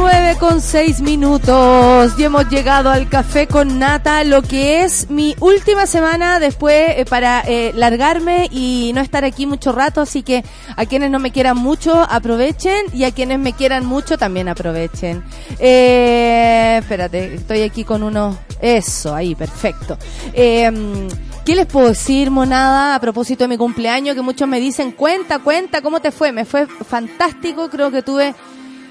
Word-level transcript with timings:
9 0.00 0.36
con 0.38 0.60
6 0.60 1.00
minutos 1.00 2.12
y 2.16 2.22
hemos 2.22 2.48
llegado 2.48 2.88
al 2.88 3.08
café 3.08 3.48
con 3.48 3.80
nata, 3.80 4.22
lo 4.22 4.42
que 4.42 4.84
es 4.84 5.10
mi 5.10 5.34
última 5.40 5.86
semana 5.86 6.38
después 6.38 6.90
eh, 6.90 7.04
para 7.04 7.40
eh, 7.40 7.72
largarme 7.74 8.48
y 8.52 8.92
no 8.94 9.00
estar 9.00 9.24
aquí 9.24 9.44
mucho 9.44 9.72
rato, 9.72 10.00
así 10.00 10.22
que 10.22 10.44
a 10.76 10.86
quienes 10.86 11.10
no 11.10 11.18
me 11.18 11.32
quieran 11.32 11.56
mucho 11.56 12.00
aprovechen 12.00 12.86
y 12.92 13.02
a 13.02 13.10
quienes 13.10 13.40
me 13.40 13.54
quieran 13.54 13.86
mucho 13.86 14.16
también 14.16 14.48
aprovechen. 14.48 15.24
Eh, 15.58 16.76
espérate, 16.78 17.34
estoy 17.34 17.62
aquí 17.62 17.82
con 17.82 18.04
uno, 18.04 18.38
eso, 18.60 19.12
ahí, 19.12 19.34
perfecto. 19.34 19.98
Eh, 20.32 21.08
¿Qué 21.44 21.56
les 21.56 21.66
puedo 21.66 21.88
decir, 21.88 22.30
monada, 22.30 22.94
a 22.94 23.00
propósito 23.00 23.44
de 23.44 23.48
mi 23.48 23.56
cumpleaños? 23.56 24.14
Que 24.14 24.22
muchos 24.22 24.46
me 24.46 24.60
dicen, 24.60 24.92
cuenta, 24.92 25.40
cuenta, 25.40 25.82
¿cómo 25.82 25.98
te 25.98 26.12
fue? 26.12 26.30
Me 26.30 26.44
fue 26.44 26.66
fantástico, 26.66 27.68
creo 27.68 27.90
que 27.90 28.02
tuve 28.02 28.34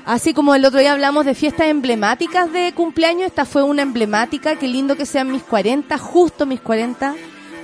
Así 0.08 0.34
como 0.34 0.56
el 0.56 0.64
otro 0.64 0.80
día 0.80 0.94
hablamos 0.94 1.26
de 1.26 1.36
fiestas 1.36 1.68
emblemáticas 1.68 2.50
de 2.54 2.72
cumpleaños, 2.74 3.28
esta 3.28 3.44
fue 3.44 3.64
una 3.64 3.82
emblemática, 3.82 4.56
qué 4.56 4.66
lindo 4.66 4.96
que 4.96 5.06
sean 5.06 5.30
mis 5.30 5.44
40, 5.44 5.98
justo 5.98 6.46
mis 6.46 6.62
40, 6.62 7.14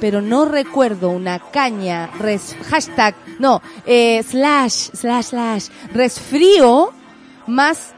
pero 0.02 0.22
no 0.22 0.44
recuerdo 0.44 1.10
una 1.12 1.40
caña, 1.40 2.10
hashtag, 2.70 3.16
no, 3.40 3.62
eh, 3.86 4.22
slash, 4.24 4.90
slash, 4.94 5.28
slash, 5.28 5.68
resfrío 5.94 6.92
más 7.48 7.94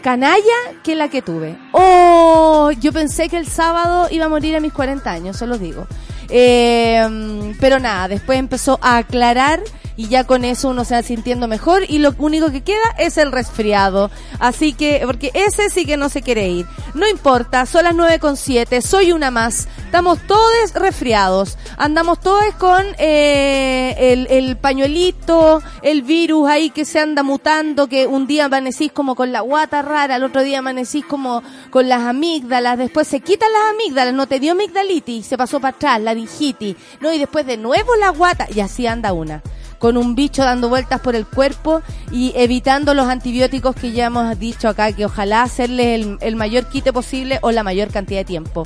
canalla 0.00 0.44
que 0.84 0.94
la 0.94 1.08
que 1.08 1.20
tuve. 1.20 1.58
Oh, 1.72 2.70
yo 2.78 2.92
pensé 2.92 3.28
que 3.28 3.36
el 3.36 3.48
sábado 3.48 4.06
iba 4.12 4.26
a 4.26 4.28
morir 4.28 4.54
a 4.54 4.60
mis 4.60 4.72
40 4.72 5.10
años, 5.10 5.36
se 5.36 5.48
los 5.48 5.58
digo. 5.58 5.88
Eh, 6.28 7.52
pero 7.58 7.80
nada, 7.80 8.06
después 8.06 8.38
empezó 8.38 8.78
a 8.80 8.98
aclarar 8.98 9.60
y 9.96 10.08
ya 10.08 10.24
con 10.24 10.44
eso 10.44 10.68
uno 10.68 10.84
se 10.84 10.94
va 10.94 11.02
sintiendo 11.02 11.48
mejor 11.48 11.82
y 11.88 11.98
lo 11.98 12.14
único 12.18 12.50
que 12.50 12.62
queda 12.62 12.94
es 12.98 13.18
el 13.18 13.32
resfriado. 13.32 14.10
Así 14.38 14.72
que, 14.72 15.02
porque 15.04 15.30
ese 15.34 15.68
sí 15.70 15.86
que 15.86 15.96
no 15.96 16.08
se 16.08 16.22
quiere 16.22 16.48
ir. 16.48 16.66
No 16.94 17.08
importa, 17.08 17.66
son 17.66 17.84
las 17.84 17.94
nueve 17.94 18.18
con 18.18 18.36
siete, 18.36 18.82
soy 18.82 19.12
una 19.12 19.30
más. 19.30 19.68
Estamos 19.84 20.18
todos 20.26 20.72
resfriados. 20.74 21.58
Andamos 21.76 22.20
todos 22.20 22.42
con 22.58 22.84
eh, 22.98 23.94
el, 23.98 24.26
el 24.30 24.56
pañuelito, 24.56 25.62
el 25.82 26.02
virus 26.02 26.48
ahí 26.48 26.70
que 26.70 26.84
se 26.84 26.98
anda 26.98 27.22
mutando, 27.22 27.88
que 27.88 28.06
un 28.06 28.26
día 28.26 28.46
amanecís 28.46 28.92
como 28.92 29.14
con 29.14 29.32
la 29.32 29.40
guata 29.40 29.82
rara, 29.82 30.16
el 30.16 30.24
otro 30.24 30.42
día 30.42 30.60
amanecís 30.60 31.04
como 31.04 31.42
con 31.70 31.88
las 31.88 32.02
amígdalas, 32.02 32.78
después 32.78 33.08
se 33.08 33.20
quitan 33.20 33.52
las 33.52 33.74
amígdalas, 33.74 34.14
no 34.14 34.26
te 34.26 34.40
dio 34.40 34.52
amigdalitis, 34.52 35.26
se 35.26 35.36
pasó 35.36 35.60
para 35.60 35.76
atrás, 35.76 35.98
la 35.98 36.12
laringitis, 36.12 36.76
no, 37.00 37.12
y 37.12 37.18
después 37.18 37.46
de 37.46 37.56
nuevo 37.56 37.94
la 37.96 38.10
guata, 38.10 38.46
y 38.54 38.60
así 38.60 38.86
anda 38.86 39.12
una 39.12 39.42
con 39.82 39.96
un 39.96 40.14
bicho 40.14 40.44
dando 40.44 40.68
vueltas 40.68 41.00
por 41.00 41.16
el 41.16 41.26
cuerpo 41.26 41.82
y 42.12 42.32
evitando 42.36 42.94
los 42.94 43.08
antibióticos 43.08 43.74
que 43.74 43.90
ya 43.90 44.06
hemos 44.06 44.38
dicho 44.38 44.68
acá, 44.68 44.92
que 44.92 45.06
ojalá 45.06 45.42
hacerle 45.42 45.96
el, 45.96 46.18
el 46.20 46.36
mayor 46.36 46.68
quite 46.68 46.92
posible 46.92 47.40
o 47.42 47.50
la 47.50 47.64
mayor 47.64 47.88
cantidad 47.88 48.20
de 48.20 48.24
tiempo. 48.24 48.64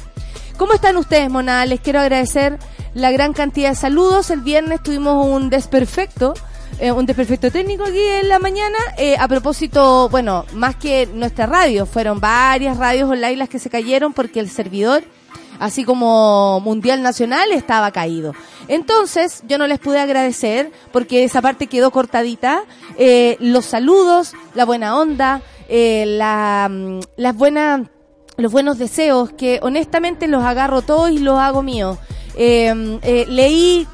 ¿Cómo 0.58 0.74
están 0.74 0.98
ustedes, 0.98 1.30
monada? 1.30 1.64
Les 1.64 1.80
quiero 1.80 2.00
agradecer 2.00 2.58
la 2.92 3.10
gran 3.12 3.32
cantidad 3.32 3.70
de 3.70 3.76
saludos. 3.76 4.28
El 4.28 4.42
viernes 4.42 4.82
tuvimos 4.82 5.26
un 5.26 5.48
desperfecto. 5.48 6.34
Eh, 6.80 6.92
un 6.92 7.06
desperfecto 7.06 7.50
técnico 7.50 7.84
aquí 7.84 7.98
en 7.98 8.28
la 8.28 8.38
mañana. 8.38 8.76
Eh, 8.98 9.16
a 9.18 9.26
propósito, 9.26 10.10
bueno, 10.10 10.44
más 10.52 10.76
que 10.76 11.06
nuestra 11.06 11.46
radio, 11.46 11.86
fueron 11.86 12.20
varias 12.20 12.76
radios 12.76 13.08
online 13.08 13.36
las 13.36 13.48
que 13.48 13.58
se 13.58 13.70
cayeron 13.70 14.12
porque 14.12 14.38
el 14.38 14.50
servidor 14.50 15.02
así 15.58 15.84
como 15.84 16.60
Mundial 16.60 17.02
Nacional, 17.02 17.52
estaba 17.52 17.90
caído. 17.90 18.34
Entonces, 18.68 19.42
yo 19.48 19.58
no 19.58 19.66
les 19.66 19.78
pude 19.78 19.98
agradecer, 20.00 20.72
porque 20.92 21.24
esa 21.24 21.42
parte 21.42 21.66
quedó 21.66 21.90
cortadita, 21.90 22.62
eh, 22.98 23.36
los 23.40 23.64
saludos, 23.64 24.32
la 24.54 24.64
buena 24.64 24.98
onda, 24.98 25.42
eh, 25.68 26.04
la, 26.06 26.68
mm, 26.70 27.00
las 27.16 27.36
buenas, 27.36 27.88
los 28.36 28.52
buenos 28.52 28.78
deseos, 28.78 29.30
que 29.32 29.60
honestamente 29.62 30.26
los 30.26 30.44
agarro 30.44 30.82
todos 30.82 31.10
y 31.10 31.18
los 31.18 31.38
hago 31.38 31.62
míos. 31.62 31.98
Eh, 32.38 33.24
leí 33.28 33.86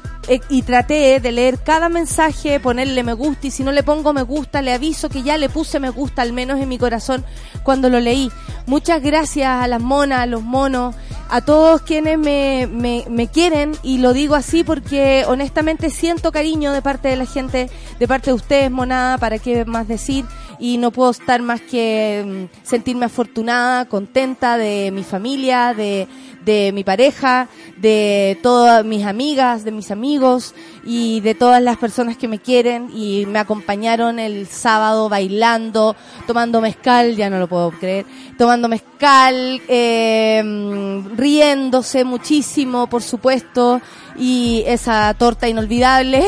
y 0.49 0.61
traté 0.61 1.19
de 1.19 1.31
leer 1.31 1.59
cada 1.59 1.89
mensaje, 1.89 2.59
ponerle 2.59 3.03
me 3.03 3.13
gusta 3.13 3.47
y 3.47 3.51
si 3.51 3.63
no 3.63 3.71
le 3.71 3.83
pongo 3.83 4.13
me 4.13 4.21
gusta, 4.21 4.61
le 4.61 4.73
aviso 4.73 5.09
que 5.09 5.21
ya 5.21 5.37
le 5.37 5.49
puse 5.49 5.79
me 5.79 5.89
gusta, 5.89 6.21
al 6.21 6.33
menos 6.33 6.61
en 6.61 6.69
mi 6.69 6.77
corazón, 6.77 7.25
cuando 7.63 7.89
lo 7.89 7.99
leí. 7.99 8.31
Muchas 8.65 9.01
gracias 9.01 9.49
a 9.49 9.67
las 9.67 9.81
monas, 9.81 10.21
a 10.21 10.25
los 10.25 10.41
monos, 10.41 10.95
a 11.29 11.41
todos 11.41 11.81
quienes 11.81 12.17
me, 12.17 12.67
me, 12.71 13.05
me 13.09 13.27
quieren 13.27 13.73
y 13.83 13.97
lo 13.97 14.13
digo 14.13 14.35
así 14.35 14.63
porque 14.63 15.23
honestamente 15.27 15.89
siento 15.89 16.31
cariño 16.31 16.71
de 16.71 16.81
parte 16.81 17.07
de 17.07 17.15
la 17.15 17.25
gente, 17.25 17.69
de 17.99 18.07
parte 18.07 18.29
de 18.29 18.35
ustedes, 18.35 18.71
monada, 18.71 19.17
para 19.17 19.39
qué 19.39 19.65
más 19.65 19.87
decir 19.87 20.25
y 20.59 20.77
no 20.77 20.91
puedo 20.91 21.11
estar 21.11 21.41
más 21.41 21.61
que 21.61 22.49
mm, 22.53 22.65
sentirme 22.65 23.05
afortunada, 23.05 23.85
contenta 23.85 24.57
de 24.57 24.91
mi 24.91 25.03
familia, 25.03 25.73
de, 25.73 26.07
de 26.45 26.71
mi 26.73 26.83
pareja, 26.83 27.47
de 27.77 28.37
todas 28.41 28.83
mis 28.85 29.05
amigas, 29.05 29.63
de 29.63 29.71
mis 29.71 29.91
amigos 29.91 30.53
y 30.83 31.21
de 31.21 31.35
todas 31.35 31.61
las 31.61 31.77
personas 31.77 32.17
que 32.17 32.27
me 32.27 32.39
quieren 32.39 32.89
y 32.93 33.25
me 33.25 33.39
acompañaron 33.39 34.19
el 34.19 34.47
sábado 34.47 35.09
bailando, 35.09 35.95
tomando 36.27 36.61
mezcal, 36.61 37.15
ya 37.15 37.29
no 37.29 37.39
lo 37.39 37.47
puedo 37.47 37.71
creer, 37.71 38.05
tomando 38.37 38.67
mezcal, 38.67 39.61
eh, 39.67 41.01
riéndose 41.15 42.03
muchísimo, 42.03 42.87
por 42.87 43.01
supuesto, 43.01 43.81
y 44.17 44.63
esa 44.67 45.13
torta 45.15 45.47
inolvidable 45.47 46.23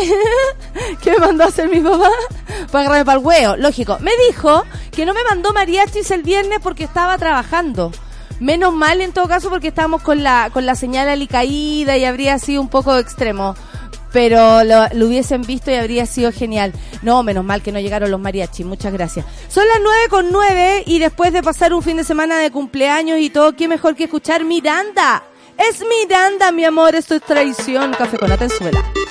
que 1.01 1.11
me 1.11 1.17
mandó 1.17 1.43
a 1.43 1.47
hacer 1.47 1.69
mi 1.69 1.79
papá 1.79 2.09
para 2.71 2.85
agarrarme 2.85 3.05
para 3.05 3.19
el 3.19 3.25
huevo. 3.25 3.55
Lógico, 3.57 3.97
me 3.99 4.11
dijo 4.27 4.63
que 4.91 5.05
no 5.05 5.13
me 5.13 5.23
mandó 5.23 5.53
mariachis 5.53 6.11
el 6.11 6.23
viernes 6.23 6.59
porque 6.61 6.83
estaba 6.83 7.17
trabajando. 7.17 7.91
Menos 8.39 8.73
mal 8.73 9.01
en 9.01 9.13
todo 9.13 9.27
caso 9.27 9.49
porque 9.49 9.69
estábamos 9.69 10.01
con 10.01 10.23
la, 10.23 10.49
con 10.51 10.65
la 10.65 10.75
señal 10.75 11.07
alicaída 11.07 11.97
y 11.97 12.05
habría 12.05 12.37
sido 12.39 12.61
un 12.61 12.69
poco 12.69 12.97
extremo. 12.97 13.55
Pero 14.11 14.63
lo, 14.63 14.87
lo, 14.93 15.07
hubiesen 15.07 15.41
visto 15.41 15.71
y 15.71 15.75
habría 15.75 16.05
sido 16.05 16.31
genial. 16.31 16.73
No, 17.01 17.21
menos 17.23 17.43
mal 17.43 17.61
que 17.61 17.71
no 17.71 17.79
llegaron 17.79 18.11
los 18.11 18.19
mariachis. 18.19 18.65
Muchas 18.65 18.93
gracias. 18.93 19.25
Son 19.49 19.67
las 19.67 19.79
nueve 19.81 20.03
con 20.09 20.31
nueve 20.31 20.83
y 20.85 20.99
después 20.99 21.33
de 21.33 21.43
pasar 21.43 21.73
un 21.73 21.83
fin 21.83 21.97
de 21.97 22.03
semana 22.03 22.37
de 22.39 22.51
cumpleaños 22.51 23.19
y 23.19 23.29
todo, 23.29 23.55
¿qué 23.55 23.67
mejor 23.67 23.95
que 23.95 24.05
escuchar 24.05 24.45
Miranda? 24.45 25.23
Es 25.57 25.81
Miranda, 25.81 26.51
mi 26.51 26.63
amor. 26.63 26.95
Esto 26.95 27.15
es 27.15 27.21
traición. 27.21 27.93
Café 27.93 28.17
con 28.17 28.31
Atenzuela. 28.31 28.83
siempre 28.83 29.04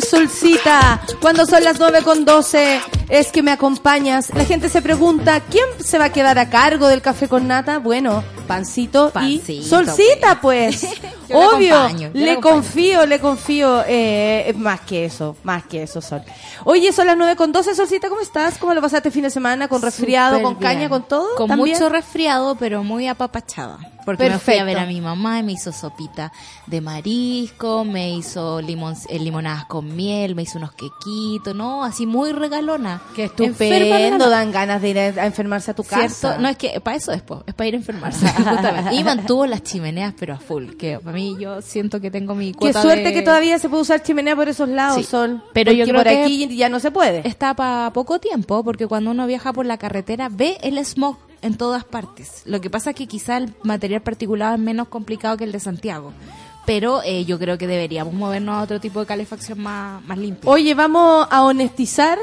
Solcita. 0.00 1.00
Cuando 1.20 1.44
son 1.44 1.64
las 1.64 1.80
9 1.80 2.02
con 2.02 2.24
12 2.24 2.80
es 3.08 3.32
que 3.32 3.42
me 3.42 3.50
acompañas. 3.50 4.30
La 4.34 4.44
gente 4.44 4.68
se 4.68 4.80
pregunta, 4.82 5.40
¿quién 5.40 5.64
se 5.80 5.98
va 5.98 6.06
a 6.06 6.12
quedar 6.12 6.38
a 6.38 6.48
cargo 6.48 6.86
del 6.86 7.02
café 7.02 7.26
con 7.28 7.48
nata? 7.48 7.78
Bueno, 7.78 8.22
Pancito, 8.46 9.08
y 9.08 9.38
Pancito, 9.38 9.66
Solcita, 9.68 10.40
pues. 10.40 10.86
La 11.28 11.36
Obvio, 11.36 11.76
acompaño, 11.76 12.10
le 12.14 12.30
acompaño. 12.30 12.40
confío, 12.54 13.06
le 13.06 13.20
confío. 13.20 13.82
Eh, 13.86 14.54
más 14.56 14.80
que 14.80 15.04
eso, 15.04 15.36
más 15.42 15.64
que 15.64 15.82
eso, 15.82 16.00
Sol. 16.00 16.22
Oye, 16.64 16.90
son 16.92 17.06
las 17.06 17.16
9 17.18 17.36
con 17.36 17.52
12, 17.52 17.74
Solcita, 17.74 18.08
¿cómo 18.08 18.20
estás? 18.22 18.56
¿Cómo 18.58 18.72
lo 18.74 18.80
pasaste 18.80 19.08
el 19.08 19.12
fin 19.12 19.24
de 19.24 19.30
semana? 19.30 19.68
¿Con 19.68 19.82
resfriado, 19.82 20.40
con 20.40 20.54
caña, 20.54 20.88
con 20.88 21.02
todo? 21.02 21.34
Con 21.36 21.48
¿También? 21.48 21.76
mucho 21.76 21.88
resfriado, 21.90 22.54
pero 22.54 22.82
muy 22.84 23.08
apapachada. 23.08 23.78
Porque 24.16 24.30
me 24.30 24.38
fui 24.38 24.54
a 24.56 24.64
ver 24.64 24.78
a 24.78 24.86
mi 24.86 25.00
mamá 25.02 25.38
y 25.38 25.42
me 25.42 25.52
hizo 25.52 25.70
sopita 25.70 26.32
de 26.66 26.80
marisco, 26.80 27.84
me 27.84 28.10
hizo 28.14 28.60
limon, 28.62 28.94
eh, 29.10 29.18
limonadas 29.18 29.66
con 29.66 29.94
miel, 29.94 30.34
me 30.34 30.42
hizo 30.42 30.56
unos 30.56 30.72
quequitos, 30.72 31.54
¿no? 31.54 31.84
Así 31.84 32.06
muy 32.06 32.32
regalona. 32.32 33.02
Qué 33.14 33.24
estupendo, 33.24 34.30
dan 34.30 34.50
ganas 34.50 34.80
de 34.80 34.88
ir 34.88 34.98
a 34.98 35.26
enfermarse 35.26 35.72
a 35.72 35.74
tu 35.74 35.84
casa. 35.84 36.38
No, 36.38 36.48
es 36.48 36.56
que 36.56 36.80
para 36.80 36.96
eso 36.96 37.12
después, 37.12 37.40
es 37.46 37.52
para 37.54 37.68
ir 37.68 37.74
a 37.74 37.76
enfermarse, 37.76 38.26
justamente. 38.32 38.94
Y 38.94 39.04
mantuvo 39.04 39.44
las 39.46 39.62
chimeneas, 39.62 40.14
pero 40.18 40.34
a 40.34 40.38
full, 40.38 40.70
que 40.78 40.98
para 40.98 41.14
mí 41.14 41.36
yo 41.38 41.60
siento 41.60 42.00
que 42.00 42.10
tengo 42.10 42.34
mi 42.34 42.52
Qué 42.52 42.58
cuota 42.58 42.80
suerte 42.82 43.04
de- 43.04 43.12
que 43.12 43.22
todavía 43.22 43.58
se 43.58 43.68
puede 43.68 43.82
usar 43.82 44.02
chimenea 44.02 44.34
por 44.34 44.48
esos 44.48 44.68
lados, 44.70 44.96
Sí, 44.96 45.04
Sol. 45.04 45.42
pero 45.52 45.70
yo 45.72 45.84
creo 45.84 45.96
por 45.96 46.04
que- 46.04 46.22
aquí 46.24 46.56
ya 46.56 46.68
no 46.70 46.80
se 46.80 46.90
puede. 46.90 47.28
está 47.28 47.54
para 47.54 47.92
poco 47.92 48.18
tiempo, 48.18 48.64
porque 48.64 48.86
cuando 48.86 49.10
uno 49.10 49.26
viaja 49.26 49.52
por 49.52 49.66
la 49.66 49.76
carretera 49.76 50.28
ve 50.30 50.56
el 50.62 50.78
smog 50.84 51.16
en 51.42 51.56
todas 51.56 51.84
partes. 51.84 52.42
Lo 52.44 52.60
que 52.60 52.70
pasa 52.70 52.90
es 52.90 52.96
que 52.96 53.06
quizá 53.06 53.36
el 53.36 53.54
material 53.62 54.02
particulado 54.02 54.54
es 54.54 54.60
menos 54.60 54.88
complicado 54.88 55.36
que 55.36 55.44
el 55.44 55.52
de 55.52 55.60
Santiago. 55.60 56.12
Pero 56.68 57.00
eh, 57.02 57.24
yo 57.24 57.38
creo 57.38 57.56
que 57.56 57.66
deberíamos 57.66 58.12
movernos 58.12 58.54
a 58.54 58.60
otro 58.60 58.78
tipo 58.78 59.00
de 59.00 59.06
calefacción 59.06 59.58
más, 59.58 60.04
más 60.04 60.18
limpia. 60.18 60.50
Oye, 60.50 60.74
vamos 60.74 61.26
a 61.30 61.42
honestizar 61.42 62.18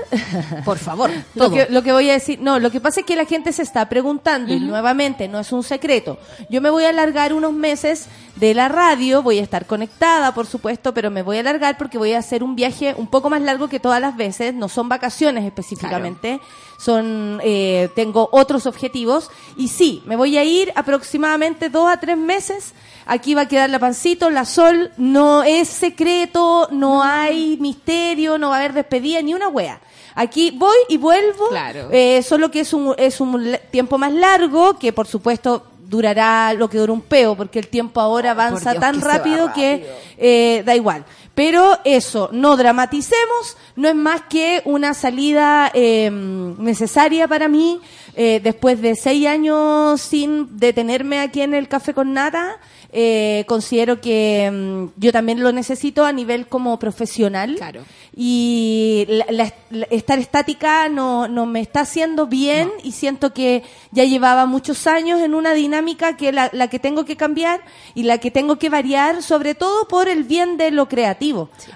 Por 0.63 0.77
favor, 0.77 1.09
lo 1.33 1.45
todo. 1.45 1.55
que, 1.55 1.67
lo 1.71 1.81
que 1.81 1.91
voy 1.91 2.11
a 2.11 2.13
decir. 2.13 2.39
No, 2.39 2.59
lo 2.59 2.69
que 2.69 2.79
pasa 2.79 2.99
es 2.99 3.07
que 3.07 3.15
la 3.15 3.25
gente 3.25 3.51
se 3.51 3.63
está 3.63 3.89
preguntando 3.89 4.53
y 4.53 4.59
nuevamente 4.59 5.27
no 5.27 5.39
es 5.39 5.51
un 5.51 5.63
secreto. 5.63 6.19
Yo 6.47 6.61
me 6.61 6.69
voy 6.69 6.83
a 6.83 6.89
alargar 6.89 7.33
unos 7.33 7.53
meses 7.53 8.07
de 8.35 8.53
la 8.53 8.67
radio, 8.67 9.23
voy 9.23 9.39
a 9.39 9.41
estar 9.41 9.65
conectada, 9.65 10.35
por 10.35 10.45
supuesto, 10.45 10.93
pero 10.93 11.09
me 11.09 11.23
voy 11.23 11.37
a 11.37 11.39
alargar 11.39 11.75
porque 11.79 11.97
voy 11.97 12.13
a 12.13 12.19
hacer 12.19 12.43
un 12.43 12.55
viaje 12.55 12.93
un 12.95 13.07
poco 13.07 13.31
más 13.31 13.41
largo 13.41 13.67
que 13.67 13.79
todas 13.79 13.99
las 13.99 14.15
veces. 14.15 14.53
No 14.53 14.69
son 14.69 14.89
vacaciones 14.89 15.43
específicamente, 15.43 16.39
son 16.77 17.39
eh, 17.43 17.89
tengo 17.95 18.29
otros 18.31 18.67
objetivos 18.67 19.31
y 19.57 19.69
sí, 19.69 20.03
me 20.05 20.15
voy 20.15 20.37
a 20.37 20.43
ir 20.43 20.71
aproximadamente 20.75 21.69
dos 21.69 21.89
a 21.89 21.99
tres 21.99 22.15
meses. 22.15 22.75
Aquí 23.05 23.35
va 23.35 23.41
a 23.41 23.47
quedar 23.47 23.69
la 23.69 23.79
pancito, 23.79 24.29
la 24.29 24.45
sol, 24.45 24.91
no 24.97 25.43
es 25.43 25.67
secreto, 25.67 26.67
no 26.71 27.03
hay 27.03 27.57
misterio, 27.59 28.37
no 28.37 28.49
va 28.49 28.55
a 28.55 28.59
haber 28.59 28.73
despedida 28.73 29.21
ni 29.21 29.33
una 29.33 29.47
wea. 29.47 29.79
Aquí 30.15 30.51
voy 30.51 30.77
y 30.89 30.97
vuelvo. 30.97 31.49
Claro. 31.49 31.89
Eh, 31.91 32.23
solo 32.23 32.49
que 32.49 32.61
es 32.61 32.73
un, 32.73 32.95
es 32.97 33.19
un 33.19 33.57
tiempo 33.69 33.97
más 33.97 34.11
largo, 34.13 34.79
que 34.79 34.91
por 34.93 35.07
supuesto 35.07 35.65
durará 35.87 36.53
lo 36.53 36.67
que 36.67 36.77
dura 36.79 36.93
un 36.93 37.01
peo, 37.01 37.35
porque 37.35 37.59
el 37.59 37.67
tiempo 37.67 38.01
ahora 38.01 38.31
avanza 38.31 38.71
Dios, 38.71 38.81
tan 38.81 38.99
que 38.99 39.05
va 39.05 39.13
rápido, 39.13 39.53
que 39.53 39.71
rápido. 39.73 39.93
eh, 40.17 40.63
da 40.65 40.75
igual. 40.75 41.05
Pero 41.35 41.77
eso, 41.83 42.29
no 42.31 42.55
dramaticemos, 42.55 43.57
no 43.75 43.89
es 43.89 43.95
más 43.95 44.21
que 44.29 44.61
una 44.63 44.93
salida 44.93 45.69
eh, 45.73 46.09
necesaria 46.09 47.27
para 47.27 47.49
mí, 47.49 47.81
eh, 48.15 48.39
después 48.41 48.81
de 48.81 48.95
seis 48.95 49.27
años 49.27 49.99
sin 50.01 50.57
detenerme 50.57 51.19
aquí 51.19 51.41
en 51.41 51.53
el 51.53 51.67
Café 51.67 51.93
con 51.93 52.13
Nata, 52.13 52.57
eh, 52.97 53.43
considero 53.47 53.99
que 53.99 54.49
mm, 54.49 54.85
yo 55.01 55.11
también 55.11 55.41
lo 55.43 55.51
necesito 55.51 56.05
a 56.05 56.13
nivel 56.13 56.47
como 56.47 56.79
profesional 56.79 57.55
Claro. 57.57 57.81
y 58.15 59.05
la- 59.09 59.25
la- 59.29 59.53
la- 59.69 59.87
estar 59.89 60.17
estática 60.19 60.87
no, 60.87 61.27
no 61.27 61.45
me 61.45 61.59
está 61.59 61.81
haciendo 61.81 62.27
bien 62.27 62.71
y 62.83 62.93
siento 62.93 63.33
que 63.33 63.63
ya 63.91 64.05
llevaba 64.05 64.45
muchos 64.45 64.87
años 64.87 65.19
en 65.19 65.33
una 65.35 65.53
dinámica 65.53 66.15
que 66.15 66.31
la, 66.31 66.49
la 66.53 66.69
que 66.69 66.79
tengo 66.79 67.03
que 67.03 67.17
cambiar 67.17 67.59
y 67.95 68.03
la 68.03 68.19
que 68.19 68.31
tengo 68.31 68.55
que 68.57 68.69
variar, 68.69 69.21
sobre 69.21 69.55
todo 69.55 69.89
por 69.89 70.07
el 70.07 70.23
bien 70.23 70.55
de 70.55 70.71
lo 70.71 70.87
creativo. 70.87 71.24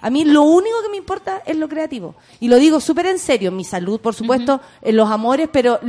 A 0.01 0.09
mí 0.09 0.25
lo 0.25 0.43
único 0.43 0.81
que 0.83 0.89
me 0.89 0.97
importa 0.97 1.41
es 1.45 1.57
lo 1.57 1.67
creativo. 1.67 2.15
Y 2.39 2.47
lo 2.47 2.57
digo 2.57 2.79
súper 2.79 3.07
en 3.07 3.19
serio, 3.19 3.51
mi 3.51 3.63
salud, 3.63 3.99
por 3.99 4.13
supuesto, 4.13 4.61
en 4.81 4.95
los 4.95 5.09
amores, 5.09 5.49
pero 5.51 5.79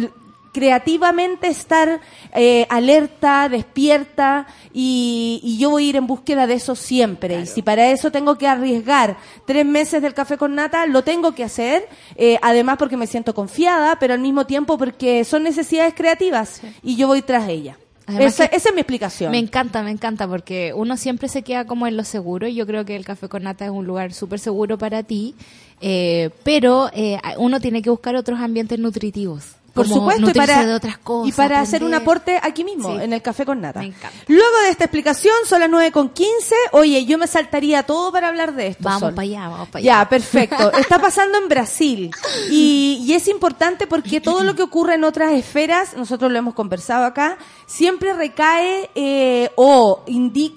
creativamente 0.53 1.49
estar 1.49 2.01
eh, 2.35 2.67
alerta, 2.69 3.49
despierta 3.49 4.47
y, 4.73 5.41
y 5.43 5.59
yo 5.59 5.71
voy 5.71 5.87
a 5.87 5.89
ir 5.91 5.97
en 5.97 6.07
búsqueda 6.07 6.47
de 6.47 6.55
eso 6.55 6.75
siempre. 6.75 7.41
Y 7.41 7.47
si 7.47 7.63
para 7.63 7.91
eso 7.91 8.11
tengo 8.11 8.37
que 8.37 8.49
arriesgar 8.49 9.17
tres 9.47 9.65
meses 9.65 10.03
del 10.03 10.15
café 10.15 10.37
con 10.37 10.55
nata, 10.55 10.87
lo 10.87 11.03
tengo 11.03 11.33
que 11.35 11.45
hacer, 11.45 11.89
eh, 12.17 12.39
además 12.43 12.77
porque 12.79 12.97
me 12.97 13.07
siento 13.07 13.35
confiada, 13.35 13.99
pero 13.99 14.15
al 14.15 14.21
mismo 14.21 14.47
tiempo 14.47 14.77
porque 14.79 15.25
son 15.25 15.43
necesidades 15.43 15.95
creativas 15.95 16.63
y 16.83 16.97
yo 16.97 17.07
voy 17.07 17.23
tras 17.23 17.49
ella. 17.49 17.77
Esa, 18.19 18.45
es 18.47 18.65
mi 18.75 18.81
explicación. 18.81 19.31
Me 19.31 19.39
encanta, 19.39 19.83
me 19.83 19.91
encanta, 19.91 20.27
porque 20.27 20.73
uno 20.75 20.97
siempre 20.97 21.29
se 21.29 21.43
queda 21.43 21.67
como 21.67 21.87
en 21.87 21.97
lo 21.97 22.05
seguro 22.05 22.47
y 22.49 22.55
yo 22.55 22.67
creo 22.67 22.85
que 22.85 22.97
el 22.97 23.05
Café 23.05 23.29
con 23.29 23.43
Nata 23.45 23.65
es 23.65 23.71
un 23.71 23.87
lugar 23.87 24.13
súper 24.13 24.39
seguro 24.39 24.79
para 24.79 25.03
ti, 25.03 25.35
eh, 25.81 26.31
pero 26.43 26.91
eh, 26.93 27.19
uno 27.39 27.61
tiene 27.61 27.83
que 27.83 27.91
buscar 27.91 28.17
otros 28.17 28.41
ambientes 28.41 28.79
nutritivos. 28.79 29.57
Por 29.73 29.89
como 29.89 30.11
supuesto, 30.11 30.31
y 30.31 30.35
para, 30.35 30.67
de 30.67 30.75
otras 30.75 30.99
cosas, 30.99 31.29
y 31.29 31.33
para 31.33 31.61
hacer 31.61 31.85
un 31.85 31.95
aporte 31.95 32.41
aquí 32.43 32.65
mismo, 32.65 32.93
Sí. 32.93 33.05
en 33.05 33.13
el 33.13 33.23
Café 33.23 33.47
con 33.47 33.61
Nata. 33.61 33.79
Me 33.79 33.87
encanta. 33.87 34.11
Luego 34.27 34.59
de 34.65 34.71
esta 34.71 34.85
explicación, 34.85 35.33
son 35.47 35.61
las 35.61 35.71
9 35.71 35.93
con 35.93 36.09
15. 36.09 36.57
Oye, 36.73 37.05
yo 37.07 37.19
me 37.19 37.29
saltaría 37.29 37.85
todo 37.85 38.11
para 38.11 38.27
hablar 38.29 38.53
de 38.57 38.67
esto. 38.67 38.83
Vamos 38.83 39.13
para 39.13 39.23
allá, 39.23 39.49
vamos 39.49 39.69
para 39.69 39.79
allá. 39.79 40.01
Ya, 40.03 40.09
perfecto. 40.09 40.73
Está 40.79 40.99
pasando 40.99 41.39
en 41.39 41.49
Brasil. 41.49 42.11
Y, 42.51 42.99
y 43.07 43.13
es 43.13 43.29
importante 43.29 43.87
porque 43.87 44.21
todo 44.21 44.43
lo 44.43 44.57
que 44.57 44.63
ocurre 44.63 44.95
en 44.95 45.05
otras 45.05 45.33
esferas, 45.35 45.97
nosotros 45.97 46.33
lo 46.33 46.39
hemos 46.39 46.55
conversado 46.55 47.05
acá, 47.05 47.39
siempre 47.71 48.13
recae 48.13 48.91
eh, 48.97 49.49
o 49.55 50.03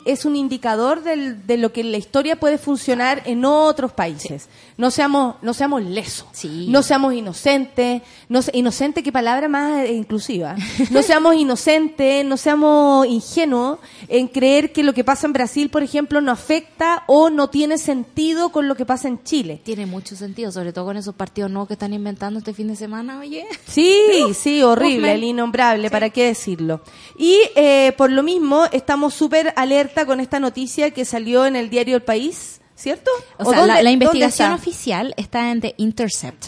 es 0.05 0.25
un 0.25 0.35
indicador 0.35 1.03
del- 1.03 1.45
de 1.45 1.57
lo 1.57 1.71
que 1.71 1.83
la 1.83 1.97
historia 1.97 2.39
puede 2.39 2.57
funcionar 2.57 3.21
en 3.25 3.45
otros 3.45 3.91
países. 3.93 4.49
No 4.77 4.89
seamos, 4.89 5.35
no 5.43 5.53
seamos 5.53 5.83
lesos. 5.83 6.27
Sí. 6.31 6.65
No 6.69 6.81
seamos 6.81 7.13
inocentes. 7.13 8.01
No 8.29 8.39
inocente, 8.53 9.03
qué 9.03 9.11
palabra 9.11 9.47
más 9.47 9.83
eh, 9.85 9.93
inclusiva. 9.93 10.55
No 10.89 11.03
seamos 11.03 11.35
inocentes, 11.35 12.25
no 12.25 12.35
seamos 12.35 13.05
ingenuos 13.05 13.77
en 14.07 14.27
creer 14.27 14.71
que 14.73 14.81
lo 14.83 14.93
que 14.93 15.03
pasa 15.03 15.27
en 15.27 15.33
Brasil, 15.33 15.69
por 15.69 15.83
ejemplo, 15.83 16.19
no 16.19 16.31
afecta 16.31 17.03
o 17.05 17.29
no 17.29 17.49
tiene 17.51 17.77
sentido 17.77 18.49
con 18.49 18.67
lo 18.67 18.75
que 18.75 18.85
pasa 18.85 19.07
en 19.07 19.23
Chile. 19.23 19.61
Tiene 19.63 19.85
mucho 19.85 20.15
sentido, 20.15 20.51
sobre 20.51 20.73
todo 20.73 20.85
con 20.85 20.97
esos 20.97 21.13
partidos 21.13 21.51
nuevos 21.51 21.67
que 21.67 21.73
están 21.75 21.93
inventando 21.93 22.39
este 22.39 22.53
fin 22.55 22.67
de 22.69 22.75
semana, 22.75 23.19
oye. 23.19 23.45
Sí, 23.67 23.95
sí, 24.33 24.63
horrible, 24.63 25.13
el 25.13 25.23
innombrable, 25.23 25.91
¿para 25.91 26.09
qué 26.09 26.25
decirlo? 26.25 26.81
Y 27.17 27.37
eh, 27.55 27.93
por 27.97 28.11
lo 28.11 28.23
mismo, 28.23 28.65
estamos 28.71 29.13
súper 29.13 29.53
alerta 29.55 30.05
con 30.05 30.19
esta 30.19 30.39
noticia 30.39 30.91
que 30.91 31.05
salió 31.05 31.45
en 31.45 31.55
el 31.55 31.69
diario 31.69 31.95
El 31.95 32.03
País, 32.03 32.61
¿cierto? 32.75 33.11
O 33.37 33.49
sea, 33.49 33.59
dónde- 33.59 33.83
la, 33.83 33.91
investigación 33.91 34.51
está? 34.51 34.55
oficial 34.55 35.13
está 35.17 35.51
en 35.51 35.61
The 35.61 35.75
Intercept, 35.77 36.47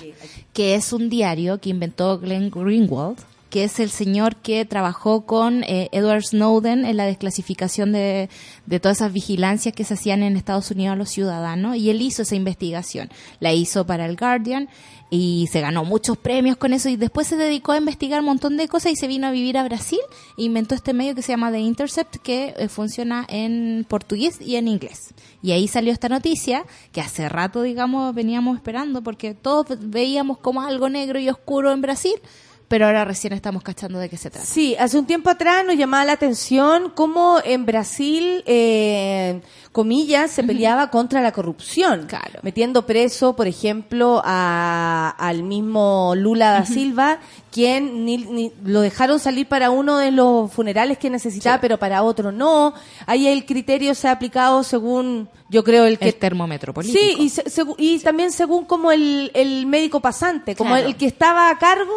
que 0.54 0.76
es 0.76 0.94
un 0.94 1.10
diario 1.10 1.60
que 1.60 1.70
inventó 1.70 2.20
Glenn 2.20 2.50
Greenwald, 2.50 3.18
que 3.56 3.64
es 3.64 3.80
el 3.80 3.90
señor 3.90 4.36
que 4.36 4.66
trabajó 4.66 5.26
con 5.26 5.64
eh, 5.64 5.88
Edward 5.94 6.24
Snowden 6.24 6.84
en 6.84 6.98
la 6.98 7.06
desclasificación 7.06 7.94
de, 7.94 8.30
de 8.66 8.80
todas 8.82 8.98
esas 8.98 9.14
vigilancias 9.14 9.74
que 9.74 9.86
se 9.86 9.94
hacían 9.94 10.24
en 10.24 10.36
Estados 10.36 10.72
Unidos 10.72 10.92
a 10.92 10.98
los 10.98 11.10
ciudadanos, 11.10 11.78
y 11.78 11.90
él 11.90 12.02
hizo 12.02 12.24
esa 12.24 12.36
investigación. 12.36 13.10
La 13.40 13.54
hizo 13.54 13.86
para 13.86 14.08
el 14.08 14.18
Guardian 14.18 14.68
y 15.10 15.48
se 15.54 15.62
ganó 15.62 15.86
muchos 15.86 16.18
premios 16.18 16.58
con 16.58 16.74
eso 16.74 16.90
y 16.90 16.98
después 16.98 17.28
se 17.28 17.38
dedicó 17.38 17.72
a 17.72 17.78
investigar 17.78 18.20
un 18.20 18.26
montón 18.26 18.58
de 18.58 18.68
cosas 18.68 18.92
y 18.92 18.98
se 18.98 19.08
vino 19.08 19.26
a 19.26 19.32
vivir 19.32 19.58
a 19.58 19.64
Brasil 19.64 20.00
e 20.38 20.44
inventó 20.44 20.76
este 20.76 20.92
medio 20.92 21.16
que 21.16 21.22
se 21.22 21.32
llama 21.32 21.50
The 21.50 21.60
Intercept 21.60 22.18
que 22.18 22.54
eh, 22.58 22.68
funciona 22.68 23.26
en 23.30 23.86
portugués 23.88 24.42
y 24.42 24.58
en 24.58 24.68
inglés. 24.68 25.14
Y 25.42 25.54
ahí 25.54 25.70
salió 25.70 25.94
esta 25.94 26.10
noticia 26.10 26.66
que 26.92 27.00
hace 27.00 27.30
rato, 27.30 27.62
digamos, 27.62 28.14
veníamos 28.14 28.58
esperando 28.58 29.02
porque 29.02 29.34
todos 29.34 29.66
veíamos 29.80 30.40
como 30.40 30.62
algo 30.62 30.90
negro 30.90 31.20
y 31.20 31.30
oscuro 31.30 31.72
en 31.72 31.80
Brasil, 31.80 32.16
pero 32.68 32.88
ahora 32.88 33.06
recién 33.06 33.32
estamos 33.34 33.62
cachando 33.64 34.00
de 34.00 34.10
qué 34.10 34.18
se 34.18 34.30
trata. 34.32 34.46
Sí, 34.46 34.76
hace 34.80 34.98
un 34.98 35.06
tiempo 35.06 35.30
atrás 35.30 35.64
nos 35.66 35.76
llamaba 35.76 36.04
la 36.06 36.14
atención 36.14 36.92
cómo 36.96 37.38
en 37.44 37.66
Brasil, 37.66 38.44
eh, 38.48 39.42
comillas, 39.72 40.32
se 40.32 40.44
peleaba 40.44 40.90
contra 40.90 41.22
la 41.22 41.32
corrupción. 41.32 42.06
Claro. 42.08 42.40
Metiendo 42.42 42.86
preso, 42.86 43.36
por 43.36 43.48
ejemplo, 43.48 44.22
a- 44.26 45.14
al 45.18 45.44
mismo 45.44 46.14
Lula 46.16 46.52
da 46.52 46.66
Silva, 46.66 47.20
quien 47.52 48.04
ni, 48.06 48.18
ni- 48.18 48.52
lo 48.64 48.82
dejaron 48.82 49.20
salir 49.20 49.48
para 49.48 49.70
uno 49.70 49.98
de 49.98 50.12
los 50.12 50.52
funerales 50.52 50.98
que 50.98 51.10
necesitaba, 51.10 51.62
pero 51.62 51.78
para 51.78 52.04
otro 52.04 52.32
no. 52.32 52.74
Ahí 53.06 53.28
el 53.28 53.46
criterio 53.46 53.94
se 53.96 54.08
ha 54.08 54.12
aplicado 54.12 54.64
según, 54.64 55.30
yo 55.50 55.64
creo, 55.64 55.86
el 55.86 56.00
que... 56.00 56.08
El 56.10 56.16
termómetro 56.16 56.74
político. 56.74 57.00
Sí, 57.00 57.16
y, 57.20 57.30
se- 57.30 57.46
segu- 57.46 57.76
y 57.78 58.00
también 58.00 58.32
según 58.32 58.66
como 58.66 58.92
el, 58.92 59.30
el 59.34 59.66
médico 59.68 60.00
pasante, 60.00 60.56
como 60.56 60.72
Claro. 60.72 60.88
el 60.88 60.96
que 60.96 61.06
estaba 61.06 61.50
a 61.50 61.58
cargo 61.60 61.94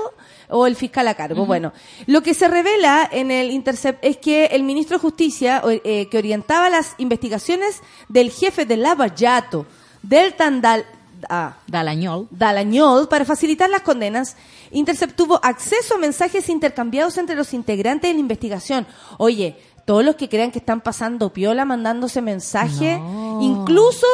o 0.51 0.67
el 0.67 0.77
fiscal 0.77 1.07
a 1.09 1.15
cargo. 1.15 1.47
Bueno, 1.47 1.73
lo 2.07 2.23
que 2.23 2.35
se 2.35 2.49
revela 2.49 3.09
en 3.11 3.31
el 3.31 3.51
Intercept 3.51 4.05
es 4.05 4.17
que 4.17 4.47
el 4.47 4.63
ministro 4.63 4.97
de 4.97 5.03
Justicia, 5.03 5.63
eh, 5.67 6.09
que 6.11 6.19
orientaba 6.19 6.71
las 6.71 6.95
investigaciones 6.99 7.81
del 8.09 8.31
jefe 8.31 8.65
de 8.65 8.77
Lavallato, 8.77 9.67
del 10.03 10.35
Tandal... 10.35 10.85
ah, 11.29 11.57
Dalañol. 11.67 12.29
Dalañol, 12.31 13.09
para 13.09 13.25
facilitar 13.25 13.69
las 13.69 13.83
condenas, 13.83 14.37
Intercept 14.71 15.17
tuvo 15.17 15.41
acceso 15.43 15.95
a 15.95 15.99
mensajes 15.99 16.49
intercambiados 16.49 17.19
entre 17.19 17.37
los 17.37 17.53
integrantes 17.55 18.09
de 18.11 18.15
la 18.15 18.21
investigación. 18.21 18.87
Oye, 19.19 19.57
todos 19.85 20.05
los 20.05 20.17
que 20.17 20.29
crean 20.29 20.51
que 20.51 20.59
están 20.59 20.83
pasando 20.83 21.33
piola 21.33 21.65
mandándose 21.65 22.21
mensajes, 22.21 22.99
No. 22.99 23.41
incluso 23.41 24.07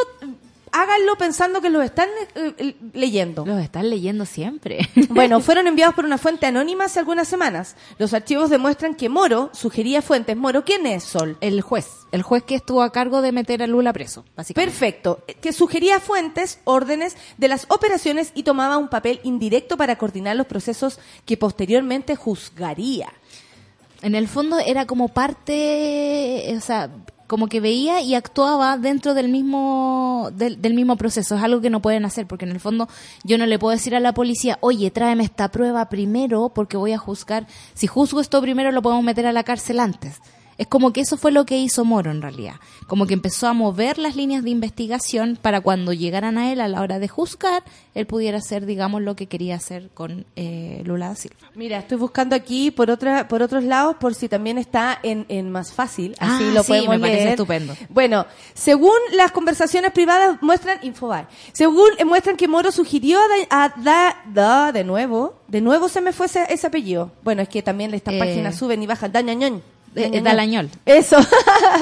háganlo 0.74 1.16
pensando 1.16 1.60
que 1.60 1.70
los 1.70 1.84
están 1.84 2.08
eh, 2.34 2.52
eh, 2.58 2.76
leyendo. 2.92 3.46
Los 3.46 3.62
están 3.62 3.88
leyendo 3.88 4.26
siempre. 4.26 4.88
Bueno, 5.14 5.40
fueron 5.42 5.68
enviados 5.68 5.94
por 5.94 6.04
una 6.04 6.18
fuente 6.18 6.46
anónima 6.46 6.84
hace 6.84 6.98
algunas 6.98 7.28
semanas. 7.28 7.76
Los 7.98 8.14
archivos 8.14 8.50
demuestran 8.50 8.94
que 8.94 9.08
Moro 9.08 9.50
sugería 9.52 10.02
fuentes. 10.02 10.36
Moro, 10.36 10.64
¿quién 10.64 10.86
es 10.86 11.04
Sol? 11.04 11.38
el 11.40 11.60
juez, 11.60 11.86
el 12.10 12.22
juez 12.22 12.42
que 12.42 12.56
estuvo 12.56 12.82
a 12.82 12.90
cargo 12.90 13.22
de 13.22 13.30
meter 13.30 13.62
a 13.62 13.66
Lula 13.68 13.92
preso, 13.92 14.24
básicamente. 14.36 14.72
Perfecto. 14.72 15.24
Que 15.40 15.52
sugería 15.52 16.00
fuentes, 16.00 16.58
órdenes 16.64 17.16
de 17.38 17.48
las 17.48 17.66
operaciones 17.68 18.32
y 18.34 18.42
tomaba 18.42 18.76
un 18.76 18.88
papel 18.88 19.20
indirecto 19.22 19.76
para 19.76 19.96
coordinar 19.96 20.34
los 20.34 20.46
procesos 20.46 20.98
que 21.24 21.36
posteriormente 21.36 22.16
juzgaría. 22.16 23.12
En 24.02 24.14
el 24.14 24.26
fondo 24.26 24.58
era 24.58 24.86
como 24.86 25.08
parte, 25.08 26.52
o 26.56 26.60
sea, 26.60 26.90
como 27.26 27.48
que 27.48 27.60
veía 27.60 28.00
y 28.00 28.14
actuaba 28.14 28.76
dentro 28.78 29.14
del 29.14 29.28
mismo 29.28 30.30
del, 30.32 30.60
del 30.60 30.74
mismo 30.74 30.96
proceso. 30.96 31.36
Es 31.36 31.42
algo 31.42 31.60
que 31.60 31.70
no 31.70 31.80
pueden 31.80 32.04
hacer 32.04 32.26
porque 32.26 32.44
en 32.44 32.52
el 32.52 32.60
fondo 32.60 32.88
yo 33.24 33.38
no 33.38 33.46
le 33.46 33.58
puedo 33.58 33.72
decir 33.72 33.94
a 33.94 34.00
la 34.00 34.14
policía, 34.14 34.58
oye, 34.60 34.90
tráeme 34.90 35.24
esta 35.24 35.50
prueba 35.50 35.88
primero 35.88 36.50
porque 36.54 36.76
voy 36.76 36.92
a 36.92 36.98
juzgar. 36.98 37.46
Si 37.74 37.86
juzgo 37.86 38.20
esto 38.20 38.40
primero 38.40 38.72
lo 38.72 38.82
podemos 38.82 39.04
meter 39.04 39.26
a 39.26 39.32
la 39.32 39.44
cárcel 39.44 39.80
antes. 39.80 40.20
Es 40.58 40.66
como 40.66 40.92
que 40.92 41.00
eso 41.00 41.16
fue 41.16 41.32
lo 41.32 41.44
que 41.46 41.58
hizo 41.58 41.84
Moro 41.84 42.10
en 42.10 42.22
realidad. 42.22 42.54
Como 42.86 43.06
que 43.06 43.14
empezó 43.14 43.46
a 43.48 43.52
mover 43.52 43.98
las 43.98 44.16
líneas 44.16 44.44
de 44.44 44.50
investigación 44.50 45.38
para 45.40 45.60
cuando 45.60 45.92
llegaran 45.92 46.38
a 46.38 46.52
él 46.52 46.60
a 46.60 46.68
la 46.68 46.80
hora 46.80 46.98
de 46.98 47.08
juzgar, 47.08 47.62
él 47.94 48.06
pudiera 48.06 48.38
hacer, 48.38 48.66
digamos, 48.66 49.02
lo 49.02 49.16
que 49.16 49.26
quería 49.26 49.56
hacer 49.56 49.90
con 49.94 50.26
eh, 50.36 50.82
Lula 50.84 51.08
da 51.08 51.14
Silva. 51.16 51.36
Mira, 51.54 51.78
estoy 51.78 51.98
buscando 51.98 52.36
aquí 52.36 52.70
por 52.70 52.90
otra, 52.90 53.26
por 53.28 53.42
otros 53.42 53.64
lados 53.64 53.96
por 53.98 54.14
si 54.14 54.28
también 54.28 54.58
está 54.58 54.98
en, 55.02 55.26
en 55.28 55.50
más 55.50 55.72
fácil. 55.72 56.14
Así 56.18 56.44
Ah, 56.48 56.52
lo 56.54 56.62
sí, 56.62 56.68
podemos 56.68 56.90
me 56.90 57.00
parece 57.00 57.18
leer. 57.18 57.28
estupendo. 57.30 57.74
Bueno, 57.88 58.26
según 58.54 58.94
las 59.12 59.32
conversaciones 59.32 59.92
privadas 59.92 60.38
muestran 60.40 60.78
Infobae, 60.82 61.26
según 61.52 61.88
eh, 61.98 62.04
muestran 62.04 62.36
que 62.36 62.48
Moro 62.48 62.70
sugirió 62.72 63.18
a, 63.18 63.28
Da- 63.28 63.64
a 63.64 63.68
Da- 63.82 64.16
Da- 64.32 64.72
de 64.72 64.84
nuevo, 64.84 65.34
de 65.48 65.60
nuevo 65.60 65.88
se 65.88 66.00
me 66.00 66.12
fue 66.12 66.26
ese, 66.26 66.44
ese 66.48 66.66
apellido. 66.66 67.10
Bueno, 67.22 67.42
es 67.42 67.48
que 67.48 67.62
también 67.62 67.92
estas 67.94 68.14
Eh, 68.14 68.18
páginas 68.18 68.56
suben 68.56 68.82
y 68.82 68.86
bajan. 68.86 69.12
Dañañón. 69.12 69.62
Eh, 69.96 70.10
eh, 70.12 70.20
Dalañol. 70.20 70.70
Eso. 70.86 71.16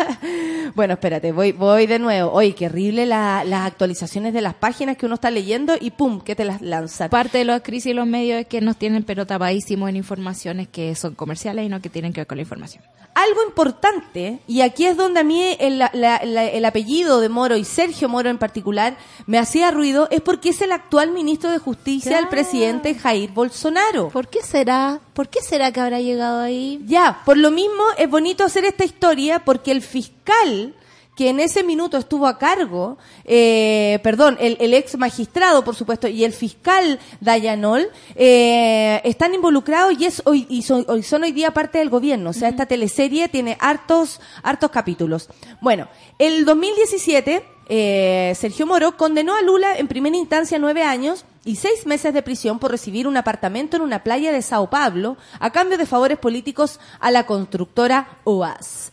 bueno, 0.75 0.95
espérate, 0.95 1.33
voy, 1.33 1.53
voy 1.53 1.87
de 1.87 1.99
nuevo. 1.99 2.31
Oye, 2.33 2.55
qué 2.55 2.67
horrible 2.67 3.07
la- 3.07 3.45
las 3.45 3.67
actualizaciones 3.67 4.33
de 4.35 4.41
las 4.41 4.55
páginas 4.55 4.97
que 4.97 5.07
uno 5.07 5.15
está 5.17 5.31
leyendo 5.31 5.75
y 5.81 5.91
pum, 5.93 6.21
que 6.21 6.35
te 6.37 6.45
las 6.45 6.61
lanzan. 6.61 7.11
Parte 7.11 7.39
de 7.39 7.45
la 7.45 7.61
crisis 7.61 7.91
de 7.91 7.95
los 7.95 8.07
medios 8.07 8.41
es 8.41 8.47
que 8.47 8.61
nos 8.61 8.77
tienen 8.77 9.03
pero 9.05 9.27
tapadísimos 9.27 9.89
en 9.89 9.97
informaciones 9.97 10.69
que 10.69 10.95
son 10.95 11.15
comerciales 11.15 11.65
y 11.67 11.69
no 11.69 11.81
que 11.81 11.89
tienen 11.91 12.13
que 12.13 12.21
ver 12.21 12.27
con 12.27 12.37
la 12.39 12.43
información. 12.43 12.83
Algo 13.15 13.43
importante, 13.47 14.41
y 14.49 14.63
aquí 14.63 14.87
es 14.87 14.97
donde 14.97 15.21
a 15.21 15.23
mí 15.25 15.43
el, 15.61 15.79
la- 15.79 15.91
la- 15.93 16.17
el 16.17 16.65
apellido 16.65 17.21
de 17.21 17.29
Moro 17.29 17.57
y 17.57 17.65
Sergio 17.65 18.09
Moro 18.09 18.31
en 18.31 18.39
particular 18.39 18.97
me 19.27 19.39
hacía 19.39 19.71
ruido, 19.71 20.09
es 20.11 20.21
porque 20.23 20.49
es 20.49 20.63
el 20.63 20.73
actual 20.73 21.11
ministro 21.13 21.51
de 21.51 21.59
Justicia 21.59 22.17
del 22.17 22.29
presidente 22.29 22.95
Jair 22.95 23.31
Bolsonaro. 23.33 24.09
¿Por 24.09 24.29
qué 24.29 24.43
será? 24.43 25.01
¿Por 25.13 25.29
qué 25.29 25.41
será 25.43 25.71
que 25.73 25.81
habrá 25.81 26.01
llegado 26.01 26.41
ahí? 26.41 26.81
Ya, 26.87 27.21
por 27.27 27.37
lo 27.37 27.51
mismo 27.51 27.83
es 27.99 28.09
bonito 28.09 28.45
hacer 28.45 28.65
esta 28.65 28.85
historia 28.85 29.45
porque 29.45 29.73
el 29.73 29.83
fiscal 29.83 30.75
que 31.15 31.29
en 31.29 31.41
ese 31.41 31.63
minuto 31.63 31.99
estuvo 31.99 32.27
a 32.27 32.39
cargo, 32.39 32.97
eh, 33.25 33.99
perdón, 34.03 34.39
el, 34.41 34.57
el 34.61 34.73
ex 34.73 34.97
magistrado, 34.97 35.63
por 35.63 35.75
supuesto, 35.75 36.09
y 36.09 36.25
el 36.25 36.33
fiscal 36.33 36.99
Dayanol, 37.21 37.91
eh, 38.15 39.01
están 39.05 39.35
involucrados 39.35 39.93
y, 39.99 40.07
es 40.07 40.23
hoy, 40.25 40.47
y 40.49 40.63
son, 40.63 40.87
hoy 40.89 41.03
son 41.03 41.25
hoy 41.25 41.33
día 41.33 41.53
parte 41.53 41.79
del 41.79 41.91
gobierno. 41.91 42.31
O 42.31 42.33
sea, 42.33 42.49
esta 42.49 42.67
teleserie 42.67 43.29
tiene 43.29 43.59
hartos, 43.61 44.21
hartos 44.43 44.71
capítulos. 44.71 45.29
Bueno, 45.61 45.89
el 46.19 46.47
2017, 46.47 47.45
eh, 47.69 48.33
Sergio 48.35 48.67
Moro 48.67 48.97
condenó 48.97 49.35
a 49.35 49.43
Lula 49.43 49.77
en 49.77 49.89
primera 49.89 50.17
instancia 50.17 50.57
a 50.57 50.61
nueve 50.61 50.83
años 50.83 51.27
y 51.45 51.57
seis 51.57 51.87
meses 51.87 52.15
de 52.15 52.23
prisión 52.23 52.59
por 52.59 52.71
recibir 52.71 53.07
un 53.07 53.17
apartamento 53.19 53.77
en 53.77 53.83
una 53.83 54.03
playa 54.03 54.33
de 54.33 54.41
Sao 54.41 54.71
Paulo 54.71 55.19
a 55.41 55.51
cambio 55.51 55.77
de 55.77 55.87
favores 55.87 56.19
políticos 56.19 56.81
a 57.01 57.11
la 57.11 57.27
constructora 57.27 58.19
OAS. 58.25 58.92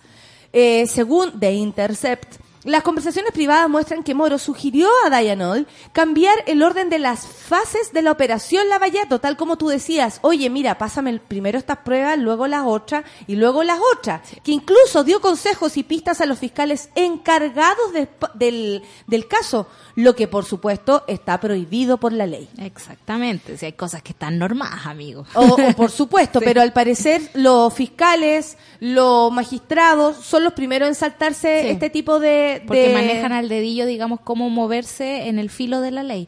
Eh, 0.51 0.85
según 0.87 1.39
The 1.39 1.53
Intercept, 1.53 2.37
Las 2.65 2.83
conversaciones 2.83 3.31
privadas 3.31 3.69
muestran 3.69 4.03
que 4.03 4.13
Moro 4.13 4.37
sugirió 4.37 4.89
a 5.05 5.09
Dayanol 5.09 5.65
cambiar 5.93 6.35
el 6.45 6.61
orden 6.61 6.89
de 6.89 6.99
las 6.99 7.25
fases 7.25 7.93
de 7.93 8.01
la 8.01 8.11
operación 8.11 8.67
Lavallato, 8.67 9.19
tal 9.19 9.37
como 9.37 9.57
tú 9.57 9.69
decías. 9.69 10.19
Oye, 10.23 10.49
mira, 10.49 10.77
pásame 10.77 11.19
primero 11.19 11.57
estas 11.57 11.77
pruebas, 11.77 12.17
luego 12.19 12.47
las 12.47 12.65
otras 12.65 13.05
y 13.27 13.35
luego 13.37 13.63
las 13.63 13.79
otras. 13.95 14.21
Que 14.43 14.51
incluso 14.51 15.03
dio 15.05 15.21
consejos 15.21 15.77
y 15.77 15.83
pistas 15.83 16.19
a 16.21 16.25
los 16.25 16.37
fiscales 16.39 16.89
encargados 16.95 17.93
de- 17.93 18.09
del, 18.33 18.83
del 19.07 19.27
caso, 19.27 19.67
lo 19.95 20.15
que 20.15 20.27
por 20.27 20.43
supuesto 20.45 21.03
está 21.07 21.39
prohibido 21.39 21.97
por 21.97 22.11
la 22.13 22.25
ley. 22.27 22.49
Exactamente, 22.57 23.57
si 23.57 23.65
hay 23.67 23.73
cosas 23.73 24.01
que 24.03 24.11
están 24.11 24.37
normadas, 24.37 24.85
amigos. 24.85 25.27
O, 25.35 25.41
o 25.45 25.73
por 25.75 25.91
supuesto, 25.91 26.39
pero 26.43 26.61
al 26.61 26.73
parecer 26.73 27.21
los 27.35 27.73
fiscales, 27.73 28.57
los 28.79 29.31
magistrados 29.31 30.17
son 30.17 30.43
los 30.43 30.53
primeros 30.53 30.89
en 30.89 30.95
saltarse 30.95 31.61
Sí. 31.63 31.67
este 31.69 31.89
tipo 31.89 32.19
de... 32.19 32.48
Porque 32.65 32.87
de- 32.89 32.93
manejan 32.93 33.31
al 33.31 33.49
dedillo, 33.49 33.85
digamos, 33.85 34.19
cómo 34.21 34.49
moverse 34.49 35.27
en 35.27 35.39
el 35.39 35.49
filo 35.49 35.81
de 35.81 35.91
la 35.91 36.03
ley. 36.03 36.27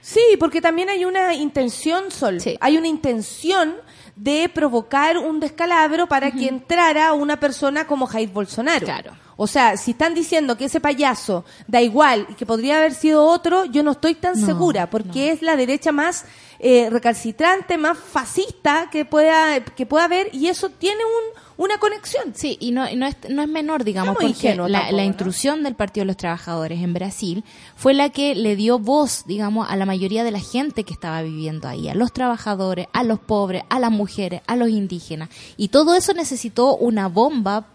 Sí, 0.00 0.20
porque 0.40 0.60
también 0.62 0.88
hay 0.88 1.04
una 1.04 1.34
intención, 1.34 2.10
Sol. 2.10 2.40
Sí. 2.40 2.56
Hay 2.60 2.78
una 2.78 2.88
intención 2.88 3.74
de 4.16 4.48
provocar 4.48 5.18
un 5.18 5.38
descalabro 5.38 6.06
para 6.08 6.30
que 6.30 6.48
entrara 6.48 7.12
una 7.12 7.38
persona 7.38 7.86
como 7.86 8.06
Jair 8.06 8.30
Bolsonaro. 8.30 8.84
Claro. 8.86 9.12
O 9.36 9.46
sea, 9.46 9.76
si 9.76 9.92
están 9.92 10.14
diciendo 10.14 10.56
que 10.56 10.64
ese 10.64 10.80
payaso 10.80 11.44
da 11.68 11.80
igual 11.80 12.26
y 12.28 12.34
que 12.34 12.44
podría 12.46 12.78
haber 12.78 12.94
sido 12.94 13.24
otro, 13.24 13.64
yo 13.66 13.84
no 13.84 13.92
estoy 13.92 14.14
tan 14.16 14.40
No, 14.40 14.46
segura, 14.46 14.90
porque 14.90 15.30
es 15.30 15.42
la 15.42 15.54
derecha 15.56 15.92
más 15.92 16.24
eh, 16.58 16.88
recalcitrante, 16.90 17.78
más 17.78 17.96
fascista 17.98 18.88
que 18.90 19.04
pueda, 19.04 19.60
que 19.64 19.86
pueda 19.86 20.06
haber, 20.06 20.30
y 20.34 20.48
eso 20.48 20.70
tiene 20.70 21.04
un, 21.04 21.42
una 21.58 21.76
conexión. 21.78 22.32
Sí, 22.34 22.56
y 22.60 22.70
no, 22.70 22.88
y 22.88 22.96
no, 22.96 23.06
es, 23.06 23.16
no 23.28 23.42
es 23.42 23.48
menor, 23.48 23.84
digamos, 23.84 24.14
porque 24.14 24.28
ingenuo 24.28 24.68
la, 24.68 24.78
tampoco, 24.78 24.96
la 24.96 25.02
¿no? 25.02 25.08
intrusión 25.08 25.62
del 25.62 25.74
Partido 25.74 26.02
de 26.02 26.06
los 26.06 26.16
Trabajadores 26.16 26.80
en 26.80 26.94
Brasil 26.94 27.44
fue 27.76 27.92
la 27.92 28.08
que 28.08 28.34
le 28.34 28.56
dio 28.56 28.78
voz, 28.78 29.24
digamos, 29.26 29.68
a 29.68 29.76
la 29.76 29.84
mayoría 29.84 30.24
de 30.24 30.30
la 30.30 30.40
gente 30.40 30.84
que 30.84 30.94
estaba 30.94 31.20
viviendo 31.20 31.68
ahí, 31.68 31.88
a 31.88 31.94
los 31.94 32.12
trabajadores, 32.12 32.86
a 32.92 33.02
los 33.02 33.18
pobres, 33.18 33.64
a 33.68 33.78
las 33.78 33.90
mujeres, 33.90 34.40
a 34.46 34.56
los 34.56 34.70
indígenas. 34.70 35.28
Y 35.56 35.68
todo 35.68 35.94
eso 35.94 36.14
necesitó 36.14 36.76
una 36.76 37.08
bomba 37.08 37.66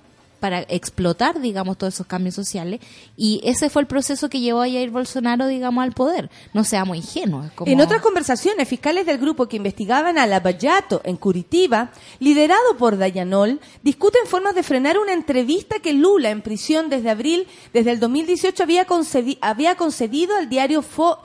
para 0.44 0.60
explotar, 0.68 1.40
digamos, 1.40 1.78
todos 1.78 1.94
esos 1.94 2.06
cambios 2.06 2.36
sociales. 2.36 2.82
Y 3.16 3.40
ese 3.46 3.70
fue 3.70 3.82
el 3.84 3.88
proceso 3.88 4.28
que 4.28 4.42
llevó 4.42 4.62
a 4.62 4.66
Jair 4.68 4.90
Bolsonaro, 4.92 5.48
digamos, 5.48 5.82
al 5.82 5.94
poder. 5.94 6.30
No 6.54 6.66
seamos 6.66 6.98
ingenuos. 6.98 7.50
como- 7.56 7.72
En 7.72 7.80
otras 7.80 8.02
conversaciones, 8.02 8.68
fiscales 8.68 9.06
del 9.06 9.20
grupo 9.20 9.48
que 9.48 9.56
investigaban 9.56 10.18
a 10.18 10.28
Lavallato 10.28 11.00
en 11.06 11.16
Curitiba, 11.16 11.92
liderado 12.20 12.76
por 12.78 12.98
Dayanol, 12.98 13.62
discuten 13.84 14.26
formas 14.28 14.54
de 14.54 14.64
frenar 14.64 14.98
una 15.00 15.14
entrevista 15.14 15.80
que 15.80 15.94
Lula, 15.94 16.30
en 16.30 16.42
prisión 16.42 16.90
desde 16.90 17.10
abril, 17.10 17.48
desde 17.74 17.92
el 17.92 18.02
2018, 18.02 18.64
había, 18.64 18.86
concedi- 18.86 19.38
había 19.40 19.76
concedido 19.78 20.36
al 20.36 20.50
diario 20.50 20.82
Fo 20.82 21.20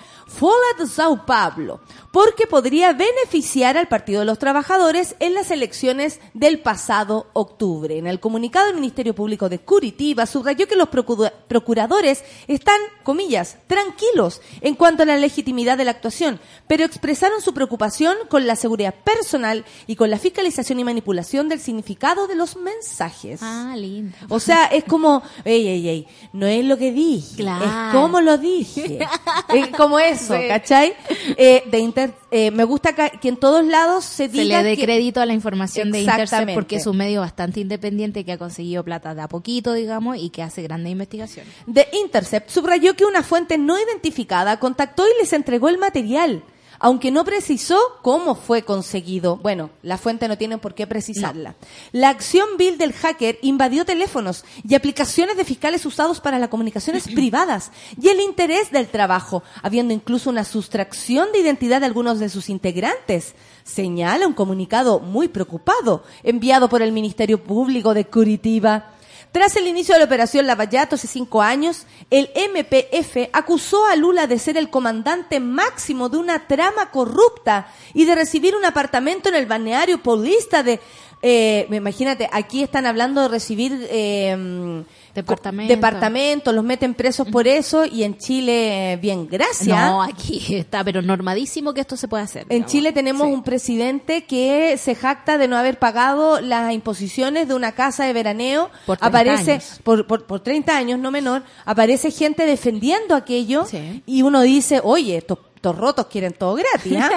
de 0.78 0.87
Sao 0.87 1.26
Paulo, 1.26 1.80
porque 2.10 2.46
podría 2.46 2.92
beneficiar 2.92 3.76
al 3.76 3.88
Partido 3.88 4.20
de 4.20 4.24
los 4.26 4.38
Trabajadores 4.38 5.14
en 5.20 5.34
las 5.34 5.50
elecciones 5.50 6.20
del 6.34 6.60
pasado 6.60 7.26
octubre. 7.34 7.98
En 7.98 8.06
el 8.06 8.18
comunicado 8.20 8.66
del 8.66 8.76
Ministerio 8.76 9.14
Público 9.14 9.48
de 9.48 9.58
Curitiba 9.58 10.24
subrayó 10.26 10.66
que 10.66 10.74
los 10.76 10.88
procura- 10.88 11.32
procuradores 11.48 12.24
están, 12.46 12.80
comillas, 13.02 13.58
tranquilos 13.66 14.40
en 14.60 14.74
cuanto 14.74 15.02
a 15.02 15.06
la 15.06 15.16
legitimidad 15.16 15.76
de 15.76 15.84
la 15.84 15.90
actuación, 15.92 16.40
pero 16.66 16.84
expresaron 16.84 17.40
su 17.42 17.52
preocupación 17.52 18.16
con 18.28 18.46
la 18.46 18.56
seguridad 18.56 18.94
personal 19.04 19.64
y 19.86 19.96
con 19.96 20.10
la 20.10 20.18
fiscalización 20.18 20.80
y 20.80 20.84
manipulación 20.84 21.48
del 21.48 21.60
significado 21.60 22.26
de 22.26 22.34
los 22.36 22.56
mensajes. 22.56 23.40
Ah, 23.42 23.74
lindo. 23.76 24.16
O 24.28 24.40
sea, 24.40 24.64
es 24.66 24.84
como, 24.84 25.22
ey, 25.44 25.66
ey, 25.68 25.88
ey, 25.88 26.08
no 26.32 26.46
es 26.46 26.64
lo 26.64 26.76
que 26.78 26.90
dije, 26.92 27.36
Claro. 27.36 27.64
es 27.64 27.94
como 27.94 28.20
lo 28.20 28.38
dije. 28.38 28.98
Es 29.48 29.68
como 29.68 29.98
eso, 29.98 30.34
¿cachai? 30.48 30.94
Eh, 31.36 31.62
de 31.70 31.78
Inter, 32.02 32.14
eh, 32.31 32.50
me 32.50 32.64
gusta 32.64 32.95
que 32.95 33.28
en 33.28 33.37
todos 33.37 33.64
lados 33.64 34.05
se 34.05 34.26
se 34.26 34.28
diga 34.28 34.62
le 34.62 34.71
dé 34.71 34.76
que- 34.76 34.85
crédito 34.85 35.21
a 35.21 35.26
la 35.26 35.33
información 35.35 35.90
de 35.90 36.00
Intercept 36.02 36.55
porque 36.55 36.76
es 36.76 36.87
un 36.87 36.97
medio 36.97 37.21
bastante 37.21 37.61
independiente 37.61 38.25
que 38.25 38.33
ha 38.33 38.38
conseguido 38.38 38.85
plata 38.85 39.14
de 39.14 39.23
a 39.23 39.28
poquito, 39.28 39.73
digamos, 39.73 40.17
y 40.19 40.31
que 40.31 40.43
hace 40.43 40.62
grandes 40.62 40.93
investigaciones. 40.93 41.52
The 41.73 41.88
Intercept 42.05 42.50
subrayó 42.50 42.95
que 42.95 43.05
una 43.05 43.23
fuente 43.23 43.59
no 43.59 43.76
identificada 43.78 44.59
contactó 44.59 45.05
y 45.07 45.21
les 45.21 45.33
entregó 45.33 45.69
el 45.69 45.78
material, 45.78 46.43
aunque 46.78 47.11
no 47.11 47.25
precisó 47.25 47.78
cómo 48.02 48.35
fue 48.35 48.62
conseguido. 48.62 49.37
Bueno, 49.37 49.70
la 49.82 49.99
fuente 49.99 50.28
no 50.28 50.38
tiene 50.38 50.58
por 50.58 50.75
qué 50.75 50.87
precisarla. 50.87 51.54
La 51.93 52.08
acción 52.08 52.49
Bill 52.56 52.78
del 52.78 52.93
hacker 52.93 53.38
invadió 53.43 53.84
teléfonos 53.84 54.45
y 54.67 54.75
aplicaciones 54.75 55.36
de 55.36 55.45
fiscales 55.45 55.84
usados 55.86 56.21
para 56.21 56.38
las 56.38 56.49
comunicaciones 56.49 57.04
privadas 57.14 57.71
y 58.00 58.08
el 58.08 58.21
interés 58.21 58.71
del 58.71 58.88
trabajo, 58.88 59.43
habiendo 59.62 59.95
incluso 59.95 60.30
una 60.30 60.45
sustracción 60.45 61.32
de 61.32 61.41
identidad 61.41 61.80
de 61.80 61.86
algunos 61.86 62.19
de 62.19 62.28
sus 62.28 62.49
integrantes. 62.49 63.34
Señala 63.64 64.26
un 64.26 64.32
comunicado 64.32 65.00
muy 65.00 65.28
preocupado 65.28 66.02
enviado 66.23 66.69
por 66.69 66.82
el 66.82 66.93
Ministerio 66.93 67.43
Público 67.43 67.95
de 67.95 68.06
Curitiba. 68.06 68.93
Tras 69.32 69.56
el 69.56 69.67
inicio 69.67 69.95
de 69.95 70.00
la 70.00 70.06
operación 70.06 70.47
Lavallato 70.47 70.95
hace 70.95 71.06
cinco 71.06 71.43
años, 71.43 71.86
el 72.10 72.30
MPF 72.34 73.28
acusó 73.32 73.84
a 73.86 73.97
Lula 73.97 74.26
de 74.26 74.38
ser 74.38 74.56
el 74.56 74.71
comandante 74.71 75.38
máximo 75.38 76.08
de 76.08 76.17
una 76.17 76.47
trama 76.47 76.91
corrupta 76.91 77.69
y 77.93 78.04
de 78.06 78.14
recibir 78.14 78.56
un 78.56 78.64
apartamento 78.64 79.28
en 79.28 79.34
el 79.34 79.47
balneario 79.47 80.02
paulista 80.02 80.62
de... 80.62 80.80
Eh, 81.21 81.67
imagínate, 81.71 82.28
aquí 82.32 82.62
están 82.62 82.86
hablando 82.86 83.23
de 83.23 83.28
recibir 83.28 83.86
eh, 83.91 84.84
Departamento. 85.14 85.73
departamentos, 85.75 86.54
los 86.54 86.64
meten 86.64 86.94
presos 86.94 87.26
por 87.28 87.47
eso 87.49 87.84
y 87.84 88.02
en 88.04 88.18
Chile, 88.18 88.92
eh, 88.92 88.97
bien, 88.97 89.26
gracias. 89.28 89.66
No, 89.68 90.02
aquí 90.02 90.54
está, 90.54 90.84
pero 90.84 91.02
normadísimo 91.02 91.75
que 91.75 91.80
esto 91.80 91.97
se 91.97 92.08
puede 92.08 92.23
hacer. 92.25 92.42
En 92.42 92.49
digamos. 92.49 92.73
Chile 92.73 92.92
tenemos 92.92 93.26
Sí. 93.26 93.32
un 93.32 93.42
presidente 93.42 94.25
que 94.25 94.76
se 94.78 94.94
jacta 94.94 95.38
de 95.38 95.49
no 95.49 95.56
haber 95.56 95.78
pagado 95.78 96.40
las 96.40 96.73
imposiciones 96.73 97.49
de 97.49 97.54
una 97.54 97.73
casa 97.73 98.04
de 98.04 98.12
veraneo. 98.12 98.71
Por 98.86 98.97
30 98.99 99.06
aparece 99.06 99.52
años. 99.52 99.80
Por, 99.82 100.06
por, 100.06 100.26
por 100.26 100.40
30 100.40 100.76
años, 100.76 100.99
no 100.99 101.10
menor. 101.10 101.42
Aparece 101.64 102.10
gente 102.10 102.47
defendiendo 102.47 103.14
aquello 103.14 103.64
Sí. 103.66 104.02
y 104.06 104.23
uno 104.23 104.42
dice, 104.42 104.80
oye, 104.82 105.16
estos, 105.18 105.38
estos 105.58 105.76
rotos 105.76 106.06
quieren 106.06 106.32
todo 106.32 106.54
gratis. 106.54 106.97
¿ah?". 107.00 107.10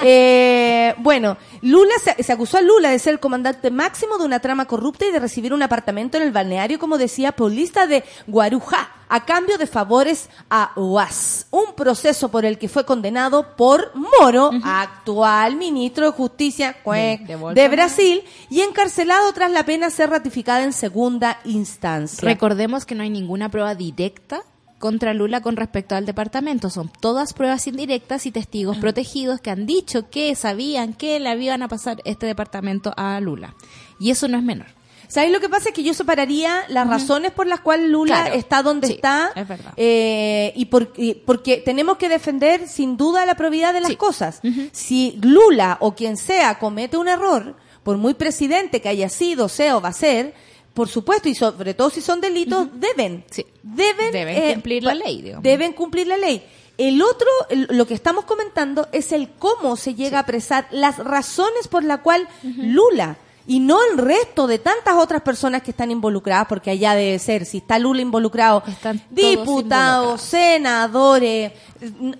Eh, 0.02 0.94
bueno, 0.98 1.36
Lula 1.62 1.92
se, 2.02 2.22
se 2.22 2.32
acusó 2.32 2.56
a 2.58 2.62
Lula 2.62 2.90
de 2.90 2.98
ser 2.98 3.12
el 3.14 3.20
comandante 3.20 3.70
máximo 3.70 4.16
de 4.16 4.24
una 4.24 4.40
trama 4.40 4.64
corrupta 4.66 5.04
y 5.06 5.10
de 5.12 5.18
recibir 5.20 5.52
un 5.52 5.62
apartamento 5.62 6.16
en 6.16 6.22
el 6.22 6.32
balneario, 6.32 6.78
como 6.78 6.96
decía, 6.98 7.32
paulista 7.32 7.86
de 7.86 8.02
Guarujá, 8.26 8.90
a 9.08 9.24
cambio 9.24 9.58
de 9.58 9.66
favores 9.66 10.30
a 10.48 10.70
UAS. 10.76 11.46
Un 11.50 11.74
proceso 11.76 12.30
por 12.30 12.44
el 12.44 12.58
que 12.58 12.68
fue 12.68 12.84
condenado 12.86 13.56
por 13.56 13.92
Moro, 13.94 14.50
actual 14.64 15.56
ministro 15.56 16.06
de 16.06 16.12
Justicia 16.12 16.76
De- 16.86 17.18
de 17.18 17.24
de, 17.26 17.36
Bolsonaro. 17.36 17.70
Brasil, 17.72 18.22
y 18.48 18.60
encarcelado 18.62 19.32
tras 19.32 19.50
la 19.50 19.64
pena 19.64 19.90
ser 19.90 20.10
ratificada 20.10 20.62
en 20.62 20.72
segunda 20.72 21.40
instancia. 21.44 22.26
Recordemos 22.26 22.86
que 22.86 22.94
no 22.94 23.02
hay 23.02 23.10
ninguna 23.10 23.50
prueba 23.50 23.74
directa 23.74 24.42
contra 24.80 25.14
Lula 25.14 25.40
con 25.42 25.54
respecto 25.56 25.94
al 25.94 26.06
departamento. 26.06 26.70
Son 26.70 26.90
todas 27.00 27.32
pruebas 27.34 27.68
indirectas 27.68 28.26
y 28.26 28.32
testigos 28.32 28.78
protegidos 28.78 29.40
que 29.40 29.50
han 29.50 29.66
dicho 29.66 30.10
que 30.10 30.34
sabían 30.34 30.94
que 30.94 31.20
le 31.20 31.36
iban 31.40 31.62
a 31.62 31.68
pasar 31.68 32.02
este 32.04 32.26
departamento 32.26 32.92
a 32.96 33.20
Lula. 33.20 33.54
Y 34.00 34.10
eso 34.10 34.26
no 34.26 34.36
es 34.38 34.42
menor. 34.42 34.66
¿Sabéis 35.06 35.32
lo 35.32 35.40
que 35.40 35.48
pasa? 35.48 35.70
Es 35.70 35.74
que 35.74 35.82
yo 35.82 35.92
separaría 35.92 36.62
las 36.68 36.86
razones 36.88 37.32
por 37.32 37.46
las 37.48 37.58
cuales 37.60 37.90
Lula 37.90 38.22
Claro. 38.22 38.34
está 38.36 38.62
donde 38.62 38.86
Sí, 38.86 38.92
está. 38.94 39.32
es 39.34 39.46
verdad. 39.48 39.72
eh, 39.76 40.52
y, 40.54 40.66
por- 40.66 40.92
y 40.96 41.14
porque 41.14 41.56
tenemos 41.56 41.96
que 41.96 42.08
defender 42.08 42.68
sin 42.68 42.96
duda 42.96 43.26
la 43.26 43.34
probidad 43.34 43.72
de 43.74 43.80
las 43.80 43.90
Sí. 43.90 43.96
cosas. 43.96 44.40
Si 44.72 45.18
Lula 45.20 45.78
o 45.80 45.94
quien 45.96 46.16
sea 46.16 46.58
comete 46.60 46.96
un 46.96 47.08
error, 47.08 47.56
por 47.82 47.96
muy 47.96 48.14
presidente 48.14 48.80
que 48.80 48.88
haya 48.88 49.08
sido, 49.08 49.48
sea 49.48 49.76
o 49.76 49.80
va 49.80 49.88
a 49.88 49.92
ser, 49.92 50.32
por 50.80 50.88
supuesto, 50.88 51.28
y 51.28 51.34
sobre 51.34 51.74
todo 51.74 51.90
si 51.90 52.00
son 52.00 52.20
delitos, 52.20 52.68
deben. 52.72 53.24
Sí. 53.30 53.44
Deben, 53.62 54.12
Deben 54.12 54.36
eh, 54.42 54.52
cumplir 54.54 54.82
la 54.84 54.94
ley, 54.94 55.20
digamos. 55.22 55.42
Deben 55.42 55.72
cumplir 55.74 56.06
la 56.06 56.16
ley. 56.16 56.42
El 56.78 57.02
otro, 57.02 57.28
el- 57.50 57.68
lo 57.70 57.86
que 57.86 57.92
estamos 57.92 58.24
comentando 58.24 58.88
es 58.92 59.12
el 59.12 59.28
cómo 59.38 59.76
se 59.76 59.94
llega 59.94 60.16
a 60.16 60.22
apresar, 60.22 60.66
las 60.70 60.96
razones 60.96 61.68
por 61.68 61.84
la 61.84 61.98
cual 61.98 62.26
Lula 62.42 63.18
y 63.46 63.58
no 63.60 63.78
el 63.90 63.98
resto 63.98 64.46
de 64.46 64.58
tantas 64.58 64.94
otras 64.96 65.20
personas 65.22 65.62
que 65.62 65.72
están 65.72 65.90
involucradas, 65.90 66.46
porque 66.48 66.70
allá 66.70 66.94
debe 66.94 67.18
ser, 67.18 67.44
si 67.44 67.58
está 67.58 67.78
Lula 67.78 68.00
involucrado, 68.00 68.62
Están 68.66 69.02
diputados, 69.10 70.20
senadores, 70.22 71.52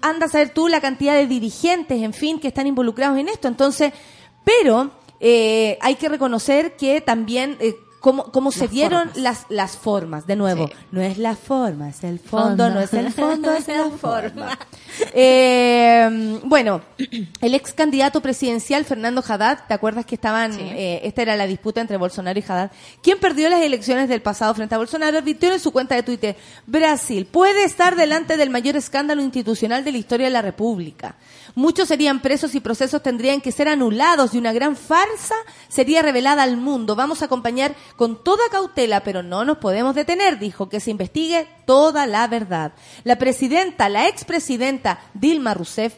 anda 0.03 0.27
a 0.27 0.29
saber 0.29 0.51
tú 0.53 0.69
la 0.69 0.81
cantidad 0.81 1.15
de 1.15 1.27
dirigentes, 1.27 2.03
en 2.03 2.13
fin, 2.13 2.39
que 2.41 2.49
están 2.49 2.67
involucrados 2.67 3.17
en 3.19 3.29
esto. 3.29 3.49
Entonces, 3.49 3.93
pero 4.45 4.91
eh, 5.21 5.79
hay 5.81 5.95
que 5.97 6.09
reconocer 6.09 6.77
que 6.77 7.01
también, 7.01 7.57
eh, 7.61 7.75
cómo, 8.01 8.25
cómo 8.33 8.51
se 8.51 8.67
dieron 8.69 9.09
formas. 9.11 9.17
las, 9.19 9.47
las 9.51 9.77
formas. 9.77 10.27
De 10.27 10.35
nuevo, 10.37 10.67
Sí. 10.69 10.75
no 10.91 11.01
es 11.03 11.19
la 11.19 11.37
forma, 11.37 11.89
es 11.91 12.03
el 12.03 12.19
fondo, 12.19 12.65
Fondo. 12.65 12.71
no 12.71 12.81
es 12.81 12.93
el 12.95 13.13
fondo, 13.13 13.53
es 13.55 13.69
la 13.69 13.91
forma. 13.91 14.59
Eh, 15.13 16.41
bueno, 16.45 16.83
el 17.41 17.55
ex 17.55 17.73
candidato 17.73 18.21
presidencial 18.21 18.85
Fernando 18.85 19.23
Haddad, 19.27 19.61
¿te 19.69 19.75
acuerdas 19.75 20.07
que 20.07 20.15
estaban, 20.15 20.53
Sí. 20.53 20.61
eh, 20.63 21.01
esta 21.05 21.23
era 21.23 21.37
la 21.37 21.47
disputa 21.47 21.81
entre 21.81 21.97
Bolsonaro 21.97 22.39
y 22.39 22.43
Haddad? 22.47 22.71
quien 23.03 23.19
perdió 23.19 23.49
las 23.49 23.63
elecciones 23.63 24.09
del 24.09 24.23
pasado 24.23 24.55
frente 24.55 24.75
a 24.75 24.79
Bolsonaro, 24.79 25.19
advirtió 25.19 25.53
en 25.53 25.61
su 25.61 25.71
cuenta 25.73 25.95
de 25.95 26.03
Twitter, 26.03 26.37
Brasil 26.67 27.27
puede 27.27 27.65
estar 27.65 27.97
delante 27.97 28.37
del 28.37 28.51
mayor 28.51 28.77
escándalo 28.77 29.23
institucional 29.23 29.85
de 29.85 29.93
la 29.93 29.99
historia 29.99 30.27
de 30.27 30.33
la 30.33 30.43
República. 30.43 31.17
Muchos 31.61 31.89
serían 31.89 32.23
presos 32.23 32.55
y 32.55 32.61
procesos 32.61 33.03
tendrían 33.03 33.43
que 33.43 33.53
ser 33.53 33.69
anulados 33.69 34.33
y 34.33 34.39
una 34.39 34.55
gran 34.55 34.77
farsa 34.77 35.35
sería 35.69 36.01
revelada 36.01 36.43
al 36.43 36.57
mundo. 36.57 36.97
Vamos 36.97 37.21
a 37.21 37.27
acompañar 37.27 37.75
con 37.97 38.25
toda 38.25 38.49
cautela, 38.51 39.03
pero 39.05 39.23
no 39.23 39.45
nos 39.45 39.59
podemos 39.59 39.95
detener, 39.95 40.39
dijo, 40.39 40.71
que 40.71 40.81
se 40.81 40.91
investigue 40.91 41.47
toda 41.67 42.07
la 42.07 42.27
verdad. 42.29 42.73
La 43.05 43.19
presidenta, 43.19 43.91
la 43.91 44.09
expresidenta 44.09 45.03
Dilma 45.13 45.53
Rousseff, 45.53 45.97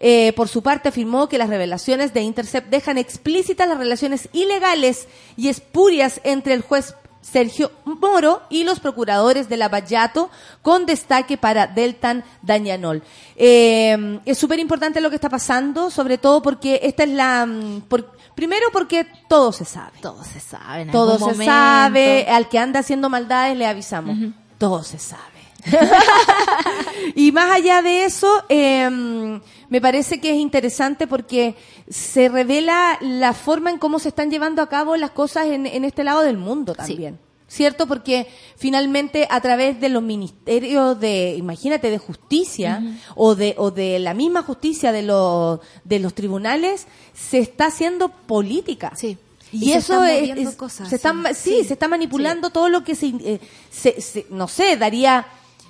eh, 0.00 0.32
por 0.34 0.48
su 0.48 0.64
parte 0.64 0.88
afirmó 0.88 1.28
que 1.28 1.38
las 1.38 1.48
revelaciones 1.48 2.12
de 2.12 2.22
Intercept 2.22 2.68
dejan 2.68 2.98
explícitas 2.98 3.68
las 3.68 3.78
relaciones 3.78 4.28
ilegales 4.32 5.06
y 5.36 5.46
espurias 5.46 6.20
entre 6.24 6.54
el 6.54 6.62
juez 6.62 6.96
Sergio 7.24 7.72
Moro 7.84 8.42
y 8.50 8.64
los 8.64 8.80
procuradores 8.80 9.48
de 9.48 9.56
Lavallato 9.56 10.30
con 10.62 10.84
destaque 10.86 11.36
para 11.38 11.66
Deltan 11.66 12.22
Dañanol. 12.42 13.02
Eh, 13.36 14.20
es 14.24 14.38
súper 14.38 14.58
importante 14.58 15.00
lo 15.00 15.08
que 15.10 15.16
está 15.16 15.28
pasando, 15.30 15.90
sobre 15.90 16.18
todo 16.18 16.42
porque 16.42 16.80
esta 16.84 17.02
es 17.04 17.10
la... 17.10 17.46
mm, 17.46 17.80
por- 17.88 18.12
primero 18.34 18.66
porque 18.72 19.06
todo 19.28 19.52
se 19.52 19.64
sabe. 19.64 19.98
Todo 20.00 20.22
se 20.22 20.38
sabe. 20.38 20.82
en 20.82 20.90
Todo 20.90 21.12
algún 21.14 21.28
se 21.30 21.32
momento. 21.34 21.52
sabe, 21.52 22.26
al 22.28 22.48
que 22.48 22.58
anda 22.58 22.80
haciendo 22.80 23.08
maldades 23.08 23.56
le 23.56 23.66
avisamos. 23.66 24.16
Todo 24.58 24.82
se 24.84 24.98
sabe. 24.98 25.33
y 27.14 27.32
más 27.32 27.50
allá 27.50 27.82
de 27.82 28.04
eso, 28.04 28.28
eh, 28.48 29.40
me 29.68 29.80
parece 29.80 30.20
que 30.20 30.30
es 30.30 30.36
interesante 30.36 31.06
porque 31.06 31.54
se 31.88 32.28
revela 32.28 32.98
la 33.00 33.32
forma 33.32 33.70
en 33.70 33.78
cómo 33.78 33.98
se 33.98 34.08
están 34.08 34.30
llevando 34.30 34.62
a 34.62 34.68
cabo 34.68 34.96
las 34.96 35.10
cosas 35.10 35.46
en, 35.46 35.66
en 35.66 35.84
este 35.84 36.04
lado 36.04 36.22
del 36.22 36.36
mundo 36.38 36.74
también. 36.74 37.18
¿Cierto? 37.46 37.86
Porque 37.86 38.26
finalmente 38.56 39.28
a 39.30 39.40
través 39.40 39.78
de 39.78 39.88
los 39.88 40.02
ministerios 40.02 40.98
de, 40.98 41.36
imagínate, 41.36 41.88
de 41.90 41.98
justicia 41.98 42.82
o, 43.14 43.36
de, 43.36 43.54
o 43.58 43.70
de 43.70 43.98
la 44.00 44.12
misma 44.12 44.42
justicia 44.42 44.90
de 44.90 45.02
los, 45.02 45.60
de 45.84 46.00
los 46.00 46.14
tribunales, 46.14 46.86
se 47.12 47.38
está 47.38 47.66
haciendo 47.66 48.08
política. 48.08 48.92
Sí. 48.96 49.18
Y, 49.52 49.66
Y 49.68 49.72
se 49.72 49.78
eso 49.78 49.92
están 50.02 50.08
es, 50.10 50.20
moviendo 50.30 50.50
es- 50.50 50.56
cosas, 50.56 50.88
se 50.88 50.96
están, 50.96 51.22
sí. 51.34 51.62
se 51.64 51.74
está 51.74 51.86
manipulando 51.86 52.50
todo 52.50 52.68
lo 52.70 52.82
que 52.82 52.96
se, 52.96 53.08
eh, 53.08 53.40
se- 53.70 54.00
se- 54.00 54.26
no 54.30 54.48
sé, 54.48 54.76
daría 54.76 55.24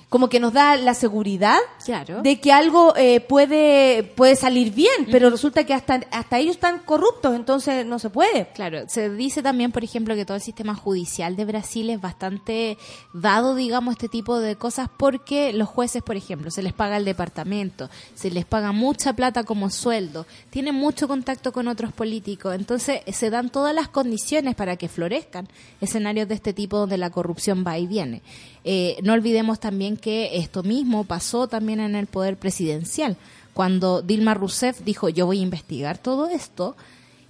como 0.09 0.29
que 0.29 0.39
nos 0.39 0.53
da 0.53 0.75
la 0.77 0.93
seguridad 0.93 1.57
Claro. 1.83 2.21
de 2.21 2.39
que 2.39 2.51
algo 2.51 2.95
eh, 2.95 3.21
puede 3.21 4.03
puede 4.03 4.35
salir 4.35 4.73
bien, 4.73 5.07
pero 5.11 5.29
resulta 5.29 5.63
que 5.65 5.73
hasta 5.73 6.01
hasta 6.11 6.37
ellos 6.39 6.55
están 6.55 6.79
corruptos, 6.79 7.35
entonces 7.35 7.85
no 7.85 7.99
se 7.99 8.09
puede. 8.09 8.47
Claro, 8.53 8.87
se 8.87 9.09
dice 9.09 9.41
también, 9.41 9.71
por 9.71 9.83
ejemplo, 9.83 10.15
que 10.15 10.25
todo 10.25 10.35
el 10.37 10.41
sistema 10.43 10.75
judicial 10.75 11.35
de 11.35 11.45
Brasil 11.45 11.89
es 11.89 11.99
bastante 11.99 12.77
dado, 13.13 13.55
digamos, 13.55 13.93
este 13.93 14.09
tipo 14.09 14.39
de 14.39 14.55
cosas 14.55 14.89
porque 14.95 15.53
los 15.53 15.67
jueces, 15.67 16.03
por 16.03 16.15
ejemplo, 16.15 16.51
se 16.51 16.63
les 16.63 16.73
paga 16.73 16.97
el 16.97 17.05
departamento, 17.05 17.89
se 18.13 18.31
les 18.31 18.45
paga 18.45 18.71
mucha 18.71 19.13
plata 19.13 19.43
como 19.43 19.69
sueldo, 19.69 20.25
tienen 20.49 20.75
mucho 20.75 21.07
contacto 21.07 21.51
con 21.51 21.67
otros 21.67 21.91
políticos, 21.93 22.55
entonces 22.55 23.01
se 23.11 23.29
dan 23.29 23.49
todas 23.49 23.73
las 23.73 23.87
condiciones 23.89 24.55
para 24.55 24.75
que 24.77 24.87
florezcan 24.87 25.47
escenarios 25.81 26.27
de 26.27 26.35
este 26.35 26.53
tipo 26.53 26.77
donde 26.77 26.97
la 26.97 27.09
corrupción 27.09 27.63
va 27.65 27.77
y 27.77 27.87
viene. 27.87 28.21
Eh, 28.67 28.97
no 29.03 29.13
olvidemos 29.13 29.59
también 29.59 29.95
que 29.95 30.37
esto 30.37 30.63
mismo 30.63 31.03
pasó 31.03 31.47
también 31.47 31.79
en 31.79 31.95
el 31.95 32.07
poder 32.07 32.35
presidencial, 32.35 33.15
cuando 33.53 34.01
Dilma 34.01 34.33
Rousseff 34.33 34.81
dijo 34.81 35.07
yo 35.07 35.27
voy 35.27 35.39
a 35.39 35.43
investigar 35.43 35.99
todo 35.99 36.27
esto, 36.27 36.75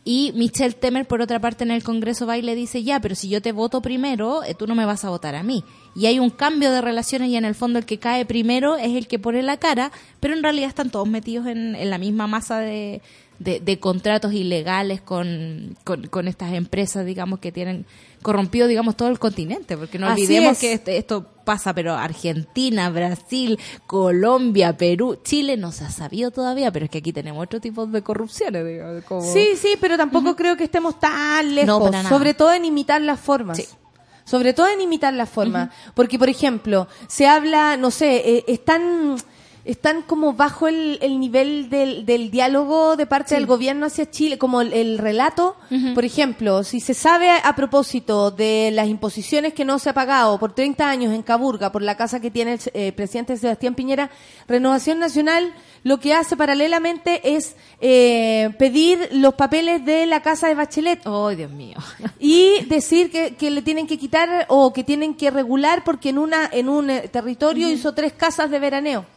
y 0.08 0.32
Michelle 0.36 0.76
Temer, 0.76 1.08
por 1.08 1.20
otra 1.22 1.40
parte, 1.40 1.64
en 1.64 1.72
el 1.72 1.84
Congreso 1.84 2.28
va 2.28 2.38
y 2.38 2.44
le 2.44 2.54
dice, 2.54 2.84
ya, 2.84 3.00
pero 3.00 3.16
si 3.16 3.28
yo 3.28 3.42
te 3.42 3.52
voto 3.52 3.82
primero, 3.82 4.44
eh, 4.44 4.54
tú 4.54 4.68
no 4.68 4.76
me 4.76 4.86
vas 4.86 5.04
a 5.04 5.10
votar 5.10 5.34
a 5.34 5.42
mí. 5.42 5.64
Y 5.96 6.06
hay 6.06 6.20
un 6.20 6.30
cambio 6.30 6.72
de 6.72 6.80
relaciones 6.80 7.30
y 7.30 7.38
en 7.38 7.44
el 7.44 7.56
fondo 7.56 7.80
el 7.80 7.86
que 7.86 7.98
cae 7.98 8.24
primero 8.24 8.78
es 8.78 8.96
el 8.96 9.08
que 9.08 9.18
pone 9.18 9.42
la 9.42 9.58
cara, 9.58 9.92
pero 10.20 10.36
en 10.36 10.44
realidad 10.44 10.70
están 10.70 10.92
todos 10.92 11.08
metidos 11.08 11.48
en, 11.48 11.76
en 11.76 11.90
la 11.90 11.98
misma 11.98 12.28
masa 12.28 12.60
de, 12.60 13.02
de, 13.40 13.80
contratos 13.80 14.32
ilegales 14.32 15.02
con, 15.02 15.76
con 15.84 16.28
estas 16.28 16.54
empresas, 16.54 17.04
digamos, 17.04 17.40
que 17.40 17.52
tienen 17.52 17.88
corrompido, 18.26 18.66
digamos, 18.68 18.98
todo 18.98 19.10
el 19.10 19.20
continente, 19.20 19.78
porque 19.78 20.00
no 20.00 20.08
Así 20.08 20.24
olvidemos 20.24 20.54
es. 20.54 20.58
que 20.60 20.74
este- 20.74 20.98
esto 20.98 21.28
pasa, 21.46 21.76
pero 21.76 21.94
Argentina, 21.94 22.90
Brasil, 22.90 23.60
Colombia, 23.86 24.76
Perú, 24.76 25.20
Chile 25.24 25.58
no 25.58 25.72
se 25.72 25.84
ha 25.84 25.92
sabido 25.92 26.32
todavía, 26.32 26.72
pero 26.72 26.86
es 26.86 26.92
que 26.92 26.98
aquí 26.98 27.14
tenemos 27.14 27.44
otro 27.44 27.62
tipo 27.62 27.86
de 27.86 28.02
corrupciones, 28.02 28.66
digamos, 28.66 29.04
como... 29.04 29.22
Sí, 29.22 29.50
sí, 29.62 29.76
pero 29.80 29.96
tampoco 29.96 30.36
creo 30.36 30.58
que 30.58 30.64
estemos 30.64 31.00
tan 31.00 31.54
lejos, 31.54 31.68
No, 31.68 31.80
para 31.80 32.00
nada. 32.02 32.10
sobre 32.10 32.34
todo 32.34 32.52
en 32.52 32.66
imitar 32.66 33.00
las 33.00 33.20
formas. 33.20 33.58
Sí. 33.58 33.68
Sobre 34.24 34.54
todo 34.54 34.68
en 34.70 34.82
imitar 34.82 35.14
las 35.14 35.30
formas. 35.30 35.70
Porque, 35.94 36.18
por 36.18 36.30
ejemplo, 36.30 36.88
se 37.08 37.28
habla, 37.28 37.78
no 37.78 37.92
sé, 37.92 38.16
eh, 38.38 38.44
están, 38.48 39.18
están 39.66 40.04
como 40.04 40.34
bajo 40.34 40.68
el, 40.68 41.00
el 41.02 41.20
nivel 41.20 41.70
del, 41.70 42.06
del 42.06 42.30
diálogo 42.30 42.96
de 42.96 43.08
parte 43.08 43.34
del 43.34 43.48
gobierno 43.48 43.88
hacia 43.88 44.10
Chile, 44.10 44.38
como 44.38 44.62
el, 44.62 44.72
el 44.74 44.98
relato. 45.00 45.58
Por 45.94 46.06
ejemplo, 46.06 46.64
si 46.64 46.80
se 46.80 46.94
sabe 46.94 47.32
a 47.32 47.56
propósito 47.56 48.30
de 48.30 48.70
las 48.72 48.88
imposiciones 48.88 49.54
que 49.54 49.66
no 49.66 49.80
se 49.80 49.90
ha 49.90 49.94
pagado 49.94 50.40
por 50.40 50.54
30 50.54 50.88
años 50.88 51.14
en 51.14 51.24
Caburga, 51.24 51.72
por 51.72 51.82
la 51.82 51.98
casa 51.98 52.20
que 52.20 52.30
tiene 52.30 52.54
el 52.54 52.60
eh, 52.74 52.92
presidente 52.92 53.36
Sebastián 53.38 53.74
Piñera, 53.74 54.12
Renovación 54.48 55.00
Nacional 55.00 55.54
lo 55.84 56.00
que 56.00 56.14
hace 56.14 56.36
paralelamente 56.36 57.36
es 57.36 57.56
eh, 57.80 58.50
pedir 58.58 59.10
los 59.12 59.36
papeles 59.36 59.86
de 59.86 60.06
la 60.06 60.22
casa 60.22 60.48
de 60.48 60.56
Bachelet. 60.56 61.06
Oh, 61.06 61.30
Dios 61.30 61.52
mío. 61.52 61.78
y 62.20 62.66
decir 62.66 63.12
que, 63.12 63.36
que 63.36 63.52
le 63.52 63.62
tienen 63.62 63.88
que 63.88 63.98
quitar 63.98 64.46
o 64.50 64.74
que 64.74 64.84
tienen 64.84 65.16
que 65.16 65.30
regular 65.32 65.84
porque 65.84 66.10
en 66.10 66.18
una 66.18 66.50
en 66.52 66.70
un 66.70 66.90
eh, 66.90 67.08
territorio 67.08 67.70
hizo 67.70 67.94
tres 67.94 68.14
casas 68.14 68.50
de 68.50 68.60
veraneo 68.60 69.15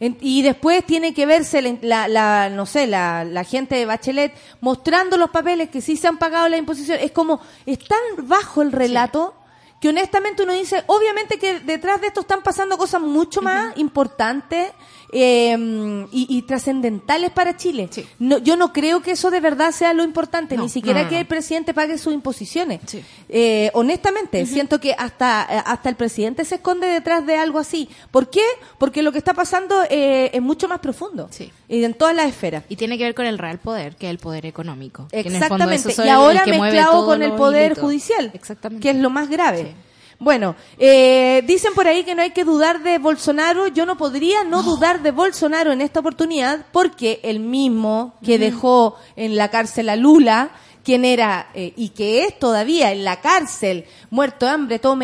En- 0.00 0.16
y 0.20 0.42
después 0.42 0.84
tiene 0.86 1.12
que 1.14 1.26
verse 1.26 1.60
la, 1.62 1.76
la- 1.82 2.08
la- 2.08 2.48
no 2.50 2.64
sé 2.66 2.86
la, 2.86 3.22
la 3.24 3.44
gente 3.44 3.76
de 3.76 3.84
Bachelet 3.86 4.34
mostrando 4.60 5.16
los 5.18 5.30
papeles 5.30 5.68
que 5.68 5.80
sí 5.82 5.96
se 5.96 6.08
han 6.08 6.16
pagado 6.18 6.48
la 6.48 6.56
imposición. 6.56 6.98
Es 7.00 7.12
como 7.12 7.40
es 7.66 7.78
tan 7.78 8.26
bajo 8.26 8.62
el 8.62 8.72
relato 8.72 9.34
que 9.80 9.88
honestamente 9.90 10.42
uno 10.42 10.52
dice 10.52 10.82
obviamente 10.88 11.38
que 11.38 11.60
detrás 11.60 12.00
de 12.00 12.08
esto 12.08 12.20
están 12.20 12.42
pasando 12.42 12.76
cosas 12.76 13.00
mucho 13.00 13.40
más 13.42 13.76
importantes 13.78 14.72
eh, 15.12 16.06
y, 16.12 16.26
y 16.28 16.42
trascendentales 16.42 17.30
para 17.30 17.56
Chile. 17.56 17.88
Sí. 17.90 18.06
No, 18.18 18.38
yo 18.38 18.56
no 18.56 18.72
creo 18.72 19.00
que 19.02 19.12
eso 19.12 19.30
de 19.30 19.40
verdad 19.40 19.72
sea 19.72 19.92
lo 19.92 20.04
importante, 20.04 20.56
No, 20.56 20.62
ni 20.64 20.68
siquiera 20.68 21.02
no, 21.04 21.08
que 21.08 21.20
el 21.20 21.26
presidente 21.26 21.74
pague 21.74 21.98
sus 21.98 22.12
imposiciones. 22.14 22.80
Sí. 22.86 23.02
Eh, 23.28 23.70
honestamente, 23.74 24.44
siento 24.46 24.80
que 24.80 24.94
hasta, 24.96 25.46
eh, 25.50 25.62
hasta 25.66 25.88
el 25.88 25.96
presidente 25.96 26.44
se 26.44 26.56
esconde 26.56 26.86
detrás 26.86 27.26
de 27.26 27.36
algo 27.36 27.58
así. 27.58 27.88
¿Por 28.10 28.30
qué? 28.30 28.42
Porque 28.78 29.02
lo 29.02 29.12
que 29.12 29.18
está 29.18 29.34
pasando 29.34 29.82
eh, 29.90 30.30
es 30.32 30.42
mucho 30.42 30.68
más 30.68 30.78
profundo. 30.80 31.28
Sí. 31.30 31.50
Y 31.68 31.84
en 31.84 31.94
todas 31.94 32.14
las 32.14 32.26
esferas. 32.26 32.64
Y 32.68 32.76
tiene 32.76 32.98
que 32.98 33.04
ver 33.04 33.14
con 33.14 33.26
el 33.26 33.38
real 33.38 33.58
poder, 33.58 33.96
que 33.96 34.06
es 34.06 34.10
el 34.10 34.18
poder 34.18 34.46
económico. 34.46 35.06
Que 35.10 35.20
en 35.20 35.26
el 35.36 35.44
fondo 35.44 35.64
Exactamente. 35.70 35.92
eso 35.92 36.04
Y 36.04 36.08
ahora 36.08 36.44
mezclado 36.46 37.04
con 37.06 37.22
el 37.22 37.32
poder 37.32 37.66
hilitos. 37.72 37.84
judicial, 37.84 38.30
Exactamente. 38.34 38.82
que 38.82 38.90
es 38.90 38.96
lo 38.96 39.10
más 39.10 39.28
grave. 39.28 39.74
Bueno, 40.22 40.54
eh, 40.78 41.42
dicen 41.46 41.72
por 41.72 41.88
ahí 41.88 42.04
que 42.04 42.14
no 42.14 42.20
hay 42.20 42.32
que 42.32 42.44
dudar 42.44 42.82
de 42.82 42.98
Bolsonaro. 42.98 43.68
Yo 43.68 43.86
no 43.86 43.96
podría 43.96 44.44
no 44.44 44.62
dudar 44.62 45.02
de 45.02 45.12
Bolsonaro 45.12 45.72
en 45.72 45.80
esta 45.80 46.00
oportunidad 46.00 46.66
porque 46.72 47.20
el 47.22 47.40
mismo 47.40 48.16
que 48.22 48.38
dejó 48.38 48.98
en 49.16 49.36
la 49.36 49.48
cárcel 49.48 49.88
a 49.88 49.96
Lula, 49.96 50.50
quien 50.84 51.06
era 51.06 51.48
eh, 51.54 51.72
y 51.74 51.88
que 51.88 52.24
es 52.24 52.38
todavía 52.38 52.92
en 52.92 53.02
la 53.02 53.22
cárcel, 53.22 53.86
muerto 54.10 54.44
de 54.44 54.52
hambre, 54.52 54.78
todo 54.78 54.94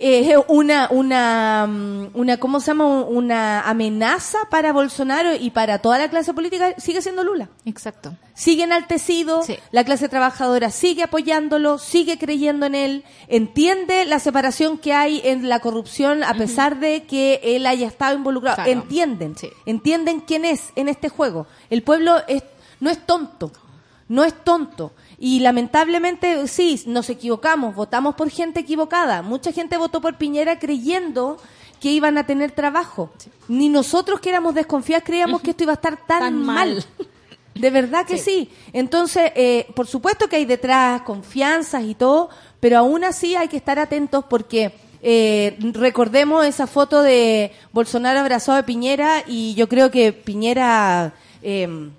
eh, 0.00 0.36
una, 0.46 0.88
una, 0.92 1.66
mm, 1.68 2.10
una, 2.14 2.36
¿cómo 2.36 2.60
se 2.60 2.68
llama? 2.68 3.02
Una 3.02 3.62
amenaza 3.62 4.38
para 4.48 4.72
Bolsonaro 4.72 5.34
y 5.34 5.50
para 5.50 5.80
toda 5.80 5.98
la 5.98 6.08
clase 6.08 6.32
política 6.32 6.74
sigue 6.78 7.02
siendo 7.02 7.24
Lula 7.24 7.48
Exacto. 7.64 8.14
sigue 8.34 8.62
enaltecido, 8.62 9.42
Sí. 9.42 9.58
la 9.72 9.82
clase 9.82 10.08
trabajadora 10.08 10.70
sigue 10.70 11.02
apoyándolo, 11.02 11.78
sigue 11.78 12.16
creyendo 12.16 12.66
en 12.66 12.76
él, 12.76 13.04
entiende 13.26 14.04
la 14.04 14.20
separación 14.20 14.78
que 14.78 14.92
hay 14.92 15.20
en 15.24 15.48
la 15.48 15.58
corrupción 15.60 16.22
a 16.22 16.34
pesar 16.34 16.78
de 16.78 17.02
que 17.04 17.40
él 17.42 17.66
haya 17.66 17.86
estado 17.88 18.16
involucrado, 18.16 18.56
Claro. 18.56 18.70
entienden, 18.70 19.36
Sí. 19.36 19.50
entienden 19.66 20.20
quién 20.20 20.44
es 20.44 20.70
en 20.76 20.88
este 20.88 21.08
juego. 21.08 21.46
El 21.70 21.82
pueblo 21.82 22.16
es, 22.28 22.42
no 22.80 22.88
es 22.90 23.04
tonto, 23.04 23.50
no 24.08 24.22
es 24.24 24.32
tonto. 24.44 24.92
Y 25.18 25.40
lamentablemente, 25.40 26.46
sí, 26.46 26.80
nos 26.86 27.10
equivocamos, 27.10 27.74
votamos 27.74 28.14
por 28.14 28.30
gente 28.30 28.60
equivocada. 28.60 29.22
Mucha 29.22 29.52
gente 29.52 29.76
votó 29.76 30.00
por 30.00 30.16
Piñera 30.16 30.58
creyendo 30.58 31.38
que 31.80 31.90
iban 31.90 32.18
a 32.18 32.26
tener 32.26 32.52
trabajo. 32.52 33.10
Ni 33.48 33.68
nosotros 33.68 34.20
que 34.20 34.28
éramos 34.30 34.54
desconfiados 34.54 35.04
creíamos 35.04 35.40
que 35.42 35.50
esto 35.50 35.64
iba 35.64 35.72
a 35.72 35.74
estar 35.74 35.96
tan, 36.06 36.20
Tan 36.20 36.36
mal. 36.36 36.74
mal. 36.74 36.84
De 37.54 37.70
verdad 37.70 38.06
que 38.06 38.18
sí. 38.18 38.50
Entonces, 38.72 39.32
eh, 39.34 39.66
por 39.74 39.88
supuesto 39.88 40.28
que 40.28 40.36
hay 40.36 40.44
detrás 40.44 41.02
confianzas 41.02 41.82
y 41.82 41.94
todo, 41.96 42.30
pero 42.60 42.78
aún 42.78 43.02
así 43.02 43.34
hay 43.34 43.48
que 43.48 43.56
estar 43.56 43.80
atentos 43.80 44.24
porque 44.30 44.72
eh, 45.02 45.56
recordemos 45.72 46.46
esa 46.46 46.68
foto 46.68 47.02
de 47.02 47.52
Bolsonaro 47.72 48.20
abrazado 48.20 48.56
de 48.56 48.62
Piñera 48.62 49.24
y 49.26 49.54
yo 49.54 49.68
creo 49.68 49.90
que 49.90 50.12
Piñera 50.12 51.14
eh, 51.42 51.90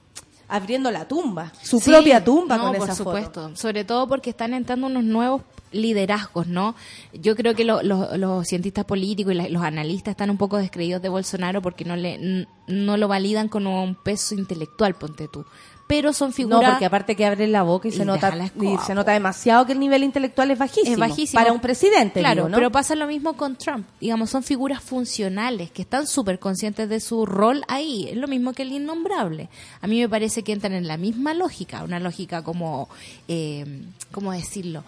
abriendo 0.50 0.92
la 0.92 1.08
tumba, 1.08 1.54
su 1.62 1.80
Sí, 1.80 1.92
propia 1.92 2.24
tumba 2.24 2.58
no, 2.58 2.64
con 2.64 2.76
por 2.76 2.88
esa 2.90 2.96
supuesto. 2.96 3.44
foto. 3.50 3.56
Sobre 3.56 3.84
todo 3.86 4.08
porque 4.08 4.32
están 4.32 4.54
entrando 4.54 4.88
unos 4.88 5.04
nuevos 5.04 5.42
liderazgos, 5.72 6.48
¿no? 6.48 6.76
Yo 7.14 7.36
creo 7.36 7.54
que 7.54 7.64
lo- 7.64 7.84
lo- 7.84 8.18
los 8.18 8.48
cientistas 8.48 8.86
políticos 8.86 9.34
y 9.34 9.36
la- 9.38 9.50
los 9.50 9.62
analistas 9.62 10.12
están 10.14 10.32
un 10.32 10.38
poco 10.38 10.58
descreídos 10.58 11.02
de 11.02 11.10
Bolsonaro 11.10 11.62
porque 11.62 11.86
no 11.86 11.96
le 11.96 12.48
no 12.68 12.98
lo 12.98 13.08
validan 13.08 13.48
con 13.50 13.68
un 13.68 13.96
peso 13.96 14.34
intelectual, 14.36 14.96
ponte 14.96 15.28
tú. 15.28 15.46
Pero 15.90 16.14
son 16.14 16.30
No, 16.30 16.34
figuras 16.36 16.70
porque 16.70 16.86
aparte 16.86 17.16
que 17.16 17.26
abre 17.26 17.48
la 17.48 17.64
boca 17.64 17.88
y, 17.88 17.92
Y 17.92 17.96
se 17.96 18.06
nota 18.06 18.28
deja 18.28 18.36
la 18.38 18.46
escoba, 18.46 18.72
y 18.72 18.78
se 18.86 18.94
nota 18.94 19.12
demasiado 19.12 19.66
que 19.66 19.72
el 19.72 19.80
nivel 19.80 20.04
intelectual 20.04 20.52
es 20.52 20.60
bajísimo. 20.60 20.94
es 20.94 21.00
bajísimo 21.00 21.42
para 21.42 21.52
un 21.52 21.60
presidente, 21.60 22.20
Claro, 22.20 22.36
digo, 22.44 22.50
¿no? 22.50 22.56
pero 22.58 22.72
pasa 22.72 22.94
lo 22.94 23.08
mismo 23.08 23.34
con 23.34 23.56
Trump. 23.56 23.88
Digamos, 24.00 24.30
son 24.30 24.44
figuras 24.44 24.84
funcionales 24.84 25.72
que 25.72 25.82
están 25.82 26.06
súper 26.06 26.38
conscientes 26.38 26.90
de 26.90 27.00
su 27.00 27.26
rol 27.26 27.64
ahí. 27.68 28.08
Es 28.08 28.18
lo 28.18 28.28
mismo 28.28 28.54
que 28.54 28.62
el 28.62 28.72
innombrable. 28.72 29.50
A 29.82 29.88
mí 29.88 30.00
me 30.00 30.08
parece 30.08 30.44
que 30.44 30.52
entran 30.54 30.74
en 30.74 30.88
la 30.88 30.98
misma 30.98 31.34
lógica, 31.34 31.84
una 31.84 32.00
lógica 32.00 32.44
como, 32.44 32.88
eh, 33.28 33.82
¿cómo 34.12 34.32
decirlo? 34.32 34.84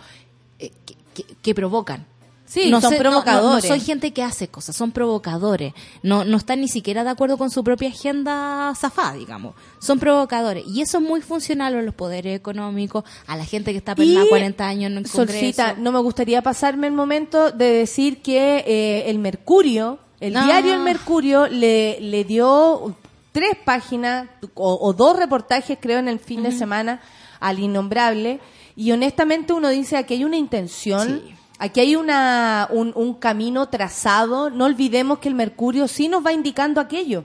Eh, 0.60 0.72
que, 0.86 0.94
que- 1.16 1.26
que 1.42 1.56
provocan. 1.56 2.06
Sí, 2.52 2.64
son 2.70 2.82
no, 2.82 2.82
no- 2.92 2.98
provocadores. 2.98 3.64
No, 3.64 3.76
soy 3.76 3.80
gente 3.80 4.12
que 4.12 4.22
hace 4.24 4.50
cosas, 4.50 4.76
son 4.76 4.92
provocadores. 4.92 5.74
No, 6.04 6.26
no 6.26 6.36
están 6.36 6.60
ni 6.60 6.68
siquiera 6.68 7.06
de 7.06 7.10
acuerdo 7.10 7.38
con 7.38 7.50
su 7.50 7.64
propia 7.64 7.88
agenda 7.88 8.74
zafada, 8.76 9.14
digamos. 9.14 9.56
Son 9.80 10.00
provocadores. 10.00 10.66
Y 10.68 10.82
eso 10.82 10.98
es 10.98 11.04
muy 11.06 11.22
funcional 11.22 11.76
a 11.78 11.82
los 11.82 11.96
poderes 11.96 12.36
económicos, 12.38 13.06
a 13.26 13.38
la 13.38 13.46
gente 13.46 13.72
que 13.72 13.78
está 13.78 13.96
pernada 13.96 14.26
40 14.28 14.68
años 14.68 14.92
en 14.92 14.98
el 14.98 15.10
Congreso. 15.10 15.32
Solcita, 15.40 15.76
no 15.78 15.94
me 15.94 16.00
gustaría 16.00 16.42
pasarme 16.42 16.88
el 16.88 16.94
momento 16.94 17.52
de 17.52 17.72
decir 17.72 18.22
que 18.22 18.66
eh, 18.68 19.10
el 19.10 19.20
Mercurio, 19.20 20.00
el 20.20 20.34
No. 20.34 20.44
diario 20.44 20.74
El 20.74 20.82
Mercurio, 20.82 21.48
le, 21.48 22.02
le 22.02 22.26
dio 22.26 22.98
tres 23.32 23.54
páginas 23.64 24.28
o, 24.56 24.78
o 24.82 24.92
dos 24.92 25.16
reportajes, 25.16 25.78
creo, 25.80 26.00
en 26.00 26.10
el 26.10 26.20
fin 26.20 26.44
de 26.44 26.52
semana 26.52 27.00
al 27.40 27.60
innombrable. 27.60 28.42
Y 28.76 28.92
honestamente 28.92 29.54
uno 29.54 29.70
dice 29.70 29.96
aquí 29.96 30.16
hay 30.16 30.26
una 30.26 30.36
intención. 30.36 31.22
Sí. 31.26 31.36
Aquí 31.64 31.80
hay 31.80 31.96
una, 31.96 32.68
un, 32.72 32.92
un 32.96 33.14
camino 33.14 33.70
trazado. 33.70 34.50
No 34.50 34.66
olvidemos 34.66 35.20
que 35.20 35.30
el 35.30 35.36
Mercurio 35.36 35.88
sí 35.88 36.08
nos 36.08 36.26
va 36.26 36.34
indicando 36.34 36.82
aquello. 36.82 37.24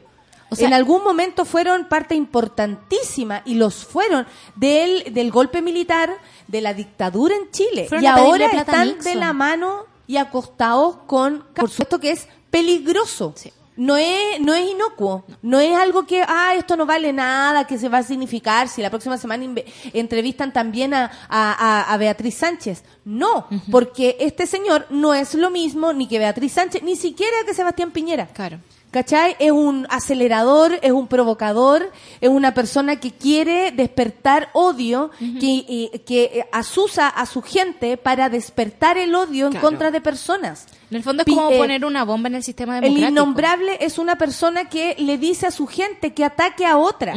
O 0.50 0.54
sea- 0.54 0.68
en 0.68 0.74
algún 0.74 1.02
momento 1.02 1.44
fueron 1.46 1.88
parte 1.88 2.14
importantísima 2.14 3.40
y 3.46 3.54
los 3.54 3.84
fueron 3.86 4.26
del, 4.54 5.12
del 5.14 5.30
golpe 5.30 5.62
militar, 5.62 6.10
de 6.48 6.60
la 6.60 6.74
dictadura 6.74 7.34
en 7.34 7.50
Chile. 7.50 7.88
Y 8.00 8.06
ahora 8.06 8.46
están 8.46 8.98
de 9.04 9.14
la 9.14 9.32
mano 9.32 9.86
y 10.06 10.18
acostados 10.18 10.96
con... 11.06 11.42
Por 11.54 11.70
supuesto 11.70 11.98
que 11.98 12.10
es 12.10 12.28
peligroso. 12.50 13.32
Sí. 13.36 13.52
No 13.76 13.96
es, 13.96 14.40
no 14.40 14.54
es 14.54 14.70
inocuo, 14.70 15.24
no. 15.42 15.60
es 15.60 15.76
algo 15.76 16.06
que, 16.06 16.22
ah, 16.26 16.54
esto 16.56 16.76
no 16.76 16.86
vale 16.86 17.12
nada, 17.12 17.66
que 17.66 17.76
se 17.78 17.88
va 17.88 17.98
a 17.98 18.02
significar 18.02 18.68
si 18.68 18.80
la 18.82 18.88
próxima 18.90 19.18
semana 19.18 19.44
entrevistan 19.92 20.52
también 20.52 20.94
a, 20.94 21.10
a, 21.28 21.52
a- 21.52 21.92
a 21.92 21.96
Beatriz 21.98 22.36
Sánchez. 22.36 22.82
No, 23.04 23.46
porque 23.70 24.16
este 24.20 24.46
señor 24.46 24.86
no 24.90 25.14
es 25.14 25.34
lo 25.34 25.50
mismo 25.50 25.92
ni 25.92 26.08
que 26.08 26.18
Beatriz 26.18 26.52
Sánchez, 26.52 26.82
ni 26.82 26.96
siquiera 26.96 27.36
que 27.46 27.54
Sebastián 27.54 27.90
Piñera. 27.90 28.26
Claro. 28.26 28.58
¿Cachai? 28.90 29.36
Es 29.38 29.50
un 29.50 29.86
acelerador, 29.90 30.78
es 30.80 30.92
un 30.92 31.06
provocador, 31.06 31.90
es 32.20 32.30
una 32.30 32.54
persona 32.54 32.96
que 32.96 33.10
quiere 33.10 33.70
despertar 33.72 34.48
odio, 34.54 35.10
que, 35.18 35.46
y- 35.68 35.90
que 36.06 36.46
asusa 36.50 37.08
a 37.08 37.26
su 37.26 37.42
gente 37.42 37.98
para 37.98 38.30
despertar 38.30 38.96
el 38.96 39.14
odio 39.14 39.48
en 39.48 39.54
contra 39.56 39.90
de 39.90 40.00
personas. 40.00 40.66
En 40.90 40.96
el 40.98 41.02
fondo 41.02 41.24
es 41.26 41.34
como 41.34 41.50
eh, 41.50 41.58
poner 41.58 41.84
una 41.84 42.04
bomba 42.04 42.28
en 42.28 42.36
el 42.36 42.42
sistema 42.42 42.76
El 42.78 42.84
democrático. 42.84 43.10
innombrable 43.20 43.76
es 43.80 43.98
una 43.98 44.16
persona 44.16 44.66
que 44.70 44.94
le 44.98 45.18
dice 45.18 45.46
a 45.46 45.50
su 45.50 45.66
gente 45.66 46.14
que 46.14 46.24
ataque 46.24 46.64
a 46.64 46.78
otra. 46.78 47.14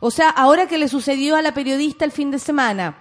O 0.00 0.12
sea, 0.12 0.28
ahora 0.28 0.68
que 0.68 0.78
le 0.78 0.86
sucedió 0.86 1.34
a 1.34 1.42
la 1.42 1.52
periodista 1.52 2.04
el 2.04 2.12
fin 2.12 2.30
de 2.30 2.38
semana. 2.38 2.96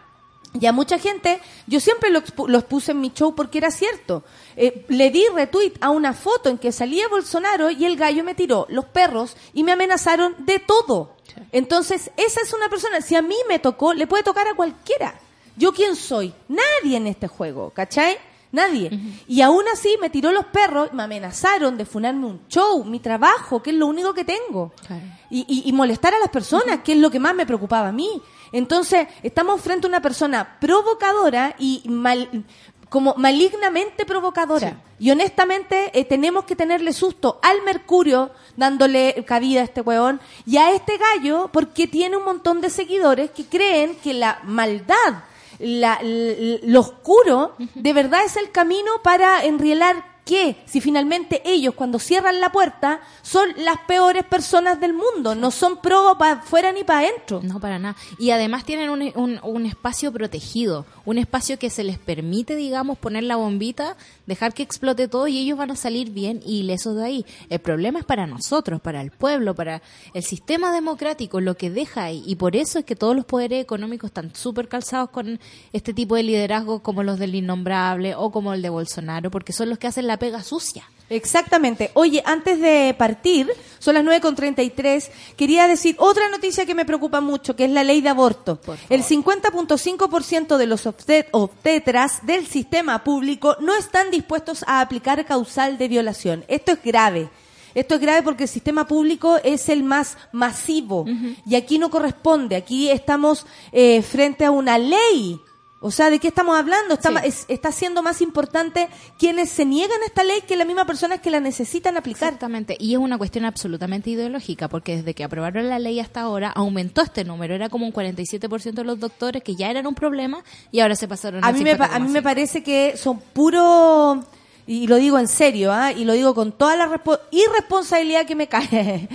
Y 0.59 0.65
a 0.65 0.71
mucha 0.71 0.97
gente, 0.97 1.39
yo 1.67 1.79
siempre 1.79 2.09
lo, 2.09 2.19
expu- 2.19 2.47
lo 2.47 2.61
puse 2.67 2.91
en 2.91 3.01
mi 3.01 3.11
show 3.11 3.35
porque 3.35 3.57
era 3.59 3.69
cierto. 3.69 4.23
Eh, 4.55 4.85
le 4.87 5.11
di 5.11 5.23
retweet 5.35 5.73
a 5.81 5.89
una 5.91 6.13
foto 6.13 6.49
en 6.49 6.57
que 6.57 6.71
salía 6.71 7.07
Bolsonaro 7.09 7.69
y 7.69 7.85
el 7.85 7.95
gallo 7.95 8.23
me 8.23 8.33
tiró 8.33 8.65
los 8.69 8.85
perros 8.85 9.35
y 9.53 9.63
me 9.63 9.73
amenazaron 9.73 10.35
de 10.39 10.59
todo. 10.59 11.15
Entonces, 11.51 12.09
esa 12.17 12.41
es 12.41 12.53
una 12.53 12.69
persona, 12.69 13.01
si 13.01 13.15
a 13.15 13.21
mí 13.21 13.35
me 13.47 13.59
tocó, 13.59 13.93
le 13.93 14.07
puede 14.07 14.23
tocar 14.23 14.47
a 14.47 14.55
cualquiera. 14.55 15.19
¿Yo 15.55 15.73
quién 15.73 15.95
soy? 15.95 16.33
Nadie 16.47 16.97
en 16.97 17.07
este 17.07 17.27
juego, 17.27 17.69
¿cachai? 17.71 18.17
Nadie. 18.51 18.89
Y 19.27 19.41
aún 19.41 19.63
así 19.71 19.97
me 20.01 20.09
tiró 20.09 20.31
los 20.31 20.45
perros, 20.45 20.93
me 20.93 21.03
amenazaron 21.03 21.77
de 21.77 21.85
funarme 21.85 22.25
un 22.25 22.47
show, 22.47 22.83
mi 22.85 22.99
trabajo, 22.99 23.61
que 23.61 23.71
es 23.71 23.75
lo 23.75 23.85
único 23.87 24.13
que 24.13 24.23
tengo. 24.23 24.71
Claro. 24.87 25.03
Y, 25.29 25.45
y- 25.47 25.69
y 25.69 25.73
molestar 25.73 26.13
a 26.15 26.19
las 26.19 26.29
personas, 26.29 26.79
que 26.83 26.93
es 26.93 26.97
lo 26.97 27.11
que 27.11 27.19
más 27.19 27.35
me 27.35 27.45
preocupaba 27.45 27.89
a 27.89 27.91
mí. 27.91 28.21
Entonces, 28.51 29.07
estamos 29.23 29.61
frente 29.61 29.87
a 29.87 29.89
una 29.89 30.01
persona 30.01 30.57
provocadora 30.59 31.55
y 31.59 31.83
mal, 31.87 32.45
como 32.89 33.15
malignamente 33.15 34.05
provocadora. 34.05 34.81
Y 34.99 35.11
honestamente, 35.11 35.91
eh, 35.93 36.05
tenemos 36.05 36.45
que 36.45 36.55
tenerle 36.55 36.93
susto 36.93 37.39
al 37.41 37.61
Mercurio, 37.63 38.31
dándole 38.55 39.23
cabida 39.25 39.61
a 39.61 39.63
este 39.63 39.81
huevón, 39.81 40.21
y 40.45 40.57
a 40.57 40.71
este 40.71 40.97
gallo, 40.97 41.49
porque 41.51 41.87
tiene 41.87 42.17
un 42.17 42.25
montón 42.25 42.61
de 42.61 42.69
seguidores 42.69 43.31
que 43.31 43.45
creen 43.45 43.95
que 43.95 44.13
la 44.13 44.39
maldad, 44.43 45.23
la, 45.59 45.99
lo 46.01 46.79
oscuro, 46.79 47.55
de 47.75 47.93
verdad 47.93 48.25
es 48.25 48.37
el 48.37 48.51
camino 48.51 49.01
para 49.03 49.43
enrielar 49.43 50.16
que 50.27 50.57
si 50.65 50.81
finalmente 50.81 51.41
ellos 51.45 51.73
cuando 51.73 51.99
cierran 51.99 52.39
la 52.41 52.51
puerta 52.51 52.99
son 53.21 53.49
las 53.57 53.77
peores 53.87 54.25
personas 54.25 54.79
del 54.79 54.93
mundo, 54.93 55.33
no 55.33 55.51
son 55.51 55.77
pro 55.81 56.17
para 56.19 56.41
afuera 56.41 56.71
ni 56.71 56.83
para 56.83 56.99
adentro. 56.99 57.39
No, 57.41 57.59
para 57.59 57.79
nada. 57.79 57.95
Y 58.19 58.31
además 58.31 58.65
tienen 58.65 58.89
un, 58.89 59.01
un, 59.15 59.39
un 59.41 59.65
espacio 59.65 60.11
protegido, 60.11 60.85
un 61.05 61.17
espacio 61.17 61.57
que 61.57 61.69
se 61.69 61.83
les 61.83 61.97
permite, 61.97 62.55
digamos, 62.55 62.97
poner 62.97 63.23
la 63.23 63.37
bombita, 63.37 63.95
dejar 64.25 64.53
que 64.53 64.63
explote 64.63 65.07
todo 65.07 65.27
y 65.27 65.39
ellos 65.39 65.57
van 65.57 65.71
a 65.71 65.75
salir 65.75 66.11
bien 66.11 66.41
y 66.45 66.59
ilesos 66.59 66.97
de 66.97 67.05
ahí. 67.05 67.25
El 67.49 67.59
problema 67.59 67.99
es 67.99 68.05
para 68.05 68.27
nosotros, 68.27 68.81
para 68.81 69.01
el 69.01 69.11
pueblo, 69.11 69.55
para 69.55 69.81
el 70.13 70.23
sistema 70.23 70.73
democrático, 70.73 71.39
lo 71.39 71.55
que 71.55 71.69
deja 71.69 72.03
ahí. 72.03 72.23
Y 72.27 72.35
por 72.35 72.55
eso 72.55 72.79
es 72.79 72.85
que 72.85 72.97
todos 72.97 73.15
los 73.15 73.25
poderes 73.25 73.63
económicos 73.63 74.09
están 74.09 74.35
súper 74.35 74.67
calzados 74.67 75.09
con 75.09 75.39
este 75.71 75.93
tipo 75.93 76.15
de 76.15 76.23
liderazgo 76.23 76.81
como 76.83 77.03
los 77.03 77.17
del 77.17 77.35
innombrable 77.35 78.15
o 78.15 78.31
como 78.31 78.53
el 78.53 78.61
de 78.61 78.69
Bolsonaro, 78.69 79.31
porque 79.31 79.53
son 79.53 79.69
los 79.69 79.77
que 79.77 79.87
hacen 79.87 80.07
la 80.07 80.16
pega 80.17 80.43
sucia. 80.43 80.83
Exactamente. 81.09 81.89
Oye, 81.93 82.21
antes 82.25 82.59
de 82.59 82.93
partir, 82.97 83.49
son 83.79 83.93
las 83.93 84.03
9.33, 84.03 85.09
quería 85.37 85.65
decir 85.67 85.95
otra 85.99 86.27
noticia 86.27 86.65
que 86.65 86.75
me 86.75 86.83
preocupa 86.83 87.21
mucho, 87.21 87.55
que 87.55 87.63
es 87.63 87.71
la 87.71 87.85
ley 87.85 88.01
de 88.01 88.09
aborto. 88.09 88.59
El 88.89 89.03
50.5% 89.03 90.57
de 90.57 90.65
los 90.67 90.85
obstet- 90.85 91.27
obstetras 91.31 92.25
del 92.25 92.45
sistema 92.47 93.03
público 93.03 93.55
no 93.61 93.75
están 93.75 94.11
dispuestos 94.11 94.63
a 94.67 94.81
aplicar 94.81 95.25
causal 95.25 95.77
de 95.77 95.87
violación. 95.87 96.43
Esto 96.47 96.73
es 96.73 96.83
grave. 96.83 97.29
Esto 97.75 97.95
es 97.95 98.01
grave 98.01 98.23
porque 98.23 98.43
el 98.43 98.49
sistema 98.49 98.87
público 98.87 99.37
es 99.43 99.69
el 99.69 99.83
más 99.83 100.17
masivo 100.31 101.05
y 101.45 101.55
aquí 101.55 101.77
no 101.77 101.89
corresponde. 101.91 102.55
Aquí 102.55 102.89
estamos 102.89 103.45
eh, 103.71 104.01
frente 104.01 104.45
a 104.45 104.51
una 104.51 104.77
ley. 104.79 105.39
O 105.79 105.91
sea, 105.91 106.09
¿de 106.09 106.17
qué 106.19 106.27
estamos 106.29 106.57
hablando? 106.57 106.95
Está, 106.95 107.09
Sí. 107.09 107.15
es- 107.23 107.45
está 107.49 107.71
siendo 107.71 108.01
más 108.01 108.21
importante 108.21 108.87
quienes 109.19 109.49
se 109.49 109.63
niegan 109.63 110.01
a 110.01 110.05
esta 110.07 110.23
ley 110.23 110.41
que 110.47 110.55
la 110.57 110.65
misma 110.65 110.85
personas 110.85 111.19
que 111.21 111.29
la 111.29 111.39
necesitan 111.39 111.95
aplicar. 111.97 112.29
Exactamente, 112.29 112.75
y 112.79 112.93
es 112.93 112.99
una 112.99 113.17
cuestión 113.19 113.45
absolutamente 113.45 114.09
ideológica, 114.09 114.69
porque 114.69 114.97
desde 114.97 115.13
que 115.13 115.23
aprobaron 115.23 115.69
la 115.69 115.77
ley 115.77 115.99
hasta 115.99 116.21
ahora 116.21 116.49
aumentó 116.49 117.01
este 117.01 117.23
número, 117.23 117.53
era 117.53 117.69
como 117.69 117.85
un 117.85 117.91
47% 117.91 118.81
de 118.81 118.87
los 118.87 118.99
doctores 118.99 119.43
que 119.43 119.55
ya 119.55 119.69
eran 119.69 119.85
un 119.85 119.93
problema 119.93 120.43
y 120.71 120.79
ahora 120.79 120.95
se 120.95 121.07
pasaron 121.07 121.43
A 121.43 121.47
al 121.49 121.53
mí, 121.53 121.63
me, 121.63 121.71
a 121.73 121.99
mí 121.99 122.09
me 122.09 122.21
50,5. 122.21 122.23
parece 122.23 122.63
que 122.63 122.97
son 122.97 123.19
puro, 123.19 124.23
y 124.67 124.85
lo 124.87 124.97
digo 124.97 125.17
en 125.17 125.27
serio, 125.29 125.71
¿ah? 125.71 125.91
y 125.93 126.03
lo 126.03 126.13
digo 126.13 126.35
con 126.35 126.51
toda 126.51 126.75
la 126.75 126.87
respo- 126.87 127.19
irresponsabilidad 127.31 128.25
que 128.25 128.35
me 128.35 128.47
cae. 128.47 129.07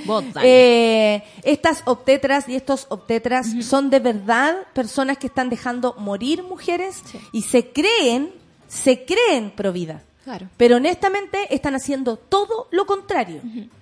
Eh, 0.43 1.23
estas 1.45 1.83
obtetras 1.85 2.49
y 2.49 2.57
estos 2.57 2.87
obtetras 2.88 3.47
son 3.62 3.91
de 3.91 4.01
verdad 4.01 4.57
personas 4.73 5.19
que 5.19 5.27
están 5.29 5.51
dejando 5.51 5.95
morir 5.99 6.43
mujeres 6.43 7.03
y 7.33 7.43
se 7.43 7.71
creen, 7.71 8.33
se 8.67 9.05
creen 9.05 9.51
pro 9.51 9.73
vida. 9.73 10.03
Claro. 10.25 10.49
Pero 10.57 10.77
honestamente 10.77 11.55
están 11.55 11.75
haciendo 11.75 12.17
todo 12.17 12.69
lo 12.71 12.87
contrario. 12.87 13.41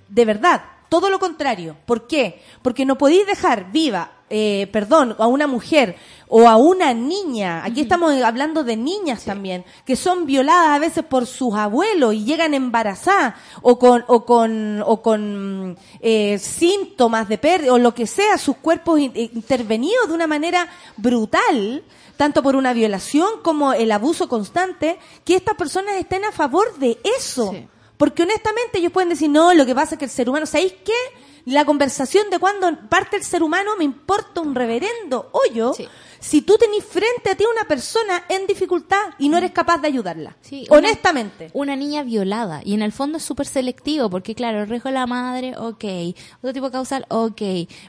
De 0.09 0.25
verdad, 0.25 0.63
todo 0.89 1.09
lo 1.09 1.19
contrario. 1.19 1.77
¿Por 1.87 2.07
qué? 2.07 2.43
Porque 2.63 2.85
no 2.85 2.97
podéis 2.99 3.27
dejar 3.27 3.71
viva, 3.71 4.11
eh, 4.29 4.67
perdón, 4.73 5.15
a 5.19 5.27
una 5.27 5.47
mujer 5.47 5.97
o 6.33 6.49
a 6.49 6.57
una 6.57 6.95
niña, 6.95 7.65
aquí 7.65 7.81
estamos 7.81 8.15
hablando 8.23 8.63
de 8.63 8.77
niñas 8.77 9.25
también, 9.25 9.65
que 9.85 9.97
son 9.97 10.27
violadas 10.27 10.69
a 10.69 10.79
veces 10.79 11.05
por 11.05 11.27
sus 11.27 11.55
abuelos 11.55 12.15
y 12.15 12.25
llegan 12.25 12.55
embarazadas 12.55 13.35
o 13.63 13.79
con, 13.79 14.05
o 14.07 14.25
con, 14.25 14.81
o 14.87 15.03
con 15.03 15.77
eh, 16.01 16.39
síntomas 16.39 17.29
de 17.29 17.37
pérdida 17.37 17.73
o 17.73 17.79
lo 17.79 17.93
que 17.95 18.07
sea, 18.07 18.39
sus 18.39 18.57
cuerpos 18.57 19.01
in- 19.01 19.13
eh, 19.15 19.31
intervenidos 19.35 20.09
de 20.09 20.15
una 20.15 20.27
manera 20.29 20.69
brutal, 20.97 21.83
tanto 22.17 22.43
por 22.43 22.55
una 22.55 22.73
violación 22.73 23.41
como 23.43 23.73
el 23.73 23.91
abuso 23.91 24.29
constante, 24.29 24.99
que 25.25 25.35
estas 25.35 25.57
personas 25.57 25.97
estén 25.97 26.25
a 26.25 26.33
favor 26.33 26.79
de 26.79 26.99
eso. 27.19 27.51
Sí. 27.53 27.67
Porque 27.97 28.23
honestamente 28.23 28.79
ellos 28.79 28.93
pueden 28.93 29.11
decir, 29.11 29.29
no, 29.29 29.53
lo 29.53 29.67
que 29.67 29.75
pasa 29.75 29.97
es 29.97 29.99
que 29.99 30.05
el 30.07 30.11
ser 30.11 30.29
humano, 30.31 30.47
¿sabéis 30.47 30.75
qué? 30.85 30.93
La 31.45 31.65
conversación 31.65 32.31
de 32.31 32.39
cuando 32.39 32.69
parte 32.89 33.17
el 33.17 33.25
ser 33.25 33.43
humano 33.43 33.73
me 33.77 33.85
importa 33.85 34.41
un 34.41 34.55
reverendo 34.55 35.31
hoyo 35.33 35.73
Sí. 35.75 35.89
si 36.19 36.43
tú 36.43 36.57
tenés 36.59 36.85
frente 36.85 37.31
a 37.31 37.35
ti 37.35 37.45
una 37.51 37.67
persona 37.67 38.25
en 38.29 38.47
dificultad 38.47 39.15
y 39.19 39.29
no 39.29 39.39
eres 39.39 39.53
capaz 39.53 39.79
de 39.79 39.89
ayudarla. 39.89 40.37
Sí, 40.43 40.67
honestamente. 40.69 41.51
Una, 41.53 41.77
niña 41.77 42.03
violada. 42.03 42.61
Y 42.65 42.75
en 42.75 42.83
el 42.83 42.93
fondo 42.93 43.19
es 43.19 43.25
súper 43.25 43.47
selectivo, 43.47 44.11
porque 44.11 44.35
claro, 44.35 44.63
el 44.63 44.69
riesgo 44.69 44.89
de 44.91 44.95
la 44.95 45.07
madre, 45.07 45.57
ok. 45.57 45.85
Otro 46.39 46.53
tipo 46.53 46.67
de 46.67 46.73
causal, 46.73 47.07
ok. 47.09 47.43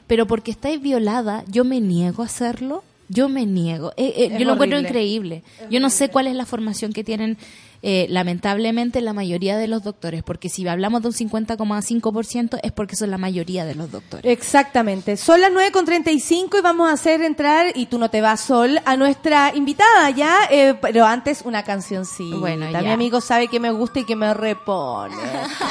Pero 0.06 0.26
porque 0.26 0.50
estáis 0.50 0.80
violada, 0.80 1.44
yo 1.48 1.64
me 1.64 1.80
niego 1.80 2.22
a 2.22 2.26
hacerlo. 2.26 2.84
Yo 3.08 3.28
me 3.28 3.44
niego. 3.44 3.92
Eh, 3.98 4.14
eh, 4.16 4.36
yo 4.38 4.46
lo 4.46 4.54
encuentro 4.54 4.78
increíble. 4.78 5.42
Yo 5.68 5.80
no 5.80 5.90
sé 5.90 6.08
cuál 6.08 6.28
es 6.28 6.34
la 6.34 6.46
formación 6.46 6.94
que 6.94 7.04
tienen, 7.04 7.36
eh, 7.82 8.06
lamentablemente, 8.08 9.00
la 9.00 9.12
mayoría 9.12 9.56
de 9.56 9.66
los 9.68 9.82
doctores. 9.82 10.22
Porque 10.22 10.48
si 10.48 10.66
hablamos 10.66 11.02
de 11.02 11.08
un 11.08 11.14
50,5% 11.14 12.60
es 12.62 12.72
porque 12.72 12.96
son 12.96 13.10
la 13.10 13.18
mayoría 13.18 13.64
de 13.64 13.74
los 13.74 13.90
doctores. 13.90 14.30
Exactamente. 14.30 15.16
Son 15.16 15.40
las 15.40 15.50
9.35 15.50 16.58
y 16.58 16.62
vamos 16.62 16.88
a 16.88 16.92
hacer 16.94 17.22
entrar, 17.22 17.72
y 17.74 17.86
tú 17.86 17.98
no 17.98 18.08
te 18.10 18.20
vas, 18.20 18.40
Sol, 18.40 18.80
a 18.84 18.96
nuestra 18.96 19.52
invitada 19.54 20.10
ya, 20.10 20.36
eh, 20.50 20.74
pero 20.80 21.04
antes 21.04 21.42
una 21.44 21.62
cancioncita. 21.64 22.36
Bueno, 22.36 22.66
Mi 22.66 22.72
ya. 22.72 22.92
amigo 22.92 23.20
sabe 23.20 23.48
que 23.48 23.60
me 23.60 23.70
gusta 23.70 24.00
y 24.00 24.04
que 24.04 24.16
me 24.16 24.32
repone. 24.32 25.14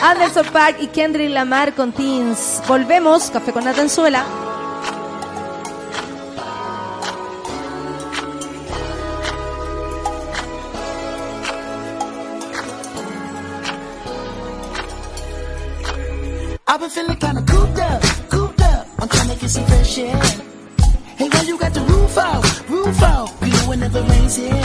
Anderson 0.03 0.45
Paak 0.51 0.81
y 0.81 0.87
Kendrick 0.87 1.29
Lamar 1.31 1.73
con 1.73 1.91
Teens. 1.91 2.61
Volvemos, 2.67 3.29
Café 3.31 3.51
con 3.51 3.63
Natanzuela. 3.63 4.25
I've 16.71 16.79
been 16.79 16.89
feeling 16.89 17.17
kinda 17.17 17.41
cooped 17.41 17.79
up, 17.79 18.01
cooped 18.29 18.61
up. 18.61 18.87
I'm 18.97 19.09
trying 19.09 19.27
to 19.27 19.35
get 19.35 19.49
some 19.49 19.65
fresh 19.65 19.97
air. 19.97 20.15
Hey, 21.19 21.27
why 21.27 21.41
you 21.41 21.59
got 21.59 21.73
the 21.73 21.81
roof 21.81 22.17
out, 22.17 22.69
roof 22.69 23.03
out? 23.03 23.29
You 23.41 23.51
know 23.51 23.89
it 23.99 24.09
rains 24.09 24.37
here. 24.37 24.63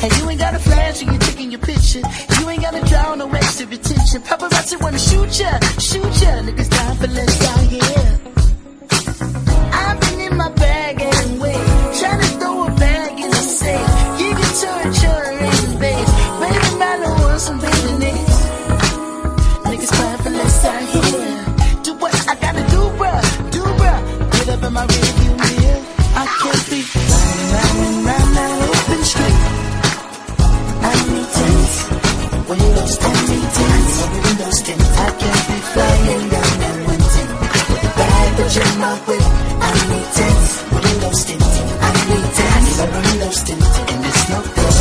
Hey, 0.00 0.10
you 0.18 0.28
ain't 0.28 0.38
got 0.38 0.52
a 0.52 0.58
flash 0.58 1.02
when 1.02 1.14
you're 1.14 1.26
taking 1.30 1.50
your 1.50 1.62
picture. 1.62 2.02
You 2.38 2.50
ain't 2.50 2.60
gotta 2.60 2.84
draw 2.90 3.14
no 3.14 3.26
extra 3.30 3.64
attention. 3.64 4.20
Paparazzi 4.20 4.76
wanna 4.82 4.98
shoot 4.98 5.32
ya, 5.40 5.58
shoot 5.80 6.12
ya. 6.20 6.32
Niggas 6.44 6.68
dying 6.68 6.98
for 6.98 7.06
less 7.06 7.36
out 7.52 7.64
here. 7.72 8.20
I've 9.72 9.98
been 10.02 10.20
in 10.20 10.36
my 10.36 10.50
bag 10.50 11.00
and 11.00 11.40
wait, 11.40 11.64
Trying 12.00 12.20
to 12.20 12.28
throw 12.38 12.64
a 12.64 12.70
bag 12.84 13.12
in 13.18 13.30
the 13.30 13.44
safe. 13.60 13.88
You 14.20 14.30
can 14.38 14.52
turn, 14.60 14.92
turn, 14.92 15.38
and 15.38 15.80
base. 15.80 16.12
Baby, 16.42 16.78
man, 16.78 17.02
I 17.02 17.10
want 17.18 17.40
some 17.40 17.58
baby 17.60 17.77
Change 38.48 38.78
my 38.78 38.94
whip. 39.04 39.20
I 39.60 39.70
need 39.92 40.08
this. 40.16 40.64
Rolling 40.72 41.00
those 41.04 41.20
stints. 41.20 41.52
I 41.84 41.92
need 42.08 42.24
this. 42.32 42.48
I 42.48 42.60
need 42.64 42.76
my 42.78 42.86
rolling 42.88 43.18
those 43.20 43.36
stints. 43.36 43.78
And 43.92 44.06
it's 44.08 44.24
no 44.30 44.38
good. 44.40 44.74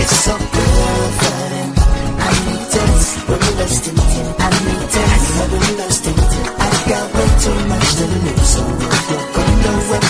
It's 0.00 0.16
so 0.24 0.32
good 0.32 1.12
for 1.20 1.36
them. 1.52 1.70
I 2.16 2.32
need 2.48 2.64
this. 2.72 3.04
Rolling 3.28 3.56
those 3.60 3.76
stints. 3.76 4.04
I 4.40 4.48
need 4.64 4.88
this. 4.88 5.04
I 5.04 5.20
need 5.20 5.36
my 5.36 5.44
rolling 5.52 5.76
those 5.76 5.96
stints. 6.00 6.34
I 6.56 6.72
got 6.88 7.04
way 7.12 7.28
too 7.44 7.58
much 7.68 7.88
to 7.92 8.04
lose. 8.08 8.48
So 8.48 8.62
if 8.72 9.04
you're 9.10 9.28
gonna 9.36 9.72
work 9.90 10.06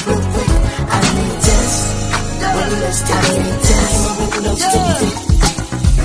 I 0.87 1.03
need 1.19 1.39
this. 1.43 1.75
Rolling 2.47 2.79
those 2.79 2.99
stints. 3.03 3.25
I 3.25 3.43
need 3.43 4.59
this. 5.19 5.34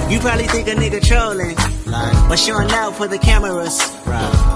You 0.09 0.19
probably 0.19 0.47
think 0.47 0.67
a 0.67 0.73
nigga 0.73 1.01
trolling, 1.05 1.55
but 2.27 2.37
showing 2.37 2.71
out 2.71 2.95
for 2.95 3.07
the 3.07 3.19
cameras. 3.19 3.79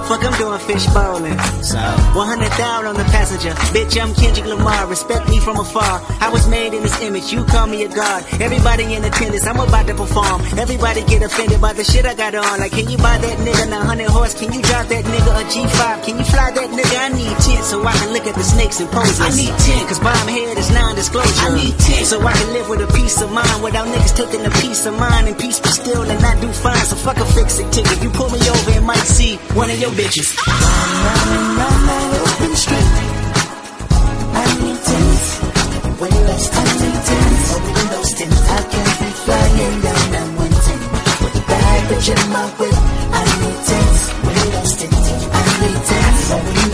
Fuck, 0.10 0.26
I'm 0.26 0.34
doing 0.38 0.60
fish 0.66 0.86
bowling. 0.88 1.38
100,000 1.38 2.86
on 2.86 2.96
the 2.98 3.06
passenger. 3.14 3.52
Bitch, 3.70 3.96
I'm 4.02 4.14
Kendrick 4.16 4.46
Lamar. 4.46 4.88
Respect 4.88 5.30
me 5.30 5.40
from 5.40 5.58
afar. 5.58 6.02
I 6.20 6.30
was 6.34 6.50
made 6.50 6.74
in 6.74 6.82
this 6.82 7.00
image. 7.02 7.32
You 7.32 7.46
call 7.46 7.68
me 7.68 7.84
a 7.84 7.88
god. 7.88 8.26
Everybody 8.42 8.96
in 8.96 9.06
attendance. 9.06 9.46
I'm 9.46 9.60
about 9.60 9.88
to 9.88 9.94
perform. 9.94 10.42
Everybody 10.58 11.06
get 11.06 11.22
offended 11.22 11.62
by 11.62 11.74
the 11.74 11.84
shit 11.84 12.06
I 12.06 12.16
got 12.16 12.36
on. 12.36 12.60
Like, 12.60 12.72
can 12.74 12.90
you 12.90 12.98
buy 12.98 13.18
that 13.18 13.38
nigga 13.40 13.68
a 13.68 13.78
100 13.78 14.10
horse? 14.10 14.34
Can 14.34 14.52
you 14.52 14.62
drive 14.62 14.90
that 14.90 15.06
nigga 15.06 15.32
a 15.40 15.44
G5? 15.46 16.04
Can 16.04 16.18
you 16.18 16.26
fly 16.26 16.52
that 16.52 16.70
nigga? 16.74 16.98
I 17.00 17.10
need 17.14 17.38
10 17.38 17.64
so 17.64 17.86
I 17.86 17.94
can 17.94 18.12
look 18.12 18.26
at 18.26 18.36
the 18.36 18.44
snakes 18.44 18.82
and 18.82 18.90
poses. 18.90 19.22
I 19.22 19.30
need 19.30 19.54
10 19.54 19.88
cause 19.88 20.00
bomb 20.00 20.28
head 20.28 20.58
is 20.58 20.70
non-disclosure. 20.72 21.46
I 21.46 21.56
need 21.56 21.78
10 21.78 22.06
so 22.06 22.20
I 22.26 22.34
can 22.34 22.52
live 22.52 22.68
with 22.70 22.82
a 22.82 22.92
peace 22.92 23.22
of 23.22 23.32
mind 23.32 23.64
without 23.64 23.88
niggas 23.88 24.18
taking 24.18 24.44
a 24.46 24.52
piece 24.60 24.86
of 24.86 24.98
mine 25.00 25.28
and 25.28 25.38
be 25.48 25.70
still 25.70 26.04
and 26.04 26.22
not 26.22 26.40
do 26.40 26.48
fine. 26.52 26.86
So 26.86 26.96
fuck 26.96 27.18
a 27.18 27.26
fix 27.26 27.60
it 27.60 27.72
ticket. 27.72 28.02
You 28.02 28.10
pull 28.10 28.30
me 28.30 28.40
over 28.40 28.72
and 28.72 28.86
might 28.86 29.08
see 29.18 29.38
one 29.54 29.70
of 29.70 29.80
your 29.80 29.92
bitches. 29.92 30.36
That 30.36 31.24
open 32.24 32.56
street. 32.56 32.90
I 34.34 34.48
need 34.62 34.80
tents, 34.88 35.26
I 36.00 36.56
tents. 38.14 38.40
I 38.50 38.62
can't 38.72 39.00
be 39.00 39.10
flying 39.24 39.82
down 39.82 40.12
the 40.12 40.24
in 42.04 42.20
my 42.36 42.46
whip, 42.60 42.74
I 42.74 43.24
need 43.40 43.60
tents, 43.68 44.02
windows 44.28 44.74
tint. 44.76 44.94
I 45.32 45.44
need 45.62 45.80
tents, 45.88 46.73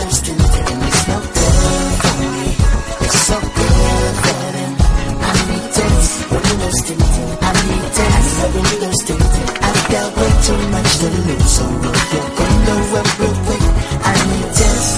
got 9.90 10.08
way 10.16 10.32
too 10.46 10.60
much 10.70 10.90
to 10.98 11.06
lose, 11.26 11.50
so 11.50 11.64
if 11.66 12.12
you're 12.14 12.30
gonna 12.38 12.76
real 13.20 13.36
quick, 13.46 13.64
I 14.06 14.14
need 14.30 14.48
tents, 14.58 14.88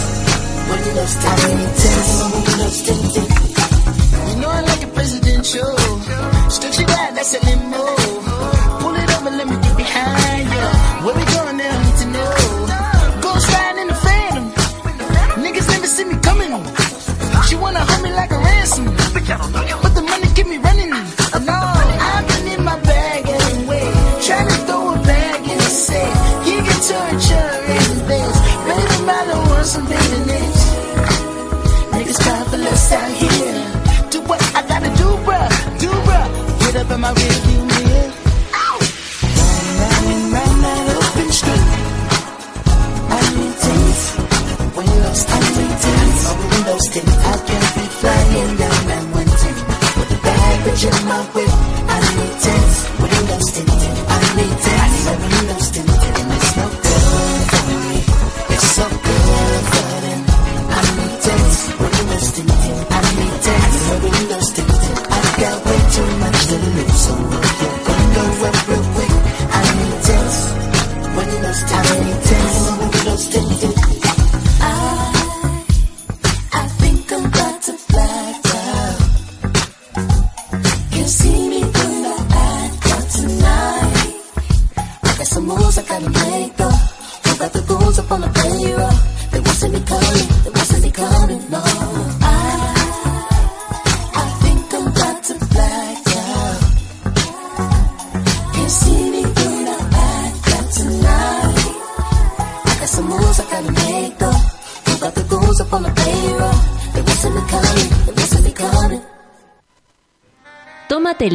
windows 0.68 1.14
tint. 1.22 1.32
I 1.32 1.54
need 1.58 1.72
tents, 1.80 2.12
windows 2.34 2.78
tint. 2.86 3.12
You 4.28 4.34
know 4.40 4.50
I 4.50 4.60
like 4.60 4.82
it 4.82 4.92
presidential. 4.94 5.72
Stretch 6.50 6.80
it 6.80 6.90
out, 6.90 7.14
that's 7.16 7.34
a 7.34 7.40
limo. 7.46 7.84
Pull 8.80 8.94
it 9.02 9.10
up 9.16 9.22
and 9.28 9.36
let 9.38 9.46
me 9.48 9.56
get 9.64 9.76
behind 9.76 10.46
you. 10.56 10.68
Where 11.04 11.14
we 11.16 11.24
going 11.34 11.56
now? 11.56 11.72
I 11.72 11.84
need 11.84 11.96
to 12.02 12.06
know. 12.14 12.32
Ghost 13.22 13.48
riding 13.52 13.80
in 13.82 13.88
the 13.88 13.98
phantom. 14.04 14.44
Niggas 15.44 15.68
never 15.72 15.86
see 15.86 16.04
me 16.04 16.16
coming. 16.20 16.52
She 17.48 17.54
wanna 17.56 17.80
hold 17.80 18.02
me 18.02 18.10
like 18.12 18.30
a 18.30 18.38
ransom. 18.38 18.84
But 19.82 19.94
the 19.94 20.02
money 20.02 20.28
keep 20.36 20.46
me 20.46 20.58
running. 20.58 20.90
No, 21.48 21.58
my 37.02 37.10
real 37.14 37.41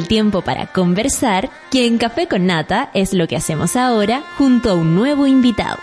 tiempo 0.08 0.42
para 0.42 0.68
conversar, 0.68 1.50
que 1.70 1.86
en 1.86 1.98
Café 1.98 2.28
con 2.28 2.46
Nata 2.46 2.90
es 2.94 3.14
lo 3.14 3.28
que 3.28 3.36
hacemos 3.36 3.76
ahora 3.76 4.24
junto 4.38 4.72
a 4.72 4.76
un 4.76 4.96
nuevo 4.96 5.28
invitado. 5.28 5.78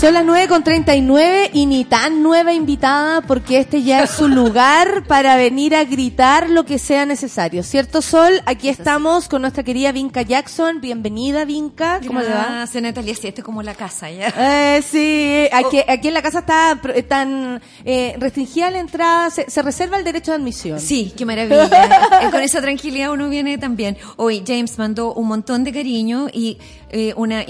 Son 0.00 0.14
las 0.14 0.24
9 0.24 0.48
con 0.48 0.64
39 0.64 1.50
y 1.52 1.66
ni 1.66 1.84
tan 1.84 2.22
nueva 2.22 2.54
invitada 2.54 3.20
porque 3.20 3.58
este 3.58 3.82
ya 3.82 4.04
es 4.04 4.10
su 4.10 4.28
lugar 4.30 5.04
para 5.06 5.36
venir 5.36 5.76
a 5.76 5.84
gritar 5.84 6.48
lo 6.48 6.64
que 6.64 6.78
sea 6.78 7.04
necesario. 7.04 7.62
¿Cierto, 7.62 8.00
Sol? 8.00 8.40
Aquí 8.46 8.70
estamos 8.70 9.28
con 9.28 9.42
nuestra 9.42 9.62
querida 9.62 9.92
Vinca 9.92 10.22
Jackson. 10.22 10.80
Bienvenida, 10.80 11.44
Vinca. 11.44 12.00
¿Cómo 12.06 12.20
le 12.20 12.30
va? 12.30 12.46
Gracias, 12.46 12.82
Natalia, 12.82 13.14
sí, 13.14 13.28
esto 13.28 13.42
es 13.42 13.44
como 13.44 13.62
la 13.62 13.74
casa, 13.74 14.10
¿ya? 14.10 14.32
Eh, 14.38 14.80
sí, 14.80 15.46
aquí, 15.52 15.82
aquí 15.86 16.08
en 16.08 16.14
la 16.14 16.22
casa 16.22 16.38
está 16.38 16.80
eh, 16.94 17.02
tan 17.02 17.60
eh, 17.84 18.16
restringida 18.18 18.70
la 18.70 18.78
entrada, 18.78 19.28
se, 19.28 19.50
se 19.50 19.60
reserva 19.60 19.98
el 19.98 20.04
derecho 20.04 20.30
de 20.30 20.38
admisión. 20.38 20.80
Sí, 20.80 21.12
qué 21.14 21.26
maravilla. 21.26 21.68
Eh, 22.22 22.30
Con 22.30 22.40
esa 22.40 22.60
tranquilidad 22.60 23.12
uno 23.12 23.28
viene 23.28 23.58
también. 23.58 23.96
Hoy 24.16 24.42
James 24.46 24.78
mandó 24.78 25.12
un 25.12 25.28
montón 25.28 25.62
de 25.64 25.72
cariño 25.72 26.28
y 26.32 26.58
eh, 26.90 27.14
una, 27.16 27.44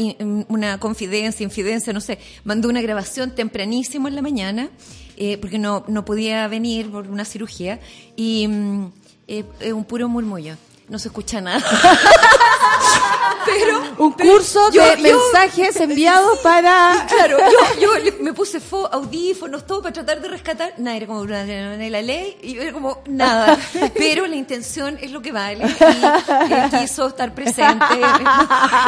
una 0.49 0.79
confidencia, 0.79 1.45
infidencia, 1.45 1.93
no 1.93 2.01
sé, 2.01 2.19
mandó 2.45 2.69
una 2.69 2.81
grabación 2.81 3.35
tempranísimo 3.35 4.09
en 4.09 4.15
la 4.15 4.23
mañana, 4.23 4.71
eh, 5.17 5.39
porque 5.39 5.59
no, 5.59 5.85
no 5.89 6.05
podía 6.05 6.47
venir 6.49 6.91
por 6.91 7.09
una 7.09 7.25
cirugía, 7.25 7.81
y 8.17 8.47
mm, 8.49 8.87
eh, 9.29 9.45
eh, 9.61 9.73
un 9.73 9.85
puro 9.85 10.09
murmullo. 10.09 10.57
No 10.91 10.99
se 10.99 11.09
escucha 11.09 11.41
nada. 11.41 11.63
Pero 13.47 13.81
Un 13.99 14.13
curso 14.13 14.71
yo- 14.71 14.83
de 14.83 14.97
yo- 14.97 15.03
mensajes 15.03 15.77
enviados 15.81 16.39
para... 16.41 17.07
Claro, 17.09 17.39
yo, 17.81 17.91
me 18.21 18.33
puse 18.35 18.61
fo, 18.61 18.87
audífonos, 18.93 19.67
todo 19.67 19.81
para 19.83 19.93
tratar 19.95 20.21
de 20.21 20.29
rescatar. 20.29 20.75
Nada, 20.79 20.97
era 20.97 21.07
como 21.07 21.25
de 21.25 21.89
la 21.91 22.03
ley 22.03 22.37
y 22.43 22.55
yo 22.55 22.63
era 22.63 22.73
como 22.73 23.03
nada. 23.07 23.59
Pero 23.97 24.27
la 24.27 24.37
intención 24.37 24.99
es 25.01 25.11
lo 25.11 25.23
que 25.23 25.33
vale. 25.33 25.65
Y 25.65 26.53
él 26.53 26.71
quiso 26.81 27.09
estar 27.09 27.35
presente. 27.35 27.85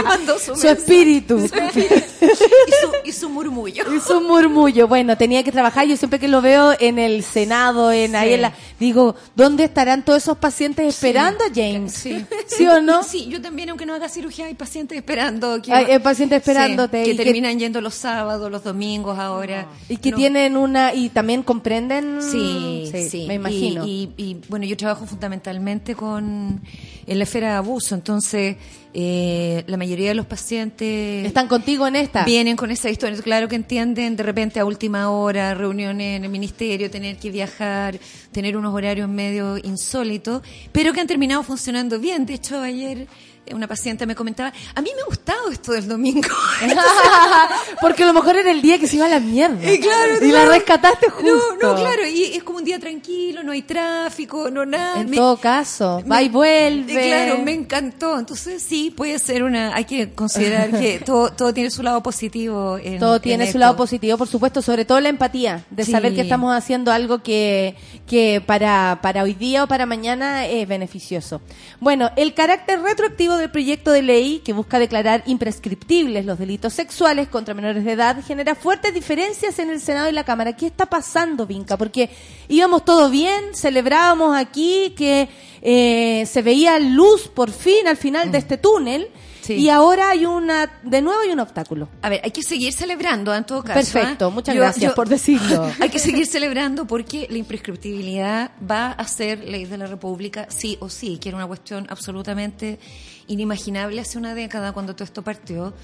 Mandó 0.05 0.38
su, 0.38 0.53
espíritu. 0.66 1.38
su 1.48 1.55
espíritu 1.55 1.94
y, 2.20 2.70
su, 2.72 2.92
y 3.05 3.12
su 3.12 3.28
murmullo. 3.30 3.84
Murmullo. 4.20 4.86
Bueno, 4.88 5.16
tenía 5.16 5.42
que 5.42 5.53
trabajar. 5.53 5.86
Yo 5.86 5.96
siempre 5.96 6.18
que 6.18 6.28
lo 6.28 6.42
veo 6.42 6.74
en 6.78 6.98
el 6.98 7.22
Senado, 7.24 7.90
en 7.92 8.16
ahí 8.16 8.28
Sí. 8.28 8.34
en 8.34 8.42
la, 8.42 8.53
digo, 8.78 9.14
¿dónde 9.34 9.64
estarán 9.64 10.05
todos 10.05 10.22
esos 10.22 10.36
pacientes 10.38 10.86
esperando 10.94 11.44
a 11.44 11.48
James? 11.55 11.91
Sí. 12.03 12.24
¿Sí 12.47 12.66
o 12.66 12.80
no? 12.80 13.03
Sí, 13.03 13.26
yo 13.28 13.40
también, 13.40 13.68
aunque 13.70 13.86
no 13.86 13.95
haga 13.95 14.09
cirugía, 14.09 14.47
hay 14.47 14.55
pacientes 14.55 14.97
esperando. 14.99 15.61
Que, 15.62 15.72
Hay- 15.72 15.84
hay 15.86 15.99
pacientes 15.99 16.38
esperándote 16.38 17.05
Sí, 17.05 17.11
y 17.11 17.12
que 17.12 17.18
que- 17.18 17.24
terminan 17.24 17.59
yendo 17.59 17.80
los 17.80 17.95
sábados, 17.95 18.51
los 18.51 18.64
domingos 18.64 19.18
ahora. 19.18 19.68
Y 19.88 19.97
que 19.99 20.11
No. 20.11 20.16
tienen 20.16 20.57
una, 20.57 20.95
y 20.95 21.09
también 21.11 21.43
comprenden. 21.43 22.20
Sí, 22.22 22.90
sí, 23.11 23.26
Me 23.28 23.34
imagino. 23.34 23.84
Y, 23.86 24.11
y- 24.16 24.22
y, 24.30 24.36
bueno, 24.49 24.64
yo 24.66 24.76
trabajo 24.76 25.07
fundamentalmente 25.07 25.95
con 25.95 26.61
en 27.07 27.18
la 27.18 27.24
esfera 27.24 27.49
de 27.51 27.55
abuso, 27.55 27.95
entonces 27.95 28.57
eh, 28.95 29.64
la 29.66 29.76
mayoría 29.76 30.09
de 30.09 30.14
los 30.14 30.26
pacientes 30.26 31.26
Están 31.26 31.49
contigo 31.49 31.86
en 31.86 31.97
esta. 31.97 32.24
vienen 32.24 32.57
con 32.57 32.70
esa 32.70 32.90
historia. 32.90 33.20
Claro 33.22 33.49
que 33.49 33.57
entienden 33.57 34.16
de 34.16 34.22
repente 34.22 34.61
a 34.61 34.64
última 34.64 35.11
hora, 35.11 35.55
reuniones 35.55 36.16
en 36.18 36.24
el 36.24 36.30
ministerio, 36.30 36.90
tener 36.90 37.16
que 37.16 37.30
viajar, 37.30 37.99
tener 38.32 38.57
unos 38.57 38.74
horarios 38.74 39.09
medio 39.09 39.57
insólitos, 39.59 40.43
pero 40.72 40.93
que 40.93 41.01
han 41.01 41.07
terminado 41.07 41.43
funcionando 41.43 41.99
bien. 41.99 42.26
De 42.26 42.34
hecho, 42.34 42.61
ayer 42.61 43.07
una 43.53 43.66
paciente 43.66 44.07
me 44.07 44.14
comentaba, 44.14 44.53
a 44.74 44.80
mí 44.80 44.90
me 44.95 45.03
ha 45.03 45.07
gustado 45.07 45.51
esto 45.51 45.72
del 45.72 45.88
domingo. 45.88 46.28
Porque 47.80 48.03
a 48.05 48.07
lo 48.07 48.12
mejor 48.12 48.36
era 48.36 48.51
el 48.51 48.62
día 48.62 48.78
que 48.78 48.86
se 48.86 48.97
iba 48.97 49.07
a 49.07 49.09
la 49.09 49.20
mierda. 49.20 49.59
Eh, 49.62 49.80
claro, 49.80 50.24
y 50.24 50.30
la 50.32 50.47
rescataste 50.47 51.09
justo. 51.11 51.57
No, 51.61 51.74
no, 51.74 51.80
claro, 51.80 52.07
y 52.07 52.24
es 52.24 52.43
como 52.43 52.59
un 52.59 52.64
día 52.64 52.78
tranquilo, 52.78 53.43
no 53.43 53.53
hay 53.53 53.62
tráfico, 53.62 54.51
no 54.51 54.64
nada. 54.64 55.01
En 55.01 55.11
Me- 55.11 55.16
todo 55.16 55.36
caso, 55.38 56.03
va 56.11 56.22
y 56.22 56.28
vuelve. 56.28 56.93
eh, 56.93 57.09
Claro, 57.26 57.43
me 57.43 57.53
encantó. 57.53 58.18
Entonces 58.18 58.62
sí, 58.62 58.93
puede 58.97 59.18
ser 59.18 59.43
una, 59.43 59.74
hay 59.74 59.84
que 59.84 60.12
considerar 60.12 60.70
que 60.70 61.01
todo, 61.05 61.30
todo 61.32 61.53
tiene 61.53 61.70
su 61.70 61.82
lado 61.82 62.03
positivo. 62.03 62.78
En, 62.78 62.99
Todo 62.99 63.16
en 63.16 63.22
tiene 63.22 63.51
su 63.51 63.59
lado 63.59 63.76
positivo, 63.76 64.16
por 64.18 64.28
supuesto, 64.28 64.62
sobre 64.62 64.84
todo 64.84 65.01
la 65.01 65.09
empatía, 65.09 65.64
de 65.70 65.84
Sí. 65.84 65.93
saber 65.93 66.14
que 66.14 66.20
estamos 66.22 66.55
haciendo 66.57 66.93
algo 66.93 67.22
que, 67.22 67.76
que 68.07 68.43
para, 68.45 69.01
para 69.03 69.22
hoy 69.24 69.34
día 69.34 69.64
o 69.64 69.66
para 69.66 69.84
mañana 69.86 70.47
es 70.47 70.66
beneficioso. 70.68 71.40
Bueno, 71.80 72.11
el 72.16 72.34
carácter 72.34 72.80
retroactivo 72.80 73.31
del 73.36 73.50
proyecto 73.50 73.90
de 73.90 74.02
ley 74.02 74.40
que 74.44 74.52
busca 74.52 74.78
declarar 74.78 75.22
imprescriptibles 75.26 76.24
los 76.24 76.38
delitos 76.38 76.72
sexuales 76.72 77.28
contra 77.28 77.54
menores 77.54 77.84
de 77.84 77.92
edad 77.92 78.22
genera 78.26 78.54
fuertes 78.54 78.94
diferencias 78.94 79.58
en 79.58 79.70
el 79.70 79.80
Senado 79.80 80.08
y 80.08 80.12
la 80.12 80.24
Cámara. 80.24 80.54
¿Qué 80.56 80.66
está 80.66 80.86
pasando, 80.86 81.46
Vinca? 81.46 81.76
Porque 81.76 82.10
íbamos 82.48 82.84
todo 82.84 83.10
bien, 83.10 83.54
celebrábamos 83.54 84.36
aquí 84.36 84.94
que 84.96 85.28
eh, 85.62 86.24
se 86.26 86.42
veía 86.42 86.78
luz 86.78 87.28
por 87.28 87.50
fin 87.50 87.86
al 87.86 87.96
final 87.96 88.32
de 88.32 88.38
este 88.38 88.58
túnel. 88.58 89.08
Sí. 89.42 89.54
Y 89.54 89.68
ahora 89.70 90.10
hay 90.10 90.24
una, 90.24 90.70
de 90.84 91.02
nuevo 91.02 91.20
hay 91.20 91.30
un 91.30 91.40
obstáculo. 91.40 91.88
A 92.02 92.08
ver, 92.08 92.20
hay 92.22 92.30
que 92.30 92.42
seguir 92.42 92.72
celebrando 92.72 93.34
en 93.34 93.44
todo 93.44 93.62
caso. 93.62 93.74
Perfecto, 93.74 94.26
¿ah? 94.26 94.30
muchas 94.30 94.54
gracias 94.54 94.92
por 94.92 95.08
decirlo. 95.08 95.68
hay 95.80 95.88
que 95.88 95.98
seguir 95.98 96.26
celebrando 96.26 96.86
porque 96.86 97.26
la 97.28 97.38
imprescriptibilidad 97.38 98.52
va 98.70 98.92
a 98.92 99.06
ser 99.08 99.40
ley 99.40 99.64
de 99.64 99.78
la 99.78 99.86
República 99.86 100.46
sí 100.48 100.76
o 100.78 100.88
sí, 100.88 101.18
que 101.18 101.30
era 101.30 101.38
una 101.38 101.48
cuestión 101.48 101.86
absolutamente 101.90 102.78
inimaginable 103.26 104.00
hace 104.00 104.18
una 104.18 104.34
década 104.34 104.72
cuando 104.72 104.94
todo 104.94 105.04
esto 105.04 105.22
partió. 105.22 105.74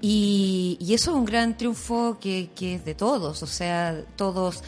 Y, 0.00 0.76
y 0.80 0.94
eso 0.94 1.12
es 1.12 1.16
un 1.16 1.24
gran 1.24 1.56
triunfo 1.56 2.18
que, 2.20 2.50
que 2.54 2.74
es 2.74 2.84
de 2.84 2.94
todos, 2.94 3.42
o 3.42 3.46
sea, 3.46 4.04
todos 4.16 4.62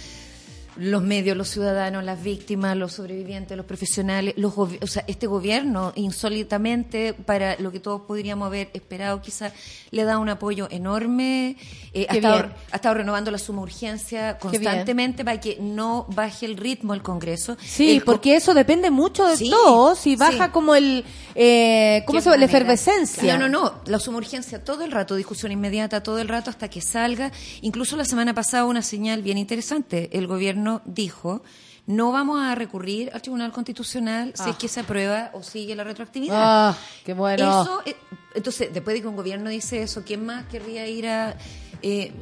los 0.79 1.03
medios, 1.03 1.37
los 1.37 1.49
ciudadanos, 1.49 2.05
las 2.05 2.23
víctimas, 2.23 2.77
los 2.77 2.93
sobrevivientes, 2.93 3.57
los 3.57 3.67
profesionales, 3.67 4.35
los 4.37 4.57
o 4.57 4.69
sea, 4.87 5.05
este 5.07 5.27
gobierno 5.27 5.93
insólitamente 5.97 7.15
para 7.15 7.57
lo 7.59 7.73
que 7.73 7.81
todos 7.81 8.03
podríamos 8.03 8.47
haber 8.47 8.71
esperado, 8.75 9.23
quizás 9.23 9.53
le 9.91 10.05
da 10.05 10.19
un 10.19 10.29
apoyo 10.29 10.69
enorme, 10.71 11.57
eh, 11.95 12.07
ha, 12.09 12.15
estado, 12.15 12.51
ha 12.73 12.77
estado 12.77 12.95
renovando 12.97 13.31
la 13.31 13.39
suma 13.39 13.63
urgencia 13.63 14.39
constantemente 14.39 15.25
para 15.25 15.41
que 15.41 15.57
no 15.61 16.07
baje 16.15 16.47
el 16.47 16.57
ritmo 16.57 16.93
el 16.95 17.03
Congreso. 17.03 17.57
Sí, 17.65 17.93
El 17.93 18.05
co- 18.05 18.13
porque 18.13 18.37
eso 18.37 18.53
depende 18.55 18.91
mucho 18.91 19.27
de 19.27 19.37
Sí, 19.37 19.51
todos 19.51 20.07
y 20.07 20.17
baja 20.17 20.47
sí. 20.47 20.51
como 20.51 20.75
el, 20.75 21.05
eh, 21.35 22.03
¿cómo 22.07 22.21
se 22.21 22.27
llama? 22.27 22.37
La 22.39 22.45
efervescencia. 22.47 23.37
No, 23.39 23.49
no, 23.49 23.63
no. 23.63 23.75
La 23.87 23.99
suma 23.99 24.19
urgencia 24.19 24.65
todo 24.65 24.85
el 24.85 24.91
rato, 24.93 25.15
discusión 25.15 25.53
inmediata 25.53 26.03
todo 26.03 26.19
el 26.19 26.29
rato 26.29 26.51
hasta 26.51 26.69
que 26.69 26.81
salga. 26.81 27.31
Incluso 27.63 27.97
la 27.97 28.05
semana 28.05 28.35
pasada 28.35 28.65
una 28.65 28.83
señal 28.83 29.23
bien 29.23 29.39
interesante. 29.39 30.11
El 30.13 30.27
gobierno 30.27 30.66
dijo, 30.85 31.43
no 31.87 32.11
vamos 32.13 32.41
a 32.43 32.55
recurrir 32.55 33.11
al 33.15 33.23
Tribunal 33.23 33.53
Constitucional 33.53 34.33
si 34.35 34.51
es 34.51 34.57
que 34.57 34.69
se 34.69 34.81
aprueba 34.81 35.31
o 35.35 35.43
sigue 35.43 35.75
la 35.77 35.85
retroactividad. 35.85 36.37
Ah, 36.71 36.77
qué 37.05 37.15
bueno. 37.15 37.63
Eso, 37.63 37.83
eh, 37.87 37.97
entonces, 38.35 38.71
después 38.73 38.95
de 38.95 39.03
que 39.03 39.09
un 39.09 39.17
gobierno 39.17 39.49
dice 39.51 39.83
eso, 39.83 40.03
¿quién 40.05 40.25
más 40.27 40.47
querría 40.47 40.87
ir 40.89 41.07
a 41.09 41.37
eh, 41.83 42.13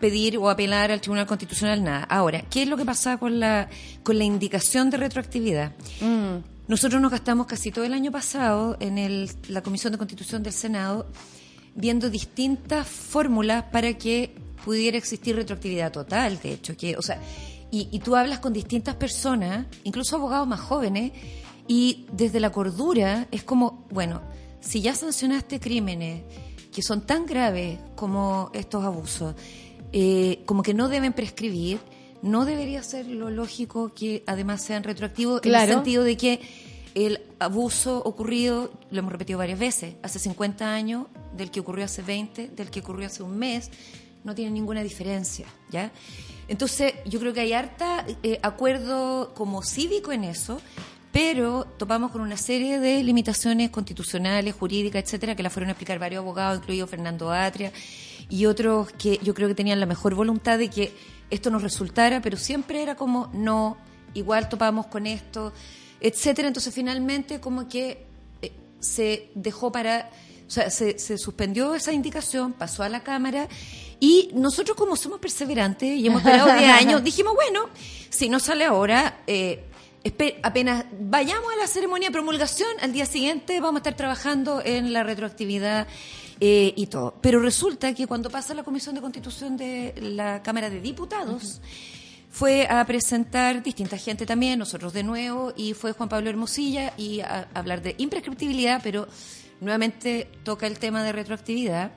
pedir 0.00 0.38
o 0.38 0.48
apelar 0.48 0.90
al 0.90 1.00
Tribunal 1.00 1.26
Constitucional? 1.26 1.82
Nada. 1.82 2.04
Ahora, 2.04 2.42
¿qué 2.48 2.62
es 2.62 2.68
lo 2.68 2.76
que 2.76 2.84
pasa 2.84 3.16
con 3.18 3.38
la, 3.40 3.68
con 4.02 4.16
la 4.18 4.24
indicación 4.24 4.88
de 4.90 4.96
retroactividad? 4.96 5.72
Mm. 6.00 6.36
Nosotros 6.68 7.02
nos 7.02 7.10
gastamos 7.10 7.46
casi 7.46 7.72
todo 7.72 7.84
el 7.84 7.92
año 7.92 8.12
pasado 8.12 8.76
en 8.80 8.96
el- 8.98 9.28
la 9.48 9.62
Comisión 9.62 9.92
de 9.92 9.98
Constitución 9.98 10.42
del 10.42 10.52
Senado 10.52 11.06
viendo 11.74 12.08
distintas 12.10 12.86
fórmulas 12.86 13.64
para 13.72 13.94
que 13.94 14.34
pudiera 14.64 14.96
existir 14.96 15.36
retroactividad 15.36 15.92
total, 15.92 16.38
de 16.40 16.52
hecho, 16.54 16.76
que, 16.76 16.96
o 16.96 17.02
sea, 17.02 17.20
y, 17.70 17.88
y 17.90 18.00
tú 18.00 18.16
hablas 18.16 18.40
con 18.40 18.52
distintas 18.52 18.94
personas, 18.96 19.66
incluso 19.84 20.16
abogados 20.16 20.46
más 20.46 20.60
jóvenes, 20.60 21.12
y 21.68 22.06
desde 22.12 22.40
la 22.40 22.50
cordura 22.50 23.28
es 23.30 23.44
como, 23.44 23.86
bueno, 23.90 24.20
si 24.60 24.80
ya 24.80 24.94
sancionaste 24.94 25.60
crímenes 25.60 26.22
que 26.72 26.82
son 26.82 27.02
tan 27.02 27.26
graves 27.26 27.78
como 27.94 28.50
estos 28.54 28.84
abusos, 28.84 29.34
eh, 29.92 30.42
como 30.46 30.62
que 30.62 30.74
no 30.74 30.88
deben 30.88 31.12
prescribir, 31.12 31.80
no 32.22 32.44
debería 32.44 32.82
ser 32.82 33.06
lo 33.06 33.30
lógico 33.30 33.92
que 33.94 34.22
además 34.26 34.62
sean 34.62 34.84
retroactivos 34.84 35.42
en 35.44 35.54
el 35.54 35.68
sentido 35.68 36.04
de 36.04 36.16
que 36.16 36.40
el 36.94 37.22
abuso 37.38 38.02
ocurrido, 38.04 38.72
lo 38.90 38.98
hemos 38.98 39.12
repetido 39.12 39.38
varias 39.38 39.58
veces, 39.58 39.94
hace 40.02 40.18
50 40.18 40.72
años, 40.72 41.06
del 41.36 41.50
que 41.50 41.60
ocurrió 41.60 41.84
hace 41.84 42.02
20, 42.02 42.48
del 42.48 42.70
que 42.70 42.80
ocurrió 42.80 43.06
hace 43.06 43.22
un 43.22 43.38
mes, 43.38 43.70
no 44.24 44.34
tiene 44.34 44.50
ninguna 44.50 44.82
diferencia, 44.82 45.46
¿ya? 45.70 45.90
Entonces, 46.48 46.94
yo 47.06 47.20
creo 47.20 47.32
que 47.32 47.40
hay 47.40 47.52
harta 47.52 48.04
eh, 48.22 48.40
acuerdo 48.42 49.32
como 49.34 49.62
cívico 49.62 50.12
en 50.12 50.24
eso, 50.24 50.60
pero 51.12 51.64
topamos 51.78 52.10
con 52.10 52.20
una 52.20 52.36
serie 52.36 52.78
de 52.78 53.02
limitaciones 53.02 53.70
constitucionales, 53.70 54.54
jurídicas, 54.54 55.04
etcétera, 55.04 55.34
que 55.34 55.42
la 55.42 55.50
fueron 55.50 55.68
a 55.68 55.72
explicar 55.72 55.98
varios 55.98 56.22
abogados, 56.22 56.58
incluido 56.58 56.86
Fernando 56.86 57.30
Atria, 57.32 57.72
y 58.28 58.46
otros 58.46 58.92
que 58.92 59.18
yo 59.22 59.34
creo 59.34 59.48
que 59.48 59.54
tenían 59.54 59.80
la 59.80 59.86
mejor 59.86 60.14
voluntad 60.14 60.58
de 60.58 60.70
que 60.70 60.92
esto 61.30 61.50
nos 61.50 61.62
resultara, 61.62 62.20
pero 62.20 62.36
siempre 62.36 62.82
era 62.82 62.94
como, 62.96 63.30
no, 63.32 63.76
igual 64.14 64.48
topamos 64.48 64.86
con 64.86 65.06
esto, 65.06 65.52
etcétera. 66.00 66.48
Entonces, 66.48 66.74
finalmente, 66.74 67.40
como 67.40 67.68
que 67.68 68.06
eh, 68.42 68.52
se 68.80 69.30
dejó 69.34 69.72
para 69.72 70.10
O 70.50 70.52
sea, 70.52 70.68
se, 70.68 70.98
se 70.98 71.16
suspendió 71.16 71.76
esa 71.76 71.92
indicación, 71.92 72.54
pasó 72.54 72.82
a 72.82 72.88
la 72.88 73.04
Cámara 73.04 73.46
y 74.00 74.30
nosotros 74.34 74.76
como 74.76 74.96
somos 74.96 75.20
perseverantes 75.20 75.96
y 75.96 76.08
hemos 76.08 76.24
durado 76.24 76.52
10 76.52 76.70
años, 76.70 77.04
dijimos, 77.04 77.34
bueno, 77.36 77.68
si 78.08 78.28
no 78.28 78.40
sale 78.40 78.64
ahora, 78.64 79.20
eh, 79.28 79.62
apenas 80.42 80.86
vayamos 80.98 81.52
a 81.52 81.56
la 81.56 81.68
ceremonia 81.68 82.08
de 82.08 82.12
promulgación, 82.12 82.68
al 82.80 82.92
día 82.92 83.06
siguiente 83.06 83.60
vamos 83.60 83.76
a 83.76 83.80
estar 83.82 83.94
trabajando 83.94 84.60
en 84.64 84.92
la 84.92 85.04
retroactividad 85.04 85.86
eh, 86.40 86.74
y 86.74 86.86
todo. 86.86 87.14
Pero 87.20 87.38
resulta 87.38 87.94
que 87.94 88.08
cuando 88.08 88.28
pasa 88.28 88.52
la 88.52 88.64
Comisión 88.64 88.96
de 88.96 89.02
Constitución 89.02 89.56
de 89.56 89.94
la 90.02 90.42
Cámara 90.42 90.68
de 90.68 90.80
Diputados, 90.80 91.60
fue 92.28 92.66
a 92.68 92.84
presentar 92.86 93.62
distinta 93.62 93.96
gente 93.98 94.26
también, 94.26 94.58
nosotros 94.58 94.92
de 94.92 95.04
nuevo, 95.04 95.52
y 95.56 95.74
fue 95.74 95.92
Juan 95.92 96.08
Pablo 96.08 96.28
Hermosilla 96.28 96.92
y 96.96 97.20
a, 97.20 97.48
a 97.54 97.58
hablar 97.60 97.82
de 97.82 97.94
imprescriptibilidad, 97.98 98.80
pero 98.82 99.06
nuevamente 99.60 100.28
toca 100.42 100.66
el 100.66 100.78
tema 100.78 101.02
de 101.02 101.12
retroactividad 101.12 101.92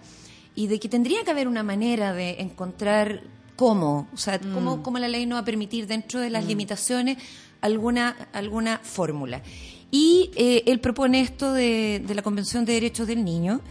y 0.56 0.68
de 0.68 0.80
que 0.80 0.90
tendría 0.90 1.24
que 1.24 1.32
haber 1.32 1.48
una 1.48 1.64
manera 1.64 2.14
de 2.14 2.42
encontrar 2.42 3.24
cómo, 3.56 4.08
o 4.14 4.18
sea, 4.18 4.40
cómo, 4.40 4.84
cómo 4.84 5.00
la 5.00 5.08
ley 5.08 5.26
no 5.26 5.36
va 5.36 5.42
a 5.42 5.46
permitir 5.46 5.88
dentro 5.88 6.20
de 6.20 6.30
las 6.30 6.46
limitaciones 6.46 7.18
alguna, 7.62 8.16
alguna 8.34 8.80
fórmula. 8.80 9.42
Y 9.90 10.32
eh, 10.36 10.64
él 10.66 10.80
propone 10.80 11.22
esto 11.22 11.54
de, 11.54 12.04
de 12.06 12.16
la 12.16 12.22
Convención 12.22 12.66
de 12.66 12.74
Derechos 12.74 13.08
del 13.08 13.24
Niño, 13.24 13.62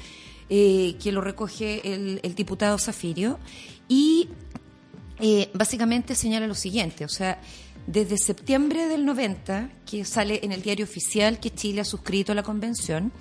eh, 0.49 0.97
que 1.03 1.13
lo 1.13 1.21
recoge 1.21 1.95
el, 1.95 2.21
el 2.23 2.35
diputado 2.35 2.79
Zafirio, 2.79 3.39
y 3.89 4.29
eh, 5.19 5.51
básicamente 5.55 6.15
señala 6.15 6.47
lo 6.47 6.55
siguiente, 6.55 7.05
o 7.05 7.09
sea, 7.09 7.41
desde 7.87 8.19
septiembre 8.19 8.87
del 8.89 9.05
90, 9.05 9.71
que 9.85 10.05
sale 10.05 10.41
en 10.43 10.53
el 10.53 10.63
diario 10.63 10.85
oficial 10.85 11.41
que 11.41 11.51
Chile 11.51 11.81
ha 11.81 11.85
suscrito 11.85 12.33
a 12.33 12.35
la 12.35 12.43
convención, 12.43 13.13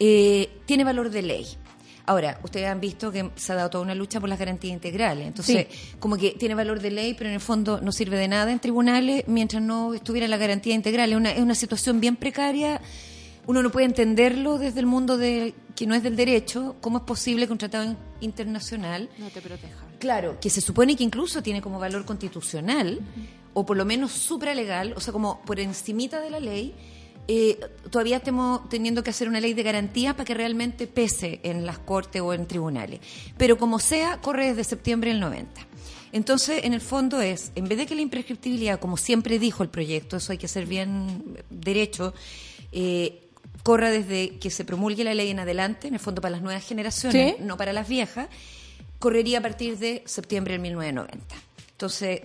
eh, 0.00 0.48
tiene 0.66 0.82
valor 0.82 1.10
de 1.10 1.22
ley. 1.22 1.46
Ahora, 2.06 2.40
ustedes 2.42 2.66
han 2.66 2.80
visto 2.80 3.12
que 3.12 3.30
se 3.36 3.52
ha 3.52 3.54
dado 3.54 3.70
toda 3.70 3.84
una 3.84 3.94
lucha 3.94 4.18
por 4.18 4.28
las 4.28 4.38
garantías 4.38 4.72
integrales. 4.72 5.28
Entonces, 5.28 5.68
como 6.00 6.16
que 6.16 6.32
tiene 6.32 6.56
valor 6.56 6.80
de 6.80 6.90
ley, 6.90 7.14
pero 7.14 7.28
en 7.28 7.34
el 7.34 7.40
fondo 7.40 7.80
no 7.80 7.92
sirve 7.92 8.16
de 8.18 8.26
nada 8.26 8.50
en 8.50 8.58
tribunales 8.58 9.24
mientras 9.28 9.62
no 9.62 9.94
estuviera 9.94 10.26
la 10.26 10.36
garantía 10.36 10.74
integral. 10.74 11.10
Es 11.12 11.16
una, 11.16 11.30
es 11.30 11.40
una 11.40 11.54
situación 11.54 12.00
bien 12.00 12.16
precaria. 12.16 12.80
Uno 13.46 13.62
no 13.62 13.70
puede 13.70 13.86
entenderlo 13.86 14.58
desde 14.58 14.80
el 14.80 14.86
mundo 14.86 15.18
de, 15.18 15.54
que 15.76 15.86
no 15.86 15.94
es 15.94 16.02
del 16.02 16.16
derecho. 16.16 16.74
¿Cómo 16.80 16.98
es 16.98 17.04
posible 17.04 17.46
que 17.46 17.52
un 17.52 17.58
tratado 17.58 17.84
in- 17.84 17.96
internacional 18.20 19.08
No 19.18 19.28
te 19.28 19.40
proteja. 19.40 19.84
Claro, 20.00 20.38
que 20.40 20.50
se 20.50 20.60
supone 20.60 20.96
que 20.96 21.04
incluso 21.04 21.42
tiene 21.42 21.60
como 21.62 21.78
valor 21.78 22.04
constitucional, 22.06 23.00
o 23.54 23.64
por 23.64 23.76
lo 23.76 23.84
menos 23.84 24.10
supralegal, 24.12 24.94
o 24.96 25.00
sea, 25.00 25.12
como 25.12 25.42
por 25.42 25.60
encimita 25.60 26.20
de 26.20 26.30
la 26.30 26.40
ley, 26.40 26.74
eh, 27.32 27.60
todavía 27.90 28.16
estamos 28.16 28.68
teniendo 28.68 29.04
que 29.04 29.10
hacer 29.10 29.28
una 29.28 29.38
ley 29.40 29.54
de 29.54 29.62
garantía 29.62 30.14
para 30.14 30.24
que 30.24 30.34
realmente 30.34 30.88
pese 30.88 31.38
en 31.44 31.64
las 31.64 31.78
cortes 31.78 32.20
o 32.22 32.34
en 32.34 32.44
tribunales. 32.46 32.98
Pero 33.36 33.56
como 33.56 33.78
sea, 33.78 34.18
corre 34.20 34.48
desde 34.48 34.64
septiembre 34.64 35.10
del 35.10 35.20
90. 35.20 35.60
Entonces, 36.10 36.64
en 36.64 36.74
el 36.74 36.80
fondo 36.80 37.20
es, 37.22 37.52
en 37.54 37.68
vez 37.68 37.78
de 37.78 37.86
que 37.86 37.94
la 37.94 38.00
imprescriptibilidad, 38.00 38.80
como 38.80 38.96
siempre 38.96 39.38
dijo 39.38 39.62
el 39.62 39.68
proyecto, 39.68 40.16
eso 40.16 40.32
hay 40.32 40.38
que 40.38 40.48
ser 40.48 40.66
bien 40.66 41.38
derecho, 41.50 42.14
eh, 42.72 43.28
corra 43.62 43.90
desde 43.92 44.38
que 44.40 44.50
se 44.50 44.64
promulgue 44.64 45.04
la 45.04 45.14
ley 45.14 45.30
en 45.30 45.38
adelante, 45.38 45.86
en 45.86 45.94
el 45.94 46.00
fondo 46.00 46.20
para 46.20 46.32
las 46.32 46.42
nuevas 46.42 46.66
generaciones, 46.66 47.36
Sí. 47.36 47.42
no 47.44 47.56
para 47.56 47.72
las 47.72 47.86
viejas, 47.88 48.28
correría 48.98 49.38
a 49.38 49.42
partir 49.42 49.78
de 49.78 50.02
septiembre 50.06 50.54
del 50.54 50.62
1990. 50.62 51.36
Entonces, 51.72 52.22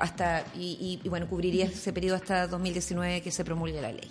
hasta, 0.00 0.44
y, 0.56 0.76
y- 0.80 1.00
y, 1.04 1.08
bueno, 1.08 1.28
cubriría 1.28 1.66
ese 1.66 1.92
periodo 1.92 2.16
hasta 2.16 2.46
2019 2.48 3.22
que 3.22 3.30
se 3.30 3.44
promulgue 3.44 3.80
la 3.80 3.92
ley. 3.92 4.10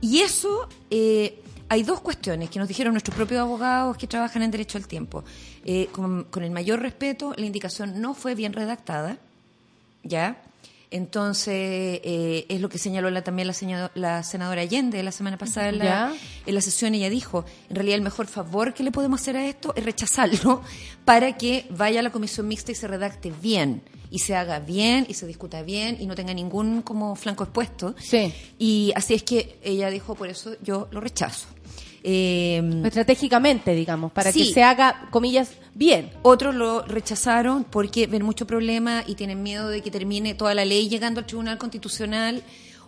Y 0.00 0.20
eso, 0.20 0.68
eh, 0.90 1.40
hay 1.68 1.82
dos 1.82 2.00
cuestiones 2.00 2.50
que 2.50 2.58
nos 2.58 2.68
dijeron 2.68 2.92
nuestros 2.94 3.14
propios 3.16 3.40
abogados 3.40 3.96
que 3.96 4.06
trabajan 4.06 4.42
en 4.42 4.50
derecho 4.50 4.78
al 4.78 4.86
tiempo. 4.86 5.24
Eh, 5.64 5.88
con, 5.92 6.24
con 6.24 6.42
el 6.42 6.50
mayor 6.50 6.80
respeto, 6.80 7.34
la 7.36 7.44
indicación 7.46 8.00
no 8.00 8.14
fue 8.14 8.34
bien 8.34 8.52
redactada, 8.52 9.18
¿ya? 10.02 10.42
Entonces, 10.90 11.52
eh, 11.54 12.46
es 12.48 12.62
lo 12.62 12.70
que 12.70 12.78
señaló 12.78 13.10
la- 13.10 13.22
también 13.22 13.46
la, 13.46 13.52
señado- 13.52 13.90
la 13.94 14.22
senadora 14.22 14.62
Allende 14.62 15.02
la 15.02 15.12
semana 15.12 15.36
pasada 15.36 15.68
en 15.68 15.78
la, 15.78 15.84
en 16.46 16.54
la 16.54 16.60
sesión. 16.62 16.94
Ella 16.94 17.10
dijo, 17.10 17.44
en 17.68 17.76
realidad 17.76 17.96
el 17.96 18.02
mejor 18.02 18.26
favor 18.26 18.72
que 18.72 18.82
le 18.82 18.90
podemos 18.90 19.20
hacer 19.20 19.36
a 19.36 19.46
esto 19.46 19.74
es 19.76 19.84
rechazarlo 19.84 20.62
para 21.04 21.36
que 21.36 21.66
vaya 21.70 22.00
a 22.00 22.02
la 22.02 22.10
comisión 22.10 22.48
mixta 22.48 22.72
y 22.72 22.74
se 22.74 22.88
redacte 22.88 23.30
bien, 23.42 23.82
y 24.10 24.18
se 24.20 24.34
haga 24.36 24.58
bien, 24.60 25.06
y 25.08 25.14
se 25.14 25.26
discuta 25.26 25.62
bien, 25.62 25.96
y 26.00 26.06
no 26.06 26.14
tenga 26.14 26.32
ningún 26.34 26.82
como 26.82 27.14
flanco 27.16 27.44
expuesto. 27.44 27.94
Sí. 27.98 28.32
Y 28.58 28.92
así 28.96 29.14
es 29.14 29.22
que 29.22 29.58
ella 29.62 29.90
dijo, 29.90 30.14
por 30.14 30.28
eso 30.28 30.52
yo 30.62 30.88
lo 30.90 31.00
rechazo. 31.00 31.46
Eh, 32.02 32.82
Estratégicamente, 32.84 33.74
digamos, 33.74 34.12
para 34.12 34.32
Sí. 34.32 34.46
que 34.48 34.54
se 34.54 34.62
haga, 34.62 35.08
comillas, 35.10 35.50
bien. 35.74 36.10
otros 36.22 36.54
lo 36.54 36.82
rechazaron 36.82 37.64
porque 37.64 38.06
ven 38.06 38.22
mucho 38.24 38.46
problema 38.46 39.02
y 39.06 39.14
tienen 39.14 39.42
miedo 39.42 39.68
de 39.68 39.82
que 39.82 39.90
termine 39.90 40.34
toda 40.34 40.54
la 40.54 40.64
ley 40.64 40.88
llegando 40.88 41.20
al 41.20 41.26
Tribunal 41.26 41.58
Constitucional 41.58 42.42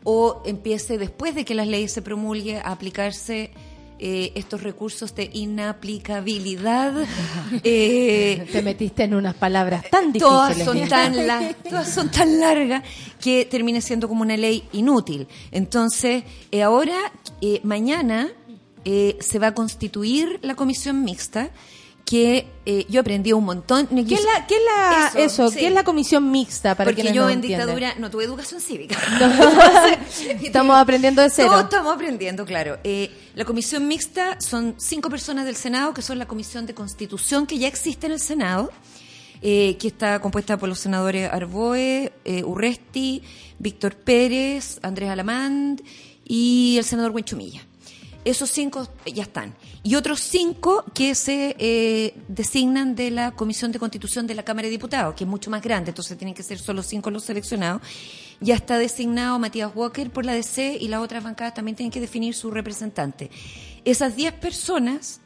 o 0.04 0.42
empiece 0.46 0.96
después 0.96 1.34
de 1.34 1.44
que 1.44 1.54
las 1.54 1.66
leyes 1.66 1.92
se 1.92 2.02
promulgue 2.02 2.58
a 2.58 2.70
aplicarse 2.72 3.50
eh, 4.00 4.32
estos 4.34 4.62
recursos 4.62 5.14
de 5.14 5.30
inaplicabilidad. 5.32 6.94
Eh, 7.64 8.46
Te 8.52 8.62
metiste 8.62 9.04
en 9.04 9.14
unas 9.14 9.34
palabras 9.34 9.82
tan 9.90 10.12
difíciles. 10.12 10.22
todas 10.22 10.58
son 10.64 10.88
tan 10.88 11.26
la- 11.26 11.52
todas 11.68 11.92
son 11.92 12.10
tan 12.10 12.38
largas 12.40 12.82
que 13.20 13.44
termine 13.44 13.80
siendo 13.80 14.08
como 14.08 14.22
una 14.22 14.36
ley 14.36 14.62
inútil. 14.72 15.26
Entonces, 15.50 16.22
eh, 16.52 16.62
ahora, 16.62 16.96
eh, 17.40 17.60
mañana, 17.64 18.28
se 18.84 19.38
va 19.38 19.48
a 19.48 19.54
constituir 19.54 20.38
la 20.42 20.54
comisión 20.54 21.04
mixta 21.04 21.50
que 22.10 22.48
eh, 22.66 22.86
yo 22.88 23.02
aprendí 23.02 23.32
un 23.32 23.44
montón. 23.44 23.86
¿Qué 23.86 24.14
es 24.14 24.24
la, 24.24 24.44
qué 24.48 24.56
es 24.56 24.60
la, 24.64 25.12
eso, 25.22 25.48
sí. 25.48 25.60
¿qué 25.60 25.68
es 25.68 25.72
la 25.72 25.84
comisión 25.84 26.28
mixta? 26.28 26.74
Para 26.74 26.90
Porque 26.90 27.04
yo 27.12 27.22
no 27.22 27.28
en 27.28 27.34
entienden? 27.34 27.60
dictadura 27.60 27.94
no 27.98 28.10
tuve 28.10 28.24
educación 28.24 28.60
cívica. 28.60 28.98
Estamos 30.42 30.76
aprendiendo 30.76 31.22
de 31.22 31.30
cero. 31.30 31.50
Todos 31.50 31.64
estamos 31.64 31.94
aprendiendo, 31.94 32.44
claro. 32.44 32.78
Eh, 32.82 33.12
la 33.36 33.44
comisión 33.44 33.86
mixta 33.86 34.40
son 34.40 34.74
cinco 34.78 35.08
personas 35.08 35.46
del 35.46 35.54
Senado, 35.54 35.94
que 35.94 36.02
son 36.02 36.18
la 36.18 36.26
comisión 36.26 36.66
de 36.66 36.74
constitución 36.74 37.46
que 37.46 37.58
ya 37.60 37.68
existe 37.68 38.06
en 38.06 38.12
el 38.14 38.20
Senado, 38.20 38.72
eh, 39.40 39.76
que 39.78 39.86
está 39.86 40.18
compuesta 40.18 40.56
por 40.56 40.68
los 40.68 40.80
senadores 40.80 41.30
Arboe, 41.32 42.12
eh, 42.24 42.42
Urresti, 42.42 43.22
Víctor 43.60 43.94
Pérez, 43.94 44.80
Andrés 44.82 45.10
Alamand 45.10 45.80
y 46.24 46.74
el 46.76 46.84
senador 46.84 47.12
Huenchumilla. 47.12 47.69
Esos 48.24 48.50
cinco 48.50 48.86
ya 49.06 49.22
están. 49.22 49.54
Y 49.82 49.94
otros 49.94 50.20
cinco 50.20 50.84
que 50.94 51.14
se 51.14 51.56
eh, 51.58 52.14
designan 52.28 52.94
de 52.94 53.10
la 53.10 53.30
Comisión 53.30 53.72
de 53.72 53.78
Constitución 53.78 54.26
de 54.26 54.34
la 54.34 54.42
Cámara 54.42 54.66
de 54.66 54.72
Diputados, 54.72 55.14
que 55.14 55.24
es 55.24 55.30
mucho 55.30 55.50
más 55.50 55.62
grande, 55.62 55.90
entonces 55.90 56.18
tienen 56.18 56.34
que 56.34 56.42
ser 56.42 56.58
solo 56.58 56.82
cinco 56.82 57.10
los 57.10 57.24
seleccionados. 57.24 57.80
Ya 58.40 58.54
está 58.54 58.78
designado 58.78 59.38
Matías 59.38 59.72
Walker 59.74 60.10
por 60.10 60.26
la 60.26 60.34
DC 60.34 60.76
y 60.80 60.88
las 60.88 61.00
otras 61.00 61.24
bancadas 61.24 61.54
también 61.54 61.76
tienen 61.76 61.90
que 61.90 62.00
definir 62.00 62.34
su 62.34 62.50
representante. 62.50 63.30
Esas 63.84 64.16
diez 64.16 64.34
personas 64.34 65.20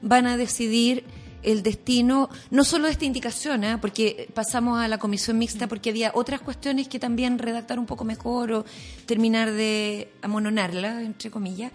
van 0.00 0.26
a 0.26 0.36
decidir 0.36 1.04
el 1.42 1.62
destino, 1.62 2.28
no 2.50 2.64
solo 2.64 2.86
de 2.86 2.92
esta 2.92 3.04
indicación, 3.04 3.64
¿ah? 3.64 3.78
porque 3.80 4.28
pasamos 4.34 4.80
a 4.80 4.88
la 4.88 4.98
comisión 4.98 5.38
mixta 5.38 5.66
porque 5.66 5.90
había 5.90 6.12
otras 6.14 6.40
cuestiones 6.40 6.88
que 6.88 6.98
también 6.98 7.38
redactar 7.38 7.78
un 7.78 7.86
poco 7.86 8.04
mejor 8.04 8.52
o 8.52 8.64
terminar 9.06 9.52
de 9.52 10.10
amononarla, 10.22 11.02
entre 11.02 11.30
comillas. 11.30 11.72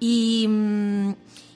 Y, 0.00 0.46
mm, 0.48 1.12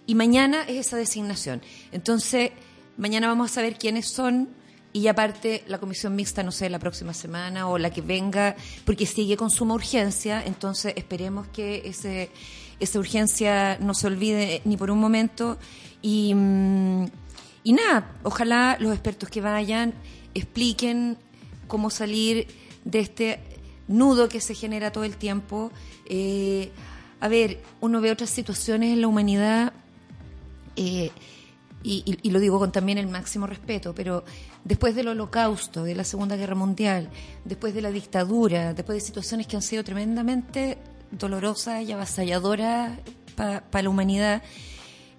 y 0.07 0.14
mañana 0.14 0.62
es 0.62 0.86
esa 0.86 0.97
designación. 0.97 1.62
Entonces, 1.92 2.51
mañana 2.97 3.28
vamos 3.28 3.51
a 3.51 3.55
saber 3.55 3.76
quiénes 3.76 4.09
son 4.09 4.49
y 4.92 5.09
aparte 5.09 5.62
la 5.66 5.78
comisión 5.78 6.16
mixta, 6.16 6.42
no 6.42 6.51
sé, 6.51 6.70
la 6.70 6.78
próxima 6.78 7.12
semana 7.12 7.68
o 7.68 7.76
la 7.76 7.90
que 7.90 8.01
venga, 8.01 8.57
porque 8.86 9.05
sigue 9.05 9.36
con 9.36 9.51
suma 9.51 9.74
urgencia, 9.74 10.42
entonces 10.42 10.94
esperemos 10.97 11.49
que 11.49 11.82
ese, 11.84 12.30
esa 12.80 12.99
urgencia 12.99 13.76
no 13.78 13.92
se 13.92 14.07
olvide 14.07 14.62
ni 14.64 14.78
por 14.78 14.90
un 14.90 14.99
momento 14.99 15.59
y, 16.01 16.32
mm, 16.34 17.05
y 17.66 17.72
nada, 17.72 18.12
ojalá 18.22 18.76
los 18.78 18.92
expertos 18.92 19.28
que 19.28 19.40
vayan 19.40 19.92
expliquen 20.34 21.18
cómo 21.66 21.90
salir 21.90 22.46
de 22.84 23.00
este 23.00 23.40
nudo 23.88 24.28
que 24.28 24.40
se 24.40 24.54
genera 24.54 24.92
todo 24.92 25.02
el 25.02 25.16
tiempo. 25.16 25.72
Eh, 26.08 26.70
a 27.18 27.26
ver, 27.26 27.60
uno 27.80 28.00
ve 28.00 28.12
otras 28.12 28.30
situaciones 28.30 28.92
en 28.92 29.00
la 29.00 29.08
humanidad 29.08 29.72
eh, 30.76 31.10
y, 31.82 32.30
lo 32.30 32.38
digo 32.38 32.60
con 32.60 32.70
también 32.70 32.98
el 32.98 33.08
máximo 33.08 33.48
respeto, 33.48 33.96
pero 33.96 34.24
después 34.62 34.94
del 34.94 35.08
holocausto, 35.08 35.82
de 35.82 35.96
la 35.96 36.04
Segunda 36.04 36.36
Guerra 36.36 36.54
Mundial, 36.54 37.10
después 37.44 37.74
de 37.74 37.82
la 37.82 37.90
dictadura, 37.90 38.74
después 38.74 38.94
de 38.94 39.00
situaciones 39.04 39.48
que 39.48 39.56
han 39.56 39.62
sido 39.62 39.82
tremendamente 39.82 40.78
dolorosas 41.10 41.82
y 41.82 41.90
avasalladoras 41.90 42.96
para 43.34 43.82
la 43.82 43.90
humanidad, 43.90 44.44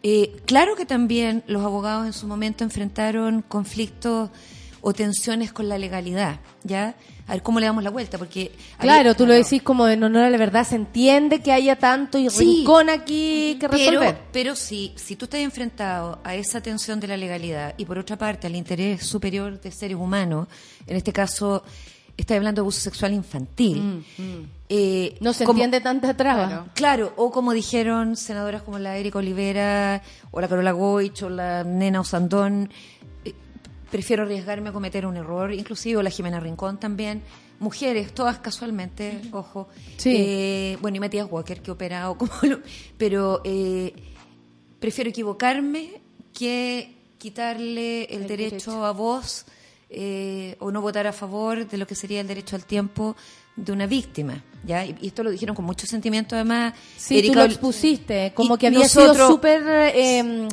eh, 0.04 0.36
claro 0.46 0.76
que 0.76 0.86
también 0.86 1.44
los 1.48 1.64
abogados 1.64 2.06
en 2.06 2.14
su 2.14 2.28
momento 2.28 2.64
enfrentaron 2.64 3.42
conflictos 3.42 4.30
o 4.82 4.94
tensiones 4.94 5.52
con 5.52 5.68
la 5.68 5.78
legalidad, 5.78 6.40
¿ya? 6.64 6.96
a 7.28 7.34
ver 7.34 7.44
cómo 7.44 7.60
le 7.60 7.66
damos 7.66 7.84
la 7.84 7.90
vuelta, 7.90 8.18
porque... 8.18 8.54
Claro, 8.80 9.14
tú 9.14 9.26
lo 9.28 9.34
decís 9.34 9.62
como 9.62 9.86
en 9.90 10.02
honor 10.02 10.24
a 10.24 10.30
la 10.30 10.38
verdad, 10.38 10.66
se 10.66 10.76
entiende 10.76 11.42
que 11.42 11.52
haya 11.52 11.76
tanto 11.76 12.18
y 12.18 12.30
Sí. 12.30 12.40
rincón 12.40 12.90
aquí 12.90 13.58
que 13.60 13.68
resolver. 13.68 14.00
Pero, 14.16 14.28
pero 14.32 14.56
si, 14.56 14.94
si 14.96 15.18
tú 15.18 15.26
estás 15.26 15.42
enfrentado 15.42 16.20
a 16.24 16.36
esa 16.36 16.62
tensión 16.62 17.02
de 17.02 17.08
la 17.08 17.18
legalidad 17.18 17.74
y 17.76 17.84
por 17.84 17.98
otra 17.98 18.18
parte 18.18 18.48
al 18.48 18.56
interés 18.56 19.06
superior 19.06 19.60
de 19.60 19.72
seres 19.72 19.98
humanos, 19.98 20.48
en 20.86 20.96
este 20.96 21.12
caso 21.12 21.64
estás 22.18 22.38
hablando 22.38 22.60
de 22.62 22.64
abuso 22.64 22.80
sexual 22.82 23.14
infantil, 23.14 24.04
eh, 24.70 25.16
Mm, 25.20 25.24
no 25.24 25.34
se 25.34 25.46
como- 25.46 25.58
entiende 25.60 25.80
tanta 25.82 26.16
traba. 26.18 26.48
Claro. 26.48 26.66
Claro, 26.74 27.14
o 27.16 27.32
como 27.32 27.54
dijeron 27.54 28.16
senadoras 28.16 28.64
como 28.64 28.80
la 28.80 28.98
Erika 28.98 29.20
Olivera, 29.20 30.02
o 30.32 30.42
la 30.42 30.48
Carola 30.48 30.72
Goich, 30.72 31.22
o 31.24 31.30
la 31.30 31.64
Nena 31.64 32.02
Osandón, 32.02 32.70
eh, 33.24 33.34
prefiero 33.92 34.24
arriesgarme 34.24 34.70
a 34.70 34.74
cometer 34.74 35.06
un 35.06 35.16
error, 35.18 35.54
inclusive 35.54 35.98
o 35.98 36.04
la 36.04 36.10
Jimena 36.10 36.40
Rincón 36.40 36.80
también. 36.80 37.22
Mujeres, 37.60 38.14
todas 38.14 38.38
casualmente, 38.40 39.20
ojo. 39.32 39.68
Sí. 39.98 40.14
Eh, 40.16 40.78
bueno, 40.82 40.98
y 40.98 41.00
Matías 41.00 41.28
Walker, 41.30 41.62
que 41.62 41.72
ha 41.72 41.74
operado 41.74 42.18
como 42.18 42.32
lo- 42.44 42.60
Pero 42.98 43.42
eh, 43.44 43.94
prefiero 44.80 45.10
equivocarme 45.10 46.02
que 46.34 46.94
quitarle 47.18 48.04
el, 48.06 48.22
El 48.24 48.28
derecho, 48.28 48.50
derecho. 48.72 48.86
a 48.86 48.92
voz 48.92 49.46
eh, 49.90 50.56
o 50.60 50.72
no 50.72 50.82
votar 50.82 51.08
a 51.08 51.14
favor 51.14 51.68
de 51.68 51.78
lo 51.78 51.88
que 51.88 51.96
sería 51.96 52.22
el 52.22 52.28
derecho 52.28 52.56
al 52.56 52.66
tiempo 52.66 53.16
de 53.56 53.72
una 53.72 53.88
víctima. 53.88 54.44
¿ya? 54.66 54.86
Y, 54.86 54.96
esto 55.08 55.24
lo 55.24 55.32
dijeron 55.32 55.56
con 55.56 55.66
mucho 55.66 55.88
sentimiento, 55.88 56.36
además. 56.36 56.74
Sí, 56.98 57.16
tú 57.16 57.20
Erika 57.20 57.36
lo 57.36 57.42
Ol- 57.46 57.52
expusiste, 57.52 58.32
como 58.36 58.58
que 58.58 58.68
había 58.68 58.88
sido 58.88 59.08
nosotros- 59.08 59.28
súper 59.30 59.64
eh, 59.96 60.48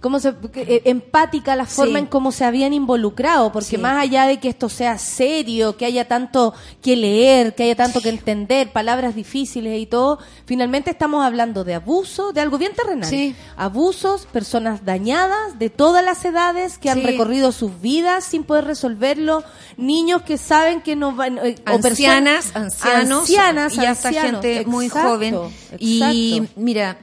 ¿cómo 0.00 0.18
se- 0.18 0.34
eh, 0.54 0.82
empática 0.86 1.54
la 1.56 1.66
forma 1.66 1.98
Sí. 1.98 2.04
en 2.04 2.06
cómo 2.06 2.32
se 2.32 2.44
habían 2.44 2.72
involucrado, 2.72 3.52
porque 3.52 3.68
Sí. 3.68 3.78
más 3.78 4.00
allá 4.02 4.24
de 4.26 4.38
que 4.40 4.48
esto 4.48 4.68
sea 4.68 4.96
serio, 4.96 5.76
que 5.76 5.84
haya 5.84 6.08
tanto 6.08 6.54
que 6.82 6.96
leer, 6.96 7.54
que 7.54 7.64
haya 7.64 7.76
tanto 7.76 8.00
que 8.00 8.08
entender, 8.08 8.72
palabras 8.72 9.14
difíciles 9.14 9.78
y 9.78 9.84
todo, 9.86 10.18
finalmente 10.46 10.90
estamos 10.90 11.24
hablando 11.24 11.64
de 11.64 11.74
abuso, 11.74 12.32
de 12.32 12.40
algo 12.40 12.56
bien 12.56 12.72
terrenal. 12.74 13.08
Sí. 13.10 13.34
Abusos, 13.56 14.26
personas 14.26 14.84
dañadas 14.86 15.58
de 15.58 15.68
todas 15.68 16.02
las 16.04 16.24
edades 16.24 16.78
que 16.78 16.88
han 16.88 17.02
recorrido 17.02 17.52
sus 17.52 17.80
vidas 17.82 18.24
sin 18.24 18.44
poder 18.44 18.64
resolverlo, 18.64 19.44
niños 19.76 20.22
que 20.22 20.38
saben 20.38 20.80
que 20.80 20.96
no 20.96 21.12
van 21.14 21.38
eh, 21.38 21.56
o 21.66 21.70
ancianas, 21.74 22.46
personas- 22.46 22.56
ancianos, 22.56 23.20
ancianas, 23.20 23.74
y 23.76 23.84
hasta 23.86 24.08
ancianos. 24.08 24.40
gente 24.42 24.64
muy 24.66 24.86
Exacto, 24.86 25.08
joven. 25.10 25.36
Y 25.78 26.42
mira, 26.56 26.96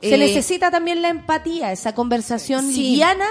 Se 0.00 0.14
eh, 0.14 0.18
necesita 0.18 0.70
también 0.70 1.02
la 1.02 1.08
empatía, 1.08 1.72
esa 1.72 1.92
conversación 1.94 2.64
Sí. 2.70 2.82
liviana 2.90 3.26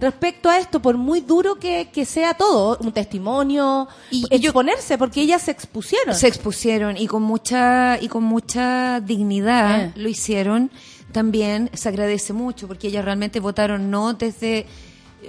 respecto 0.00 0.48
a 0.48 0.58
esto, 0.58 0.80
por 0.82 0.96
muy 0.96 1.20
duro 1.20 1.56
que, 1.56 1.90
que 1.92 2.04
sea 2.04 2.34
todo, 2.34 2.76
un 2.80 2.92
testimonio, 2.92 3.86
Y- 4.10 4.24
y 4.30 4.38
yo- 4.40 4.48
exponerse, 4.50 4.98
porque 4.98 5.20
ellas 5.22 5.42
se 5.42 5.52
expusieron. 5.52 6.14
se 6.14 6.26
expusieron 6.28 6.96
y 6.96 7.06
con 7.06 7.22
mucha 7.22 7.98
y 8.00 8.08
con 8.08 8.24
mucha 8.24 9.00
dignidad 9.00 9.80
Eh. 9.86 9.92
lo 9.96 10.08
hicieron 10.08 10.70
también 11.12 11.70
se 11.72 11.88
agradece 11.88 12.32
mucho 12.34 12.66
porque 12.68 12.88
ellas 12.88 13.04
realmente 13.04 13.40
votaron 13.40 13.90
no 13.90 14.12
desde 14.12 14.66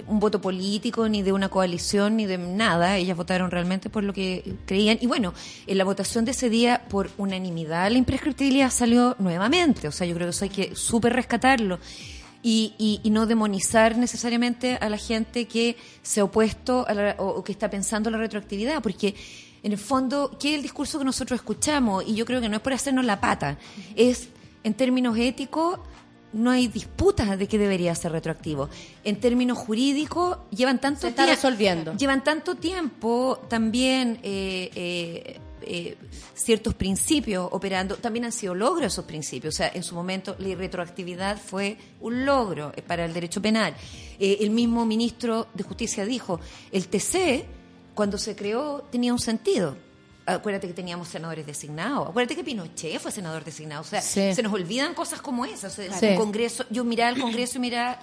un 0.06 0.20
voto 0.20 0.40
político 0.40 1.08
ni 1.08 1.22
de 1.22 1.32
una 1.32 1.48
coalición 1.48 2.16
ni 2.16 2.26
de 2.26 2.38
nada. 2.38 2.96
Ellas 2.96 3.16
votaron 3.16 3.50
realmente 3.50 3.90
por 3.90 4.04
lo 4.04 4.12
que 4.12 4.54
creían. 4.66 4.98
Y 5.00 5.06
bueno 5.06 5.34
en 5.66 5.78
la 5.78 5.84
votación 5.84 6.24
de 6.24 6.32
ese 6.32 6.50
día 6.50 6.82
por 6.88 7.10
unanimidad 7.18 7.90
la 7.90 7.98
imprescriptibilidad 7.98 8.70
salió 8.70 9.16
nuevamente. 9.18 9.88
O 9.88 9.92
sea 9.92 10.06
yo 10.06 10.14
creo 10.14 10.26
que 10.26 10.30
eso 10.30 10.44
hay 10.44 10.50
que 10.50 10.74
súper 10.76 11.12
rescatarlo. 11.12 11.78
Y, 12.42 12.72
y, 12.78 13.00
y 13.02 13.10
no 13.10 13.26
demonizar 13.26 13.98
necesariamente 13.98 14.78
a 14.80 14.88
la 14.88 14.96
gente 14.96 15.44
que 15.46 15.76
se 16.02 16.20
ha 16.20 16.24
opuesto 16.24 16.86
a 16.88 16.94
la- 16.94 17.16
o, 17.18 17.26
o 17.26 17.44
que 17.44 17.52
está 17.52 17.68
pensando 17.68 18.10
la 18.10 18.16
retroactividad, 18.16 18.82
porque 18.82 19.14
en 19.62 19.72
el 19.72 19.78
fondo, 19.78 20.38
¿qué 20.40 20.52
es 20.52 20.54
el 20.56 20.62
discurso 20.62 20.98
que 20.98 21.04
nosotros 21.04 21.38
escuchamos? 21.38 22.02
Y 22.06 22.14
yo 22.14 22.24
creo 22.24 22.40
que 22.40 22.48
no 22.48 22.56
es 22.56 22.62
por 22.62 22.72
hacernos 22.72 23.04
la 23.04 23.20
pata, 23.20 23.58
es 23.94 24.30
en 24.64 24.72
términos 24.72 25.18
éticos, 25.18 25.80
no 26.32 26.50
hay 26.50 26.68
disputas 26.68 27.38
de 27.38 27.46
que 27.48 27.58
debería 27.58 27.94
ser 27.94 28.12
retroactivo. 28.12 28.68
En 29.04 29.18
términos 29.20 29.58
jurídicos, 29.58 30.38
llevan 30.50 30.80
tanto 30.80 31.02
Se 31.02 31.08
está 31.08 31.24
tie- 31.26 31.30
resolviendo. 31.30 31.94
Llevan 31.96 32.22
tanto 32.22 32.54
tiempo 32.54 33.40
también 33.48 34.20
eh, 34.22 34.70
eh, 34.74 35.40
eh, 35.62 35.96
ciertos 36.34 36.74
principios 36.74 37.48
operando. 37.50 37.96
También 37.96 38.26
han 38.26 38.32
sido 38.32 38.54
logros 38.54 38.92
esos 38.92 39.04
principios. 39.04 39.54
O 39.54 39.56
sea, 39.56 39.70
en 39.74 39.82
su 39.82 39.94
momento 39.94 40.36
la 40.38 40.48
irretroactividad 40.48 41.36
fue 41.38 41.76
un 42.00 42.24
logro 42.24 42.72
para 42.86 43.04
el 43.04 43.12
derecho 43.12 43.42
penal. 43.42 43.74
El 44.18 44.50
mismo 44.50 44.86
ministro 44.86 45.48
de 45.54 45.64
Justicia 45.64 46.04
dijo, 46.04 46.40
el 46.72 46.88
TC, 46.88 47.44
cuando 47.94 48.18
se 48.18 48.36
creó, 48.36 48.84
tenía 48.90 49.12
un 49.12 49.18
sentido. 49.18 49.76
Acuérdate 50.34 50.66
que 50.66 50.74
teníamos 50.74 51.08
senadores 51.08 51.46
designados. 51.46 52.08
Acuérdate 52.08 52.36
que 52.36 52.44
Pinochet 52.44 52.98
fue 53.00 53.10
senador 53.12 53.44
designado. 53.44 53.82
O 53.82 53.84
sea, 53.84 54.00
Sí. 54.02 54.34
se 54.34 54.42
nos 54.42 54.52
olvidan 54.52 54.94
cosas 54.94 55.20
como 55.20 55.44
esas. 55.44 55.72
O 55.72 55.82
sea, 55.82 55.92
Sí. 55.98 56.06
el 56.06 56.16
Congreso, 56.16 56.64
yo 56.70 56.84
miraba 56.84 57.10
al 57.10 57.20
Congreso 57.20 57.58
y 57.58 57.60
miraba 57.60 57.98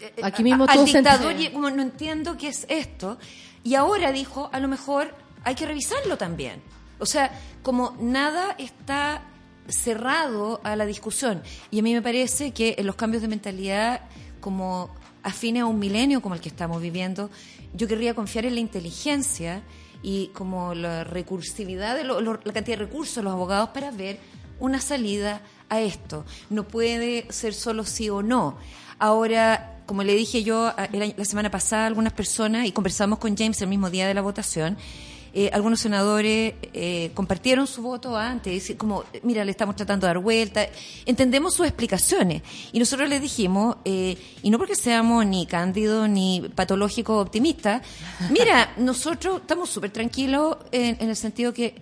eh, 0.00 0.12
Aquí 0.22 0.42
mismo 0.42 0.64
a- 0.64 0.72
al 0.72 0.84
dictador 0.84 1.38
y 1.38 1.50
como 1.50 1.68
no 1.70 1.82
entiendo 1.82 2.36
qué 2.38 2.48
es 2.48 2.64
esto 2.70 3.18
y 3.62 3.74
ahora 3.74 4.12
dijo 4.12 4.48
a 4.52 4.60
lo 4.60 4.68
mejor 4.68 5.14
hay 5.44 5.54
que 5.56 5.66
revisarlo 5.66 6.16
también 6.16 6.62
o 6.98 7.04
sea 7.04 7.38
como 7.62 7.94
nada 8.00 8.54
está 8.58 9.22
cerrado 9.68 10.60
a 10.64 10.74
la 10.74 10.86
discusión 10.86 11.42
y 11.70 11.80
a 11.80 11.82
mí 11.82 11.92
me 11.92 12.00
parece 12.00 12.52
que 12.52 12.76
en 12.78 12.86
los 12.86 12.96
cambios 12.96 13.20
de 13.22 13.28
mentalidad 13.28 14.00
como 14.40 14.88
afines 15.22 15.62
a 15.62 15.66
un 15.66 15.78
milenio 15.78 16.22
como 16.22 16.34
el 16.34 16.40
que 16.40 16.48
estamos 16.48 16.80
viviendo 16.80 17.30
yo 17.74 17.86
querría 17.86 18.14
confiar 18.14 18.46
en 18.46 18.54
la 18.54 18.60
inteligencia 18.60 19.62
y 20.02 20.28
como 20.28 20.74
la 20.74 21.04
recursividad 21.04 21.96
de 21.96 22.04
lo- 22.04 22.20
la 22.20 22.38
cantidad 22.52 22.78
de 22.78 22.84
recursos 22.86 23.22
los 23.24 23.32
abogados 23.32 23.70
para 23.70 23.90
ver 23.90 24.18
una 24.60 24.80
salida 24.80 25.40
a 25.68 25.80
esto. 25.80 26.24
No 26.50 26.64
puede 26.64 27.26
ser 27.30 27.54
solo 27.54 27.84
sí 27.84 28.08
o 28.10 28.22
no. 28.22 28.56
Ahora, 28.98 29.80
como 29.86 30.02
le 30.02 30.14
dije 30.14 30.42
yo 30.42 30.72
la 30.90 31.24
semana 31.24 31.50
pasada 31.50 31.84
a 31.84 31.86
algunas 31.86 32.12
personas, 32.12 32.66
y 32.66 32.72
conversamos 32.72 33.18
con 33.18 33.36
James 33.36 33.60
el 33.62 33.68
mismo 33.68 33.90
día 33.90 34.06
de 34.06 34.14
la 34.14 34.22
votación, 34.22 34.76
eh, 35.32 35.50
algunos 35.52 35.80
senadores 35.80 36.54
eh, 36.72 37.10
compartieron 37.14 37.66
su 37.66 37.82
voto 37.82 38.16
antes, 38.16 38.74
como, 38.76 39.04
mira, 39.22 39.44
le 39.44 39.50
estamos 39.50 39.76
tratando 39.76 40.06
de 40.06 40.14
dar 40.14 40.22
vuelta. 40.22 40.66
Entendemos 41.06 41.54
sus 41.54 41.66
explicaciones. 41.66 42.42
Y 42.72 42.78
nosotros 42.78 43.08
les 43.08 43.20
dijimos, 43.20 43.76
eh, 43.84 44.16
y 44.42 44.50
no 44.50 44.58
porque 44.58 44.74
seamos 44.74 45.26
ni 45.26 45.46
cándidos 45.46 46.08
ni 46.08 46.50
patológicos 46.54 47.20
optimistas, 47.20 47.82
mira, 48.30 48.72
nosotros 48.78 49.40
estamos 49.40 49.68
súper 49.68 49.90
tranquilos 49.90 50.56
en, 50.72 50.96
en 51.00 51.08
el 51.08 51.16
sentido 51.16 51.52
que, 51.52 51.74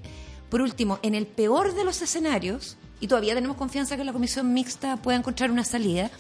por 0.49 0.61
último, 0.61 0.99
en 1.03 1.15
el 1.15 1.27
peor 1.27 1.75
de 1.75 1.85
los 1.85 2.03
escenarios, 2.03 2.77
y 3.01 3.09
todavía 3.09 3.35
tenemos 3.35 3.57
confianza 3.57 3.97
que 3.97 4.05
la 4.05 4.13
comisión 4.13 4.53
mixta 4.53 4.97
pueda 4.97 5.19
encontrar 5.19 5.51
una 5.51 5.65
salida, 5.65 6.11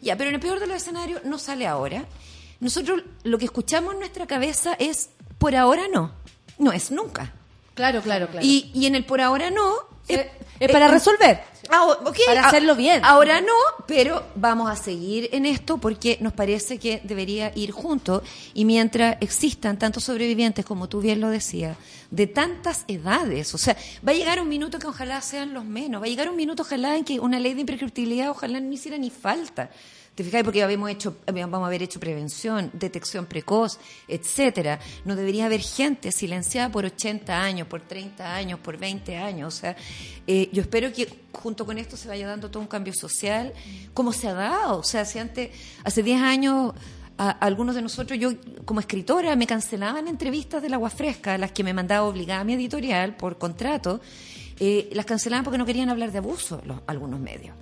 ya, 0.00 0.16
pero 0.16 0.30
en 0.30 0.34
el 0.34 0.40
peor 0.40 0.58
de 0.58 0.66
los 0.66 0.76
escenarios 0.76 1.24
no 1.24 1.38
sale 1.38 1.66
ahora. 1.66 2.04
Nosotros 2.60 3.02
lo 3.22 3.38
que 3.38 3.44
escuchamos 3.44 3.94
en 3.94 4.00
nuestra 4.00 4.26
cabeza 4.26 4.74
es, 4.78 5.10
por 5.38 5.54
ahora 5.54 5.82
no, 5.92 6.12
no 6.62 6.72
es 6.72 6.90
nunca. 6.90 7.32
Claro, 7.74 8.02
claro, 8.02 8.28
claro. 8.28 8.46
Y, 8.46 8.70
y 8.74 8.86
en 8.86 8.94
el 8.94 9.04
por 9.04 9.20
ahora 9.20 9.50
no... 9.50 9.74
es, 10.08 10.26
es 10.60 10.70
para 10.70 10.88
resolver. 10.88 11.40
Ah, 11.70 11.96
Para 12.26 12.44
ah, 12.44 12.48
hacerlo 12.48 12.74
bien. 12.74 13.00
Ahora 13.04 13.40
no, 13.40 13.54
pero 13.86 14.24
vamos 14.34 14.70
a 14.70 14.76
seguir 14.76 15.28
en 15.32 15.46
esto 15.46 15.78
porque 15.78 16.18
nos 16.20 16.32
parece 16.32 16.78
que 16.78 17.00
debería 17.04 17.52
ir 17.54 17.70
junto 17.70 18.22
y 18.52 18.64
mientras 18.64 19.16
existan 19.20 19.78
tantos 19.78 20.04
sobrevivientes, 20.04 20.64
como 20.64 20.88
tú 20.88 21.00
bien 21.00 21.20
lo 21.20 21.30
decías, 21.30 21.76
de 22.10 22.26
tantas 22.26 22.84
edades, 22.88 23.54
o 23.54 23.58
sea, 23.58 23.76
va 24.06 24.12
a 24.12 24.14
llegar 24.14 24.40
un 24.40 24.48
minuto 24.48 24.78
que 24.78 24.86
ojalá 24.86 25.20
sean 25.20 25.54
los 25.54 25.64
menos, 25.64 26.02
va 26.02 26.06
a 26.06 26.08
llegar 26.08 26.28
un 26.28 26.36
minuto 26.36 26.62
ojalá 26.62 26.96
en 26.96 27.04
que 27.04 27.20
una 27.20 27.38
ley 27.38 27.54
de 27.54 27.60
imprescriptibilidad 27.60 28.30
ojalá 28.30 28.60
no 28.60 28.72
hiciera 28.72 28.98
ni 28.98 29.10
falta. 29.10 29.70
¿Te 30.14 30.24
fijas? 30.24 30.42
Porque 30.44 30.62
habíamos 30.62 30.90
hecho, 30.90 31.16
vamos 31.26 31.62
a 31.62 31.66
haber 31.66 31.82
hecho 31.82 31.98
prevención, 31.98 32.70
detección 32.74 33.24
precoz, 33.24 33.78
etcétera. 34.06 34.78
No 35.06 35.16
debería 35.16 35.46
haber 35.46 35.60
gente 35.62 36.12
silenciada 36.12 36.70
por 36.70 36.84
80 36.84 37.42
años, 37.42 37.66
por 37.66 37.80
30 37.80 38.34
años, 38.34 38.60
por 38.60 38.76
20 38.76 39.16
años. 39.16 39.54
O 39.54 39.56
sea, 39.56 39.74
eh, 40.26 40.50
yo 40.52 40.60
espero 40.60 40.92
que 40.92 41.08
junto 41.32 41.64
con 41.64 41.78
esto 41.78 41.96
se 41.96 42.08
vaya 42.08 42.26
dando 42.26 42.50
todo 42.50 42.60
un 42.62 42.68
cambio 42.68 42.92
social, 42.92 43.54
como 43.94 44.12
se 44.12 44.28
ha 44.28 44.34
dado. 44.34 44.80
O 44.80 44.84
sea, 44.84 45.06
si 45.06 45.18
antes, 45.18 45.50
hace 45.82 46.02
10 46.02 46.20
años, 46.20 46.74
a, 47.16 47.30
a 47.30 47.46
algunos 47.46 47.74
de 47.74 47.80
nosotros, 47.80 48.18
yo 48.18 48.32
como 48.66 48.80
escritora, 48.80 49.34
me 49.34 49.46
cancelaban 49.46 50.08
entrevistas 50.08 50.60
del 50.60 50.74
agua 50.74 50.90
fresca, 50.90 51.38
las 51.38 51.52
que 51.52 51.64
me 51.64 51.72
mandaba 51.72 52.06
obligada 52.06 52.44
mi 52.44 52.52
editorial 52.52 53.16
por 53.16 53.38
contrato, 53.38 54.02
eh, 54.60 54.90
las 54.92 55.06
cancelaban 55.06 55.42
porque 55.42 55.56
no 55.56 55.64
querían 55.64 55.88
hablar 55.88 56.12
de 56.12 56.18
abuso 56.18 56.60
algunos 56.86 57.18
medios. 57.18 57.56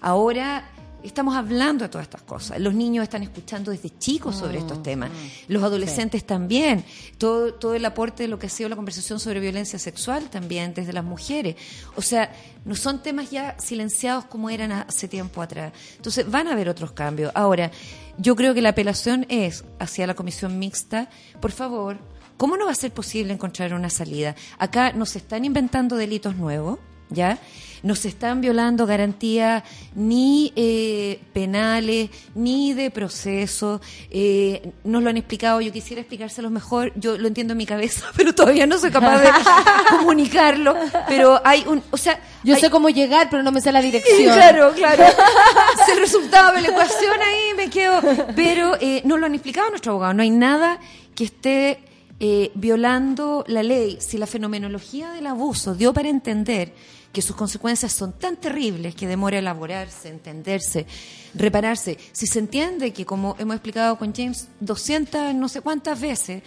Ahora 0.00 0.70
estamos 1.04 1.36
hablando 1.36 1.84
de 1.84 1.88
todas 1.88 2.06
estas 2.06 2.22
cosas. 2.22 2.58
Los 2.58 2.74
niños 2.74 3.02
están 3.02 3.22
escuchando 3.22 3.70
desde 3.70 3.96
chicos 3.98 4.36
sobre 4.36 4.58
estos 4.58 4.82
temas. 4.82 5.10
Los 5.48 5.62
adolescentes 5.62 6.24
también. 6.24 6.84
Todo, 7.18 7.54
todo 7.54 7.74
el 7.74 7.84
aporte 7.84 8.24
de 8.24 8.28
lo 8.28 8.38
que 8.38 8.46
ha 8.46 8.50
sido 8.50 8.68
la 8.68 8.76
conversación 8.76 9.20
sobre 9.20 9.40
violencia 9.40 9.78
sexual 9.78 10.30
también 10.30 10.74
desde 10.74 10.92
las 10.92 11.04
mujeres. 11.04 11.56
O 11.96 12.02
sea, 12.02 12.32
no 12.64 12.74
son 12.74 13.02
temas 13.02 13.30
ya 13.30 13.56
silenciados 13.58 14.24
como 14.24 14.50
eran 14.50 14.72
hace 14.72 15.06
tiempo 15.06 15.42
atrás. 15.42 15.72
Entonces 15.96 16.30
van 16.30 16.48
a 16.48 16.52
haber 16.52 16.68
otros 16.68 16.92
cambios. 16.92 17.30
Ahora, 17.34 17.70
yo 18.18 18.36
creo 18.36 18.54
que 18.54 18.62
la 18.62 18.70
apelación 18.70 19.26
es 19.28 19.64
hacia 19.78 20.06
la 20.06 20.14
comisión 20.14 20.58
mixta. 20.58 21.08
Por 21.40 21.52
favor, 21.52 21.98
¿cómo 22.36 22.56
no 22.56 22.66
va 22.66 22.72
a 22.72 22.76
ser 22.76 22.92
posible 22.92 23.32
encontrar 23.32 23.74
una 23.74 23.90
salida? 23.90 24.34
Acá 24.58 24.92
nos 24.92 25.16
están 25.16 25.44
inventando 25.44 25.96
delitos 25.96 26.36
nuevos, 26.36 26.78
¿ya? 27.10 27.38
No 27.82 27.94
se 27.94 28.08
están 28.08 28.40
violando 28.40 28.86
garantías 28.86 29.62
ni 29.94 30.54
eh, 30.56 31.20
penales, 31.34 32.08
ni 32.34 32.72
de 32.72 32.90
proceso. 32.90 33.82
Eh, 34.10 34.70
nos 34.84 35.02
lo 35.02 35.10
han 35.10 35.18
explicado, 35.18 35.60
yo 35.60 35.70
quisiera 35.70 36.00
explicárselos 36.00 36.50
mejor, 36.50 36.92
yo 36.96 37.18
lo 37.18 37.28
entiendo 37.28 37.52
en 37.52 37.58
mi 37.58 37.66
cabeza, 37.66 38.06
pero 38.16 38.34
todavía 38.34 38.66
no 38.66 38.78
soy 38.78 38.90
capaz 38.90 39.20
de 39.20 39.28
comunicarlo. 39.98 40.74
Pero 41.08 41.40
hay 41.44 41.64
un, 41.66 41.82
o 41.90 41.96
sea... 41.98 42.18
Yo 42.42 42.54
hay- 42.54 42.60
sé 42.62 42.70
cómo 42.70 42.88
llegar, 42.88 43.28
pero 43.30 43.42
no 43.42 43.52
me 43.52 43.60
sé 43.60 43.70
la 43.70 43.80
Sí, 43.82 43.86
dirección. 43.90 44.32
claro, 44.34 44.72
claro. 44.76 45.04
Es 45.04 45.88
el 45.92 45.98
resultado 46.00 46.52
de 46.54 46.62
la 46.62 46.68
ecuación 46.68 47.20
ahí, 47.20 47.54
me 47.54 47.68
quedo. 47.68 48.00
Pero 48.34 48.76
eh, 48.80 49.02
no 49.04 49.18
lo 49.18 49.26
han 49.26 49.34
explicado 49.34 49.68
nuestro 49.68 49.92
abogado. 49.92 50.14
No 50.14 50.22
hay 50.22 50.30
nada 50.30 50.78
que 51.14 51.24
esté 51.24 51.80
eh, 52.20 52.52
violando 52.54 53.44
la 53.48 53.62
ley. 53.62 53.98
Si 54.00 54.18
la 54.18 54.26
fenomenología 54.26 55.10
del 55.12 55.26
abuso 55.26 55.74
dio 55.74 55.92
para 55.92 56.08
entender 56.08 56.72
que 57.12 57.22
sus 57.22 57.36
consecuencias 57.36 57.92
son 57.92 58.12
tan 58.12 58.36
terribles 58.36 58.94
que 58.94 59.06
demora 59.06 59.38
elaborarse, 59.38 60.08
entenderse, 60.08 60.86
repararse. 61.34 61.96
Si 62.12 62.26
se 62.26 62.40
entiende 62.40 62.92
que, 62.92 63.06
como 63.06 63.36
hemos 63.38 63.54
explicado 63.54 63.96
con 63.96 64.12
James 64.12 64.48
200, 64.60 65.34
no 65.34 65.48
sé 65.48 65.60
cuántas 65.60 66.00
veces, 66.00 66.42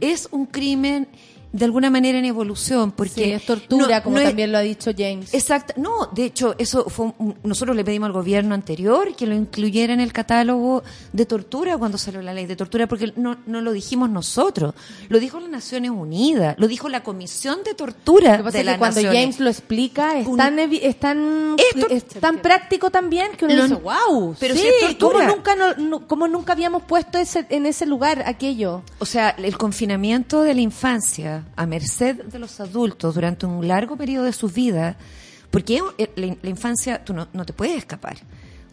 es 0.00 0.28
un 0.30 0.46
crimen 0.46 1.08
de 1.52 1.64
alguna 1.66 1.90
manera 1.90 2.18
en 2.18 2.24
evolución, 2.24 2.92
porque 2.92 3.24
Sí, 3.24 3.30
es 3.32 3.44
tortura, 3.44 3.98
no- 3.98 4.02
como 4.04 4.16
no 4.16 4.22
es- 4.22 4.28
también 4.28 4.52
lo 4.52 4.58
ha 4.58 4.62
dicho 4.62 4.90
James. 4.96 5.34
Exacto. 5.34 5.74
No, 5.76 6.06
de 6.14 6.24
hecho, 6.24 6.54
eso 6.58 6.88
fue 6.88 7.12
un- 7.18 7.34
nosotros 7.44 7.76
le 7.76 7.84
pedimos 7.84 8.06
al 8.06 8.12
gobierno 8.12 8.54
anterior 8.54 9.14
que 9.14 9.26
lo 9.26 9.34
incluyera 9.34 9.92
en 9.92 10.00
el 10.00 10.12
catálogo 10.12 10.82
de 11.12 11.26
tortura 11.26 11.76
cuando 11.76 11.98
salió 11.98 12.22
la 12.22 12.32
ley 12.32 12.46
de 12.46 12.56
tortura, 12.56 12.86
porque 12.86 13.12
no, 13.16 13.36
no 13.46 13.60
lo 13.60 13.72
dijimos 13.72 14.08
nosotros, 14.08 14.74
lo 15.10 15.20
dijo 15.20 15.38
las 15.40 15.50
Naciones 15.50 15.90
Unidas, 15.90 16.54
lo 16.58 16.68
dijo 16.68 16.88
la 16.88 17.02
Comisión 17.02 17.58
de 17.64 17.74
Tortura 17.74 18.38
Lo 18.38 18.44
que 18.44 18.44
pasa 18.44 18.52
de 18.52 18.58
es 18.58 18.64
que 18.64 18.70
las 18.70 18.78
cuando 18.78 18.96
Naciones. 19.02 19.20
James 19.20 19.40
lo 19.40 19.50
explica 19.50 20.18
es 20.18 20.26
Un- 20.26 20.36
tan, 20.38 20.58
es 20.58 20.98
tan, 20.98 21.56
es 21.90 22.04
tan 22.06 22.38
práctico 22.38 22.90
también 22.90 23.32
que 23.36 23.44
uno 23.44 23.54
Lo- 23.54 23.62
dice, 23.64 23.74
wow, 23.74 24.34
pero 24.40 24.54
sí, 24.54 24.60
si 24.62 24.66
es 24.86 24.98
tortura. 24.98 25.26
¿cómo 25.28 25.76
nunca, 25.76 26.06
cómo 26.06 26.28
nunca 26.28 26.52
habíamos 26.54 26.82
puesto 26.84 27.18
ese, 27.18 27.44
en 27.50 27.66
ese 27.66 27.84
lugar 27.84 28.22
aquello? 28.26 28.82
O 29.00 29.04
sea, 29.04 29.30
el 29.30 29.58
confinamiento 29.58 30.42
de 30.42 30.54
la 30.54 30.60
infancia 30.62 31.41
a 31.56 31.66
merced 31.66 32.24
de 32.24 32.38
los 32.38 32.60
adultos 32.60 33.14
durante 33.14 33.46
un 33.46 33.66
largo 33.66 33.96
periodo 33.96 34.24
de 34.24 34.32
sus 34.32 34.52
vidas, 34.52 34.96
porque 35.50 35.80
eh, 35.98 36.10
la, 36.16 36.36
la 36.40 36.50
infancia 36.50 37.04
tú 37.04 37.12
no, 37.12 37.28
no 37.32 37.44
te 37.44 37.52
puedes 37.52 37.76
escapar. 37.76 38.16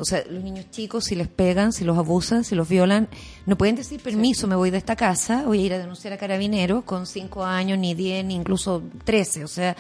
O 0.01 0.05
sea, 0.05 0.24
los 0.30 0.41
niños 0.41 0.72
chicos, 0.72 1.03
si 1.03 1.15
les 1.15 1.28
pegan, 1.28 1.74
si 1.74 1.84
los 1.84 1.97
abusan, 1.97 2.45
si 2.45 2.55
los 2.55 2.70
violan, 2.70 3.09
no 3.45 3.57
pueden 3.57 3.76
decir 3.76 4.01
permiso, 4.01 4.47
me 4.47 4.55
voy 4.55 4.70
de 4.70 4.78
esta 4.78 4.95
casa, 4.95 5.43
voy 5.45 5.59
a 5.59 5.65
ir 5.65 5.74
a 5.74 5.78
denunciar 5.78 6.13
a 6.13 6.17
carabineros 6.17 6.86
con 6.86 7.05
cinco 7.05 7.43
años, 7.43 7.78
ni 7.78 7.93
diez, 7.95 8.24
ni 8.24 8.36
incluso 8.36 8.82
trece. 9.03 9.43
O 9.43 9.49
sea, 9.49 9.76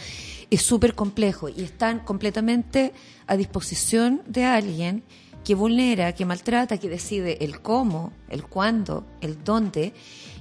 es 0.49 0.61
súper 0.61 0.93
complejo 0.93 1.47
y 1.47 1.63
están 1.63 1.99
completamente 1.99 2.91
a 3.27 3.37
disposición 3.37 4.21
de 4.27 4.43
alguien 4.43 5.03
que 5.49 5.55
vulnera, 5.55 6.13
que 6.13 6.25
maltrata, 6.25 6.77
que 6.77 6.87
decide 6.87 7.43
el 7.43 7.59
cómo, 7.59 8.13
el 8.29 8.43
cuándo, 8.43 9.07
el 9.19 9.43
dónde, 9.43 9.93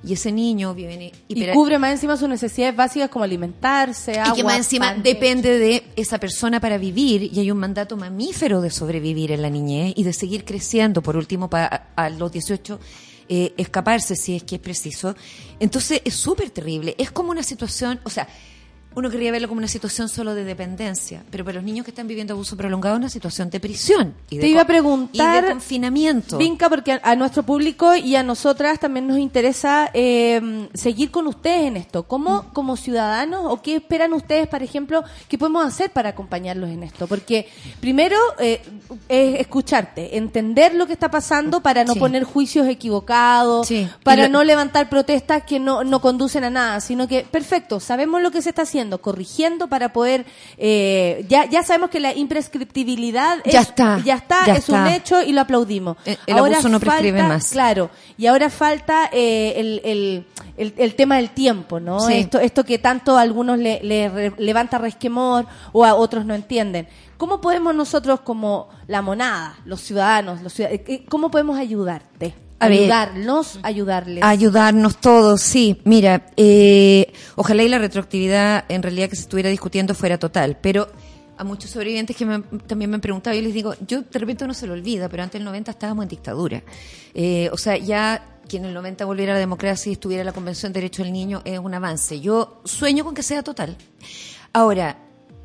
y 0.05 0.13
ese 0.13 0.31
niño 0.31 0.75
viene 0.75 1.13
Y 1.29 1.47
cubre 1.47 1.79
más 1.79 1.93
encima 1.93 2.19
sus 2.19 2.29
necesidades 2.29 2.77
básicas 2.77 3.09
como 3.09 3.25
alimentarse, 3.25 4.21
agua, 4.21 4.35
y 4.35 4.37
que 4.37 4.45
más 4.45 4.59
encima 4.59 4.93
pan, 4.93 5.03
depende 5.03 5.59
de 5.59 5.83
esa 5.97 6.19
persona 6.19 6.61
para 6.61 6.77
vivir 6.77 7.23
y 7.23 7.41
hay 7.41 7.51
un 7.51 7.57
mandato 7.57 7.97
mamífero 7.97 8.61
de 8.61 8.69
sobrevivir 8.69 9.33
en 9.33 9.41
la 9.41 9.49
niñez 9.49 9.95
y 9.97 10.05
de 10.05 10.13
seguir 10.13 10.45
creciendo, 10.45 11.01
por 11.01 11.17
último, 11.17 11.49
para 11.49 11.89
a, 11.97 12.05
a 12.05 12.11
los 12.11 12.31
18 12.31 12.79
eh, 13.31 13.55
escaparse 13.57 14.15
si 14.15 14.37
es 14.37 14.43
que 14.43 14.57
es 14.57 14.61
preciso. 14.61 15.17
Entonces 15.59 16.03
es 16.05 16.13
súper 16.13 16.51
terrible. 16.51 16.95
Es 16.99 17.11
como 17.13 17.31
una 17.31 17.43
situación, 17.43 17.99
o 18.05 18.11
sea, 18.11 18.29
uno 18.95 19.11
querría 19.11 19.31
verlo 19.31 19.47
como 19.49 19.59
una 19.59 19.69
situación 19.69 20.09
solo 20.09 20.35
de 20.35 20.43
dependencia, 20.45 21.23
pero 21.31 21.45
para 21.45 21.57
los 21.57 21.65
niños 21.65 21.85
que 21.85 21.93
están 21.93 22.09
viviendo 22.09 22.35
abuso 22.35 22.57
prolongado 22.57 22.97
es 22.97 22.99
una 23.01 23.09
situación 23.11 23.49
de 23.51 23.61
prisión. 23.61 24.15
Y 24.31 24.37
de 24.37 24.41
Te 24.43 24.49
iba 24.49 24.63
a 24.63 24.67
preguntar, 24.67 25.45
Y 25.45 25.47
de 25.47 25.53
confinamiento. 25.53 26.37
Vinca, 26.39 26.69
porque 26.69 26.93
a, 26.95 27.01
a 27.05 27.15
nuestro 27.15 27.43
público 27.45 27.95
y 27.95 28.17
a 28.17 28.23
nosotras 28.25 28.81
también 28.81 29.07
nos 29.07 29.19
interesa 29.19 29.91
eh, 29.95 30.69
seguir 30.75 31.11
con 31.11 31.27
ustedes 31.29 31.67
en 31.69 31.77
esto. 31.77 32.03
¿Cómo, 32.05 32.43
Mm. 32.43 32.53
como 32.53 32.77
ciudadanos, 32.77 33.43
o 33.45 33.63
qué 33.63 33.77
esperan 33.77 34.13
ustedes, 34.15 34.49
por 34.49 34.63
ejemplo, 34.63 35.05
qué 35.29 35.39
podemos 35.39 35.65
hacer 35.65 35.91
para 35.91 36.09
acompañarlos 36.11 36.71
en 36.71 36.83
esto? 36.83 37.07
Porque 37.07 37.47
primero 37.81 38.17
eh, 38.41 38.61
es 39.09 39.41
escucharte, 39.41 40.17
entender 40.17 40.75
lo 40.75 40.87
que 40.87 40.93
está 40.93 41.11
pasando 41.11 41.61
para 41.61 41.85
no 41.85 41.93
Sí. 41.95 41.99
poner 42.01 42.25
juicios 42.25 42.67
equivocados, 42.67 43.67
Sí. 43.69 43.89
para 44.03 44.25
lo- 44.25 44.29
no 44.39 44.45
levantar 44.45 44.89
protestas 44.89 45.45
que 45.45 45.61
no, 45.61 45.85
no 45.85 46.01
conducen 46.01 46.45
a 46.45 46.51
nada, 46.51 46.81
sino 46.81 47.07
que, 47.07 47.23
perfecto, 47.23 47.81
sabemos 47.81 48.21
lo 48.23 48.31
que 48.31 48.43
se 48.43 48.49
está 48.51 48.63
haciendo, 48.63 48.78
corrigiendo 49.01 49.69
para 49.69 49.93
poder, 49.93 50.25
eh, 50.57 51.25
ya, 51.29 51.45
ya 51.47 51.63
sabemos 51.63 51.91
que 51.91 52.01
la 52.01 52.15
imprescriptibilidad 52.15 53.39
Ya 53.45 53.61
es- 53.61 53.69
está, 53.69 54.01
ya 54.05 54.15
está, 54.15 54.47
ya 54.47 54.55
es 54.55 54.69
un 54.69 54.87
hecho 54.89 55.23
y 55.23 55.33
lo 55.33 55.41
aplaudimos. 55.43 55.97
Eh, 56.05 56.17
el 56.27 56.39
abuso 56.39 56.69
no 56.69 56.81
prescribe 56.81 57.19
falta- 57.19 57.35
más. 57.35 57.49
Claro, 57.51 57.91
y 58.17 58.27
ahora 58.27 58.51
falta 58.51 59.11
eh, 59.13 59.55
el, 59.57 59.81
el, 59.85 60.27
el, 60.57 60.75
el 60.77 60.95
tema 60.95 61.17
del 61.17 61.31
tiempo, 61.31 61.81
¿no? 61.81 62.01
Sí. 62.01 62.15
Esto, 62.15 62.39
esto 62.41 62.65
que 62.65 62.79
tanto 62.79 63.17
a 63.17 63.23
algunos 63.23 63.59
le, 63.59 63.81
le 63.83 64.09
re- 64.09 64.33
levanta 64.39 64.79
resquemor 64.79 65.47
o 65.73 65.85
a 65.85 65.95
otros 65.95 66.25
no 66.25 66.35
entienden. 66.35 66.89
¿Cómo 67.17 67.41
podemos 67.41 67.75
nosotros 67.75 68.21
como 68.21 68.69
la 68.87 69.03
monada, 69.03 69.57
los 69.65 69.81
ciudadanos, 69.81 70.41
los 70.43 70.53
ciudad- 70.53 70.71
eh, 70.73 71.05
cómo 71.09 71.31
podemos 71.31 71.59
ayudarte? 71.59 72.35
A 72.61 72.69
ver. 72.69 72.81
Ayudarnos, 72.81 73.59
ayudarles. 73.63 74.25
Ayudarnos 74.25 75.01
todos, 75.01 75.41
sí. 75.41 75.81
Mira, 75.85 76.27
eh, 76.37 77.13
ojalá 77.37 77.63
y 77.63 77.69
la 77.69 77.79
retroactividad 77.79 78.65
en 78.69 78.83
realidad 78.83 79.09
que 79.09 79.17
se 79.17 79.23
estuviera 79.23 79.49
discutiendo 79.51 79.95
fuera 79.95 80.19
total, 80.19 80.59
pero 80.61 80.89
a 81.37 81.45
muchos 81.45 81.71
sobrevivientes 81.71 82.17
que 82.17 82.27
me- 82.27 82.41
también 82.67 82.91
me 82.91 82.97
han 82.97 83.01
preguntado, 83.01 83.37
yo 83.37 83.43
les 83.43 83.55
digo, 83.55 83.75
yo 83.87 84.03
de 84.03 84.19
repente 84.19 84.45
no 84.47 84.55
se 84.55 84.67
lo 84.67 84.73
olvida, 84.73 85.09
pero 85.09 85.23
antes 85.23 85.39
del 85.39 85.45
90 85.45 85.71
estábamos 85.71 86.03
en 86.03 86.09
dictadura. 86.09 86.63
Eh, 87.15 87.49
o 87.53 87.57
sea, 87.57 87.77
ya 87.77 88.35
que 88.49 88.57
en 88.57 88.65
el 88.65 88.75
90 88.75 89.05
volviera 89.05 89.33
a 89.33 89.35
la 89.35 89.41
democracia 89.41 89.91
y 89.91 89.93
estuviera 89.93 90.25
la 90.25 90.33
Convención 90.33 90.73
de 90.73 90.81
Derechos 90.81 91.05
del 91.05 91.13
Niño 91.13 91.43
es 91.45 91.59
un 91.61 91.75
avance. 91.75 92.19
Yo 92.21 92.61
sueño 92.65 93.05
con 93.05 93.15
que 93.15 93.23
sea 93.23 93.43
total. 93.45 93.77
Ahora, 94.53 94.97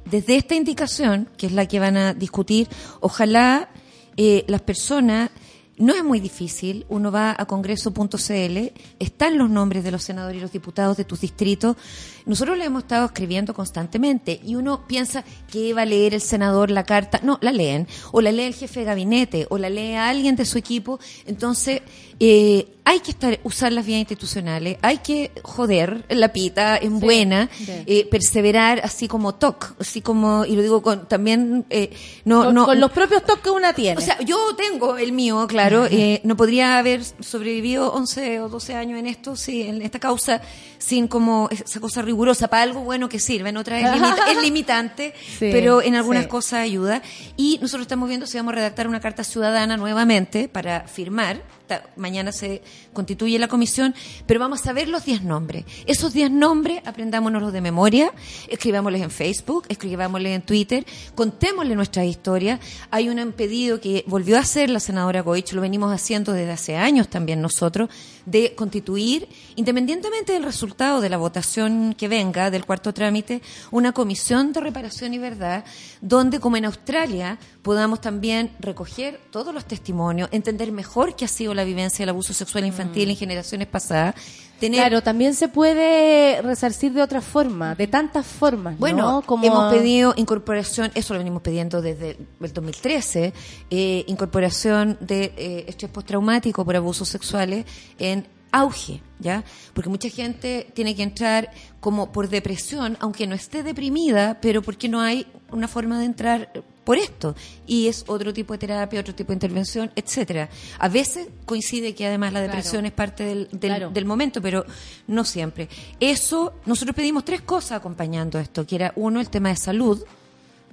desde 0.09 0.35
esta 0.35 0.55
indicación, 0.55 1.29
que 1.37 1.45
es 1.47 1.51
la 1.51 1.67
que 1.67 1.79
van 1.79 1.95
a 1.97 2.13
discutir, 2.13 2.67
ojalá 3.01 3.69
eh, 4.17 4.45
las 4.47 4.61
personas, 4.61 5.29
no 5.77 5.93
es 5.93 6.03
muy 6.03 6.19
difícil, 6.19 6.85
uno 6.89 7.11
va 7.11 7.35
a 7.37 7.45
congreso.cl, 7.45 8.57
están 8.99 9.37
los 9.37 9.49
nombres 9.49 9.83
de 9.83 9.91
los 9.91 10.03
senadores 10.03 10.37
y 10.37 10.41
los 10.41 10.51
diputados 10.51 10.97
de 10.97 11.05
tus 11.05 11.21
distritos, 11.21 11.77
nosotros 12.25 12.57
le 12.57 12.65
hemos 12.65 12.83
estado 12.83 13.05
escribiendo 13.05 13.53
constantemente 13.53 14.39
y 14.43 14.55
uno 14.55 14.85
piensa 14.87 15.23
que 15.51 15.73
va 15.73 15.83
a 15.83 15.85
leer 15.85 16.13
el 16.13 16.21
senador 16.21 16.71
la 16.71 16.85
carta, 16.85 17.19
no, 17.23 17.37
la 17.41 17.51
leen, 17.51 17.87
o 18.11 18.21
la 18.21 18.31
lee 18.31 18.43
el 18.43 18.55
jefe 18.55 18.81
de 18.81 18.85
gabinete, 18.85 19.47
o 19.49 19.57
la 19.57 19.69
lee 19.69 19.93
a 19.93 20.09
alguien 20.09 20.35
de 20.35 20.45
su 20.45 20.57
equipo, 20.57 20.99
entonces 21.25 21.81
eh, 22.19 22.67
hay 22.85 22.99
que 22.99 23.11
estar, 23.11 23.39
usar 23.43 23.71
las 23.71 23.85
vías 23.85 23.99
institucionales, 23.99 24.77
hay 24.81 24.97
que 24.97 25.31
joder 25.43 26.05
la 26.09 26.33
pita 26.33 26.77
en 26.77 26.99
buena, 26.99 27.49
eh, 27.67 28.07
perseverar 28.09 28.81
así 28.83 29.07
como 29.07 29.35
TOC, 29.35 29.75
así 29.79 30.01
como, 30.01 30.45
y 30.45 30.55
lo 30.55 30.61
digo 30.61 30.81
con 30.81 31.07
también, 31.07 31.65
eh, 31.69 31.91
no, 32.25 32.45
con, 32.45 32.55
no, 32.55 32.65
con 32.65 32.79
los 32.79 32.91
propios 32.91 33.23
toques 33.23 33.43
que 33.43 33.49
una 33.49 33.73
tiene. 33.73 34.01
o 34.01 34.01
sea, 34.01 34.19
yo 34.21 34.55
tengo 34.55 34.97
el 34.97 35.11
mío, 35.11 35.45
claro. 35.47 35.85
eh, 35.89 36.21
no 36.23 36.35
podría 36.35 36.77
haber 36.77 37.03
sobrevivido 37.03 37.91
11 37.93 38.41
o 38.41 38.49
12 38.49 38.75
años 38.75 38.99
en 38.99 39.07
esto, 39.07 39.35
sí, 39.35 39.63
en 39.63 39.81
esta 39.81 39.99
causa, 39.99 40.41
sin 40.77 41.07
como 41.07 41.49
esa 41.51 41.79
cosa 41.79 42.01
rigurosa, 42.13 42.47
para 42.47 42.63
algo 42.63 42.81
bueno 42.81 43.09
que 43.09 43.19
sirve. 43.19 43.49
En 43.49 43.57
otras 43.57 43.81
es, 43.83 43.91
limita- 43.91 44.31
es 44.31 44.41
limitante, 44.41 45.13
Sí, 45.39 45.49
pero 45.51 45.81
en 45.81 45.95
algunas 45.95 46.23
sí. 46.23 46.29
cosas 46.29 46.59
ayuda. 46.59 47.01
Y 47.37 47.57
nosotros 47.61 47.81
estamos 47.83 48.07
viendo 48.07 48.27
si 48.27 48.37
vamos 48.37 48.53
a 48.53 48.55
redactar 48.55 48.87
una 48.87 48.99
carta 48.99 49.23
ciudadana 49.23 49.77
nuevamente 49.77 50.47
para 50.47 50.81
firmar. 50.87 51.41
Ta- 51.67 51.83
Mañana 51.95 52.31
se 52.31 52.61
constituye 52.91 53.39
la 53.39 53.47
comisión, 53.47 53.95
pero 54.27 54.39
vamos 54.39 54.61
a 54.61 54.63
saber 54.65 54.87
los 54.89 55.05
10 55.05 55.23
nombres. 55.23 55.65
Esos 55.87 56.13
10 56.13 56.29
nombres, 56.31 56.81
aprendámonos 56.85 57.51
de 57.53 57.61
memoria, 57.61 58.11
escribámosles 58.49 59.01
en 59.01 59.11
Facebook, 59.11 59.65
escribámosles 59.69 60.33
en 60.35 60.41
Twitter, 60.41 60.85
contémosle 61.15 61.75
nuestra 61.75 62.03
historia. 62.05 62.59
Hay 62.91 63.09
un 63.09 63.31
pedido 63.31 63.79
que 63.79 64.03
volvió 64.07 64.37
a 64.37 64.41
hacer 64.41 64.69
la 64.69 64.79
senadora 64.79 65.21
Goich, 65.21 65.53
lo 65.53 65.61
venimos 65.61 65.91
haciendo 65.93 66.33
desde 66.33 66.51
hace 66.51 66.75
años 66.75 67.07
también 67.07 67.41
nosotros, 67.41 67.89
de 68.25 68.55
constituir, 68.55 69.27
independientemente 69.55 70.33
del 70.33 70.43
resultado 70.43 71.01
de 71.01 71.09
la 71.09 71.17
votación 71.17 71.93
que 71.97 72.07
venga 72.07 72.51
del 72.51 72.65
cuarto 72.65 72.93
trámite, 72.93 73.41
una 73.71 73.91
comisión 73.91 74.53
de 74.53 74.61
reparación 74.61 75.13
y 75.13 75.17
verdad, 75.17 75.65
donde 76.01 76.39
como 76.39 76.57
en 76.57 76.65
Australia 76.65 77.37
podamos 77.61 78.01
también 78.01 78.51
recoger 78.59 79.19
todos 79.31 79.53
los 79.53 79.65
testimonios, 79.65 80.29
entender 80.31 80.71
mejor 80.71 81.15
qué 81.15 81.25
ha 81.25 81.27
sido 81.27 81.53
la 81.53 81.63
vivencia 81.63 82.03
del 82.03 82.09
abuso 82.09 82.33
sexual 82.33 82.65
infantil 82.65 83.09
en 83.09 83.15
generaciones 83.15 83.67
pasadas, 83.67 84.15
tener 84.63 84.79
Claro, 84.79 85.03
también 85.03 85.33
se 85.33 85.49
puede 85.49 86.41
resarcir 86.41 86.93
de 86.93 87.01
otra 87.01 87.21
forma, 87.21 87.75
de 87.75 87.87
tantas 87.87 88.25
formas, 88.25 88.77
Bueno, 88.79 89.11
¿no? 89.11 89.21
Como 89.21 89.45
hemos 89.45 89.73
pedido 89.73 90.13
incorporación, 90.15 90.91
eso 90.95 91.13
lo 91.13 91.19
venimos 91.19 91.41
pidiendo 91.41 91.81
desde 91.81 92.17
el 92.39 92.53
2013, 92.53 93.33
eh, 93.69 94.05
incorporación 94.07 94.97
de 95.01 95.33
eh, 95.35 95.65
estrés 95.67 95.91
postraumático 95.91 96.63
por 96.63 96.75
abusos 96.77 97.09
sexuales 97.09 97.65
en 97.99 98.25
auge, 98.53 99.01
¿ya? 99.19 99.43
Porque 99.73 99.89
mucha 99.89 100.09
gente 100.09 100.71
tiene 100.73 100.95
que 100.95 101.03
entrar 101.03 101.51
como 101.81 102.13
por 102.13 102.29
depresión, 102.29 102.97
aunque 103.01 103.27
no 103.27 103.35
esté 103.35 103.63
deprimida, 103.63 104.39
pero 104.41 104.61
porque 104.61 104.87
no 104.87 105.01
hay 105.01 105.27
una 105.51 105.67
forma 105.67 105.99
de 105.99 106.05
entrar 106.05 106.63
por 106.83 106.97
esto. 106.97 107.35
Y 107.65 107.87
es 107.87 108.03
otro 108.07 108.33
tipo 108.33 108.53
de 108.53 108.59
terapia, 108.59 108.99
otro 108.99 109.15
tipo 109.15 109.29
de 109.29 109.35
intervención, 109.35 109.91
etcétera. 109.95 110.49
A 110.79 110.89
veces 110.89 111.27
coincide 111.45 111.95
que 111.95 112.05
además 112.05 112.33
la 112.33 112.41
depresión 112.41 112.85
es 112.85 112.91
parte 112.91 113.23
del, 113.23 113.47
del, 113.51 113.59
Claro. 113.71 113.89
del 113.89 114.05
momento, 114.05 114.41
pero 114.41 114.65
no 115.07 115.23
siempre. 115.23 115.69
Eso, 115.99 116.53
nosotros 116.65 116.95
pedimos 116.95 117.23
tres 117.25 117.41
cosas 117.41 117.73
acompañando 117.73 118.39
esto, 118.39 118.65
que 118.67 118.75
era 118.75 118.93
uno, 118.95 119.19
el 119.19 119.29
tema 119.29 119.49
de 119.49 119.55
salud, 119.55 120.03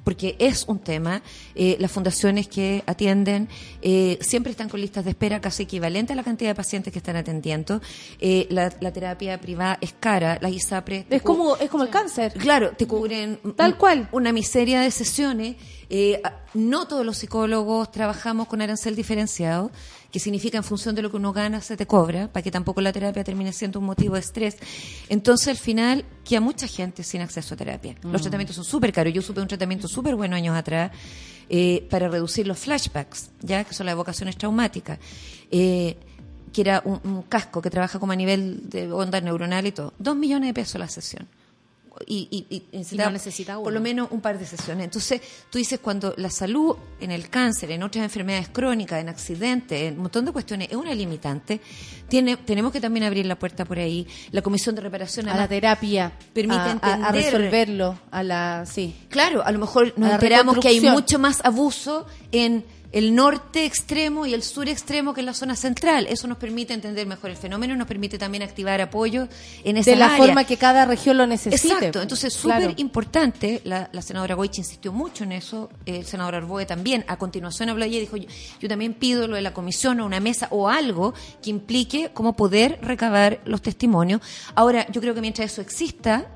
porque 0.05 0.36
es 0.38 0.64
un 0.66 0.78
tema. 0.78 1.22
Eh, 1.55 1.76
las 1.78 1.90
fundaciones 1.90 2.48
que 2.48 2.82
atienden 2.86 3.48
eh, 3.82 4.18
siempre 4.20 4.51
están 4.53 4.68
con 4.68 4.80
listas 4.80 5.05
de 5.05 5.11
espera 5.11 5.40
casi 5.40 5.64
equivalente 5.64 6.12
a 6.12 6.16
la 6.16 6.22
cantidad 6.24 6.51
de 6.51 6.55
pacientes 6.55 6.92
que 6.92 6.98
están 6.98 7.16
atendiendo. 7.16 7.80
Eh, 8.20 8.46
la, 8.51 8.72
la 8.80 8.92
terapia 8.92 9.40
privada 9.40 9.78
es 9.80 9.94
cara, 9.98 10.38
la 10.40 10.51
ISAPRE... 10.51 11.07
Es 11.11 11.22
como, 11.22 11.57
es 11.57 11.70
como 11.70 11.84
el 11.84 11.90
cáncer. 11.90 12.32
Claro, 12.34 12.72
te 12.76 12.86
cubren 12.86 13.38
Tal 13.57 13.76
cual. 13.76 14.09
una 14.12 14.32
miseria 14.32 14.80
de 14.80 14.90
sesiones. 14.90 15.57
No 16.55 16.86
todos 16.86 17.05
los 17.05 17.18
psicólogos 17.18 17.90
trabajamos 17.90 18.46
con 18.46 18.62
arancel 18.62 18.94
diferenciado, 18.94 19.70
que 20.11 20.18
significa 20.18 20.58
en 20.58 20.64
función 20.64 20.94
de 20.94 21.02
lo 21.02 21.11
que 21.11 21.16
uno 21.16 21.32
gana 21.32 21.61
se 21.61 21.76
te 21.76 21.86
cobra, 21.86 22.28
para 22.32 22.42
que 22.42 22.50
tampoco 22.50 22.80
la 22.80 22.92
terapia 22.92 23.22
termine 23.24 23.52
siendo 23.52 23.78
un 23.78 23.86
motivo 23.86 24.14
de 24.14 24.20
estrés. 24.20 24.56
Entonces, 25.08 25.48
al 25.48 25.56
final, 25.56 26.04
queda 26.24 26.40
mucha 26.40 26.66
gente 26.66 27.02
sin 27.02 27.20
acceso 27.20 27.54
a 27.54 27.56
terapia. 27.56 27.94
Mm. 28.02 28.11
Los 28.12 28.22
tratamientos 28.22 28.56
son 28.56 28.64
súper 28.64 28.92
caros. 28.92 29.12
Yo 29.12 29.22
supe 29.22 29.40
un 29.40 29.48
tratamiento 29.48 29.88
súper 29.88 30.16
bueno 30.16 30.36
años 30.36 30.56
atrás 30.56 30.90
eh, 31.48 31.86
para 31.90 32.08
reducir 32.08 32.46
los 32.46 32.58
flashbacks, 32.58 33.30
ya 33.40 33.64
que 33.64 33.74
son 33.74 33.86
las 33.86 33.92
evocaciones 33.92 34.36
traumáticas. 34.36 34.98
Eh, 35.50 35.96
que 36.52 36.62
era 36.62 36.82
un, 36.84 37.00
un 37.04 37.22
casco 37.22 37.62
que 37.62 37.70
trabaja 37.70 38.00
como 38.00 38.12
a 38.12 38.16
nivel 38.16 38.68
de 38.68 38.90
onda 38.90 39.20
neuronal 39.20 39.66
y 39.66 39.72
todo. 39.72 39.94
Dos 39.98 40.16
millones 40.16 40.48
de 40.48 40.54
pesos 40.54 40.80
la 40.80 40.88
sesión. 40.88 41.28
Y, 42.07 42.28
y, 42.30 42.57
y 42.57 42.76
necesitaba 42.76 43.11
necesita 43.11 43.57
por 43.57 43.72
lo 43.72 43.80
menos 43.80 44.09
un 44.11 44.20
par 44.20 44.38
de 44.38 44.47
sesiones. 44.47 44.84
Entonces, 44.84 45.20
tú 45.51 45.59
dices, 45.59 45.80
cuando 45.80 46.14
la 46.16 46.30
salud 46.30 46.76
en 47.01 47.11
el 47.11 47.28
cáncer, 47.28 47.70
en 47.72 47.82
otras 47.82 48.05
enfermedades 48.05 48.49
crónicas, 48.49 49.01
en 49.01 49.09
accidentes, 49.09 49.82
en 49.82 49.95
un 49.95 50.03
montón 50.03 50.24
de 50.24 50.32
cuestiones, 50.32 50.68
es 50.70 50.76
una 50.76 50.95
limitante, 50.95 51.61
tiene, 52.09 52.36
tenemos 52.36 52.72
que 52.72 52.80
también 52.80 53.05
abrir 53.05 53.26
la 53.26 53.38
puerta 53.38 53.64
por 53.64 53.78
ahí. 53.78 54.07
La 54.30 54.43
Comisión 54.43 54.74
de 54.74 54.82
Reparación 54.82 55.28
A 55.28 55.36
la 55.36 55.49
terapia. 55.49 56.12
Permite 56.32 56.78
a, 56.80 57.12
resolverlo. 57.12 57.99
A 58.11 58.22
la, 58.22 58.64
sí. 58.66 58.95
Claro, 59.09 59.45
a 59.45 59.51
lo 59.53 59.59
mejor 59.59 59.93
nos 59.97 60.12
enteramos 60.12 60.59
que 60.59 60.68
hay 60.68 60.80
mucho 60.80 61.18
más 61.18 61.45
abuso 61.45 62.07
en 62.32 62.64
el 62.93 63.14
norte 63.14 63.64
extremo 63.66 64.26
y 64.26 64.34
el 64.34 64.43
sur 64.43 64.68
extremo 64.68 65.14
que 65.14 65.20
en 65.20 65.26
la 65.26 65.34
zona 65.34 65.55
central. 65.55 66.07
Eso 66.09 66.26
nos 66.26 66.38
permite 66.38 66.74
entender 66.74 67.07
mejor 67.07 67.30
el 67.30 67.36
fenómeno 67.36 67.76
nos 67.76 67.86
permite 67.86 68.18
también 68.18 68.43
activar 68.43 68.80
apoyo 68.80 69.28
en 69.62 69.76
esa 69.76 69.93
De 69.93 69.97
la 69.97 70.07
área. 70.07 70.16
forma 70.18 70.45
que 70.45 70.57
cada 70.57 70.84
región 70.86 71.16
lo 71.16 71.26
necesite. 71.26 71.74
Exacto, 71.74 72.03
entonces 72.03 72.32
súper 72.32 72.59
Claro. 72.59 72.74
importante, 72.78 73.61
la, 73.64 73.88
la 73.93 74.03
senadora 74.03 74.34
Goich 74.34 74.59
insistió 74.59 74.93
mucho 74.93 75.22
en 75.24 75.32
eso, 75.32 75.70
el 75.86 76.05
senador 76.05 76.34
Arboe 76.34 76.66
también, 76.66 77.05
a 77.07 77.16
continuación 77.16 77.68
habló 77.68 77.84
y 77.86 78.01
dijo, 78.01 78.16
yo, 78.16 78.28
yo 78.61 78.68
también 78.68 78.95
pido 78.95 79.28
lo 79.28 79.36
de 79.36 79.43
la 79.43 79.53
comisión 79.55 80.01
o 80.01 80.07
una 80.07 80.18
mesa 80.20 80.49
o 80.51 80.68
algo 80.68 81.14
que 81.43 81.51
implique 81.51 82.11
cómo 82.12 82.34
poder 82.34 82.78
recabar 82.82 83.41
los 83.45 83.62
testimonios. 83.62 84.20
Ahora, 84.57 84.86
yo 84.91 85.01
creo 85.01 85.14
que 85.14 85.20
mientras 85.20 85.53
eso 85.53 85.61
exista, 85.61 86.26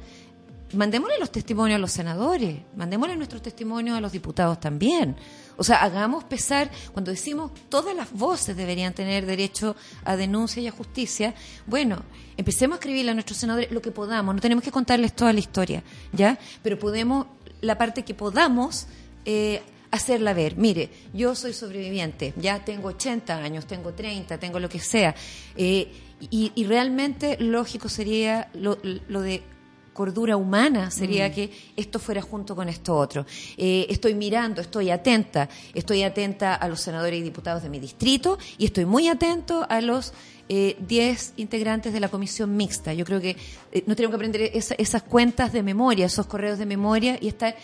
mandémosle 0.73 1.19
los 1.19 1.31
testimonios 1.31 1.77
a 1.77 1.81
los 1.81 1.93
senadores, 1.93 2.59
mandémosle 2.77 3.17
nuestros 3.17 3.43
testimonios 3.43 3.97
a 3.97 4.01
los 4.01 4.13
diputados 4.13 4.61
también. 4.61 5.17
O 5.57 5.65
sea, 5.65 5.83
hagamos 5.83 6.25
pesar, 6.25 6.71
cuando 6.93 7.11
decimos 7.11 7.53
todas 7.69 7.95
las 7.95 8.13
voces 8.13 8.57
deberían 8.57 8.93
tener 8.95 9.27
derecho 9.27 9.77
a 10.05 10.17
denuncia 10.17 10.63
y 10.63 10.67
a 10.67 10.73
justicia, 10.73 11.35
bueno, 11.67 12.03
empecemos 12.37 12.77
a 12.77 12.79
escribirle 12.79 13.13
a 13.13 13.15
nuestros 13.15 13.39
senadores 13.39 13.71
lo 13.71 13.81
que 13.81 13.91
podamos, 13.91 14.35
no 14.35 14.41
tenemos 14.41 14.65
que 14.65 14.71
contarles 14.71 15.15
toda 15.15 15.33
la 15.33 15.41
historia, 15.41 15.83
¿ya? 16.13 16.39
Pero 16.63 16.79
podemos, 16.79 17.27
la 17.61 17.79
parte 17.79 18.05
que 18.05 18.15
podamos, 18.15 18.87
eh, 19.25 19.63
hacerla 19.91 20.35
ver. 20.35 20.57
Mire, 20.57 20.91
yo 21.13 21.37
soy 21.37 21.53
sobreviviente, 21.53 22.35
ya 22.37 22.65
tengo 22.65 22.89
80 22.89 23.37
años, 23.37 23.67
tengo 23.67 23.95
30, 23.95 24.39
tengo 24.39 24.59
lo 24.59 24.69
que 24.69 24.81
sea. 24.81 25.15
eh, 25.57 25.89
y, 26.31 26.53
y 26.55 26.65
realmente 26.65 27.37
lógico 27.39 27.89
sería 27.89 28.49
lo, 28.55 28.79
lo 28.83 29.21
de 29.21 29.43
cordura 29.95 30.37
humana 30.37 30.91
sería 30.91 31.33
que 31.33 31.51
esto 31.77 31.99
fuera 31.99 32.21
junto 32.21 32.55
con 32.55 32.69
esto 32.69 32.95
otro. 32.95 33.25
Eh, 33.57 33.87
estoy 33.89 34.13
mirando, 34.15 34.61
estoy 34.61 34.91
atenta, 34.91 35.49
estoy 35.73 36.03
atenta 36.03 36.55
a 36.55 36.69
los 36.69 36.81
senadores 36.83 37.19
y 37.19 37.23
diputados 37.23 37.63
de 37.63 37.71
mi 37.71 37.79
distrito 37.79 38.37
y 38.59 38.67
estoy 38.67 38.85
muy 38.85 39.09
atento 39.09 39.65
a 39.71 39.81
los 39.81 40.13
eh, 40.51 40.77
10 40.87 41.35
integrantes 41.39 41.95
de 41.95 42.01
la 42.01 42.09
comisión 42.11 42.55
mixta. 42.55 42.93
Yo 42.93 43.07
creo 43.07 43.21
que 43.21 43.37
eh, 43.73 43.83
no 43.87 43.97
tenemos 43.97 44.11
que 44.13 44.17
aprender 44.17 44.51
esa- 44.53 44.75
esas 44.77 45.03
cuentas 45.03 45.53
de 45.55 45.63
memoria, 45.63 46.05
esos 46.05 46.27
correos 46.27 46.59
de 46.59 46.67
memoria 46.67 47.17
y 47.19 47.29
estar 47.29 47.57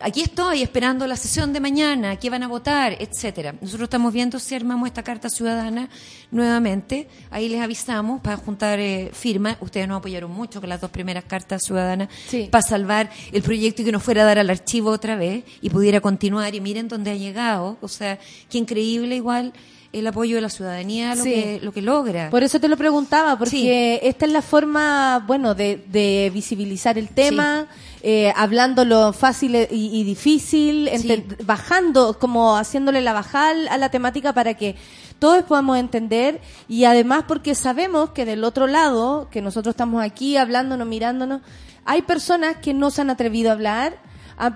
aquí 0.00 0.22
estoy 0.22 0.62
esperando 0.62 1.06
la 1.06 1.16
sesión 1.16 1.52
de 1.52 1.60
mañana, 1.60 2.16
qué 2.16 2.30
van 2.30 2.42
a 2.42 2.48
votar, 2.48 2.96
etcétera. 3.00 3.54
Nosotros 3.60 3.86
estamos 3.86 4.12
viendo 4.12 4.38
si 4.38 4.54
armamos 4.54 4.86
esta 4.88 5.02
carta 5.02 5.28
ciudadana 5.28 5.88
nuevamente. 6.30 7.08
Ahí 7.30 7.48
les 7.48 7.60
avisamos 7.60 8.20
para 8.20 8.36
juntar 8.36 8.78
eh, 8.80 9.10
firmas. 9.12 9.56
Ustedes 9.60 9.88
nos 9.88 9.98
apoyaron 9.98 10.30
mucho 10.30 10.60
con 10.60 10.68
las 10.68 10.80
dos 10.80 10.90
primeras 10.90 11.24
cartas 11.24 11.62
ciudadanas 11.64 12.08
Sí. 12.28 12.48
para 12.50 12.62
salvar 12.62 13.10
el 13.32 13.42
proyecto 13.42 13.82
y 13.82 13.84
que 13.84 13.92
nos 13.92 14.02
fuera 14.02 14.22
a 14.22 14.26
dar 14.26 14.38
al 14.38 14.50
archivo 14.50 14.90
otra 14.90 15.16
vez 15.16 15.44
y 15.60 15.70
pudiera 15.70 16.00
continuar. 16.00 16.54
Y 16.54 16.60
miren 16.60 16.88
dónde 16.88 17.10
ha 17.10 17.16
llegado. 17.16 17.78
O 17.80 17.88
sea, 17.88 18.18
qué 18.50 18.58
increíble 18.58 19.16
igual 19.16 19.52
el 19.92 20.06
apoyo 20.06 20.36
de 20.36 20.42
la 20.42 20.50
ciudadanía, 20.50 21.14
lo, 21.14 21.24
Sí. 21.24 21.30
que, 21.32 21.60
lo 21.62 21.72
que 21.72 21.80
logra. 21.82 22.28
Por 22.30 22.42
eso 22.42 22.60
te 22.60 22.68
lo 22.68 22.76
preguntaba, 22.76 23.38
porque 23.38 24.00
esta 24.02 24.26
es 24.26 24.32
la 24.32 24.42
forma, 24.42 25.24
bueno, 25.26 25.54
de, 25.54 25.82
de 25.90 26.30
visibilizar 26.34 26.98
el 26.98 27.08
tema, 27.08 27.66
eh, 28.02 28.32
hablándolo 28.36 29.12
fácil 29.12 29.54
y, 29.56 29.66
y 29.70 30.04
difícil, 30.04 30.90
Sí. 30.98 31.24
bajando, 31.44 32.18
como 32.18 32.56
haciéndole 32.56 33.00
la 33.00 33.12
bajada 33.14 33.54
a 33.72 33.78
la 33.78 33.88
temática 33.90 34.32
para 34.34 34.54
que 34.54 34.76
todos 35.18 35.42
podamos 35.44 35.78
entender 35.78 36.40
y 36.68 36.84
además 36.84 37.24
porque 37.26 37.54
sabemos 37.54 38.10
que 38.10 38.24
del 38.24 38.44
otro 38.44 38.66
lado, 38.66 39.28
que 39.30 39.40
nosotros 39.42 39.72
estamos 39.72 40.02
aquí 40.02 40.36
hablándonos, 40.36 40.86
mirándonos, 40.86 41.40
hay 41.84 42.02
personas 42.02 42.58
que 42.58 42.74
no 42.74 42.90
se 42.90 43.00
han 43.00 43.10
atrevido 43.10 43.48
a 43.50 43.54
hablar, 43.54 43.94
ha- 43.94 44.07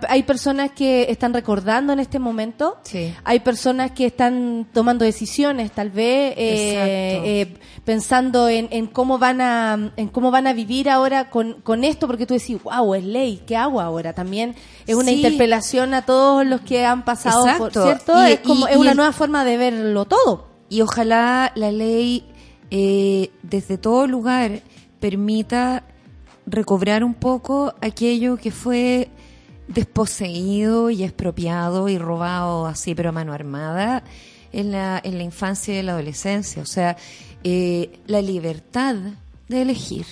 hay 0.09 0.22
personas 0.22 0.70
que 0.70 1.07
están 1.11 1.35
recordando 1.35 1.93
en 1.93 1.99
este 1.99 2.18
momento, 2.18 2.76
Sí. 2.85 3.12
hay 3.24 3.41
personas 3.41 3.91
que 3.91 4.07
están 4.07 4.66
tomando 4.72 5.05
decisiones, 5.05 5.72
tal 5.72 5.91
vez 5.91 6.35
eh, 6.37 7.20
eh, 7.24 7.55
pensando 7.85 8.49
en, 8.49 8.68
en 8.70 8.87
cómo 8.87 9.18
van 9.18 9.41
a 9.41 9.93
en 9.97 10.09
cómo 10.09 10.30
van 10.30 10.47
a 10.47 10.53
vivir 10.53 10.89
ahora 10.89 11.30
con, 11.30 11.55
con 11.62 11.83
esto, 11.85 12.07
porque 12.07 12.26
tú 12.26 12.35
decís, 12.35 12.62
wow, 12.62 12.95
es 12.95 13.05
ley, 13.05 13.43
¿qué 13.47 13.57
hago 13.57 13.80
ahora? 13.80 14.12
También 14.12 14.55
es 14.87 14.95
una 14.95 15.07
Sí. 15.09 15.16
interpelación 15.16 15.95
a 15.95 16.03
todos 16.03 16.47
los 16.47 16.61
que 16.61 16.85
han 16.85 17.05
pasado 17.05 17.45
por 17.59 17.72
cierto, 17.72 18.12
Y- 18.28 18.33
es 18.33 18.41
como 18.41 18.68
y- 18.68 18.70
es 18.70 18.76
y 18.76 18.80
una 18.80 18.91
el- 18.93 18.97
nueva 18.97 19.12
forma 19.12 19.45
de 19.45 19.57
verlo 19.57 20.05
todo. 20.05 20.47
Y 20.68 20.80
ojalá 20.80 21.53
la 21.55 21.72
ley 21.72 22.24
eh, 22.70 23.30
desde 23.43 23.76
todo 23.78 24.07
lugar 24.07 24.61
permita 25.01 25.83
recobrar 26.47 27.05
un 27.05 27.14
poco 27.14 27.74
aquello 27.80 28.37
que 28.37 28.51
fue 28.51 29.09
desposeído 29.72 30.90
y 30.90 31.04
expropiado 31.04 31.88
y 31.88 31.98
robado 31.98 32.66
así, 32.66 32.94
pero 32.94 33.10
a 33.10 33.12
mano 33.12 33.32
armada 33.32 34.04
en 34.52 34.72
la, 34.72 35.00
en 35.02 35.16
la 35.18 35.24
infancia 35.24 35.78
y 35.78 35.82
la 35.82 35.92
adolescencia. 35.92 36.62
O 36.62 36.66
sea, 36.66 36.96
eh, 37.44 38.00
la 38.06 38.22
libertad 38.22 38.96
de 39.48 39.62
elegir. 39.62 40.06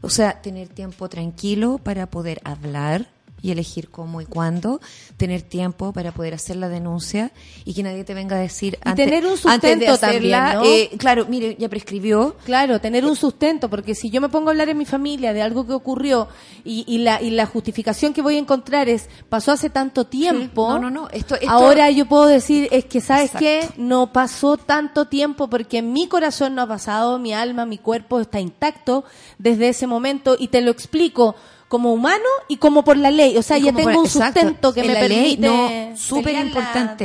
O 0.00 0.10
sea, 0.10 0.42
tener 0.42 0.68
tiempo 0.68 1.08
tranquilo 1.08 1.78
para 1.78 2.06
poder 2.10 2.40
hablar 2.44 3.13
y 3.44 3.50
elegir 3.50 3.90
cómo 3.90 4.22
y 4.22 4.24
cuándo, 4.24 4.80
tener 5.18 5.42
tiempo 5.42 5.92
para 5.92 6.12
poder 6.12 6.32
hacer 6.32 6.56
la 6.56 6.70
denuncia 6.70 7.30
y 7.66 7.74
que 7.74 7.82
nadie 7.82 8.02
te 8.02 8.14
venga 8.14 8.36
a 8.36 8.38
decir 8.40 8.78
Y 8.86 8.94
tener 8.94 9.26
un 9.26 9.32
antes 9.44 9.78
de 9.78 9.86
sustento 9.86 9.92
hacerla, 9.92 10.52
también, 10.54 10.54
¿no? 10.54 10.64
eh, 10.64 10.90
claro, 10.96 11.26
mire, 11.28 11.54
ya 11.58 11.68
prescribió. 11.68 12.36
Claro, 12.46 12.80
tener 12.80 13.04
un 13.04 13.16
sustento, 13.16 13.68
porque 13.68 13.94
si 13.94 14.08
yo 14.08 14.22
me 14.22 14.30
pongo 14.30 14.48
a 14.48 14.52
hablar 14.52 14.70
en 14.70 14.78
mi 14.78 14.86
familia 14.86 15.34
de 15.34 15.42
algo 15.42 15.66
que 15.66 15.74
ocurrió 15.74 16.26
y, 16.64 16.84
y 16.88 16.98
la, 16.98 17.20
y 17.20 17.28
la 17.30 17.44
justificación 17.44 18.14
que 18.14 18.22
voy 18.22 18.36
a 18.36 18.38
encontrar 18.38 18.88
es, 18.88 19.10
pasó 19.28 19.52
hace 19.52 19.68
tanto 19.68 20.06
tiempo, 20.06 20.70
No, 20.70 20.78
no, 20.78 20.90
no, 20.90 21.08
esto- 21.10 21.34
esto- 21.34 21.50
ahora 21.50 21.90
yo 21.90 22.06
puedo 22.06 22.24
decir, 22.26 22.68
es 22.72 22.86
que, 22.86 23.02
¿sabes 23.02 23.30
qué? 23.38 23.68
No 23.76 24.10
pasó 24.10 24.56
tanto 24.56 25.04
tiempo 25.04 25.50
porque 25.50 25.82
mi 25.82 26.08
corazón 26.08 26.54
no 26.54 26.62
ha 26.62 26.66
pasado, 26.66 27.18
mi 27.18 27.34
alma, 27.34 27.66
mi 27.66 27.76
cuerpo 27.76 28.20
está 28.20 28.40
intacto 28.40 29.04
desde 29.38 29.68
ese 29.68 29.86
momento 29.86 30.34
y 30.38 30.48
te 30.48 30.62
lo 30.62 30.70
explico 30.70 31.34
como 31.68 31.92
humano 31.92 32.24
y 32.48 32.56
como 32.58 32.84
por 32.84 32.96
la 32.96 33.10
ley. 33.10 33.36
O 33.36 33.42
sea, 33.42 33.58
Y 33.58 33.62
ya 33.64 33.72
tengo 33.72 33.90
por- 33.90 33.96
un 34.00 34.06
exacto, 34.06 34.40
sustento 34.40 34.72
que 34.74 34.82
me 34.82 34.94
la 34.94 35.00
ley, 35.08 35.36
permite 35.36 35.46
no, 35.90 35.96
súper 35.96 36.34
importante. 36.46 37.04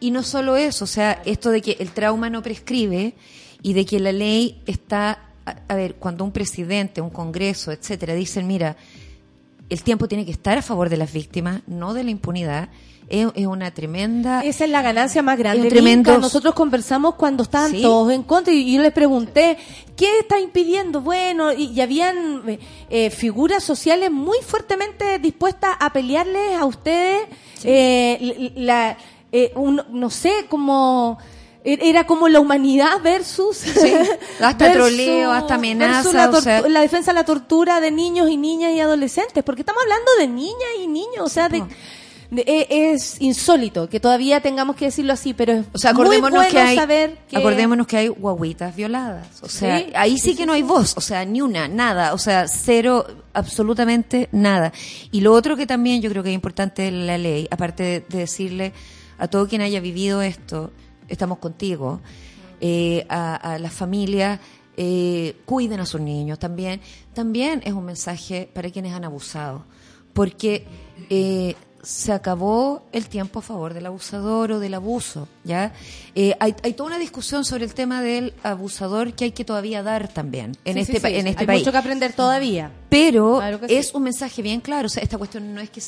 Y 0.00 0.10
no 0.10 0.22
solo 0.22 0.56
eso, 0.56 0.84
o 0.84 0.88
sea, 0.88 1.22
esto 1.24 1.50
de 1.50 1.62
que 1.62 1.76
el 1.80 1.90
trauma 1.92 2.28
no 2.30 2.42
prescribe 2.42 3.14
y 3.62 3.72
de 3.72 3.84
que 3.86 3.98
la 4.00 4.12
ley 4.12 4.60
está, 4.66 5.30
a, 5.46 5.56
a 5.68 5.74
ver, 5.74 5.94
cuando 5.94 6.24
un 6.24 6.32
presidente, 6.32 7.00
un 7.00 7.10
congreso, 7.10 7.72
etcétera, 7.72 8.14
dicen, 8.14 8.46
mira, 8.46 8.76
el 9.70 9.82
tiempo 9.82 10.06
tiene 10.08 10.26
que 10.26 10.32
estar 10.32 10.58
a 10.58 10.62
favor 10.62 10.90
de 10.90 10.98
las 10.98 11.12
víctimas, 11.12 11.62
no 11.66 11.94
de 11.94 12.04
la 12.04 12.10
impunidad. 12.10 12.68
Es, 13.08 13.28
es 13.34 13.46
una 13.46 13.70
tremenda... 13.72 14.42
Esa 14.44 14.64
es 14.64 14.70
la 14.70 14.80
ganancia 14.82 15.22
más 15.22 15.36
grande. 15.38 15.68
Tremendo-. 15.68 16.18
Nosotros 16.18 16.54
conversamos 16.54 17.14
cuando 17.16 17.42
estaban 17.42 17.70
Sí. 17.70 17.82
todos 17.82 18.10
en 18.12 18.22
contra 18.22 18.52
y 18.52 18.74
yo 18.74 18.80
les 18.82 18.92
pregunté, 18.92 19.58
¿qué 19.96 20.20
está 20.20 20.40
impidiendo? 20.40 21.00
Bueno, 21.02 21.52
y, 21.52 21.64
y 21.66 21.80
habían 21.80 22.42
eh, 22.48 22.58
eh, 22.88 23.10
figuras 23.10 23.62
sociales 23.62 24.10
muy 24.10 24.38
fuertemente 24.38 25.18
dispuestas 25.18 25.76
a 25.78 25.92
pelearles 25.92 26.56
a 26.58 26.64
ustedes. 26.64 27.22
eh, 27.62 28.52
la, 28.56 28.96
eh, 29.32 29.52
un- 29.54 29.82
no 29.90 30.08
sé, 30.10 30.46
como... 30.48 31.18
er- 31.64 31.80
Era 31.82 32.06
como 32.06 32.28
la 32.28 32.40
humanidad 32.40 33.00
versus... 33.02 33.62
hasta 34.40 34.72
troleo, 34.72 35.30
hasta 35.32 35.54
amenaza, 35.56 36.12
la, 36.12 36.30
o 36.30 36.40
sea- 36.40 36.62
tortu- 36.62 36.68
la 36.68 36.80
defensa 36.80 37.12
de 37.12 37.16
la 37.16 37.24
tortura 37.24 37.80
de 37.80 37.90
niños 37.90 38.30
y 38.30 38.36
niñas 38.36 38.72
y 38.72 38.80
adolescentes. 38.80 39.44
Porque 39.44 39.62
estamos 39.62 39.82
hablando 39.82 40.10
de 40.18 40.28
niñas 40.28 40.70
y 40.82 40.86
niños, 40.88 41.20
o 41.20 41.28
sea, 41.28 41.48
de... 41.50 41.58
po. 41.60 41.68
E- 42.38 42.92
es 42.92 43.20
insólito 43.20 43.88
que 43.88 44.00
todavía 44.00 44.40
tengamos 44.40 44.76
que 44.76 44.86
decirlo 44.86 45.12
así, 45.12 45.34
pero 45.34 45.52
es 45.52 45.66
O 45.72 45.78
sea, 45.78 45.92
muy 45.92 46.18
bueno 46.18 46.40
que 46.50 46.58
hay, 46.58 46.76
saber 46.76 47.18
que 47.28 47.36
acordémonos 47.36 47.86
que 47.86 47.96
hay 47.96 48.08
guaguitas 48.08 48.74
violadas. 48.74 49.26
O 49.42 49.48
sea, 49.48 49.78
Sí, 49.78 49.86
ahí 49.94 50.18
sí, 50.18 50.34
que 50.34 50.46
no 50.46 50.52
hay 50.52 50.62
voz, 50.62 50.94
o 50.96 51.00
sea, 51.00 51.24
ni 51.24 51.40
una, 51.40 51.68
nada, 51.68 52.14
o 52.14 52.18
sea, 52.18 52.48
cero, 52.48 53.06
absolutamente 53.32 54.28
nada. 54.32 54.72
Y 55.10 55.20
lo 55.20 55.32
otro 55.32 55.56
que 55.56 55.66
también 55.66 56.02
yo 56.02 56.10
creo 56.10 56.22
que 56.22 56.30
es 56.30 56.34
importante 56.34 56.82
de 56.82 56.90
la 56.90 57.18
ley, 57.18 57.46
aparte 57.50 57.82
de, 57.82 58.00
de 58.08 58.18
decirle 58.18 58.72
a 59.18 59.28
todo 59.28 59.46
quien 59.48 59.62
haya 59.62 59.80
vivido 59.80 60.22
esto, 60.22 60.72
estamos 61.08 61.38
contigo, 61.38 62.00
eh, 62.60 63.06
a, 63.08 63.34
a 63.54 63.58
las 63.58 63.72
familias, 63.72 64.40
eh, 64.76 65.36
cuiden 65.44 65.80
a 65.80 65.86
sus 65.86 66.00
niños 66.00 66.38
también. 66.38 66.80
También 67.12 67.62
es 67.64 67.72
un 67.74 67.84
mensaje 67.84 68.48
para 68.52 68.70
quienes 68.70 68.92
han 68.92 69.04
abusado, 69.04 69.64
porque 70.12 70.66
eh, 71.10 71.54
se 71.84 72.12
acabó 72.12 72.82
el 72.92 73.06
tiempo 73.08 73.38
a 73.38 73.42
favor 73.42 73.74
del 73.74 73.86
abusador 73.86 74.52
o 74.52 74.58
del 74.60 74.74
abuso, 74.74 75.28
¿ya? 75.44 75.72
Eh, 76.14 76.34
hay, 76.40 76.54
hay 76.62 76.72
toda 76.74 76.88
una 76.88 76.98
discusión 76.98 77.44
sobre 77.44 77.64
el 77.64 77.74
tema 77.74 78.02
del 78.02 78.34
abusador 78.42 79.12
que 79.14 79.24
hay 79.26 79.32
que 79.32 79.44
todavía 79.44 79.82
dar 79.82 80.08
también 80.08 80.56
en 80.64 80.74
Sí, 80.74 80.80
este, 80.92 81.00
sí, 81.00 81.14
en 81.16 81.26
este 81.26 81.40
hay 81.42 81.46
país. 81.46 81.60
mucho 81.60 81.72
que 81.72 81.78
aprender 81.78 82.12
todavía. 82.12 82.70
Pero 82.88 83.36
Claro 83.38 83.60
es 83.68 83.94
un 83.94 84.02
mensaje 84.04 84.42
bien 84.42 84.60
claro. 84.60 84.86
O 84.86 84.88
sea, 84.88 85.02
esta 85.02 85.18
cuestión 85.18 85.54
no 85.54 85.60
es 85.60 85.70
que 85.70 85.82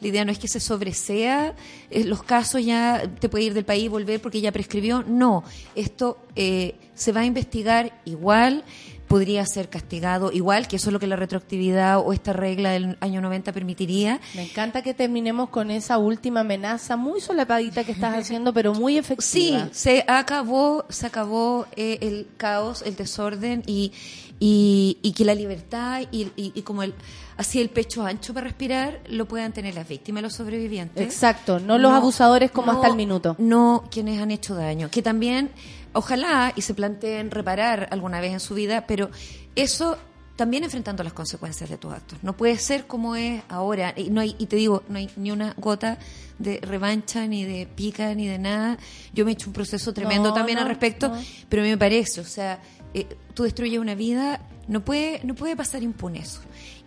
la 0.00 0.08
idea 0.08 0.24
no 0.24 0.32
es 0.32 0.38
que 0.38 0.48
se 0.48 0.60
sobresea 0.60 1.54
eh, 1.90 2.04
los 2.04 2.22
casos 2.22 2.64
ya 2.64 3.02
te 3.20 3.28
puede 3.28 3.44
ir 3.44 3.54
del 3.54 3.64
país 3.64 3.84
y 3.84 3.88
volver 3.88 4.20
porque 4.20 4.40
ya 4.40 4.52
prescribió. 4.52 5.02
No, 5.06 5.44
esto 5.74 6.18
eh, 6.36 6.74
se 6.94 7.12
va 7.12 7.20
a 7.20 7.24
investigar 7.24 8.00
igual, 8.04 8.64
podría 9.10 9.44
ser 9.44 9.68
castigado 9.68 10.30
igual, 10.30 10.68
que 10.68 10.76
eso 10.76 10.88
es 10.88 10.92
lo 10.92 11.00
que 11.00 11.08
la 11.08 11.16
retroactividad 11.16 11.98
o 11.98 12.12
esta 12.12 12.32
regla 12.32 12.70
del 12.70 12.96
año 13.00 13.20
90 13.20 13.52
permitiría. 13.52 14.20
Me 14.36 14.44
encanta 14.44 14.82
que 14.82 14.94
terminemos 14.94 15.48
con 15.48 15.72
esa 15.72 15.98
última 15.98 16.40
amenaza 16.40 16.96
muy 16.96 17.20
solapadita 17.20 17.82
que 17.82 17.90
estás 17.90 18.14
haciendo, 18.16 18.52
pero 18.52 18.72
muy 18.72 18.92
Sí, 18.92 18.98
efectiva. 19.00 19.68
se 19.72 20.04
acabó, 20.06 20.84
se 20.90 21.08
acabó 21.08 21.66
eh, 21.74 21.98
el 22.02 22.28
caos, 22.36 22.82
el 22.86 22.94
desorden 22.94 23.64
y, 23.66 23.90
y, 24.38 24.98
y 25.02 25.12
que 25.12 25.24
la 25.24 25.34
libertad 25.34 26.02
y, 26.12 26.28
y- 26.36 26.52
y 26.54 26.62
como 26.62 26.84
el 26.84 26.94
así 27.36 27.60
el 27.60 27.68
pecho 27.70 28.04
ancho 28.04 28.32
para 28.32 28.44
respirar 28.46 29.00
lo 29.08 29.26
puedan 29.26 29.52
tener 29.52 29.74
las 29.74 29.88
víctimas, 29.88 30.22
los 30.22 30.34
sobrevivientes. 30.34 31.02
Exacto, 31.04 31.58
no 31.58 31.78
los 31.78 31.90
abusadores 31.92 32.52
como 32.52 32.70
hasta 32.70 32.86
el 32.86 32.94
minuto. 32.94 33.34
No 33.38 33.88
quienes 33.90 34.20
han 34.22 34.30
hecho 34.30 34.54
daño, 34.54 34.88
que 34.88 35.02
también 35.02 35.50
ojalá 35.92 36.52
y 36.56 36.62
se 36.62 36.74
planteen 36.74 37.30
reparar 37.30 37.88
alguna 37.90 38.20
vez 38.20 38.32
en 38.32 38.40
su 38.40 38.54
vida, 38.54 38.86
pero 38.86 39.10
eso 39.56 39.98
también 40.36 40.64
enfrentando 40.64 41.02
las 41.02 41.12
consecuencias 41.12 41.68
de 41.68 41.76
tus 41.76 41.92
actos. 41.92 42.18
No 42.22 42.34
puede 42.34 42.56
ser 42.56 42.86
como 42.86 43.14
es 43.14 43.42
ahora. 43.50 43.92
Y, 43.94 44.08
no 44.08 44.22
hay, 44.22 44.36
y 44.38 44.46
te 44.46 44.56
digo, 44.56 44.82
no 44.88 44.96
hay 44.96 45.10
ni 45.16 45.30
una 45.30 45.54
gota 45.58 45.98
de 46.38 46.60
revancha, 46.62 47.26
ni 47.26 47.44
de 47.44 47.66
pica, 47.66 48.14
ni 48.14 48.26
de 48.26 48.38
nada. 48.38 48.78
Yo 49.12 49.26
me 49.26 49.32
he 49.32 49.34
hecho 49.34 49.48
un 49.48 49.52
proceso 49.52 49.92
tremendo 49.92 50.30
No, 50.30 50.34
también 50.34 50.56
no, 50.56 50.62
al 50.62 50.68
respecto, 50.68 51.10
no. 51.10 51.22
pero 51.50 51.60
a 51.60 51.64
mí 51.64 51.70
me 51.70 51.76
parece, 51.76 52.22
o 52.22 52.24
sea, 52.24 52.58
eh, 52.94 53.06
tú 53.34 53.42
destruyes 53.42 53.78
una 53.78 53.94
vida, 53.94 54.40
no 54.66 54.82
puede, 54.82 55.20
no 55.24 55.34
puede 55.34 55.56
pasar 55.56 55.82
impune 55.82 56.20
eso. 56.20 56.40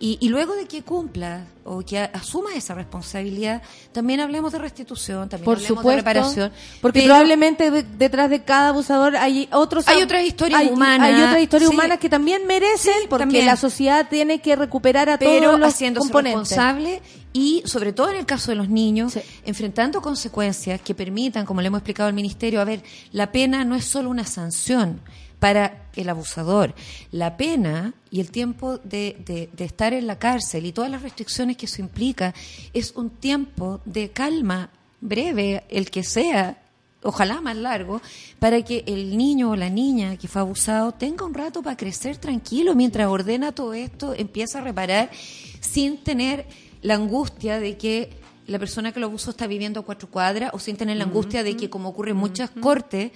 Y, 0.04 0.18
y 0.20 0.28
luego 0.28 0.54
de 0.54 0.66
que 0.66 0.82
cumplas 0.82 1.46
o 1.64 1.80
que 1.80 1.98
a- 1.98 2.04
asumas 2.12 2.54
esa 2.56 2.74
responsabilidad, 2.74 3.62
también 3.90 4.20
hablemos 4.20 4.52
de 4.52 4.58
restitución, 4.58 5.30
también 5.30 5.46
Por 5.46 5.56
hablemos 5.56 5.78
supuesto, 5.78 5.88
de 5.90 5.96
reparación. 5.96 6.52
porque 6.82 7.00
pero- 7.00 7.14
probablemente 7.14 7.70
de- 7.70 7.82
detrás 7.84 8.28
de 8.28 8.42
cada 8.44 8.68
abusador 8.68 9.16
hay 9.16 9.48
otros 9.50 9.88
Hay 9.88 10.02
otras 10.02 10.22
historias 10.26 10.60
hay- 10.60 10.68
humanas, 10.68 11.08
hay 11.08 11.22
otras 11.22 11.40
historias 11.40 11.70
sí. 11.70 11.74
humanas 11.74 11.98
que 12.00 12.10
también 12.10 12.46
merecen 12.46 12.92
Sí, 13.00 13.06
porque 13.08 13.22
también. 13.22 13.46
la 13.46 13.56
sociedad 13.56 14.06
tiene 14.10 14.42
que 14.42 14.56
recuperar 14.56 15.08
a 15.08 15.18
pero 15.18 15.46
todos 15.48 15.60
los 15.60 15.68
haciéndose 15.72 16.04
componentes. 16.08 16.50
responsable 16.50 17.00
y 17.32 17.62
sobre 17.64 17.94
todo 17.94 18.10
en 18.10 18.16
el 18.16 18.26
caso 18.26 18.50
de 18.50 18.56
los 18.56 18.68
niños 18.68 19.14
Sí. 19.14 19.20
enfrentando 19.46 20.02
consecuencias 20.02 20.82
que 20.82 20.94
permitan 20.94 21.46
como 21.46 21.62
le 21.62 21.68
hemos 21.68 21.78
explicado 21.78 22.08
al 22.08 22.14
ministerio 22.14 22.60
a 22.60 22.64
ver 22.64 22.82
la 23.12 23.32
pena 23.32 23.64
no 23.64 23.74
es 23.74 23.86
solo 23.86 24.10
una 24.10 24.24
sanción 24.26 25.00
para 25.44 25.88
el 25.94 26.08
abusador. 26.08 26.74
La 27.12 27.36
pena 27.36 27.92
y 28.10 28.20
el 28.20 28.30
tiempo 28.30 28.78
de, 28.78 29.14
de- 29.26 29.50
de 29.52 29.64
estar 29.66 29.92
en 29.92 30.06
la 30.06 30.18
cárcel 30.18 30.64
y 30.64 30.72
todas 30.72 30.90
las 30.90 31.02
restricciones 31.02 31.58
que 31.58 31.66
eso 31.66 31.82
implica 31.82 32.32
es 32.72 32.92
un 32.96 33.10
tiempo 33.10 33.82
de 33.84 34.08
calma 34.08 34.70
breve 35.02 35.64
el 35.68 35.90
que 35.90 36.02
sea 36.02 36.56
ojalá 37.02 37.42
más 37.42 37.56
largo, 37.58 38.00
para 38.38 38.62
que 38.62 38.84
el 38.86 39.18
niño 39.18 39.50
o 39.50 39.56
la 39.56 39.68
niña 39.68 40.16
que 40.16 40.28
fue 40.28 40.40
abusado 40.40 40.92
tenga 40.92 41.26
un 41.26 41.34
rato 41.34 41.62
para 41.62 41.76
crecer 41.76 42.16
tranquilo 42.16 42.74
mientras 42.74 43.06
ordena 43.08 43.52
todo 43.52 43.74
esto, 43.74 44.14
empieza 44.14 44.60
a 44.60 44.62
reparar 44.62 45.10
sin 45.60 45.98
tener 45.98 46.46
la 46.80 46.94
angustia 46.94 47.60
de 47.60 47.76
que 47.76 48.08
la 48.46 48.58
persona 48.58 48.92
que 48.92 49.00
lo 49.00 49.06
abusó 49.06 49.32
está 49.32 49.46
viviendo 49.46 49.80
a 49.80 49.84
cuatro 49.84 50.08
cuadras 50.08 50.52
o 50.54 50.58
sin 50.58 50.76
tener 50.78 50.96
la 50.96 51.04
angustia 51.04 51.42
de 51.42 51.54
que, 51.54 51.68
como 51.68 51.90
ocurre 51.90 52.12
en 52.12 52.16
muchas 52.16 52.48
cortes, 52.48 53.12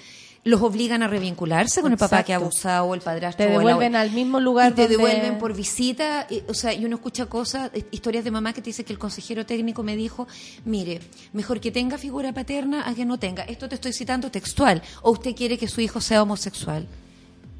los 0.48 0.62
obligan 0.62 1.02
a 1.02 1.08
revincularse 1.08 1.82
con 1.82 1.92
el 1.92 1.98
papá 1.98 2.22
que 2.22 2.32
ha 2.32 2.36
abusado 2.36 2.86
o 2.86 2.94
el 2.94 3.00
padrastro. 3.00 3.46
Te 3.46 3.52
o 3.54 3.60
la- 3.60 3.66
devuelven 3.68 3.96
al 3.96 4.10
mismo 4.12 4.40
lugar 4.40 4.72
y 4.72 4.74
te 4.74 4.82
donde- 4.82 4.96
devuelven 4.96 5.38
por 5.38 5.54
visita, 5.54 6.26
y, 6.30 6.42
o 6.48 6.54
sea, 6.54 6.72
y 6.72 6.84
uno 6.84 6.96
escucha 6.96 7.26
cosas, 7.26 7.70
eh, 7.74 7.84
historias 7.90 8.24
de 8.24 8.30
mamá 8.30 8.52
que 8.52 8.62
te 8.62 8.70
dice 8.70 8.84
que 8.84 8.92
el 8.92 8.98
consejero 8.98 9.44
técnico 9.44 9.82
me 9.82 9.94
dijo, 9.96 10.26
mire, 10.64 11.00
mejor 11.32 11.60
que 11.60 11.70
tenga 11.70 11.98
figura 11.98 12.32
paterna 12.32 12.88
a 12.88 12.94
que 12.94 13.04
no 13.04 13.18
tenga. 13.18 13.42
Esto 13.44 13.68
te 13.68 13.74
estoy 13.74 13.92
citando 13.92 14.30
textual. 14.30 14.82
O 15.02 15.10
usted 15.10 15.34
quiere 15.34 15.58
que 15.58 15.68
su 15.68 15.80
hijo 15.80 16.00
sea 16.00 16.22
homosexual. 16.22 16.86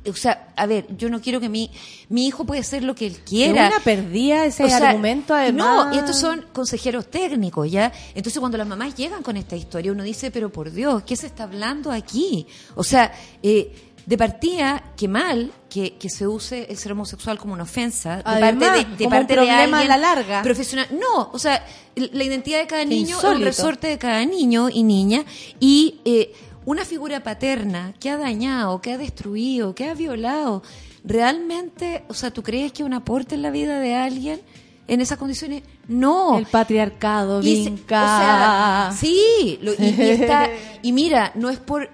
O 0.08 0.14
sea, 0.14 0.48
a 0.56 0.66
ver, 0.66 0.86
yo 0.96 1.10
no 1.10 1.20
quiero 1.20 1.38
que 1.40 1.48
mi, 1.48 1.70
mi 2.08 2.26
hijo 2.26 2.44
puede 2.44 2.62
ser 2.62 2.82
lo 2.82 2.94
que 2.94 3.06
él 3.06 3.16
quiera. 3.18 3.68
buena 3.68 3.80
perdía 3.84 4.44
ese 4.46 4.64
O 4.64 4.68
sea, 4.68 4.90
argumento 4.90 5.34
además. 5.34 5.86
No, 5.88 5.94
y 5.94 5.98
estos 5.98 6.18
son 6.18 6.46
consejeros 6.52 7.10
técnicos, 7.10 7.70
¿ya? 7.70 7.92
Entonces 8.14 8.38
cuando 8.40 8.56
las 8.56 8.66
mamás 8.66 8.94
llegan 8.94 9.22
con 9.22 9.36
esta 9.36 9.56
historia, 9.56 9.92
uno 9.92 10.02
dice, 10.02 10.30
pero 10.30 10.50
por 10.50 10.70
Dios, 10.70 11.02
¿qué 11.02 11.14
se 11.16 11.26
está 11.26 11.42
hablando 11.44 11.90
aquí? 11.90 12.46
O 12.76 12.84
sea, 12.84 13.12
eh, 13.42 13.74
de 14.06 14.16
partida, 14.16 14.82
qué 14.96 15.06
mal 15.08 15.52
que, 15.68 15.96
que 15.98 16.08
se 16.08 16.26
use 16.26 16.66
el 16.70 16.78
ser 16.78 16.92
homosexual 16.92 17.36
como 17.38 17.52
una 17.52 17.64
ofensa 17.64 18.16
de 18.18 18.22
parte 18.22 18.70
de, 18.70 18.84
de 18.84 19.04
como 19.04 19.10
parte 19.10 19.20
un 19.20 19.26
de 19.26 19.34
problema 19.34 19.76
a 19.76 19.80
alguien 19.80 19.88
la 19.88 19.96
larga. 19.98 20.42
profesional. 20.42 20.86
No, 20.92 21.28
o 21.30 21.38
sea, 21.38 21.62
el- 21.94 22.10
la 22.14 22.24
identidad 22.24 22.60
de 22.60 22.66
cada 22.66 22.84
niño 22.86 23.16
insólito. 23.16 23.44
resorte 23.44 23.88
de 23.88 23.98
cada 23.98 24.24
niño 24.24 24.70
y 24.70 24.82
niña 24.84 25.24
y 25.60 26.00
eh, 26.06 26.32
una 26.70 26.84
figura 26.84 27.22
paterna 27.22 27.94
que 27.98 28.10
ha 28.10 28.16
dañado, 28.18 28.80
que 28.82 28.92
ha 28.92 28.98
destruido, 28.98 29.74
que 29.74 29.88
ha 29.88 29.94
violado, 29.94 30.62
realmente, 31.02 32.04
o 32.08 32.14
sea, 32.14 32.30
¿tú 32.30 32.42
crees 32.42 32.72
que 32.72 32.84
un 32.84 32.92
aporte 32.92 33.34
en 33.34 33.42
la 33.42 33.50
vida 33.50 33.80
de 33.80 33.94
alguien 33.94 34.40
en 34.86 35.00
esas 35.00 35.16
condiciones? 35.18 35.62
No. 35.86 36.38
El 36.38 36.46
patriarcado, 36.46 37.40
Y 37.42 37.64
se- 37.64 37.70
o 37.72 37.76
sea, 37.88 38.90
sí, 38.94 39.58
lo- 39.62 39.72
y, 39.72 39.94
y 39.98 40.10
está, 40.10 40.50
y 40.82 40.92
mira, 40.92 41.32
no 41.36 41.48
es 41.48 41.58
por, 41.58 41.88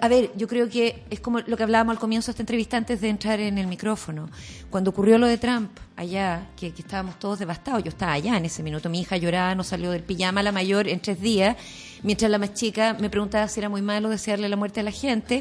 a 0.00 0.08
ver, 0.08 0.30
yo 0.36 0.46
creo 0.46 0.68
que 0.68 1.02
es 1.10 1.18
como 1.20 1.40
lo 1.40 1.56
que 1.56 1.62
hablábamos 1.64 1.92
al 1.92 1.98
comienzo 1.98 2.26
de 2.26 2.32
esta 2.32 2.42
entrevista 2.42 2.76
antes 2.76 3.00
de 3.00 3.08
entrar 3.08 3.40
en 3.40 3.58
el 3.58 3.66
micrófono. 3.66 4.28
Cuando 4.70 4.90
ocurrió 4.90 5.18
lo 5.18 5.26
de 5.26 5.38
Trump 5.38 5.70
allá, 5.98 6.42
que, 6.56 6.72
que 6.72 6.82
estábamos 6.82 7.18
todos 7.18 7.38
devastados, 7.40 7.82
yo 7.82 7.88
estaba 7.88 8.12
allá 8.12 8.36
en 8.36 8.44
ese 8.44 8.62
minuto, 8.62 8.88
mi 8.88 9.00
hija 9.00 9.16
lloraba, 9.16 9.54
no 9.54 9.64
salió 9.64 9.90
del 9.90 10.02
pijama 10.04 10.42
la 10.42 10.52
mayor 10.52 10.86
en 10.88 11.00
tres 11.00 11.20
días, 11.20 11.56
mientras 12.04 12.30
la 12.30 12.38
más 12.38 12.54
chica 12.54 12.96
me 13.00 13.10
preguntaba 13.10 13.48
si 13.48 13.58
era 13.58 13.68
muy 13.68 13.82
malo 13.82 14.08
desearle 14.08 14.48
la 14.48 14.54
muerte 14.56 14.78
a 14.80 14.82
la 14.84 14.92
gente, 14.92 15.40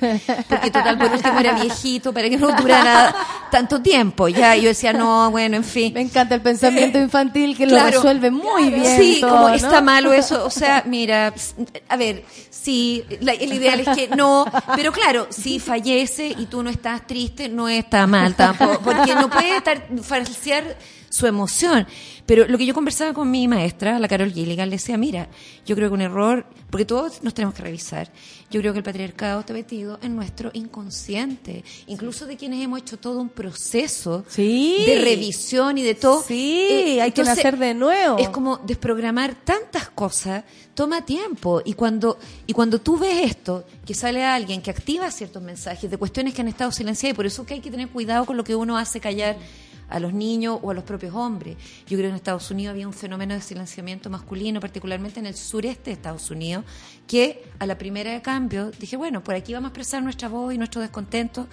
porque 0.49 0.71
total 0.71 0.97
por 0.97 1.11
último 1.11 1.39
era 1.39 1.53
viejito 1.53 2.11
para 2.11 2.27
que 2.29 2.37
no 2.37 2.51
durara 2.55 3.13
tanto 3.51 3.81
tiempo, 3.83 4.27
ya, 4.27 4.57
y 4.57 4.63
yo 4.63 4.69
decía, 4.69 4.93
no, 4.93 5.29
bueno, 5.29 5.57
en 5.57 5.63
fin. 5.63 5.93
Me 5.93 6.01
encanta 6.01 6.33
el 6.33 6.41
pensamiento 6.41 6.97
infantil 6.97 7.55
que 7.55 7.67
lo 7.67 7.77
resuelve 7.85 8.31
muy 8.31 8.71
bien. 8.71 8.97
Sí, 8.99 9.17
todo, 9.21 9.29
como 9.35 9.49
¿no? 9.49 9.53
está 9.53 9.81
malo 9.81 10.11
eso. 10.11 10.43
O 10.43 10.49
sea, 10.49 10.83
mira, 10.87 11.33
a 11.87 11.95
ver, 11.97 12.23
sí, 12.49 13.03
la- 13.21 13.33
el 13.33 13.53
ideal 13.53 13.79
es 13.81 13.89
que 13.89 14.07
no, 14.15 14.45
pero 14.75 14.91
claro, 14.91 15.27
si 15.29 15.59
fallece 15.59 16.27
y 16.27 16.47
tú 16.47 16.63
no 16.63 16.69
estás 16.71 17.05
triste, 17.05 17.47
no 17.47 17.69
está 17.69 18.07
mal 18.07 18.33
tampoco, 18.35 18.79
porque 18.83 19.13
no 19.13 19.29
puede 19.29 19.57
estar 19.57 19.85
su 21.09 21.25
emoción. 21.27 21.87
Pero 22.25 22.45
lo 22.47 22.57
que 22.57 22.65
yo 22.65 22.73
conversaba 22.73 23.13
con 23.13 23.31
mi 23.31 23.47
maestra, 23.47 23.99
la 23.99 24.07
Carol 24.07 24.31
Gilligan, 24.33 24.69
le 24.69 24.75
decía, 24.75 24.97
mira, 24.97 25.29
yo 25.65 25.75
creo 25.75 25.89
que 25.89 25.93
un 25.95 26.01
error, 26.01 26.45
porque 26.69 26.83
todos 26.85 27.23
nos 27.23 27.33
tenemos 27.33 27.55
que 27.55 27.63
revisar, 27.63 28.11
yo 28.51 28.59
creo 28.59 28.73
que 28.73 28.79
el 28.79 28.83
patriarcado 28.83 29.39
está 29.41 29.53
metido 29.53 29.97
en 30.01 30.15
nuestro 30.15 30.51
inconsciente, 30.53 31.63
incluso 31.87 32.25
de 32.25 32.35
quienes 32.37 32.63
hemos 32.63 32.79
hecho 32.79 32.97
todo 32.97 33.19
un 33.19 33.29
proceso 33.29 34.25
Sí. 34.27 34.83
de 34.85 35.01
revisión 35.01 35.77
y 35.77 35.83
de 35.83 35.95
todo. 35.95 36.21
Sí, 36.23 36.67
Eh, 36.69 37.01
hay 37.01 37.11
que 37.11 37.23
nacer 37.23 37.57
de 37.57 37.73
nuevo. 37.73 38.17
Es 38.17 38.29
como 38.29 38.57
desprogramar 38.57 39.35
tantas 39.35 39.89
cosas, 39.89 40.43
toma 40.73 41.05
tiempo. 41.05 41.61
Y 41.65 41.73
cuando, 41.73 42.17
y 42.45 42.53
cuando 42.53 42.79
tú 42.81 42.97
ves 42.97 43.25
esto, 43.25 43.65
que 43.85 43.93
sale 43.93 44.23
alguien 44.25 44.61
que 44.61 44.71
activa 44.71 45.09
ciertos 45.11 45.41
mensajes 45.41 45.89
de 45.89 45.97
cuestiones 45.97 46.33
que 46.33 46.41
han 46.41 46.47
estado 46.49 46.71
silenciadas, 46.71 47.13
y 47.13 47.15
por 47.15 47.25
eso 47.25 47.45
que 47.45 47.53
hay 47.55 47.61
que 47.61 47.71
tener 47.71 47.87
cuidado 47.89 48.25
con 48.25 48.35
lo 48.37 48.43
que 48.43 48.55
uno 48.55 48.77
hace 48.77 48.99
callar 48.99 49.37
a 49.89 49.99
los 49.99 50.13
niños 50.13 50.59
o 50.61 50.71
a 50.71 50.73
los 50.73 50.83
propios 50.83 51.15
hombres. 51.15 51.55
Yo 51.87 51.97
creo 51.97 52.01
que 52.01 52.09
en 52.09 52.15
Estados 52.15 52.49
Unidos 52.51 52.71
había 52.71 52.87
un 52.87 52.93
fenómeno 52.93 53.33
de 53.33 53.41
silenciamiento 53.41 54.09
masculino, 54.09 54.59
particularmente 54.59 55.19
en 55.19 55.25
el 55.27 55.35
sureste 55.35 55.85
de 55.85 55.91
Estados 55.93 56.29
Unidos, 56.29 56.65
que 57.07 57.43
a 57.59 57.65
la 57.65 57.77
primera 57.77 58.11
de 58.11 58.21
cambio 58.21 58.71
dije, 58.79 58.97
bueno, 58.97 59.23
por 59.23 59.35
aquí 59.35 59.53
vamos 59.53 59.67
a 59.67 59.69
expresar 59.69 60.03
nuestra 60.03 60.27
voz 60.29 60.53
y 60.53 60.57
nuestro 60.57 60.81
descontento, 60.81 61.47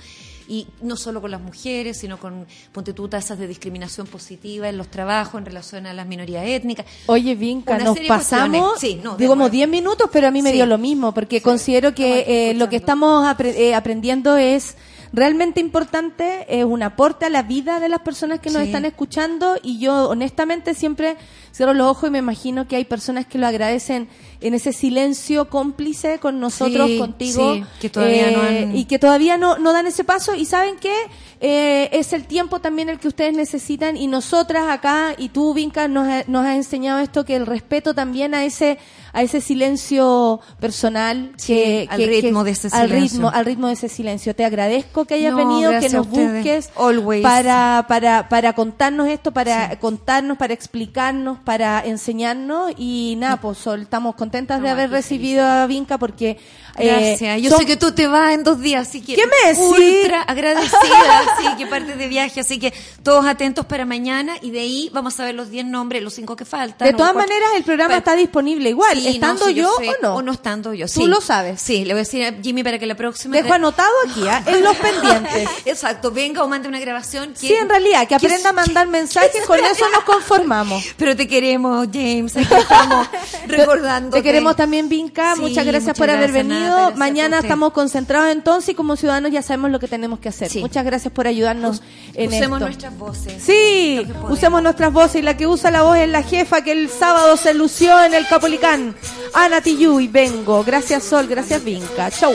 y 0.47 0.67
no 0.83 0.97
solo 0.97 1.23
con 1.23 1.31
las 1.31 1.41
mujeres, 1.41 1.97
sino 1.99 2.19
con, 2.19 2.47
ponte 2.71 2.93
tú, 2.93 3.09
tasas 3.09 3.39
de 3.39 3.47
discriminación 3.47 4.07
positiva 4.07 4.69
en 4.69 4.77
los 4.77 4.89
trabajos 4.89 5.39
en 5.39 5.47
relación 5.47 5.87
a 5.87 5.95
las 5.95 6.07
minorías 6.07 6.45
étnicas. 6.47 6.85
Oye, 7.07 7.35
Vinca, 7.35 7.79
nos 7.79 7.99
pasamos. 8.01 8.79
Sí, 8.79 9.01
no, 9.03 9.17
digo, 9.17 9.31
como 9.31 9.45
acuerdo. 9.45 9.53
10 9.55 9.69
minutos, 9.71 10.11
pero 10.13 10.29
a 10.29 10.31
mí 10.31 10.43
me 10.43 10.51
Sí. 10.51 10.57
dio 10.57 10.67
lo 10.67 10.77
mismo, 10.77 11.15
porque 11.15 11.41
considero 11.41 11.95
que 11.95 12.51
eh, 12.51 12.55
lo 12.55 12.69
que 12.69 12.77
estamos 12.77 13.25
apre- 13.25 13.55
eh, 13.57 13.75
aprendiendo 13.75 14.37
es 14.37 14.77
realmente 15.15 15.61
importante, 15.61 16.45
es 16.49 16.65
un 16.65 16.83
aporte 16.83 17.25
a 17.27 17.31
la 17.31 17.43
vida 17.43 17.79
de 17.81 17.89
las 17.89 18.01
personas 18.01 18.41
que 18.41 18.51
nos 18.51 18.63
Sí. 18.63 18.69
están 18.69 18.85
escuchando 18.85 19.57
y 19.63 19.79
yo 19.79 20.09
honestamente 20.11 20.75
siempre 20.75 21.17
cierro 21.55 21.73
los 21.73 21.87
ojos 21.89 22.09
y 22.09 22.13
me 22.13 22.19
imagino 22.19 22.67
que 22.67 22.77
hay 22.77 22.85
personas 22.85 23.27
que 23.27 23.39
lo 23.39 23.47
agradecen 23.47 24.09
en 24.41 24.55
ese 24.55 24.73
silencio 24.73 25.49
cómplice 25.49 26.19
con 26.19 26.41
nosotros, 26.41 26.89
Sí, 26.89 26.99
contigo, 26.99 27.55
sí, 27.55 27.65
que 27.81 27.89
todavía 27.91 28.31
no 28.33 28.43
eh, 28.45 28.65
han- 28.65 28.77
y 28.77 28.85
que 28.87 28.99
todavía 28.99 29.37
no, 29.39 29.57
no 29.59 29.73
dan 29.73 29.87
ese 29.87 30.03
paso 30.05 30.35
y 30.35 30.45
saben 30.47 30.77
que 30.77 30.93
eh, 31.41 31.91
es 31.93 32.13
el 32.13 32.25
tiempo 32.27 32.61
también 32.61 32.89
el 32.89 32.99
que 32.99 33.09
ustedes 33.09 33.35
necesitan 33.35 33.97
y 33.97 34.07
nosotras 34.07 34.69
acá 34.71 35.15
y 35.17 35.29
tú 35.29 35.55
Vinca 35.55 35.89
nos, 35.89 36.09
ha- 36.09 36.25
nos 36.27 36.45
has 36.45 36.57
enseñado 36.57 36.99
esto 37.01 37.25
que 37.25 37.37
el 37.37 37.47
respeto 37.47 37.95
también 37.95 38.35
a 38.35 38.45
ese 38.45 38.79
a 39.13 39.23
ese 39.23 39.41
silencio 39.41 40.41
personal 40.59 41.33
Sí, 41.37 41.55
que, 41.55 41.87
al 41.91 41.99
que- 41.99 42.07
ritmo 42.07 42.41
que- 42.41 42.47
de 42.47 42.51
ese 42.51 42.69
al 42.73 42.89
silencio. 42.89 43.17
ritmo 43.19 43.31
al 43.33 43.45
ritmo 43.47 43.67
de 43.69 43.75
ese 43.75 43.89
silencio 43.89 44.35
te 44.35 44.45
agradezco 44.45 45.05
que 45.05 45.15
hayas 45.15 45.33
No, 45.33 45.39
venido 45.39 45.71
que 45.81 45.89
nos 45.89 46.09
busques 46.09 46.71
Always. 46.77 47.23
para 47.23 47.85
para 47.89 48.29
para 48.29 48.53
contarnos 48.55 49.07
esto 49.09 49.31
para 49.33 49.79
contarnos 49.79 50.37
para 50.37 50.53
explicarnos 50.55 51.39
para 51.45 51.81
enseñarnos 51.85 52.73
y 52.77 53.15
nada 53.19 53.37
pues 53.39 53.59
Sol, 53.59 53.83
estamos 53.83 54.15
contentas 54.15 54.61
de 54.63 54.69
haber 54.71 54.91
recibido 54.91 55.45
a 55.45 55.67
Vinca 55.67 55.99
porque 55.99 56.39
eh, 56.77 56.87
Gracias. 56.87 57.41
Yo 57.43 57.51
son- 57.51 57.61
sé 57.61 57.67
que 57.67 57.77
tú 57.77 57.93
te 57.93 58.07
vas 58.09 58.33
en 58.33 58.43
dos 58.43 58.61
días, 58.61 58.89
así 58.89 59.01
que 59.01 59.15
¿Qué 59.15 59.23
me 59.27 59.49
decís? 59.49 59.65
ultra 59.65 60.23
agradecida, 60.23 61.23
sí, 61.41 61.47
que 61.57 61.67
parte 61.67 61.95
de 61.97 62.09
viaje, 62.09 62.41
así 62.41 62.59
que 62.59 62.73
todos 63.03 63.27
atentos 63.27 63.65
para 63.67 63.85
mañana 63.85 64.37
y 64.43 64.51
de 64.51 64.61
ahí 64.61 64.91
vamos 64.93 65.19
a 65.21 65.25
ver 65.25 65.35
los 65.35 65.51
10 65.51 65.67
nombres, 65.67 66.03
los 66.03 66.15
cinco 66.15 66.35
que 66.37 66.45
faltan. 66.45 66.87
De 66.89 66.93
todas 66.95 67.13
cuatro. 67.13 67.29
maneras, 67.31 67.51
el 67.57 67.63
programa 67.65 67.97
está 67.97 68.17
disponible 68.17 68.71
igual, 68.71 68.97
Sí, 68.99 69.05
no, 69.05 69.11
estando 69.11 69.51
yo 69.51 69.73
sé. 69.79 69.89
o 69.89 69.95
no. 70.03 70.15
O 70.17 70.23
no 70.23 70.33
estando 70.33 70.75
yo, 70.75 70.87
Tú 70.89 71.07
lo 71.07 71.21
sabes. 71.21 71.61
Sí, 71.61 71.85
le 71.85 71.93
voy 71.95 72.01
a 72.01 72.05
decir 72.05 72.25
a 72.25 72.33
Jimmy 72.43 72.63
para 72.65 72.79
que 72.79 72.87
la 72.87 72.95
próxima... 72.97 73.37
Dejo 73.37 73.53
anotado 73.53 73.93
aquí, 74.09 74.27
¿ah? 74.27 74.43
en 74.47 74.63
los 74.63 74.77
pendientes. 74.77 75.49
Exacto, 75.67 76.11
venga 76.11 76.43
o 76.43 76.49
mande 76.49 76.69
una 76.69 76.81
grabación. 76.81 77.33
que- 77.35 77.39
Sí, 77.49 77.53
en 77.55 77.69
realidad, 77.69 78.09
que 78.09 78.15
aprenda 78.17 78.51
a 78.51 78.53
mandar 78.53 78.87
mensajes, 78.89 79.45
con 79.47 79.59
eso 79.65 79.89
nos 79.91 80.03
conformamos. 80.05 80.83
Pero 80.97 81.15
te 81.15 81.29
queremos, 81.35 81.89
James, 81.93 82.37
aquí 82.37 82.47
estamos 82.55 83.09
recordando. 83.49 84.17
Te 84.17 84.23
queremos 84.23 84.55
también, 84.55 84.89
Vinca. 84.89 85.35
Sí, 85.35 85.41
muchas 85.41 85.65
gracias 85.67 85.83
muchas 85.83 85.99
por 85.99 86.11
haber 86.11 86.31
venido. 86.33 86.93
Mañana 86.97 87.41
estamos 87.41 87.73
concentrados 87.73 88.31
entonces 88.31 88.69
y 88.71 88.75
como 88.75 88.95
ciudadanos 88.97 89.33
ya 89.33 89.43
sabemos 89.43 89.71
lo 89.73 89.81
que 89.81 89.89
tenemos 89.89 90.21
que 90.21 90.29
hacer. 90.29 90.49
Sí. 90.49 90.61
Muchas 90.61 90.85
gracias 90.85 91.13
por 91.13 91.27
ayudarnos 91.27 91.83
en 92.15 92.29
Usemos 92.29 92.59
esto. 92.59 92.67
nuestras 92.67 92.99
voces. 92.99 93.43
Sí, 93.43 94.07
usemos 94.31 94.63
nuestras 94.63 94.93
voces 94.93 95.17
y 95.17 95.23
la 95.23 95.37
que 95.37 95.47
usa 95.47 95.71
la 95.73 95.83
voz 95.83 95.97
es 95.99 96.09
la 96.09 96.23
jefa 96.23 96.63
que 96.63 96.71
el 96.73 96.89
sábado 96.89 97.37
se 97.37 97.53
lució 97.55 98.03
en 98.05 98.15
el 98.15 98.27
Capolicán. 98.29 98.95
Ana 99.35 99.61
Tiyuy, 99.61 100.07
vengo. 100.09 100.63
Gracias 100.65 101.03
Sol, 101.03 101.27
gracias 101.27 101.65
Vinca. 101.65 102.11
Chau. 102.11 102.35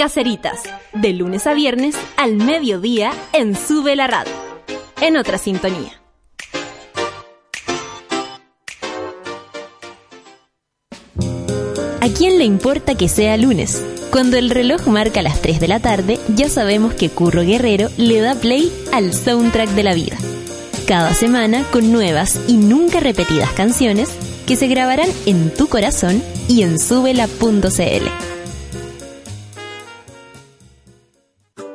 Caceritas, 0.00 0.62
de 0.94 1.12
lunes 1.12 1.46
a 1.46 1.52
viernes 1.52 1.94
al 2.16 2.36
mediodía 2.36 3.12
en 3.34 3.54
Sube 3.54 3.94
la 3.96 4.06
Radio. 4.06 4.32
En 5.02 5.18
otra 5.18 5.36
sintonía. 5.36 6.00
¿A 12.00 12.08
quién 12.16 12.38
le 12.38 12.44
importa 12.44 12.94
que 12.94 13.08
sea 13.08 13.36
lunes? 13.36 13.84
Cuando 14.10 14.38
el 14.38 14.48
reloj 14.48 14.86
marca 14.86 15.20
las 15.20 15.42
3 15.42 15.60
de 15.60 15.68
la 15.68 15.80
tarde, 15.80 16.18
ya 16.34 16.48
sabemos 16.48 16.94
que 16.94 17.10
Curro 17.10 17.42
Guerrero 17.42 17.90
le 17.98 18.22
da 18.22 18.34
play 18.34 18.72
al 18.94 19.12
soundtrack 19.12 19.68
de 19.72 19.82
la 19.82 19.92
vida. 19.92 20.16
Cada 20.86 21.12
semana 21.12 21.62
con 21.70 21.92
nuevas 21.92 22.40
y 22.48 22.54
nunca 22.54 23.00
repetidas 23.00 23.52
canciones 23.52 24.08
que 24.46 24.56
se 24.56 24.66
grabarán 24.66 25.10
en 25.26 25.52
tu 25.52 25.66
corazón 25.66 26.22
y 26.48 26.62
en 26.62 26.78
subela.cl. 26.78 28.39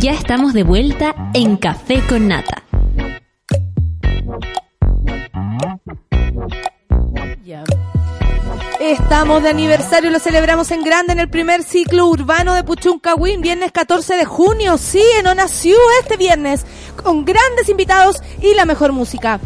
Ya 0.00 0.10
estamos 0.10 0.52
de 0.52 0.64
vuelta 0.64 1.14
en 1.34 1.56
Café 1.56 2.02
con 2.08 2.26
Nata. 2.26 2.64
Estamos 8.80 9.42
de 9.42 9.48
aniversario, 9.48 10.10
lo 10.10 10.18
celebramos 10.18 10.70
en 10.72 10.82
grande 10.82 11.12
en 11.12 11.20
el 11.20 11.30
primer 11.30 11.62
ciclo 11.62 12.08
urbano 12.08 12.54
de 12.54 12.64
Puchuncahuín, 12.64 13.40
viernes 13.40 13.70
14 13.70 14.16
de 14.16 14.24
junio. 14.24 14.78
Sí, 14.78 15.02
en 15.18 15.28
Onaciú 15.28 15.76
este 16.00 16.16
viernes, 16.16 16.66
con 17.02 17.24
grandes 17.24 17.68
invitados 17.68 18.20
y 18.42 18.54
la 18.54 18.64
mejor 18.64 18.92
música. 18.92 19.38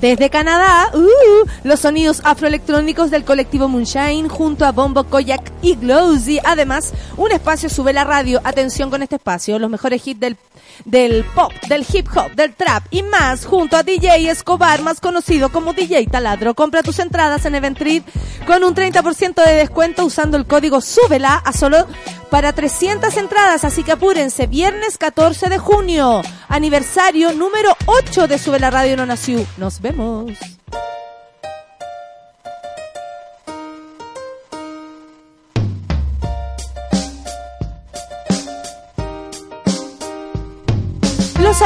Desde 0.00 0.30
Canadá, 0.30 0.92
uh, 0.94 1.48
los 1.64 1.80
sonidos 1.80 2.20
afroelectrónicos 2.22 3.10
del 3.10 3.24
colectivo 3.24 3.66
Moonshine 3.66 4.28
junto 4.28 4.64
a 4.64 4.70
Bombo 4.70 5.02
Koyak 5.02 5.50
y 5.60 5.74
Glowsy. 5.74 6.38
Además, 6.44 6.92
un 7.16 7.32
espacio 7.32 7.68
sube 7.68 7.92
la 7.92 8.04
radio. 8.04 8.40
Atención 8.44 8.90
con 8.90 9.02
este 9.02 9.16
espacio, 9.16 9.58
los 9.58 9.68
mejores 9.68 10.06
hits 10.06 10.20
del, 10.20 10.36
del 10.84 11.24
pop, 11.34 11.52
del 11.68 11.86
hip 11.92 12.08
hop, 12.14 12.32
del 12.34 12.54
trap 12.54 12.84
y 12.90 13.02
más 13.02 13.46
junto 13.46 13.76
a 13.76 13.82
DJ 13.82 14.30
Escobar, 14.30 14.82
más 14.82 15.00
conocido 15.00 15.50
como 15.50 15.72
DJ 15.72 16.06
Taladro. 16.06 16.54
Compra 16.54 16.82
tus 16.82 16.98
entradas 16.98 17.44
en 17.44 17.54
Eventrit 17.54 18.04
con 18.46 18.64
un 18.64 18.74
30% 18.74 19.44
de 19.44 19.54
descuento 19.54 20.04
usando 20.04 20.36
el 20.36 20.46
código 20.46 20.80
SUBELA 20.80 21.34
a 21.34 21.52
solo 21.52 21.86
para 22.30 22.52
300 22.52 23.16
entradas, 23.16 23.64
así 23.64 23.82
que 23.82 23.92
apúrense, 23.92 24.46
viernes 24.46 24.98
14 24.98 25.48
de 25.48 25.58
junio, 25.58 26.22
aniversario 26.48 27.32
número 27.32 27.76
8 27.86 28.28
de 28.28 28.38
Sube 28.38 28.60
la 28.60 28.70
Radio 28.70 28.96
No 28.96 29.06
Nació. 29.06 29.44
Nos 29.56 29.80
vemos. 29.80 30.32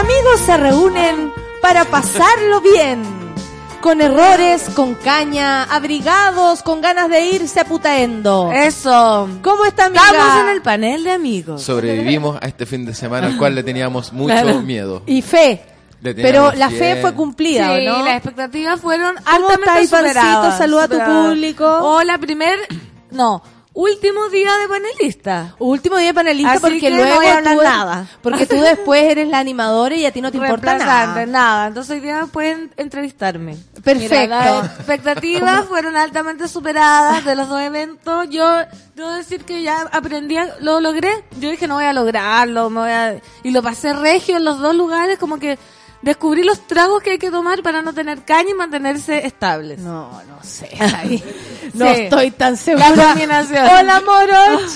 Amigos 0.03 0.41
se 0.45 0.57
reúnen 0.57 1.33
para 1.61 1.85
pasarlo 1.85 2.61
bien. 2.61 3.03
Con 3.81 4.01
errores, 4.01 4.69
con 4.77 4.95
caña, 4.95 5.65
abrigados, 5.65 6.63
con 6.63 6.81
ganas 6.81 7.09
de 7.09 7.25
irse 7.27 7.59
a 7.61 7.65
putaendo. 7.65 8.53
Eso. 8.53 9.29
¿Cómo 9.43 9.65
está 9.65 9.87
amiga? 9.87 10.03
Estamos 10.11 10.41
en 10.45 10.49
el 10.51 10.63
panel 10.63 11.03
de 11.05 11.11
amigos. 11.11 11.63
Sobrevivimos 11.63 12.39
a 12.41 12.47
este 12.47 12.65
fin 12.65 12.85
de 12.85 12.95
semana 12.95 13.27
al 13.27 13.37
cual 13.37 13.57
le 13.57 13.65
teníamos 13.65 14.13
mucho 14.13 14.35
Claro. 14.35 14.63
miedo. 14.63 15.03
Y 15.07 15.21
fe. 15.23 15.65
Pero 16.01 16.53
la 16.53 16.69
fe 16.71 16.97
fue 17.01 17.13
cumplida, 17.15 17.77
Sí, 17.77 17.87
¿o 17.87 17.99
¿no? 17.99 18.05
las 18.05 18.15
expectativas 18.17 18.81
fueron 18.81 19.15
¿Cómo 19.17 19.49
altamente 19.51 19.87
superadas. 19.87 20.59
Saluda 20.59 20.85
a 20.85 20.89
tu 20.89 20.99
público. 20.99 21.65
Hola, 21.81 22.19
primer... 22.19 22.59
No, 23.13 23.43
último 23.75 24.29
día 24.29 24.57
de 24.59 24.69
panelista. 24.69 25.55
Último 25.59 25.97
día 25.97 26.09
de 26.09 26.15
panelista 26.15 26.53
Así 26.53 26.61
porque 26.61 26.81
que 26.81 26.91
no 26.91 26.97
luego 26.97 27.17
voy 27.17 27.27
a 27.27 27.37
hablar 27.39 27.57
tú, 27.57 27.63
nada. 27.63 28.07
porque 28.23 28.47
tú 28.47 28.57
después 28.61 29.03
eres 29.05 29.29
la 29.29 29.39
animadora 29.39 29.95
y 29.95 30.05
a 30.07 30.13
ti 30.13 30.21
no 30.21 30.31
te 30.31 30.39
importa 30.39 30.77
nada. 30.79 31.27
nada. 31.27 31.67
Entonces 31.69 31.95
hoy 31.95 32.01
día 32.01 32.27
pueden 32.31 32.73
entrevistarme. 32.77 33.57
Perfecto. 33.83 34.15
Mira, 34.15 34.27
las 34.27 34.67
expectativas 34.79 35.65
fueron 35.69 35.97
altamente 35.97 36.49
superadas 36.49 37.25
de 37.25 37.35
los 37.35 37.49
dos 37.49 37.61
eventos. 37.61 38.29
Yo 38.31 38.47
debo 38.95 39.11
decir 39.13 39.45
que 39.45 39.63
ya 39.63 39.83
aprendí, 39.93 40.37
lo 40.61 40.81
logré. 40.81 41.25
Yo 41.41 41.51
dije 41.51 41.67
no 41.67 41.75
voy 41.77 41.85
a 41.85 41.93
lograrlo, 41.93 42.71
me 42.71 42.81
voy 42.81 42.91
a... 42.91 43.21
y 43.43 43.51
lo 43.51 43.63
pasé 43.63 43.93
regio 43.93 44.37
en 44.37 44.45
los 44.45 44.59
dos 44.59 44.75
lugares, 44.75 45.19
como 45.19 45.39
que 45.39 45.59
descubrí 46.03 46.43
los 46.45 46.67
tragos 46.67 47.03
que 47.03 47.13
hay 47.13 47.19
que 47.19 47.31
tomar 47.31 47.63
para 47.63 47.81
no 47.83 47.93
tener 47.93 48.25
caña 48.25 48.51
y 48.51 48.55
mantenerse 48.55 49.27
estables. 49.27 49.79
No, 49.81 50.23
no 50.25 50.43
sé. 50.43 50.69
ahí 50.97 51.23
no 51.75 51.87
Sí. 51.95 52.01
estoy 52.03 52.31
tan 52.33 52.57
segura. 52.57 52.91
La 52.95 53.07
combinación. 53.13 53.65
Hola, 53.67 54.03
Moroch. 54.05 54.71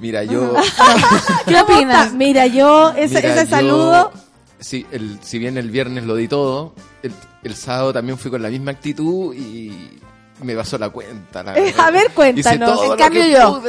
Mira, 0.00 0.24
yo... 0.24 0.54
¿Qué 1.46 1.60
opinas? 1.60 2.12
Mira, 2.12 2.46
yo 2.46 2.90
ese, 2.90 3.16
Mira, 3.16 3.34
ese 3.34 3.44
yo- 3.44 3.50
saludo 3.50 4.12
Sí, 4.58 4.86
el, 4.90 5.18
si 5.22 5.38
bien 5.38 5.58
el 5.58 5.70
viernes 5.70 6.04
lo 6.04 6.16
di 6.16 6.28
todo, 6.28 6.74
el, 7.02 7.12
el 7.42 7.54
sábado 7.54 7.92
también 7.92 8.18
fui 8.18 8.30
con 8.30 8.42
la 8.42 8.48
misma 8.48 8.70
actitud 8.72 9.34
y 9.34 9.98
me 10.42 10.54
pasó 10.54 10.76
la 10.78 10.90
cuenta. 10.90 11.42
La 11.42 11.56
Eh, 11.56 11.62
verdad. 11.62 11.86
a 11.86 11.90
ver, 11.90 12.10
cuéntanos. 12.12 12.82
En 12.84 12.96
cambio 12.96 13.22
que 13.22 13.30
yo. 13.32 13.62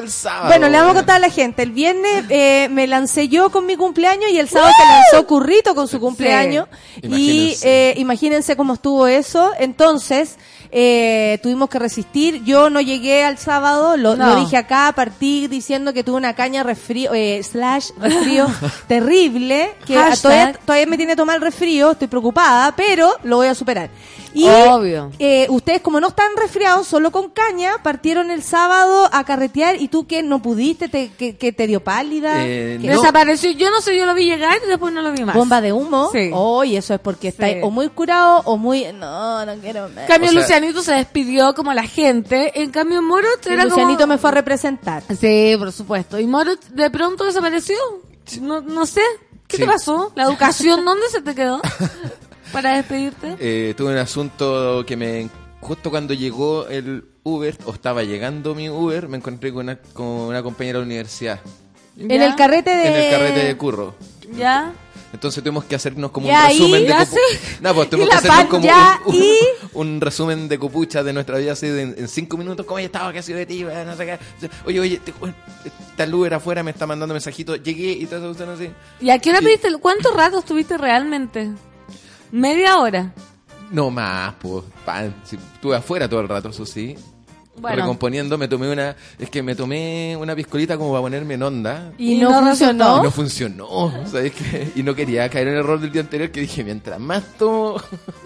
Bueno, 0.48 0.68
le 0.70 0.78
vamos 0.78 0.92
a 0.92 0.96
contar 1.00 1.16
a 1.16 1.20
la 1.20 1.30
gente. 1.30 1.64
El 1.64 1.72
viernes 1.72 2.26
eh, 2.30 2.68
me 2.72 2.88
lancé 2.88 3.28
yo 3.30 3.50
con 3.50 3.66
mi 3.66 3.76
cumpleaños 3.78 4.30
y 4.32 4.38
el 4.40 4.50
sábado 4.50 4.72
se 4.78 4.86
lanzó 4.86 5.28
Currito 5.28 5.74
con 5.76 5.88
su 5.88 6.00
cumpleaños. 6.00 6.68
Y 7.02 7.06
Imagínense. 7.08 7.90
eh, 7.90 7.94
imagínense 7.98 8.56
cómo 8.58 8.74
estuvo 8.74 9.08
eso. 9.08 9.52
Entonces, 9.60 10.36
eh, 10.72 11.40
tuvimos 11.42 11.70
que 11.70 11.80
resistir. 11.80 12.44
Yo 12.44 12.70
no 12.70 12.82
llegué 12.82 13.24
al 13.24 13.38
sábado, 13.38 13.96
lo, 13.96 14.18
No. 14.18 14.28
lo 14.28 14.36
dije 14.42 14.58
acá, 14.58 14.92
partí 14.94 15.48
diciendo 15.48 15.94
que 15.94 16.04
tuve 16.04 16.18
una 16.18 16.34
caña 16.36 16.64
resfrío, 16.64 17.14
eh, 17.14 17.42
slash 17.44 17.92
resfrío 17.98 18.48
terrible, 18.88 19.74
que 19.86 19.94
todavía, 20.22 20.54
todavía 20.66 20.86
me 20.88 20.98
tiene 20.98 21.16
tomar 21.16 21.38
el 21.38 21.42
resfrío, 21.42 21.92
estoy 21.92 22.08
preocupada, 22.08 22.74
pero 22.76 23.14
lo 23.24 23.38
voy 23.38 23.48
a 23.48 23.56
superar. 23.56 23.90
Y 24.38 24.48
Obvio. 24.48 25.12
eh, 25.20 25.48
ustedes, 25.50 25.82
como 25.82 26.00
no 26.00 26.10
están 26.10 26.30
resfriados, 26.38 26.86
solo 26.88 27.12
con 27.12 27.30
caña, 27.32 27.82
partieron 27.82 28.30
el 28.30 28.44
sábado 28.44 29.10
a 29.12 29.24
carretear 29.24 29.82
y 29.82 29.88
tú 29.88 30.06
que 30.06 30.22
no 30.22 30.42
pudiste, 30.42 30.90
te, 30.90 31.10
que, 31.10 31.36
que 31.38 31.52
te 31.52 31.66
dio 31.66 31.84
pálida. 31.84 32.46
Eh, 32.46 32.78
no. 32.82 32.88
Desapareció. 32.92 33.50
Yo 33.52 33.72
no 33.72 33.82
sé, 33.82 33.98
yo 33.98 34.06
lo 34.06 34.14
vi 34.14 34.26
llegar 34.26 34.60
y 34.64 34.68
después 34.70 34.94
no 34.94 35.02
lo 35.02 35.12
vi 35.12 35.24
más. 35.24 35.36
Bomba 35.36 35.60
de 35.62 35.74
humo. 35.74 36.10
Sí. 36.12 36.30
Oh, 36.34 36.64
y 36.64 36.76
eso 36.78 36.94
es 36.94 37.00
porque 37.00 37.30
estáis 37.30 37.56
Sí. 37.56 37.60
o 37.64 37.72
muy 37.72 37.90
curado 37.90 38.42
o 38.46 38.58
muy. 38.58 38.86
No, 38.94 39.46
no 39.46 39.56
quiero. 39.56 39.88
En 39.88 40.06
cambio, 40.08 40.30
O 40.30 40.34
sea- 40.34 40.42
Lucianito 40.42 40.82
se 40.84 40.94
despidió 40.94 41.56
como 41.56 41.74
la 41.74 41.84
gente. 41.84 42.62
En 42.62 42.70
cambio, 42.70 43.02
Morot 43.02 43.46
era 43.48 43.64
Lucianito 43.66 44.02
como... 44.02 44.14
me 44.14 44.18
fue 44.20 44.30
a 44.30 44.34
representar. 44.34 45.04
Sí, 45.20 45.56
por 45.58 45.72
supuesto. 45.72 46.20
Y 46.20 46.28
Morot 46.28 46.64
de 46.70 46.90
pronto 46.92 47.24
desapareció. 47.26 47.76
No, 48.42 48.62
no 48.62 48.86
sé. 48.86 49.02
¿Qué 49.48 49.56
Sí. 49.58 49.64
te 49.64 49.68
pasó? 49.68 50.12
¿La 50.16 50.24
educación 50.24 50.84
dónde 50.84 51.08
se 51.10 51.22
te 51.22 51.34
quedó? 51.34 51.62
Para 52.52 52.76
despedirte. 52.76 53.36
Eh, 53.40 53.74
tuve 53.78 53.92
un 53.92 53.98
asunto 53.98 54.84
que 54.86 54.96
me 54.96 55.30
justo 55.60 55.90
cuando 55.90 56.14
llegó 56.14 56.68
el 56.68 57.06
Uber 57.24 57.56
o 57.66 57.74
estaba 57.74 58.04
llegando 58.04 58.56
mi 58.56 58.70
Uber 58.70 59.08
me 59.10 59.18
encontré 59.18 59.52
con 59.52 59.66
una, 59.66 59.76
con 59.94 60.06
una 60.06 60.42
compañera 60.44 60.80
de 60.80 60.84
la 60.84 60.86
universidad 60.86 61.40
En 61.98 62.12
el 62.22 62.36
carrete 62.36 62.70
de. 62.70 62.88
en 62.88 62.94
el 62.96 63.10
carrete 63.12 63.44
de 63.46 63.58
curro 63.58 63.96
¿Ya? 64.38 64.72
entonces 65.12 65.44
tuvimos 65.44 65.64
que 65.66 65.76
hacernos 65.76 66.12
como 66.12 66.30
un 66.30 66.36
resumen 66.48 66.84
de 66.84 66.88
ya 66.90 67.06
copu- 67.06 67.18
no 67.62 67.74
pues 67.74 67.90
tuvimos 67.90 68.10
la 68.10 68.12
que 68.14 68.18
hacernos 68.28 68.38
pan, 68.40 68.48
como 68.48 68.64
ya, 68.66 69.00
un, 69.06 69.16
un- 69.16 69.22
y- 69.22 69.38
un 69.74 70.02
resumen 70.02 70.48
de 70.48 70.60
copucha 70.60 71.04
de 71.04 71.12
nuestra 71.12 71.38
vida 71.38 71.54
así 71.54 71.68
de- 71.68 71.82
en, 71.82 71.96
en 71.98 72.08
cinco 72.08 72.38
minutos 72.38 72.66
cómo 72.66 72.80
he 72.80 72.84
estado 72.86 73.12
qué 73.12 73.20
ha 73.20 73.24
sido 73.24 73.40
de 73.40 73.46
ti 73.46 73.64
no 73.64 73.96
sé 73.98 74.06
qué 74.06 74.20
oye 74.66 74.80
oye 74.80 74.98
te- 75.04 75.14
está 75.66 76.04
el 76.04 76.14
Uber 76.14 76.36
afuera 76.36 76.62
me 76.64 76.72
está 76.72 76.86
mandando 76.86 77.14
mensajitos 77.14 77.62
llegué 77.64 77.92
y 77.92 78.06
todo 78.06 78.32
eso 78.32 78.52
así 78.52 78.70
¿Y 79.02 79.10
a 79.10 79.18
qué 79.20 79.32
hora 79.32 79.40
Sí. 79.40 79.46
pediste? 79.46 79.76
¿Cuánto 79.80 80.12
rato 80.14 80.40
estuviste 80.40 80.78
realmente? 80.78 81.50
Media 82.32 82.78
hora. 82.80 83.12
No 83.72 83.90
más, 83.92 84.34
pues. 84.40 84.64
pan, 84.86 85.14
si 85.26 85.36
estuve 85.36 85.76
afuera 85.76 86.08
todo 86.08 86.22
el 86.22 86.30
rato, 86.30 86.50
eso 86.50 86.66
sí. 86.66 86.96
Bueno. 87.60 87.78
Recomponiendo, 87.78 88.38
me 88.38 88.48
tomé 88.48 88.72
una. 88.72 88.96
Es 89.18 89.30
que 89.32 89.42
me 89.42 89.56
tomé 89.56 90.16
una 90.16 90.36
piscolita 90.36 90.78
como 90.78 90.92
para 90.92 91.02
ponerme 91.02 91.34
en 91.34 91.42
onda. 91.44 91.92
Y, 91.98 92.14
Y 92.14 92.18
no, 92.20 92.30
no 92.40 92.46
funcionó. 92.48 93.00
Y 93.00 93.04
no 93.04 93.12
funcionó. 93.12 93.94
¿sabes 94.06 94.32
qué? 94.34 94.72
Y 94.76 94.84
no 94.84 94.94
quería 94.94 95.28
caer 95.28 95.48
en 95.48 95.56
el 95.56 95.60
error 95.62 95.80
del 95.80 95.92
día 95.92 96.02
anterior 96.02 96.30
que 96.30 96.42
dije, 96.42 96.64
mientras 96.64 97.00
más 97.00 97.24
tomo, 97.40 97.82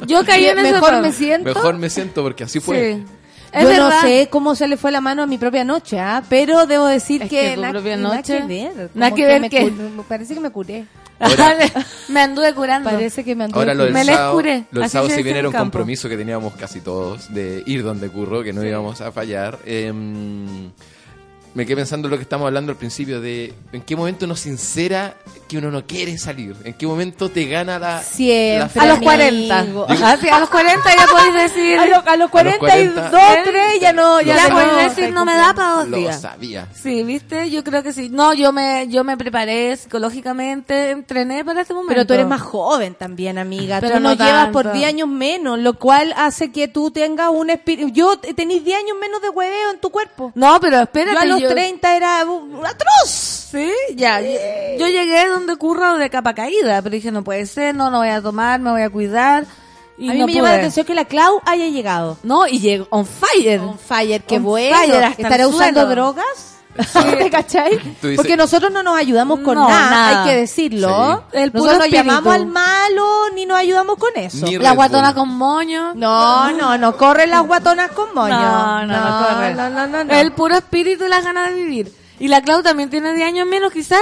Yo 0.06 0.26
caí 0.26 0.45
en 0.48 0.60
ese 0.60 0.73
Mejor 0.73 1.02
me 1.02 1.14
siento. 1.14 1.45
mejor 1.53 1.78
me 1.78 1.90
siento, 1.90 2.23
porque 2.23 2.44
así 2.44 2.60
fue. 2.60 2.95
Sí. 2.95 3.03
Es 3.52 3.64
Yo 3.64 3.69
verdad. 3.69 3.90
no 3.90 4.02
sé 4.02 4.28
cómo 4.30 4.56
se 4.56 4.68
le 4.68 4.78
fue 4.78 4.91
la 4.91 5.02
mano 5.02 5.23
a 5.23 5.26
mi 5.28 5.38
propia 5.38 5.64
noche, 5.65 5.99
¿ah? 5.99 6.23
pero 6.30 6.65
debo 6.68 6.86
decir 6.86 7.22
Es 7.23 7.30
que, 7.30 7.49
que 7.49 7.56
tu 7.56 7.61
na- 7.61 7.69
propia 7.72 7.98
nada 7.98 8.15
noche- 8.18 8.38
que 8.38 8.48
ver. 8.48 8.90
nada 8.94 9.11
que 9.14 9.26
ver 9.26 9.41
me 9.41 10.03
parece 10.07 10.34
que 10.34 10.40
me 10.40 10.49
curé. 10.52 10.86
Ahora- 11.19 11.56
me 12.10 12.22
anduve 12.22 12.53
curando. 12.56 12.90
Parece 12.90 13.23
que 13.23 13.36
me 13.36 13.44
anduve 13.44 13.60
Ahora 13.60 13.73
lo 13.73 13.84
del 13.84 13.94
Me 13.94 14.03
les 14.06 14.15
sábado, 14.15 14.34
curé, 14.36 14.64
lo 14.72 14.82
del 14.82 14.90
sábado 14.90 15.10
si 15.14 15.22
bien 15.22 15.36
en 15.36 15.40
era 15.40 15.48
un 15.49 15.52
campo. 15.53 15.64
compromiso 15.65 16.07
que 16.10 16.18
teníamos 16.18 16.53
casi 16.56 16.80
todos 16.82 17.34
de 17.34 17.61
ir 17.65 17.84
donde 17.84 18.10
curro, 18.10 18.41
que 18.41 18.53
no 18.53 18.64
íbamos 18.65 19.02
a 19.02 19.11
fallar. 19.11 19.60
em, 19.65 20.72
me 21.53 21.65
quedé 21.65 21.76
pensando 21.76 22.07
en 22.07 22.11
lo 22.11 22.18
que 22.18 22.23
estamos 22.23 22.48
hablando 22.48 22.72
al 22.72 22.78
principio 22.78 23.19
de 23.19 23.53
en 23.73 23.82
qué 23.82 23.95
momento 23.98 24.23
uno 24.26 24.36
sincera 24.38 25.15
que 25.52 25.57
uno 25.57 25.69
no 25.69 25.86
quiere 25.86 26.18
salir, 26.18 26.56
en 26.64 26.73
qué 26.76 26.88
momento 26.88 27.30
te 27.30 27.44
gana 27.45 27.78
la 27.78 28.02
Siempre. 28.02 28.72
la 28.73 28.82
A 28.84 28.86
los 28.88 28.95
amigo. 28.98 29.11
40. 29.11 29.64
Digo- 29.65 29.86
Ajá, 29.90 30.15
sí, 30.15 30.30
a 30.30 30.40
los 30.40 30.49
40 30.49 30.95
ya 30.95 31.06
podéis 31.07 31.34
decir. 31.34 31.78
A, 31.80 31.86
lo- 31.88 32.03
a 32.10 32.15
los 32.15 32.30
42, 32.30 33.10
40, 33.10 33.44
3 33.44 33.80
ya 33.82 33.91
no, 33.91 34.22
ya, 34.22 34.36
ya 34.38 34.48
no, 34.48 34.53
podéis 34.56 34.72
está 34.72 34.95
decir, 34.95 35.14
no 35.14 35.26
me 35.26 35.34
da 35.36 35.53
para 35.53 35.69
dos 35.72 35.90
lo 35.90 35.98
días. 35.98 36.22
sabía. 36.22 36.68
Sí, 36.73 37.03
¿viste? 37.03 37.49
Yo 37.49 37.64
creo 37.65 37.84
que 37.84 37.91
sí. 37.91 38.07
No, 38.10 38.34
yo 38.34 38.53
me 38.53 38.88
yo 38.88 39.03
me 39.03 39.18
preparé 39.18 39.76
psicológicamente, 39.76 40.91
entrené 40.91 41.44
para 41.44 41.61
este 41.61 41.73
momento. 41.73 41.94
Pero 41.94 42.06
tú 42.07 42.14
eres 42.14 42.28
más 42.28 42.41
joven 42.41 42.95
también, 42.95 43.38
amiga. 43.38 43.80
Pero 43.82 43.95
tú 43.95 43.99
no 43.99 44.10
nos 44.10 44.18
llevas 44.18 44.48
por 44.49 44.64
tanto. 44.64 44.78
10 44.78 44.88
años 44.88 45.07
menos, 45.10 45.60
lo 45.60 45.73
cual 45.78 46.14
hace 46.18 46.52
que 46.52 46.68
tú 46.69 46.91
tengas 46.91 47.30
un 47.30 47.49
espíritu. 47.49 47.90
Yo 47.90 48.18
tenéis 48.19 48.64
10 48.64 48.80
años 48.80 48.98
menos 49.02 49.22
de 49.22 49.30
hueveo 49.30 49.72
en 49.72 49.80
tu 49.80 49.90
cuerpo. 49.90 50.32
No, 50.36 50.60
pero 50.61 50.80
espérate. 50.82 51.15
yo 51.15 51.19
a 51.22 51.26
los 51.26 51.41
yo- 51.41 51.49
30 51.49 51.95
era 51.95 52.23
un 52.26 52.56
un 52.56 52.65
atroz. 52.65 53.10
Sí, 53.52 53.69
ya. 53.95 54.22
Yo, 54.22 54.30
yo 54.80 54.88
llegué 54.88 55.26
donde 55.45 55.55
curro 55.57 55.97
de 55.97 56.09
capa 56.09 56.34
caída, 56.34 56.81
pero 56.81 56.93
dije, 56.95 57.11
no 57.11 57.23
puede 57.23 57.45
ser, 57.45 57.76
no, 57.76 57.89
no 57.91 57.99
voy 57.99 58.09
a 58.09 58.22
tomar, 58.22 58.59
me 58.59 58.72
voy 58.72 58.81
a 58.81 58.89
cuidar. 58.89 59.45
Y 59.97 60.09
a 60.09 60.13
mí 60.13 60.19
no 60.19 60.26
me 60.26 60.34
llama 60.34 60.49
la 60.49 60.55
atención 60.55 60.85
que 60.85 60.95
la 60.95 61.05
Clau 61.05 61.41
haya 61.45 61.68
llegado. 61.68 62.18
No, 62.23 62.47
y 62.47 62.59
llegó 62.59 62.88
on 62.89 63.05
fire. 63.05 63.59
On 63.59 63.77
fire, 63.77 64.23
qué 64.23 64.38
On 64.38 64.43
bueno. 64.43 64.76
fire 64.77 65.03
hasta 65.03 65.22
¿Estará 65.22 65.43
el 65.43 65.49
usando 65.49 65.85
drogas? 65.85 66.26
¿Te 67.19 67.30
cachai? 67.30 67.77
Porque 68.15 68.38
nosotros 68.38 68.72
no 68.72 68.81
nos 68.81 68.97
ayudamos 68.97 69.41
con 69.41 69.55
No, 69.55 69.68
nada, 69.68 69.89
nada. 69.91 70.23
hay 70.23 70.30
que 70.30 70.35
decirlo. 70.38 71.23
Sí. 71.31 71.38
El 71.39 71.51
puro 71.51 71.65
nosotros 71.65 71.89
no 71.89 71.93
llamamos 71.93 72.34
al 72.34 72.45
malo 72.47 73.05
ni 73.35 73.45
nos 73.45 73.57
ayudamos 73.57 73.97
con 73.97 74.09
eso. 74.15 74.45
Ni 74.45 74.57
La 74.57 74.69
Red 74.69 74.76
guatona 74.77 75.11
Bull. 75.11 75.15
con 75.15 75.30
moño. 75.38 75.93
No, 75.95 76.51
no, 76.53 76.77
no 76.77 76.95
corren 76.97 77.30
las 77.30 77.45
guatonas 77.45 77.91
con 77.91 78.13
moño. 78.15 78.34
No, 78.39 78.85
no, 78.85 78.88
no, 78.88 79.27
corre. 79.27 79.53
no, 79.53 79.69
no, 79.69 79.88
no, 79.88 80.03
no. 80.05 80.13
El 80.13 80.31
puro 80.31 80.55
espíritu 80.55 81.03
y 81.05 81.09
las 81.09 81.23
ganas 81.26 81.49
de 81.49 81.55
vivir. 81.55 81.93
Y 82.19 82.30
la 82.30 82.41
Clau 82.41 82.63
también 82.63 82.89
tiene 82.89 83.13
10 83.13 83.27
años 83.27 83.47
menos, 83.47 83.73
quizás. 83.73 83.99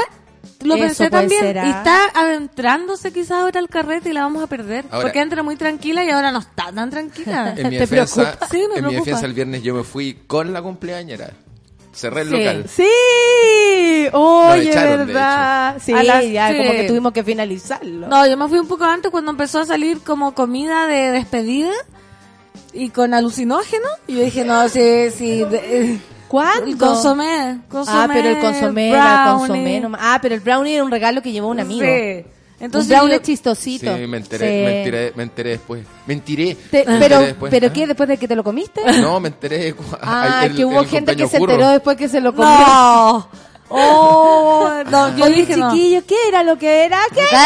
Lo 0.63 0.75
Eso 0.75 0.83
pensé 0.85 1.09
también. 1.09 1.41
ser, 1.41 1.59
¿ah? 1.59 1.65
Y 1.65 1.69
está 1.69 2.05
adentrándose 2.13 3.13
quizás 3.13 3.31
ahora 3.31 3.59
al 3.59 3.69
carrete 3.69 4.09
y 4.09 4.13
la 4.13 4.21
vamos 4.21 4.43
a 4.43 4.47
perder. 4.47 4.85
Ahora- 4.91 5.03
porque 5.07 5.19
entra 5.21 5.41
muy 5.43 5.55
tranquila 5.55 6.03
y 6.03 6.09
ahora 6.09 6.31
no 6.31 6.39
está 6.39 6.71
tan 6.71 6.89
tranquila. 6.89 7.53
En 7.57 7.69
mi 7.69 7.77
¿Te 7.77 7.79
defensa, 7.81 8.15
preocupa? 8.23 8.47
Sí, 8.51 8.63
me 8.73 8.79
en 8.79 8.85
mi 8.87 8.95
defensa 8.95 9.25
el 9.25 9.33
viernes 9.33 9.63
yo 9.63 9.73
me 9.73 9.83
fui 9.83 10.17
con 10.27 10.51
la 10.53 10.61
cumpleañera. 10.61 11.31
Cerré 11.93 12.21
el 12.21 12.29
Sí. 12.29 12.37
local. 12.37 12.65
Sí, 12.69 14.07
oye, 14.13 14.69
echaron, 14.69 15.07
verdad. 15.07 15.77
Sí, 15.83 15.93
A 15.93 16.03
las- 16.03 16.29
ya 16.29 16.49
sí. 16.51 16.57
como 16.57 16.71
que 16.71 16.83
tuvimos 16.87 17.13
que 17.13 17.23
finalizarlo. 17.23 18.07
No, 18.07 18.27
yo 18.27 18.37
me 18.37 18.47
fui 18.47 18.59
un 18.59 18.67
poco 18.67 18.83
antes 18.85 19.11
cuando 19.11 19.31
empezó 19.31 19.59
a 19.59 19.65
salir 19.65 20.01
como 20.01 20.33
comida 20.33 20.87
de 20.87 21.11
despedida 21.11 21.71
y 22.73 22.89
con 22.89 23.13
alucinógeno. 23.13 23.87
Y 24.07 24.15
yo 24.15 24.21
dije, 24.23 24.45
no, 24.45 24.67
sí, 24.69 25.09
sí. 25.15 25.43
de- 25.45 25.99
eh, 26.29 26.31
¿Cuándo? 26.31 26.65
el 26.67 26.77
consomé, 26.77 27.59
consomé. 27.69 27.97
Ah, 27.99 28.07
pero 28.11 28.29
el 28.29 28.39
consomé 28.39 28.89
era 28.91 29.35
consomé 29.37 29.79
nomás. 29.79 30.01
Ah, 30.03 30.19
pero 30.21 30.35
el 30.35 30.41
brownie 30.41 30.75
era 30.75 30.83
un 30.83 30.91
regalo 30.91 31.21
que 31.21 31.31
llevó 31.31 31.47
un 31.49 31.59
amigo. 31.59 31.85
Sí. 31.85 32.25
Entonces 32.61 32.91
un 32.91 32.97
brownie 32.97 33.15
yo- 33.17 33.23
chistosito. 33.23 33.97
Sí, 33.97 34.05
me 34.07 34.17
enteré, 34.17 34.45
Sí. 34.47 34.65
me 34.65 34.77
enteré, 34.79 35.13
me 35.15 35.23
enteré 35.23 35.49
después. 35.51 35.83
Me 36.05 36.13
enteré. 36.13 36.55
Te- 36.69 36.79
Me 36.85 36.99
pero, 36.99 37.15
enteré 37.15 37.25
después. 37.27 37.49
¿pero 37.51 37.67
Ah. 37.67 37.73
qué? 37.73 37.87
¿Después 37.87 38.09
de 38.09 38.17
que 38.17 38.27
te 38.27 38.35
lo 38.35 38.43
comiste? 38.43 38.81
No, 39.01 39.19
me 39.19 39.29
enteré. 39.29 39.73
Ah, 40.01 40.41
el- 40.45 40.55
que 40.55 40.65
hubo 40.65 40.81
el 40.81 40.87
gente 40.87 41.15
que 41.15 41.27
se 41.27 41.37
enteró 41.37 41.69
después 41.69 41.95
que 41.97 42.07
se 42.09 42.19
lo 42.21 42.33
comió. 42.35 42.49
No. 42.51 43.27
Oh, 43.71 44.67
no, 44.89 45.15
yo 45.15 45.25
Oye, 45.25 45.35
dije 45.35 45.55
no. 45.55 45.71
chiquillo, 45.71 46.03
¿qué 46.07 46.15
era 46.27 46.41
lo 46.41 46.57
que 46.57 46.85
era? 46.85 47.01
¿Qué 47.13 47.19
era? 47.21 47.39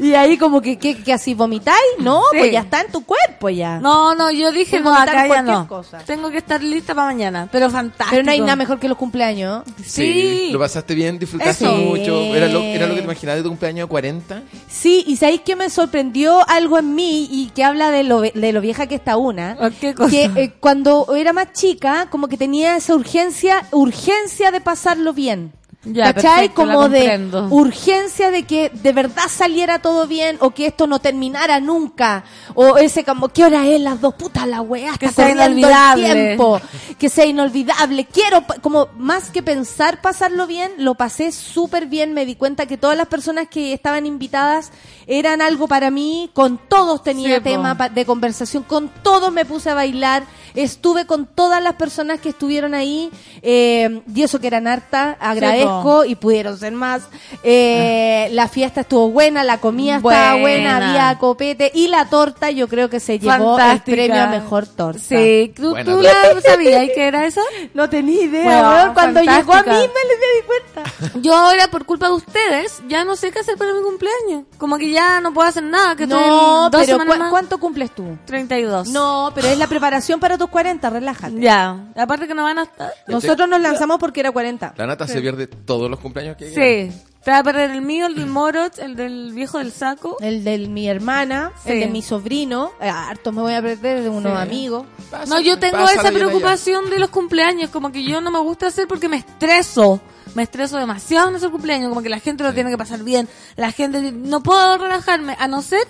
Y 0.00 0.14
ahí 0.14 0.38
como 0.38 0.62
que, 0.62 0.78
que, 0.78 1.02
que 1.02 1.12
así 1.12 1.34
vomitáis, 1.34 1.76
no, 1.98 2.22
Sí. 2.30 2.38
pues 2.38 2.52
ya 2.52 2.60
está 2.60 2.82
en 2.82 2.92
tu 2.92 3.04
cuerpo 3.04 3.48
ya. 3.48 3.80
No, 3.80 4.14
no, 4.14 4.30
yo 4.30 4.52
dije 4.52 4.78
no, 4.78 4.92
vomitar 4.92 5.08
acá 5.08 5.28
ya 5.28 5.42
no. 5.42 5.66
cosa. 5.66 5.98
Tengo 5.98 6.30
que 6.30 6.38
estar 6.38 6.62
lista 6.62 6.94
para 6.94 7.08
mañana, 7.08 7.48
pero 7.50 7.68
fantástico. 7.68 8.10
Pero 8.10 8.22
no 8.22 8.30
hay 8.30 8.40
nada 8.40 8.54
mejor 8.54 8.78
que 8.78 8.88
los 8.88 8.96
cumpleaños. 8.96 9.64
Sí. 9.84 10.50
Lo 10.52 10.58
pasaste 10.60 10.94
bien, 10.94 11.18
disfrutaste 11.18 11.64
Eso. 11.64 11.74
mucho. 11.74 12.14
¿Era 12.34 12.46
lo, 12.48 12.60
¿Era 12.60 12.86
lo 12.86 12.94
que 12.94 13.00
te 13.00 13.04
imaginabas 13.06 13.38
de 13.38 13.42
tu 13.42 13.48
cumpleaños 13.48 13.86
de 13.86 13.90
40? 13.90 14.42
Sí, 14.68 15.02
y 15.06 15.16
sabéis 15.16 15.40
que 15.40 15.56
me 15.56 15.68
sorprendió 15.68 16.48
algo 16.48 16.78
en 16.78 16.94
mí 16.94 17.26
y 17.30 17.50
que 17.54 17.64
habla 17.64 17.90
de 17.90 18.04
lo, 18.04 18.20
ve- 18.20 18.32
de 18.34 18.52
lo 18.52 18.60
vieja 18.60 18.86
que 18.86 18.94
está 18.94 19.16
una. 19.16 19.56
¿O 19.60 19.68
¿Qué 19.80 19.94
cosa? 19.94 20.10
Que 20.10 20.24
eh, 20.36 20.52
cuando 20.60 21.06
era 21.16 21.32
más 21.32 21.52
chica, 21.52 22.06
como 22.10 22.28
que 22.28 22.36
tenía 22.36 22.76
esa 22.76 22.94
urgencia, 22.94 23.66
urgencia 23.72 24.52
de 24.52 24.60
pasarlo 24.60 25.12
bien. 25.12 25.52
Ya, 25.84 26.12
¿Cachai? 26.12 26.48
perfecto, 26.48 26.54
como 26.62 26.88
de 26.88 27.30
urgencia 27.50 28.32
de 28.32 28.42
que 28.42 28.68
de 28.68 28.92
verdad 28.92 29.22
saliera 29.30 29.78
todo 29.78 30.08
bien 30.08 30.36
o 30.40 30.50
que 30.50 30.66
esto 30.66 30.88
no 30.88 30.98
terminara 30.98 31.60
nunca. 31.60 32.24
O 32.54 32.76
ese 32.78 33.04
como, 33.04 33.28
¿qué 33.28 33.44
hora 33.44 33.64
es? 33.68 33.80
Las 33.80 34.00
dos 34.00 34.14
putas, 34.14 34.46
la 34.48 34.60
weá, 34.60 34.98
Que 34.98 35.06
está 35.06 35.22
sea 35.22 35.34
corriendo 35.34 35.44
el 35.44 35.58
inolvidable. 35.60 36.12
tiempo. 36.24 36.60
Que 36.98 37.08
sea 37.08 37.26
inolvidable. 37.26 38.06
Quiero, 38.06 38.44
como 38.60 38.88
más 38.98 39.30
que 39.30 39.40
pensar 39.40 40.02
pasarlo 40.02 40.48
bien, 40.48 40.72
lo 40.78 40.96
pasé 40.96 41.30
súper 41.30 41.86
bien. 41.86 42.12
Me 42.12 42.26
di 42.26 42.34
cuenta 42.34 42.66
que 42.66 42.76
todas 42.76 42.96
las 42.96 43.06
personas 43.06 43.46
que 43.48 43.72
estaban 43.72 44.04
invitadas 44.04 44.72
eran 45.06 45.40
algo 45.40 45.68
para 45.68 45.92
mí. 45.92 46.28
Con 46.34 46.58
todos 46.58 47.04
tenía 47.04 47.36
Sí, 47.36 47.42
tema 47.44 47.74
de 47.76 48.04
conversación. 48.04 48.64
Con 48.64 48.88
todos 49.04 49.32
me 49.32 49.44
puse 49.44 49.70
a 49.70 49.74
bailar. 49.74 50.24
Estuve 50.56 51.06
con 51.06 51.26
todas 51.26 51.62
las 51.62 51.74
personas 51.74 52.20
que 52.20 52.30
estuvieron 52.30 52.74
ahí. 52.74 53.10
eh, 53.42 54.02
y 54.12 54.22
eso 54.22 54.40
que 54.40 54.48
eran 54.48 54.66
harta. 54.66 55.16
Agradezco 55.20 55.67
y 56.06 56.14
pudieron 56.16 56.58
ser 56.58 56.72
más. 56.72 57.02
Eh, 57.42 58.28
la 58.32 58.48
fiesta 58.48 58.82
estuvo 58.82 59.10
buena, 59.10 59.42
la 59.44 59.58
comida 59.58 59.96
estaba 59.96 60.32
buena, 60.36 60.40
Buena. 60.78 60.88
había 61.06 61.18
copete. 61.18 61.70
Y 61.74 61.88
la 61.88 62.08
torta 62.08 62.50
yo 62.50 62.68
creo 62.68 62.88
que 62.90 63.00
se 63.00 63.18
llevó 63.18 63.56
Fantástica. 63.56 63.72
el 63.72 63.82
premio 64.08 64.22
a 64.22 64.26
mejor 64.26 64.66
torta. 64.66 64.98
Sí, 65.00 65.52
¿tú, 65.56 65.70
Buena 65.70 65.90
tú 65.92 66.00
la 66.02 66.40
sabías 66.40 66.86
que 66.94 67.06
era 67.06 67.26
eso? 67.26 67.40
No 67.74 67.88
tenía 67.88 68.22
idea, 68.22 68.44
Bueno. 68.44 68.94
Cuando 68.94 69.20
llegó 69.20 69.52
a 69.54 69.62
mí 69.62 69.68
me, 69.70 69.76
le 69.78 69.80
di 69.80 70.46
cuenta. 70.46 71.18
Yo 71.20 71.34
ahora, 71.36 71.68
por 71.68 71.84
culpa 71.84 72.08
de 72.08 72.14
ustedes, 72.14 72.82
ya 72.88 73.04
no 73.04 73.14
sé 73.16 73.30
qué 73.30 73.38
hacer 73.40 73.56
para 73.56 73.72
mi 73.74 73.82
cumpleaños. 73.82 74.44
Como 74.58 74.78
que 74.78 74.90
ya 74.90 75.20
no 75.20 75.32
puedo 75.32 75.48
hacer 75.48 75.62
nada, 75.62 75.94
que 75.96 76.06
No, 76.06 76.70
dos 76.70 76.80
pero 76.80 76.98
semanas 76.98 77.14
¿cu- 77.16 77.22
más. 77.22 77.30
¿cuánto 77.30 77.58
cumples 77.58 77.90
tú? 77.94 78.16
32. 78.26 78.88
No, 78.88 79.30
pero 79.34 79.48
es 79.48 79.58
la 79.58 79.66
preparación 79.66 80.18
para 80.20 80.36
tus 80.38 80.48
40, 80.48 80.90
relájate. 80.90 81.40
Ya, 81.40 81.76
aparte 81.96 82.26
que 82.26 82.34
no 82.34 82.42
van 82.44 82.58
a 82.58 82.62
estar. 82.64 82.92
Nosotros 83.06 83.48
nos 83.48 83.60
lanzamos 83.60 83.98
porque 83.98 84.20
era 84.20 84.30
40. 84.32 84.74
La 84.76 84.86
nata 84.86 85.06
se 85.06 85.20
pierde 85.20 85.48
todos 85.58 85.90
los 85.90 85.98
cumpleaños 86.00 86.36
que 86.36 86.48
Sí, 86.50 86.96
Te 87.24 87.32
vas 87.32 87.40
a 87.40 87.44
perder 87.44 87.72
el 87.72 87.82
mío, 87.82 88.06
el 88.06 88.14
del 88.14 88.26
Moroch, 88.26 88.78
el 88.78 88.96
del 88.96 89.32
viejo 89.34 89.58
del 89.58 89.70
saco. 89.72 90.16
El 90.20 90.44
de 90.44 90.56
mi 90.68 90.88
hermana, 90.88 91.52
Sí. 91.64 91.72
el 91.72 91.80
de 91.80 91.86
mi 91.88 92.00
sobrino. 92.00 92.72
eh, 92.80 92.88
harto 92.88 93.32
me 93.32 93.42
voy 93.42 93.52
a 93.54 93.60
perder 93.60 94.02
de 94.02 94.08
unos 94.08 94.32
Sí. 94.32 94.38
amigos. 94.38 94.86
No, 95.28 95.38
yo 95.40 95.58
tengo 95.58 95.84
esa 95.84 96.10
preocupación 96.10 96.88
de 96.88 96.98
los 96.98 97.10
cumpleaños, 97.10 97.70
como 97.70 97.92
que 97.92 98.02
yo 98.04 98.20
no 98.20 98.30
me 98.30 98.38
gusta 98.38 98.68
hacer 98.68 98.86
porque 98.88 99.08
me 99.08 99.18
estreso. 99.18 100.00
Me 100.34 100.42
estreso 100.44 100.78
demasiado 100.78 101.28
en 101.30 101.36
ese 101.36 101.48
cumpleaños, 101.50 101.88
como 101.88 102.02
que 102.02 102.08
la 102.08 102.20
gente 102.20 102.44
lo 102.44 102.54
tiene 102.54 102.70
que 102.70 102.78
pasar 102.78 103.02
bien. 103.02 103.28
La 103.56 103.72
gente, 103.72 104.12
no 104.12 104.42
puedo 104.42 104.78
relajarme, 104.78 105.36
a 105.38 105.48
no 105.48 105.60
ser 105.62 105.80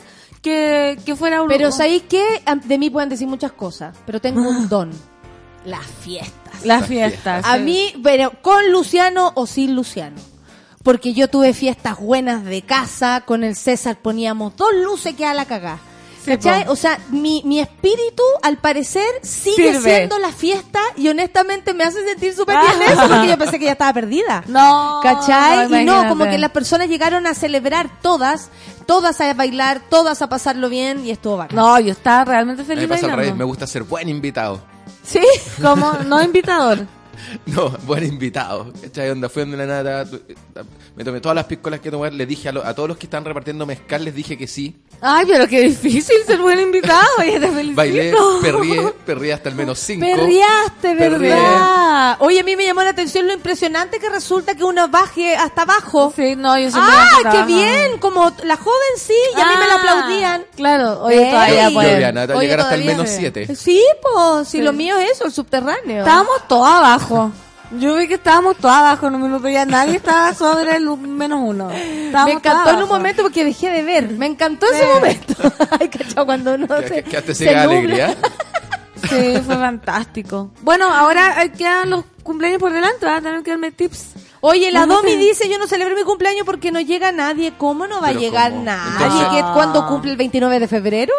que, 0.43 0.99
que 1.05 1.15
fuera 1.17 1.43
un... 1.43 1.49
Pero 1.49 1.71
¿sabéis? 1.73 2.05
Am- 2.47 2.61
De 2.61 2.79
mí 2.79 2.91
pueden 2.91 3.09
decir 3.09 3.27
muchas 3.29 3.53
cosas, 3.53 3.97
pero 4.07 4.21
tengo 4.21 4.41
un 4.49 4.69
don. 4.69 4.91
Las 5.65 5.87
fiestas. 5.87 6.65
Las 6.65 6.87
fiestas. 6.87 7.45
A 7.47 7.57
sí. 7.57 7.63
mí, 7.63 7.93
pero 8.03 8.33
con 8.43 8.71
Luciano 8.73 9.33
o 9.35 9.47
sin 9.47 9.75
Luciano. 9.75 10.17
Porque 10.83 11.13
yo 11.13 11.29
tuve 11.29 11.53
fiestas 11.53 11.99
buenas 11.99 12.45
de 12.45 12.63
casa, 12.63 13.23
con 13.27 13.45
el 13.45 13.57
César 13.57 13.97
poníamos 14.01 14.57
dos 14.57 14.71
luces 14.85 15.15
que 15.15 15.27
a 15.27 15.35
la 15.35 15.45
cagá. 15.45 15.79
Sí. 16.25 16.37
O 16.67 16.77
sea, 16.77 16.99
mi, 17.11 17.43
mi 17.47 17.59
espíritu, 17.59 18.23
al 18.43 18.59
parecer, 18.59 19.07
sigue 19.23 19.73
Sirve. 19.73 19.81
siendo 19.97 20.19
la 20.19 20.31
fiesta 20.31 20.79
y 20.97 21.09
honestamente 21.09 21.73
me 21.73 21.85
hace 21.85 22.05
sentir 22.07 22.35
súper 22.35 22.59
bien 22.59 22.91
eso, 22.91 23.09
porque 23.09 23.29
yo 23.29 23.39
pensé 23.39 23.59
que 23.59 23.65
ya 23.65 23.73
estaba 23.73 23.93
perdida. 23.95 24.45
No, 24.49 25.01
¿Cachai? 25.03 25.69
no, 25.69 25.81
y 25.81 25.85
no, 25.87 26.07
como 26.09 26.25
que 26.25 26.37
las 26.37 26.51
personas 26.51 26.89
llegaron 26.89 27.27
a 27.27 27.33
celebrar 27.35 27.89
todas, 28.03 28.51
todas 28.87 29.21
a 29.23 29.33
bailar, 29.33 29.81
todas 29.89 30.21
a 30.21 30.29
pasarlo 30.29 30.69
bien 30.69 31.07
y 31.07 31.11
estuvo 31.13 31.39
bacán. 31.39 31.57
No, 31.57 31.79
yo 31.81 31.93
estaba 31.93 32.25
realmente 32.27 32.63
me 32.63 32.67
feliz 32.67 32.89
pasa 32.89 33.07
al 33.07 33.13
revés, 33.13 33.17
bailando. 33.17 33.37
me 33.39 33.45
gusta 33.45 33.67
ser 33.67 33.85
buen 33.85 34.09
invitado. 34.11 34.61
¿Sí? 35.09 35.23
Como 35.63 35.95
no 36.05 36.23
invitador. 36.23 36.87
No, 37.47 37.71
buen 37.85 38.05
invitado. 38.05 38.73
¿Cachai? 38.83 39.11
Onda, 39.11 39.29
fui 39.29 39.43
donde 39.43 39.57
la 39.57 39.67
nata, 39.67 40.03
eh, 40.03 40.35
me 40.97 41.05
tomé 41.05 41.21
todas 41.21 41.35
las 41.37 41.45
piscolas 41.47 41.81
que 41.81 41.91
tomar, 41.91 42.13
le 42.13 42.27
dije 42.27 42.49
a, 42.49 42.53
lo- 42.53 42.65
a 42.65 42.75
todos 42.75 42.89
los 42.89 42.99
que 42.99 43.07
están 43.07 43.25
repartiendo 43.25 43.67
mezcal, 43.67 44.05
les 44.05 44.15
dije 44.15 44.37
que 44.37 44.47
sí. 44.47 44.77
Ay, 45.01 45.27
pero 45.31 45.47
qué 45.47 45.63
difícil 45.63 46.17
ser 46.27 46.39
buen 46.41 46.59
invitado. 46.61 47.07
Oye, 47.19 47.39
te 47.41 47.47
felicito. 47.49 47.77
Bailé, 47.77 48.15
perrié, 48.43 48.93
perrié 49.07 49.33
hasta 49.33 49.49
el 49.49 49.55
menos 49.55 49.79
cinco. 49.79 50.05
Perreaste, 50.07 50.95
Perrié. 50.97 51.31
¿verdad? 51.35 52.17
Oye, 52.21 52.41
a 52.41 52.45
mí 52.45 52.57
me 52.57 52.65
llamó 52.67 52.83
la 52.83 52.91
atención 52.91 53.27
lo 53.27 53.33
impresionante 53.33 53.99
que 53.99 54.09
resulta 54.09 54.55
que 54.55 54.65
uno 54.65 54.89
baje 54.89 55.37
hasta 55.37 55.63
abajo. 55.63 56.13
Sí, 56.15 56.35
no, 56.37 56.59
yo 56.59 56.71
siempre 56.71 56.93
¡Ah, 56.97 57.31
qué 57.31 57.43
bien! 57.45 57.99
Como 58.01 58.33
la 58.45 58.57
joven 58.57 58.79
sí, 58.97 59.15
y 59.37 59.41
a 59.41 59.45
mí 59.47 59.53
me 59.59 59.67
la 59.67 59.75
Ah, 59.75 59.79
aplaudían. 59.79 60.45
Claro, 60.57 61.03
oye, 61.03 61.25
Ey. 61.25 61.31
todavía 61.31 61.71
Yo. 61.71 61.79
Oriana, 61.79 62.21
te 62.27 62.33
va 62.33 62.35
a 62.35 62.39
Oye, 62.39 62.47
llegar 62.47 62.61
hasta 62.61 62.75
el 62.75 62.85
menos 62.85 63.09
sí. 63.09 63.17
siete. 63.19 63.55
Sí, 63.57 63.83
pues, 64.03 64.49
si 64.49 64.61
lo 64.63 64.73
mío 64.73 64.97
es 64.99 65.13
eso, 65.13 65.25
el 65.27 65.33
subterráneo. 65.33 65.99
Estábamos 66.01 66.47
todos 66.49 66.67
abajo. 66.69 67.08
Yo 67.79 67.97
vi 67.97 68.09
que 68.09 68.15
estábamos 68.15 68.57
todos 68.57 68.75
abajo 68.75 69.09
en 69.09 69.17
un 69.17 69.23
minuto 69.23 69.47
ya 69.49 69.67
nadie 69.67 69.97
estaba 69.97 70.33
sobre 70.35 70.77
el 70.77 70.87
menos 70.97 71.41
uno. 71.43 71.71
Estábamos 71.71 72.25
me 72.27 72.33
encantó 72.39 72.71
en 72.71 72.77
un 72.77 72.83
abajo. 72.83 72.95
momento 72.97 73.23
porque 73.23 73.45
dejé 73.45 73.71
de 73.71 73.83
ver. 73.83 74.11
Me 74.13 74.27
encantó 74.27 74.67
ese 74.67 74.81
Sí. 74.85 74.89
momento. 74.95 75.35
Ay, 75.79 75.89
cachao, 75.89 76.25
cuando 76.25 76.55
uno 76.55 76.67
se, 76.87 77.03
que, 77.05 77.23
que 77.23 77.35
se 77.35 77.55
alegría. 77.57 78.17
Sí, 79.09 79.41
fue 79.47 79.57
fantástico. 79.57 80.51
Bueno, 80.63 80.93
ahora 80.93 81.43
eh, 81.45 81.53
quedan 81.53 81.89
los 81.89 82.05
cumpleaños 82.25 82.59
por 82.59 82.73
delante, 82.73 83.07
van 83.07 83.15
a 83.19 83.23
tener 83.23 83.43
que 83.45 83.53
darme 83.53 83.71
tips. 83.71 84.15
Oye, 84.41 84.73
la 84.73 84.87
No 84.87 84.97
Domi 84.97 85.13
sé. 85.13 85.17
dice, 85.19 85.49
yo 85.49 85.57
no 85.57 85.69
celebré 85.69 85.95
mi 85.95 86.03
cumpleaños 86.03 86.45
porque 86.45 86.73
no 86.73 86.81
llega 86.81 87.13
nadie. 87.13 87.53
¿Cómo 87.57 87.87
no 87.87 88.01
va 88.01 88.09
a 88.09 88.11
Pero 88.11 88.21
llegar 88.21 88.51
¿cómo? 88.51 88.65
nadie? 88.65 89.05
Entonces- 89.07 89.29
¿Que 89.29 89.53
¿Cuándo 89.55 89.87
cumple 89.87 90.11
el 90.11 90.17
29 90.17 90.59
de 90.61 90.69
febrero? 90.69 91.15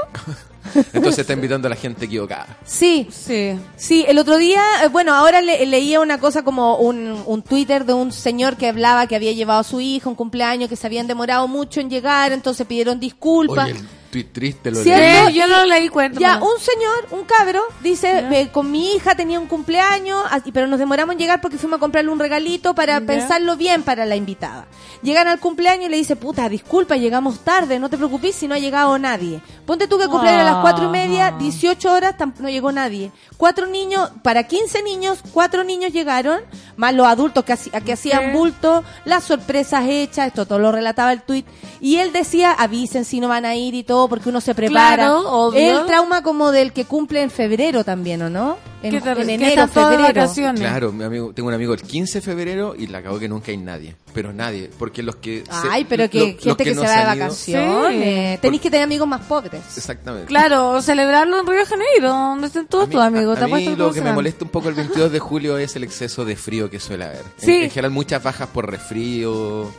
Entonces 0.94 1.20
está 1.20 1.34
invitando 1.34 1.68
a 1.68 1.70
la 1.70 1.76
gente 1.76 2.06
equivocada. 2.06 2.58
Sí, 2.66 3.08
Sí. 3.12 3.58
Sí, 3.76 4.06
el 4.08 4.18
otro 4.20 4.38
día, 4.38 4.62
eh, 4.84 4.88
bueno, 4.90 5.14
ahora 5.14 5.42
le- 5.42 5.66
leía 5.66 6.00
una 6.00 6.20
cosa 6.20 6.44
como 6.44 6.78
un, 6.78 7.22
un 7.26 7.42
Twitter 7.42 7.86
de 7.86 7.94
un 7.94 8.12
señor 8.12 8.58
que 8.58 8.68
hablaba 8.68 9.08
que 9.08 9.16
había 9.16 9.32
llevado 9.32 9.62
a 9.62 9.64
su 9.64 9.80
hija 9.82 10.06
a 10.08 10.10
un 10.10 10.16
cumpleaños, 10.16 10.70
que 10.70 10.76
se 10.76 10.86
habían 10.88 11.08
demorado 11.08 11.48
mucho 11.48 11.80
en 11.82 11.90
llegar, 11.90 12.32
entonces 12.32 12.66
pidieron 12.68 13.00
disculpas. 13.00 13.70
Oye, 13.70 13.80
el 13.80 13.86
tweet 14.10 14.26
triste 14.32 14.72
lo 14.72 14.82
¿Cierto? 14.84 15.02
leí. 15.02 15.34
Sí, 15.34 15.40
yo 15.40 15.48
no 15.48 15.58
lo 15.58 15.66
leí 15.66 15.90
cuenta. 15.90 16.20
Ya, 16.20 16.38
un 16.38 16.60
señor, 16.60 17.08
un 17.12 17.26
cabro, 17.26 17.62
dice, 17.82 18.26
eh, 18.32 18.50
con 18.52 18.72
mi 18.72 18.94
hija 18.94 19.16
tenía 19.16 19.40
un 19.40 19.48
cumpleaños, 19.48 20.24
así, 20.32 20.52
pero 20.52 20.68
nos 20.68 20.80
demoramos 20.80 21.14
en 21.14 21.20
llegar 21.20 21.42
porque 21.42 21.58
fuimos 21.58 21.78
a 21.78 21.80
comprarle 21.80 22.12
un 22.12 22.20
regalito 22.20 22.74
para 22.76 23.00
Ya. 23.00 23.06
pensarlo 23.06 23.56
bien 23.58 23.84
para 23.84 24.06
la 24.06 24.16
invitada. 24.16 24.68
Llegan 25.04 25.28
al 25.28 25.40
cumpleaños 25.40 25.86
y 25.86 25.90
le 25.90 25.98
dice, 25.98 26.16
puta, 26.16 26.50
disculpa, 26.50 26.98
llegamos 26.98 27.40
tarde, 27.40 27.80
no 27.80 27.90
te 27.90 27.98
preocupes 27.98 28.36
si 28.36 28.48
no 28.48 28.56
ha 28.56 28.60
llegado 28.60 28.98
nadie. 28.98 29.42
Ponte 29.66 29.88
tú 29.88 29.98
que 29.98 30.04
el 30.06 30.10
cumpleaños 30.10 30.42
a 30.42 30.52
las 30.52 30.62
cuatro 30.62 30.86
y 30.86 30.90
media, 30.90 31.32
18 31.38 31.92
horas, 31.94 32.16
tam- 32.18 32.34
no 32.40 32.50
llegó 32.50 32.72
nadie. 32.72 33.12
Cuatro 33.38 33.66
niños, 33.68 34.10
para 34.24 34.44
15 34.44 34.82
niños, 34.84 35.20
cuatro 35.32 35.64
niños 35.64 35.94
llegaron, 35.94 36.42
más 36.78 36.94
los 36.94 37.06
adultos 37.08 37.44
que, 37.46 37.54
haci- 37.54 37.84
que 37.84 37.94
hacían 37.94 38.34
bulto, 38.34 38.84
las 39.06 39.24
sorpresas 39.24 39.86
hechas, 39.88 40.28
esto 40.28 40.46
todo 40.46 40.60
lo 40.60 40.72
relataba 40.72 41.14
el 41.14 41.22
tuit. 41.22 41.46
Y 41.82 41.98
él 41.98 42.12
decía, 42.12 42.52
avisen 42.52 43.06
si 43.06 43.20
no 43.20 43.28
van 43.28 43.46
a 43.46 43.56
ir 43.56 43.76
y 43.76 43.84
todo, 43.84 43.99
porque 44.08 44.30
uno 44.30 44.40
se 44.40 44.56
prepara. 44.56 44.96
Claro, 44.96 45.30
obvio. 45.30 45.80
El 45.82 45.86
trauma 45.88 46.22
como 46.24 46.52
del 46.52 46.72
que 46.72 46.86
cumple 46.86 47.22
en 47.22 47.30
febrero 47.32 47.84
también, 47.84 48.22
¿o 48.22 48.30
no? 48.30 48.58
En, 48.82 48.96
en 48.96 49.30
enero, 49.30 49.68
febrero. 49.68 50.02
vacaciones. 50.04 50.62
Claro, 50.62 50.94
mi 50.94 51.04
amigo, 51.04 51.34
tengo 51.34 51.50
un 51.50 51.54
amigo 51.56 51.74
el 51.74 51.82
15 51.82 52.20
de 52.20 52.22
febrero 52.22 52.76
y 52.78 52.88
la 52.88 53.00
acabó 53.00 53.20
que 53.20 53.28
nunca 53.28 53.52
hay 53.52 53.58
nadie. 53.58 53.94
Pero 54.14 54.32
nadie, 54.32 54.70
porque 54.80 55.04
los 55.04 55.18
que... 55.18 55.44
se- 55.44 55.68
Ay, 55.70 55.84
pero 55.84 56.04
lo- 56.04 56.10
que 56.10 56.20
los 56.20 56.44
gente 56.44 56.64
que, 56.64 56.74
no 56.74 56.82
se 56.84 56.88
va 56.88 56.96
de 57.14 57.20
vacaciones. 57.20 58.34
Sí. 58.36 58.40
Tenéis 58.42 58.62
que 58.62 58.70
tener 58.72 58.86
amigos 58.86 59.06
más 59.08 59.22
pobres. 59.26 59.62
Exactamente. 59.76 60.28
Claro, 60.28 60.82
celebrarlo 60.82 61.40
en 61.42 61.46
Río 61.48 61.60
de 61.60 61.66
Janeiro, 61.66 62.08
donde 62.10 62.48
estén 62.48 62.68
todos 62.68 62.88
mí, 62.88 62.94
tus 62.94 63.02
amigos. 63.04 63.38
a 63.38 63.48
mí 63.48 63.76
lo 63.76 63.90
que 63.92 64.00
se 64.00 64.06
me 64.06 64.14
molesta 64.14 64.46
un 64.46 64.52
poco 64.52 64.70
el 64.70 64.76
22 64.76 65.12
de 65.12 65.20
julio 65.20 65.58
es 65.58 65.76
el 65.76 65.84
exceso 65.84 66.24
de 66.24 66.38
frío 66.38 66.70
que 66.70 66.80
suele 66.80 67.04
haber. 67.04 67.20
En- 67.40 67.46
Sí. 67.46 67.56
En, 67.64 67.70
general 67.70 67.92
muchas 67.92 68.24
bajas 68.24 68.48
por 68.48 68.70
resfrío. 68.72 69.70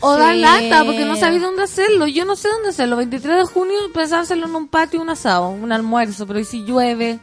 O 0.00 0.16
dar 0.16 0.34
Sí. 0.34 0.40
lata, 0.40 0.84
porque 0.84 1.04
no 1.04 1.16
sabía 1.16 1.40
dónde 1.40 1.62
hacerlo. 1.62 2.06
Yo 2.06 2.24
no 2.24 2.36
sé 2.36 2.48
dónde 2.48 2.70
hacerlo. 2.70 2.96
23 2.96 3.36
de 3.36 3.44
junio 3.44 3.76
pensaba 3.92 4.22
hacerlo 4.22 4.46
en 4.46 4.54
un 4.54 4.68
patio, 4.68 5.00
un 5.00 5.10
asado, 5.10 5.48
un 5.50 5.70
almuerzo. 5.72 6.26
Pero 6.26 6.38
¿y 6.40 6.44
si 6.44 6.64
llueve? 6.64 7.20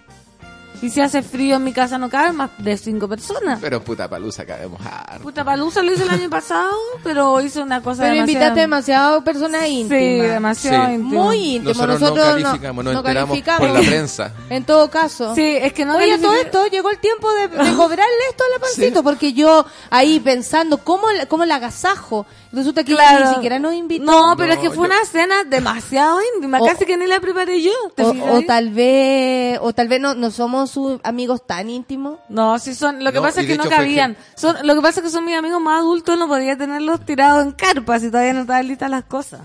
¿Y 0.79 0.91
si 0.91 1.01
hace 1.01 1.23
frío 1.23 1.55
en 1.55 1.63
mi 1.63 1.73
casa 1.73 1.97
no 1.97 2.07
caben 2.07 2.35
más 2.35 2.51
de 2.59 2.77
cinco 2.77 3.07
personas? 3.07 3.57
Pero 3.59 3.83
puta 3.83 4.07
palusa 4.07 4.45
cabemos 4.45 4.79
harto. 4.85 5.23
Puta 5.23 5.43
palusa 5.43 5.81
lo 5.81 5.91
hice 5.91 6.03
el 6.03 6.11
año 6.11 6.29
pasado, 6.29 6.69
pero 7.03 7.41
hice 7.41 7.63
una 7.63 7.81
cosa 7.81 8.03
Pero 8.03 8.13
demasiado... 8.13 8.31
invitaste 8.31 8.59
demasiado 8.59 9.23
personas 9.23 9.63
Sí, 9.63 9.71
íntimas. 9.79 10.29
demasiado 10.29 10.85
Sí. 10.89 10.93
íntimo. 10.93 11.23
Muy 11.23 11.37
íntimo. 11.55 11.73
Nosotros, 11.73 11.99
Nosotros, 11.99 12.27
no 12.27 12.33
calificamos, 12.43 12.85
nos 12.85 12.95
enteramos 12.95 13.29
calificamos. 13.29 13.71
por 13.71 13.79
la 13.81 13.89
prensa. 13.89 14.33
En 14.51 14.63
todo 14.65 14.87
caso. 14.91 15.33
Sí, 15.33 15.41
es 15.59 15.73
que 15.73 15.83
no 15.83 15.95
Oye, 15.97 16.19
todo 16.19 16.33
esto 16.35 16.67
llegó 16.67 16.91
el 16.91 16.99
tiempo 16.99 17.27
de, 17.33 17.47
de 17.47 17.73
cobrarle 17.75 18.13
esto 18.29 18.43
a 18.43 18.53
la 18.53 18.59
pancito, 18.61 19.01
porque 19.03 19.33
yo 19.33 19.65
ahí 19.89 20.19
pensando, 20.19 20.77
¿cómo, 20.83 21.07
cómo 21.27 21.43
la 21.45 21.55
agasajo? 21.55 22.27
Resulta 22.51 22.83
que 22.83 22.93
Claro. 22.93 23.27
ni 23.27 23.33
siquiera 23.35 23.59
nos 23.59 23.73
invitó. 23.73 24.05
No, 24.05 24.35
pero 24.37 24.53
es 24.53 24.59
que 24.59 24.69
fue 24.69 24.87
yo- 24.87 24.93
una 24.93 25.03
cena 25.05 25.43
demasiado 25.43 26.19
íntima, 26.35 26.59
O- 26.59 26.65
casi 26.65 26.85
que 26.85 26.95
ni 26.95 27.05
la 27.05 27.19
preparé 27.19 27.61
yo. 27.61 27.71
¿te 27.95 28.03
O, 28.03 28.41
tal 28.47 28.69
vez, 28.69 29.59
o 29.61 29.73
tal 29.73 29.87
vez 29.89 29.99
no, 29.99 30.15
no 30.15 30.31
somos 30.31 30.71
sus 30.71 30.99
amigos 31.03 31.45
tan 31.45 31.69
íntimos. 31.69 32.19
No, 32.29 32.57
sí 32.59 32.73
son, 32.73 33.03
lo 33.03 33.11
que 33.11 33.17
No, 33.17 33.23
pasa 33.23 33.41
es 33.41 33.47
que 33.47 33.57
no 33.57 33.69
cabían. 33.69 34.15
Son, 34.35 34.55
lo 34.65 34.75
que 34.75 34.81
pasa 34.81 35.01
es 35.01 35.05
que 35.05 35.09
son 35.11 35.25
mis 35.25 35.35
amigos 35.37 35.59
más 35.61 35.79
adultos, 35.79 36.17
no 36.17 36.27
podía 36.27 36.57
tenerlos 36.57 37.05
tirados 37.05 37.43
en 37.43 37.51
carpas 37.51 38.03
y 38.03 38.07
todavía 38.11 38.33
no 38.33 38.41
estaban 38.41 38.67
listas 38.67 38.89
las 38.89 39.03
cosas. 39.03 39.41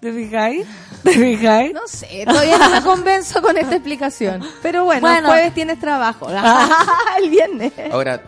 ¿Te 0.00 0.12
fijáis? 0.12 0.66
¿Te 1.02 1.12
fijáis? 1.12 1.72
No 1.72 1.80
sé, 1.86 2.24
todavía 2.26 2.58
no 2.58 2.68
me 2.68 2.82
convenzo 2.82 3.40
con 3.40 3.56
esta 3.56 3.74
explicación. 3.76 4.42
Pero 4.60 4.84
bueno, 4.84 5.00
Bueno. 5.02 5.18
el 5.20 5.26
jueves 5.26 5.54
tienes 5.54 5.78
trabajo. 5.80 6.26
el 7.22 7.30
viernes. 7.30 7.72
Ahora, 7.90 8.20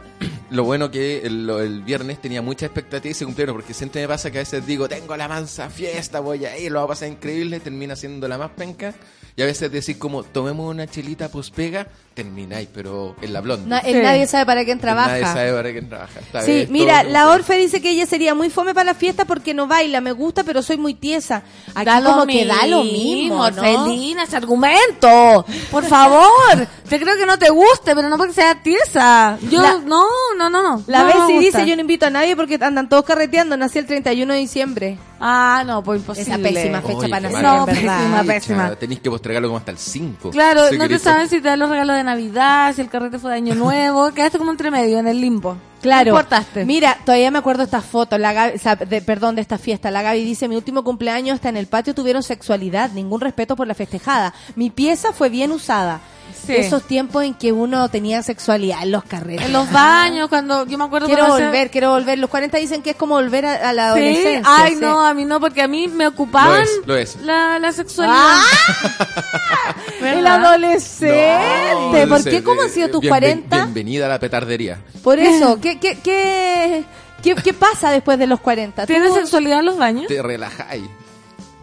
lo 0.51 0.64
bueno 0.64 0.90
que 0.90 1.23
el, 1.27 1.82
viernes 1.85 2.20
tenía 2.20 2.43
mucha 2.43 2.66
expectativa 2.66 3.10
y 3.10 3.14
se 3.14 3.24
cumplieron, 3.24 3.56
porque 3.56 3.74
siempre 3.74 4.02
me 4.02 4.09
pasa 4.09 4.31
que 4.31 4.39
a 4.39 4.43
veces 4.43 4.66
digo, 4.66 4.89
tengo 4.89 5.16
la 5.16 5.28
mansa 5.28 5.70
fiesta, 5.70 6.20
voy 6.20 6.44
a 6.44 6.56
ir, 6.59 6.70
lo 6.70 6.78
va 6.78 6.85
a 6.85 6.89
pasar 6.89 7.09
increíble, 7.09 7.60
termina 7.60 7.97
siendo 7.97 8.28
la 8.28 8.39
más 8.39 8.51
penca. 8.51 8.94
Y 9.36 9.43
a 9.43 9.47
veces 9.47 9.70
decís 9.70 9.97
como, 9.97 10.23
tomemos 10.23 10.70
una 10.70 10.86
chelita 10.86 11.28
pospega, 11.28 11.89
termináis, 12.16 12.66
pero 12.74 13.14
en 13.20 13.32
la 13.32 13.40
blonda. 13.43 13.66
Na- 13.68 13.78
el 13.78 13.94
Sí. 13.97 14.02
Nadie 14.02 14.26
sabe 14.26 14.47
para 14.47 14.64
quién 14.64 14.80
trabaja. 14.80 15.10
Nadie 15.10 15.24
sabe 15.24 15.52
para 15.52 15.70
quién 15.70 15.88
trabaja. 15.88 16.18
Esta 16.20 16.40
Sí, 16.43 16.51
vez 16.52 16.70
mira, 16.70 17.02
la 17.05 17.28
Orfe 17.28 17.56
dice 17.59 17.80
que 17.82 17.90
ella 17.90 18.06
sería 18.06 18.34
muy 18.34 18.48
fome 18.51 18.72
para 18.74 18.84
la 18.86 18.94
fiesta 18.94 19.26
porque 19.26 19.52
no 19.52 19.66
baila, 19.66 20.01
me 20.01 20.12
gusta, 20.12 20.43
pero 20.43 20.62
soy 20.62 20.78
muy 20.78 20.94
tiesa. 20.94 21.43
Aquí 21.74 21.84
Da 21.84 22.01
lo 22.01 22.10
como 22.12 22.26
que 22.26 22.47
da 22.47 22.66
lo 22.66 22.82
mismo, 22.84 23.36
¿no? 23.51 23.62
Orfelina, 23.62 24.24
ese 24.24 24.36
argumento. 24.36 25.44
Por 25.70 25.84
favor. 25.84 26.66
te 26.88 26.98
creo 26.98 27.16
que 27.16 27.26
no 27.26 27.38
te 27.38 27.51
guste, 27.51 27.94
pero 27.94 28.09
no 28.09 28.16
porque 28.16 28.32
sea 28.32 28.62
tiesa. 28.62 29.38
Yo, 29.51 29.60
La- 29.60 29.74
no, 29.84 30.05
no, 30.38 30.48
no, 30.48 30.62
no. 30.62 30.82
La 30.86 31.01
no 31.01 31.06
vez 31.06 31.16
sí 31.26 31.38
dice 31.38 31.66
yo 31.66 31.74
no 31.76 31.82
invito 31.82 32.06
a 32.06 32.10
nadie 32.10 32.34
porque 32.34 32.59
andan 32.60 32.88
todos 32.88 33.05
carreteando, 33.05 33.56
nací 33.56 33.78
el 33.78 33.86
31 33.86 34.32
de 34.32 34.38
diciembre. 34.40 34.98
Ah, 35.18 35.62
no, 35.66 35.82
pues 35.82 36.01
imposible. 36.01 36.34
Esa 36.34 36.43
pésima 36.43 36.82
fecha 36.82 36.98
Oye, 36.98 37.09
para 37.09 37.20
nacer, 37.30 37.43
verdad. 37.43 37.64
pésima, 37.66 38.24
pésima. 38.24 38.76
Tenéis 38.76 39.01
que 39.01 39.10
postergarlo 39.10 39.48
como 39.48 39.59
hasta 39.59 39.70
el 39.70 39.78
5. 39.78 40.30
Claro, 40.30 40.70
no 40.72 40.88
te 40.88 40.98
saben 40.98 41.28
si 41.28 41.40
te 41.40 41.48
dan 41.48 41.59
los 41.59 41.70
regalos 41.70 41.97
de 41.97 42.05
Navidad, 42.06 42.74
si 42.74 42.80
el 42.80 42.88
carrete 42.88 43.18
fue 43.18 43.30
de 43.32 43.36
Año 43.36 43.54
Nuevo. 43.54 44.10
Quedaste 44.14 44.38
como 44.38 44.50
entre 44.50 44.70
medio, 44.70 44.98
en 44.98 45.06
el 45.06 45.20
limbo. 45.20 45.58
Claro. 45.82 46.08
Importaste. 46.10 46.64
Mira, 46.64 46.96
todavía 47.04 47.30
me 47.30 47.38
acuerdo 47.38 47.58
de 47.58 47.64
esta 47.66 47.82
foto, 47.82 48.16
la 48.18 48.32
Gaby- 48.32 48.54
o 48.56 48.58
sea, 48.58 48.74
de- 48.76 49.02
perdón, 49.02 49.34
de 49.36 49.42
esta 49.42 49.58
fiesta. 49.58 49.90
La 49.90 50.02
Gaby 50.02 50.24
dice, 50.24 50.48
mi 50.48 50.56
último 50.56 50.82
cumpleaños 50.82 51.34
hasta 51.34 51.48
en 51.50 51.56
el 51.58 51.66
patio 51.66 51.94
tuvieron 51.94 52.22
sexualidad, 52.22 52.90
ningún 52.92 53.20
respeto 53.20 53.54
por 53.54 53.66
la 53.66 53.74
festejada. 53.74 54.32
Mi 54.56 54.70
pieza 54.70 55.12
fue 55.12 55.28
bien 55.28 55.52
usada. 55.52 56.00
Sí. 56.47 56.55
esos 56.56 56.82
tiempos 56.85 57.24
en 57.24 57.35
que 57.35 57.52
uno 57.52 57.89
tenía 57.89 58.23
sexualidad 58.23 58.82
en 58.82 58.93
los 58.93 59.05
carretes. 59.05 59.47
En 59.47 59.52
los 59.52 59.70
baños, 59.73 60.28
cuando 60.28 60.64
yo 60.66 60.78
me 60.78 60.85
acuerdo 60.85 61.06
Quiero 61.09 61.27
volver, 61.28 61.70
quiero 61.70 61.90
volver. 61.90 62.18
Los 62.18 62.31
40 62.31 62.56
dicen 62.59 62.82
que 62.82 62.90
es 62.90 62.97
como 62.97 63.16
volver 63.16 63.47
a, 63.47 63.68
a 63.70 63.73
la 63.73 63.94
Sí, 63.94 64.01
adolescencia. 64.01 64.43
ay 64.47 64.74
sí. 64.74 64.81
no, 64.81 65.05
a 65.05 65.12
mí 65.14 65.24
no, 65.24 65.40
porque 65.40 65.62
a 65.62 65.68
mí 65.68 65.89
me 65.89 66.06
ocupaban 66.06 66.59
Lo 66.59 66.62
es, 66.62 66.86
lo 66.86 66.97
es. 66.97 67.16
La, 67.23 67.59
la 67.59 67.73
sexualidad. 67.73 68.16
¡Ah! 68.18 69.74
El 70.02 70.27
adolescente. 70.27 72.06
No, 72.06 72.09
¿Por 72.09 72.24
qué? 72.24 72.43
¿Cómo 72.43 72.62
han 72.62 72.68
eh, 72.68 72.73
sido 72.73 72.89
tus 72.90 73.01
bienven- 73.01 73.09
40? 73.48 73.56
Bienvenida 73.56 74.06
a 74.06 74.09
la 74.09 74.18
petardería. 74.18 74.78
Por 75.02 75.18
eso, 75.18 75.59
¿qué, 75.60 75.78
qué, 75.81 75.98
qué, 76.02 76.85
qué, 77.23 77.35
qué 77.35 77.52
pasa 77.52 77.90
después 77.90 78.18
de 78.18 78.27
los 78.27 78.40
40? 78.40 78.82
¿Tú- 78.86 78.93
¿Tienes 78.93 79.14
sexualidad 79.14 79.60
en 79.60 79.66
los 79.66 79.77
baños? 79.78 80.06
Te 80.06 80.23
relajáis. 80.23 80.85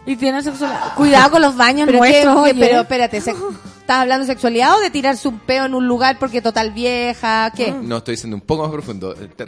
Y 0.06 0.16
tienes 0.16 0.44
sexualidad. 0.44 0.94
Cuidado 0.96 1.30
con 1.30 1.42
los 1.42 1.56
baños 1.56 1.86
¿Pero, 1.86 2.02
qué- 2.02 2.08
nuestros, 2.10 2.36
oye. 2.36 2.54
pero 2.58 2.80
espérate, 2.82 3.20
¿se- 3.20 3.34
¿estás 3.84 3.98
hablando 3.98 4.26
de 4.26 4.32
sexualidad 4.32 4.76
o 4.78 4.80
de 4.80 4.88
tirarse 4.88 5.28
un 5.28 5.38
peo 5.40 5.66
en 5.66 5.74
un 5.74 5.86
lugar 5.86 6.18
porque 6.18 6.40
total 6.40 6.70
vieja? 6.70 7.52
¿Qué? 7.54 7.70
No, 7.70 7.98
estoy 7.98 8.16
siendo 8.16 8.34
un 8.34 8.40
poco 8.40 8.62
más 8.62 8.72
profundo. 8.72 9.14
Te 9.14 9.44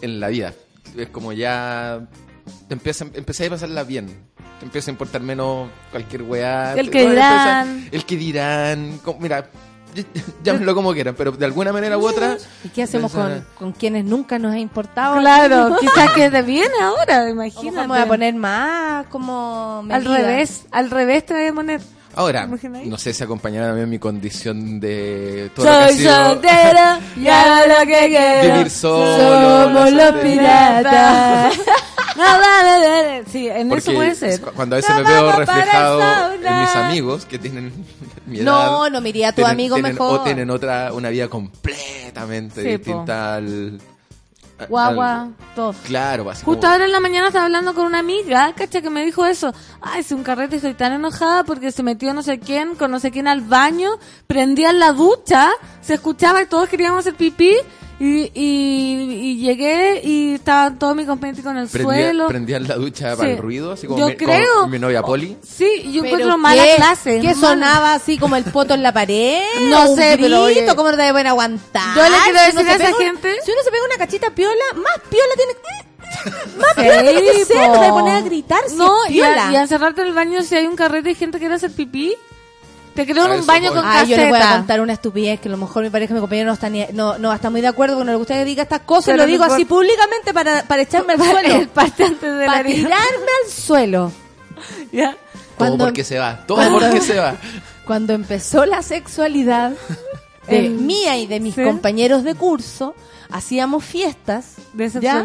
en 0.00 0.20
la 0.20 0.28
vida. 0.28 0.54
Es 0.96 1.08
como 1.08 1.32
ya... 1.32 2.06
Te 2.68 2.74
empieza, 2.74 3.04
empecé 3.14 3.46
a 3.46 3.50
pasarla 3.50 3.82
bien. 3.82 4.06
Te 4.60 4.64
empieza 4.64 4.90
a 4.90 4.92
importar 4.92 5.22
menos 5.22 5.68
cualquier 5.90 6.22
weá. 6.22 6.74
El 6.74 6.88
que 6.88 7.02
no, 7.02 7.10
dirán. 7.10 7.68
empieza- 7.68 7.96
El 7.96 8.04
que 8.04 8.16
dirán. 8.16 8.98
como- 9.04 9.18
mira, 9.18 9.50
llámenlo 10.44 10.74
como 10.76 10.92
quieran, 10.92 11.16
pero 11.18 11.32
de 11.32 11.44
alguna 11.44 11.72
manera 11.72 11.98
u 11.98 12.06
otra... 12.06 12.36
¿Y 12.62 12.68
qué 12.68 12.84
hacemos 12.84 13.10
con, 13.10 13.44
con 13.58 13.72
quienes 13.72 14.04
nunca 14.04 14.38
nos 14.38 14.54
ha 14.54 14.58
importado? 14.60 15.18
Claro, 15.18 15.76
quizás 15.80 16.12
que 16.12 16.30
te 16.30 16.42
viene 16.42 16.74
ahora, 16.80 17.22
¿Cómo 17.22 17.30
imagínate. 17.30 17.80
me 17.80 17.86
voy 17.88 17.98
a 17.98 18.06
poner 18.06 18.34
más 18.36 19.06
como 19.08 19.84
Al 19.90 20.04
revés, 20.04 20.66
al 20.70 20.90
revés 20.90 21.26
te 21.26 21.34
voy 21.34 21.46
a 21.46 21.52
poner. 21.52 21.80
Ahora, 22.18 22.48
no 22.48 22.98
sé 22.98 23.14
si 23.14 23.22
acompañaba 23.22 23.68
también 23.68 23.88
mi 23.88 24.00
condición 24.00 24.80
de... 24.80 25.52
todo 25.54 25.66
lo 25.66 25.78
que 25.86 25.86
Soy 25.92 25.96
sido 25.98 26.24
soltera, 26.26 27.00
ya 27.22 27.62
lo 27.68 27.86
que 27.86 28.08
quiero. 28.08 28.54
Vivir 28.54 28.70
solo. 28.70 29.64
Somos 29.64 29.92
los 29.92 30.12
piratas. 30.22 31.58
No, 32.16 32.24
dale, 32.24 32.84
dale. 32.88 33.24
Sí, 33.30 33.46
en 33.48 33.68
Porque 33.68 33.78
eso 33.78 33.92
puede 33.94 34.14
ser. 34.16 34.40
cu- 34.40 34.50
cuando 34.56 34.74
a 34.74 34.78
veces 34.78 34.92
me 34.96 35.04
veo 35.04 35.30
reflejado 35.30 36.00
en 36.34 36.60
mis 36.62 36.70
amigos 36.74 37.24
que 37.26 37.38
tienen 37.38 37.72
mi 38.26 38.38
edad. 38.38 38.44
No, 38.44 38.90
no, 38.90 39.00
me 39.00 39.10
iría 39.10 39.28
a 39.28 39.32
tu 39.32 39.36
tienen- 39.36 39.52
amigo 39.52 39.76
tienen- 39.76 39.92
mejor. 39.92 40.18
O 40.18 40.24
tienen 40.24 40.50
otra, 40.50 40.92
una 40.92 41.10
vida 41.10 41.28
completamente 41.28 42.62
Sí, 42.62 42.68
distinta 42.70 43.36
al... 43.36 43.80
Guagua, 44.66 45.22
al- 45.22 45.34
todo. 45.54 45.74
claro, 45.84 46.28
así 46.30 46.44
Justo 46.44 46.60
como- 46.62 46.72
ahora 46.72 46.84
en 46.86 46.92
la 46.92 47.00
mañana 47.00 47.28
estaba 47.28 47.44
hablando 47.44 47.74
con 47.74 47.86
una 47.86 47.98
amiga, 48.00 48.52
cacha, 48.54 48.80
que 48.80 48.90
me 48.90 49.04
dijo 49.04 49.24
eso. 49.26 49.52
Ay, 49.80 50.02
si 50.02 50.14
un 50.14 50.22
carrete 50.22 50.56
estoy 50.56 50.74
tan 50.74 50.92
enojada 50.92 51.44
porque 51.44 51.70
se 51.72 51.82
metió 51.82 52.12
no 52.14 52.22
sé 52.22 52.38
quién, 52.40 52.74
con 52.74 52.90
no 52.90 52.98
sé 53.00 53.10
quién 53.10 53.28
al 53.28 53.40
baño, 53.42 53.90
prendían 54.26 54.78
la 54.78 54.92
ducha, 54.92 55.50
se 55.80 55.94
escuchaba 55.94 56.42
y 56.42 56.46
todos 56.46 56.68
queríamos 56.68 57.00
hacer 57.00 57.14
pipí. 57.14 57.54
Y, 58.00 58.30
y, 58.32 59.02
y 59.12 59.36
llegué 59.38 60.00
y 60.04 60.34
estaban 60.34 60.78
todos 60.78 60.94
mis 60.94 61.04
compañeros 61.06 61.42
con 61.42 61.56
el 61.56 61.66
Prendía, 61.68 61.94
suelo. 62.04 62.28
prendían 62.28 62.68
la 62.68 62.76
ducha 62.76 63.10
Sí. 63.12 63.16
para 63.16 63.30
el 63.32 63.38
ruido, 63.38 63.72
así 63.72 63.88
como, 63.88 63.98
Yo 63.98 64.06
mi, 64.06 64.16
como 64.16 64.32
creo. 64.32 64.66
mi 64.68 64.78
novia 64.78 65.02
Poli. 65.02 65.36
Sí, 65.42 65.68
y 65.84 65.92
yo 65.94 66.02
¿Pero 66.02 66.14
encuentro 66.14 66.38
mala 66.38 66.62
clase. 66.76 67.18
¿Qué 67.20 67.34
sonaba 67.34 67.94
así 67.94 68.16
como 68.16 68.36
el 68.36 68.44
poto 68.44 68.74
en 68.74 68.84
la 68.84 68.92
pared? 68.92 69.40
No 69.62 69.90
¿Un 69.90 69.96
sé, 69.96 70.16
pero 70.20 70.42
grito? 70.44 70.62
oye. 70.62 70.74
¿Cómo 70.76 70.90
no 70.92 70.96
te 70.96 71.02
deben 71.02 71.26
aguantar? 71.26 71.96
Yo 71.96 72.02
le 72.04 72.16
quiero 72.24 72.40
decir 72.40 72.68
a 72.70 72.74
esa 72.76 72.88
una- 72.96 73.04
gente- 73.04 73.36
Si 73.44 73.50
uno 73.50 73.60
se 73.64 73.70
pega 73.72 73.84
una 73.84 73.96
cachita 73.98 74.30
piola, 74.30 74.64
más 74.76 75.00
piola 75.10 75.34
tiene 75.36 75.52
Más 76.58 76.68
Sí, 76.76 76.82
piola 76.82 77.02
tiene 77.02 77.22
que 77.32 77.44
ser, 77.44 77.68
no 77.68 77.80
te 77.80 77.88
poner 77.90 78.14
a 78.14 78.20
gritar 78.22 78.60
si 78.68 78.76
No, 78.76 79.04
es 79.06 79.10
y 79.10 79.20
a, 79.22 79.50
y 79.52 79.56
a 79.56 79.60
encerrarte 79.62 80.02
en 80.02 80.06
el 80.08 80.14
baño 80.14 80.42
si 80.42 80.54
hay 80.54 80.66
un 80.66 80.76
carrete 80.76 81.10
y 81.10 81.14
gente 81.16 81.38
que 81.38 81.42
quiere 81.42 81.56
hacer 81.56 81.72
pipí. 81.72 82.14
Te 83.06 83.12
creo 83.12 83.26
en 83.32 83.40
un 83.40 83.46
baño 83.46 83.70
voy. 83.72 83.80
con 83.80 83.88
Ay, 83.88 84.08
yo 84.08 84.16
les 84.16 84.28
voy 84.28 84.40
a 84.40 84.56
contar 84.56 84.80
una 84.80 84.92
estupidez 84.92 85.38
que 85.40 85.48
a 85.48 85.52
lo 85.52 85.56
mejor 85.56 85.84
mi 85.84 85.90
pareja, 85.90 86.14
mi 86.14 86.20
compañero 86.20 86.46
no 86.48 86.54
está, 86.54 86.68
ni, 86.68 86.84
no, 86.92 87.16
no 87.18 87.32
está 87.32 87.48
muy 87.48 87.60
de 87.60 87.68
acuerdo 87.68 87.96
con 87.96 88.06
lo 88.06 88.12
que 88.14 88.18
usted 88.22 88.44
diga 88.44 88.64
estas 88.64 88.80
cosas. 88.80 89.04
Pero 89.06 89.18
lo 89.18 89.22
no 89.24 89.28
digo 89.30 89.44
así 89.44 89.64
públicamente 89.64 90.34
para, 90.34 90.64
para 90.64 90.82
echarme 90.82 91.12
al 91.12 91.20
El 91.22 91.26
suelo. 91.30 91.68
parte 91.70 92.04
antes 92.04 92.20
de 92.32 92.38
la 92.40 92.46
para 92.46 92.60
herida. 92.60 92.74
tirarme 92.88 93.30
al 93.44 93.50
suelo. 93.52 94.12
Ya. 94.92 95.12
Todo 95.12 95.18
Cuando- 95.56 95.84
porque 95.84 96.02
se 96.04 96.18
va, 96.18 96.44
todo 96.46 96.56
cuando- 96.58 96.80
porque 96.80 97.00
se 97.00 97.18
va. 97.18 97.36
Cuando 97.86 98.12
empezó 98.12 98.66
la 98.66 98.82
sexualidad 98.82 99.72
de 100.48 100.66
En- 100.66 100.84
mía 100.86 101.16
y 101.16 101.26
de 101.26 101.40
mis 101.40 101.54
¿Sí? 101.54 101.62
compañeros 101.62 102.22
de 102.24 102.34
curso, 102.34 102.94
hacíamos 103.30 103.84
fiestas. 103.84 104.54
De 104.72 104.90
¿ya? 105.00 105.22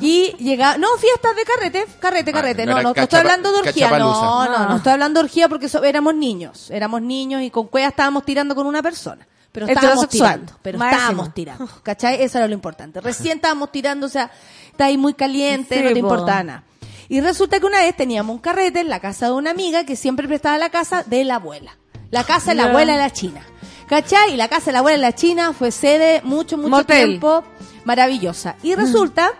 Y 0.00 0.34
llegaba, 0.38 0.78
no, 0.78 0.88
fiestas 0.98 1.36
de 1.36 1.44
carrete, 1.44 1.86
carrete, 2.00 2.32
carrete. 2.32 2.66
no 2.66 2.72
no, 2.72 2.82
no, 2.82 2.92
no 2.94 3.02
estoy 3.02 3.18
hablando 3.18 3.52
de 3.52 3.58
orgía. 3.58 3.88
cachapalusa. 3.88 4.20
No, 4.20 4.44
no, 4.46 4.56
Ah. 4.56 4.66
no 4.70 4.76
estoy 4.76 4.92
hablando 4.92 5.20
de 5.20 5.24
orgía 5.24 5.48
porque 5.48 5.68
so- 5.68 5.84
éramos 5.84 6.14
niños. 6.14 6.70
Éramos 6.70 7.02
niños 7.02 7.42
y 7.42 7.50
con 7.50 7.66
cueva 7.68 7.88
estábamos 7.88 8.24
tirando 8.24 8.54
con 8.54 8.66
una 8.66 8.82
persona. 8.82 9.26
Pero 9.52 9.66
estábamos 9.66 10.08
tirando. 10.08 10.52
Pero 10.62 10.78
Máximo. 10.78 10.98
estábamos 11.00 11.34
tirando. 11.34 11.68
¿Cachai? 11.82 12.22
Eso 12.22 12.38
era 12.38 12.48
lo 12.48 12.54
importante. 12.54 13.00
Recién 13.02 13.36
estábamos 13.36 13.70
tirando, 13.70 14.06
o 14.06 14.08
sea, 14.08 14.30
está 14.70 14.86
ahí 14.86 14.96
muy 14.96 15.12
caliente, 15.12 15.76
Sí, 15.76 15.82
no 15.82 15.88
te 15.88 15.92
po. 15.94 15.98
importaba 16.00 16.42
nada. 16.42 16.64
Y 17.10 17.20
resulta 17.20 17.60
que 17.60 17.66
una 17.66 17.80
vez 17.80 17.94
teníamos 17.94 18.34
un 18.34 18.40
carrete 18.40 18.80
en 18.80 18.88
la 18.88 18.98
casa 18.98 19.26
de 19.26 19.32
una 19.32 19.50
amiga 19.50 19.84
que 19.84 19.94
siempre 19.96 20.26
prestaba 20.26 20.56
la 20.56 20.70
casa 20.70 21.02
de 21.06 21.24
la 21.24 21.34
abuela. 21.34 21.76
La 22.10 22.24
casa 22.24 22.52
de 22.52 22.54
la 22.56 22.64
abuela 22.64 22.92
de 22.94 22.98
la 22.98 23.10
China. 23.10 23.44
¿Cachai? 23.88 24.32
Y 24.32 24.36
la 24.38 24.48
casa 24.48 24.66
de 24.66 24.72
la 24.72 24.78
abuela 24.78 24.96
de 24.96 25.02
la 25.02 25.14
China 25.14 25.52
fue 25.52 25.70
sede 25.70 26.22
mucho, 26.24 26.56
mucho 26.56 26.70
Motel. 26.70 27.08
tiempo 27.08 27.44
maravillosa. 27.84 28.56
Y 28.62 28.74
resulta 28.74 29.32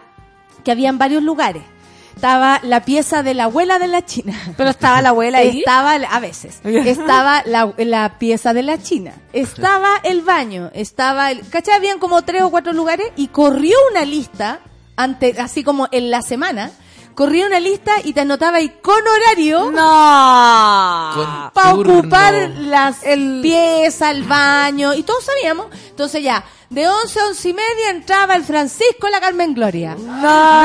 que 0.63 0.71
habían 0.71 0.99
varios 0.99 1.23
lugares. 1.23 1.63
Estaba 2.15 2.61
la 2.63 2.85
pieza 2.85 3.23
de 3.23 3.35
la 3.35 3.45
abuela 3.45 3.79
de 3.79 3.89
la 3.89 4.05
China. 4.05 4.35
Pero 4.57 4.71
estaba 4.71 5.03
la 5.03 5.09
abuela 5.09 5.39
ahí. 5.39 5.61
Estaba, 5.61 5.95
a 5.95 6.21
veces, 6.21 6.61
estaba 6.65 7.43
la, 7.47 7.73
la 7.79 8.19
pieza 8.19 8.53
de 8.53 8.63
la 8.63 8.81
China, 8.81 9.13
estaba 9.33 9.97
el 10.05 10.21
baño, 10.23 10.71
estaba 10.75 11.31
el, 11.31 11.49
¿cachai? 11.49 11.75
Habían 11.75 11.99
como 11.99 12.23
tres 12.23 12.43
o 12.43 12.51
cuatro 12.51 12.73
lugares 12.73 13.09
y 13.17 13.29
corrió 13.29 13.77
una 13.91 14.05
lista, 14.05 14.61
ante, 14.97 15.35
así 15.41 15.65
como 15.65 15.89
en 15.91 16.11
la 16.11 16.23
semana, 16.23 16.71
corría 17.15 17.47
una 17.47 17.61
lista 17.61 17.93
y 18.03 18.13
te 18.13 18.21
anotaba 18.21 18.59
ahí 18.59 18.71
con 18.83 19.01
horario 19.07 19.71
No. 19.71 21.51
Para 21.53 21.75
ocupar 21.75 22.51
las 22.59 23.05
el 23.05 23.41
pieza, 23.43 24.11
el 24.11 24.25
baño, 24.25 24.95
y 24.95 25.03
todos 25.03 25.25
sabíamos. 25.25 25.67
Entonces 25.91 26.23
ya, 26.23 26.45
de 26.71 26.89
11 26.89 27.21
a 27.21 27.27
11 27.27 27.49
y 27.49 27.53
media 27.53 27.91
entraba 27.91 28.35
el 28.35 28.45
Francisco 28.45 29.09
la 29.09 29.21
Carmen 29.21 29.55
Gloria. 29.55 29.95
No. 29.95 30.65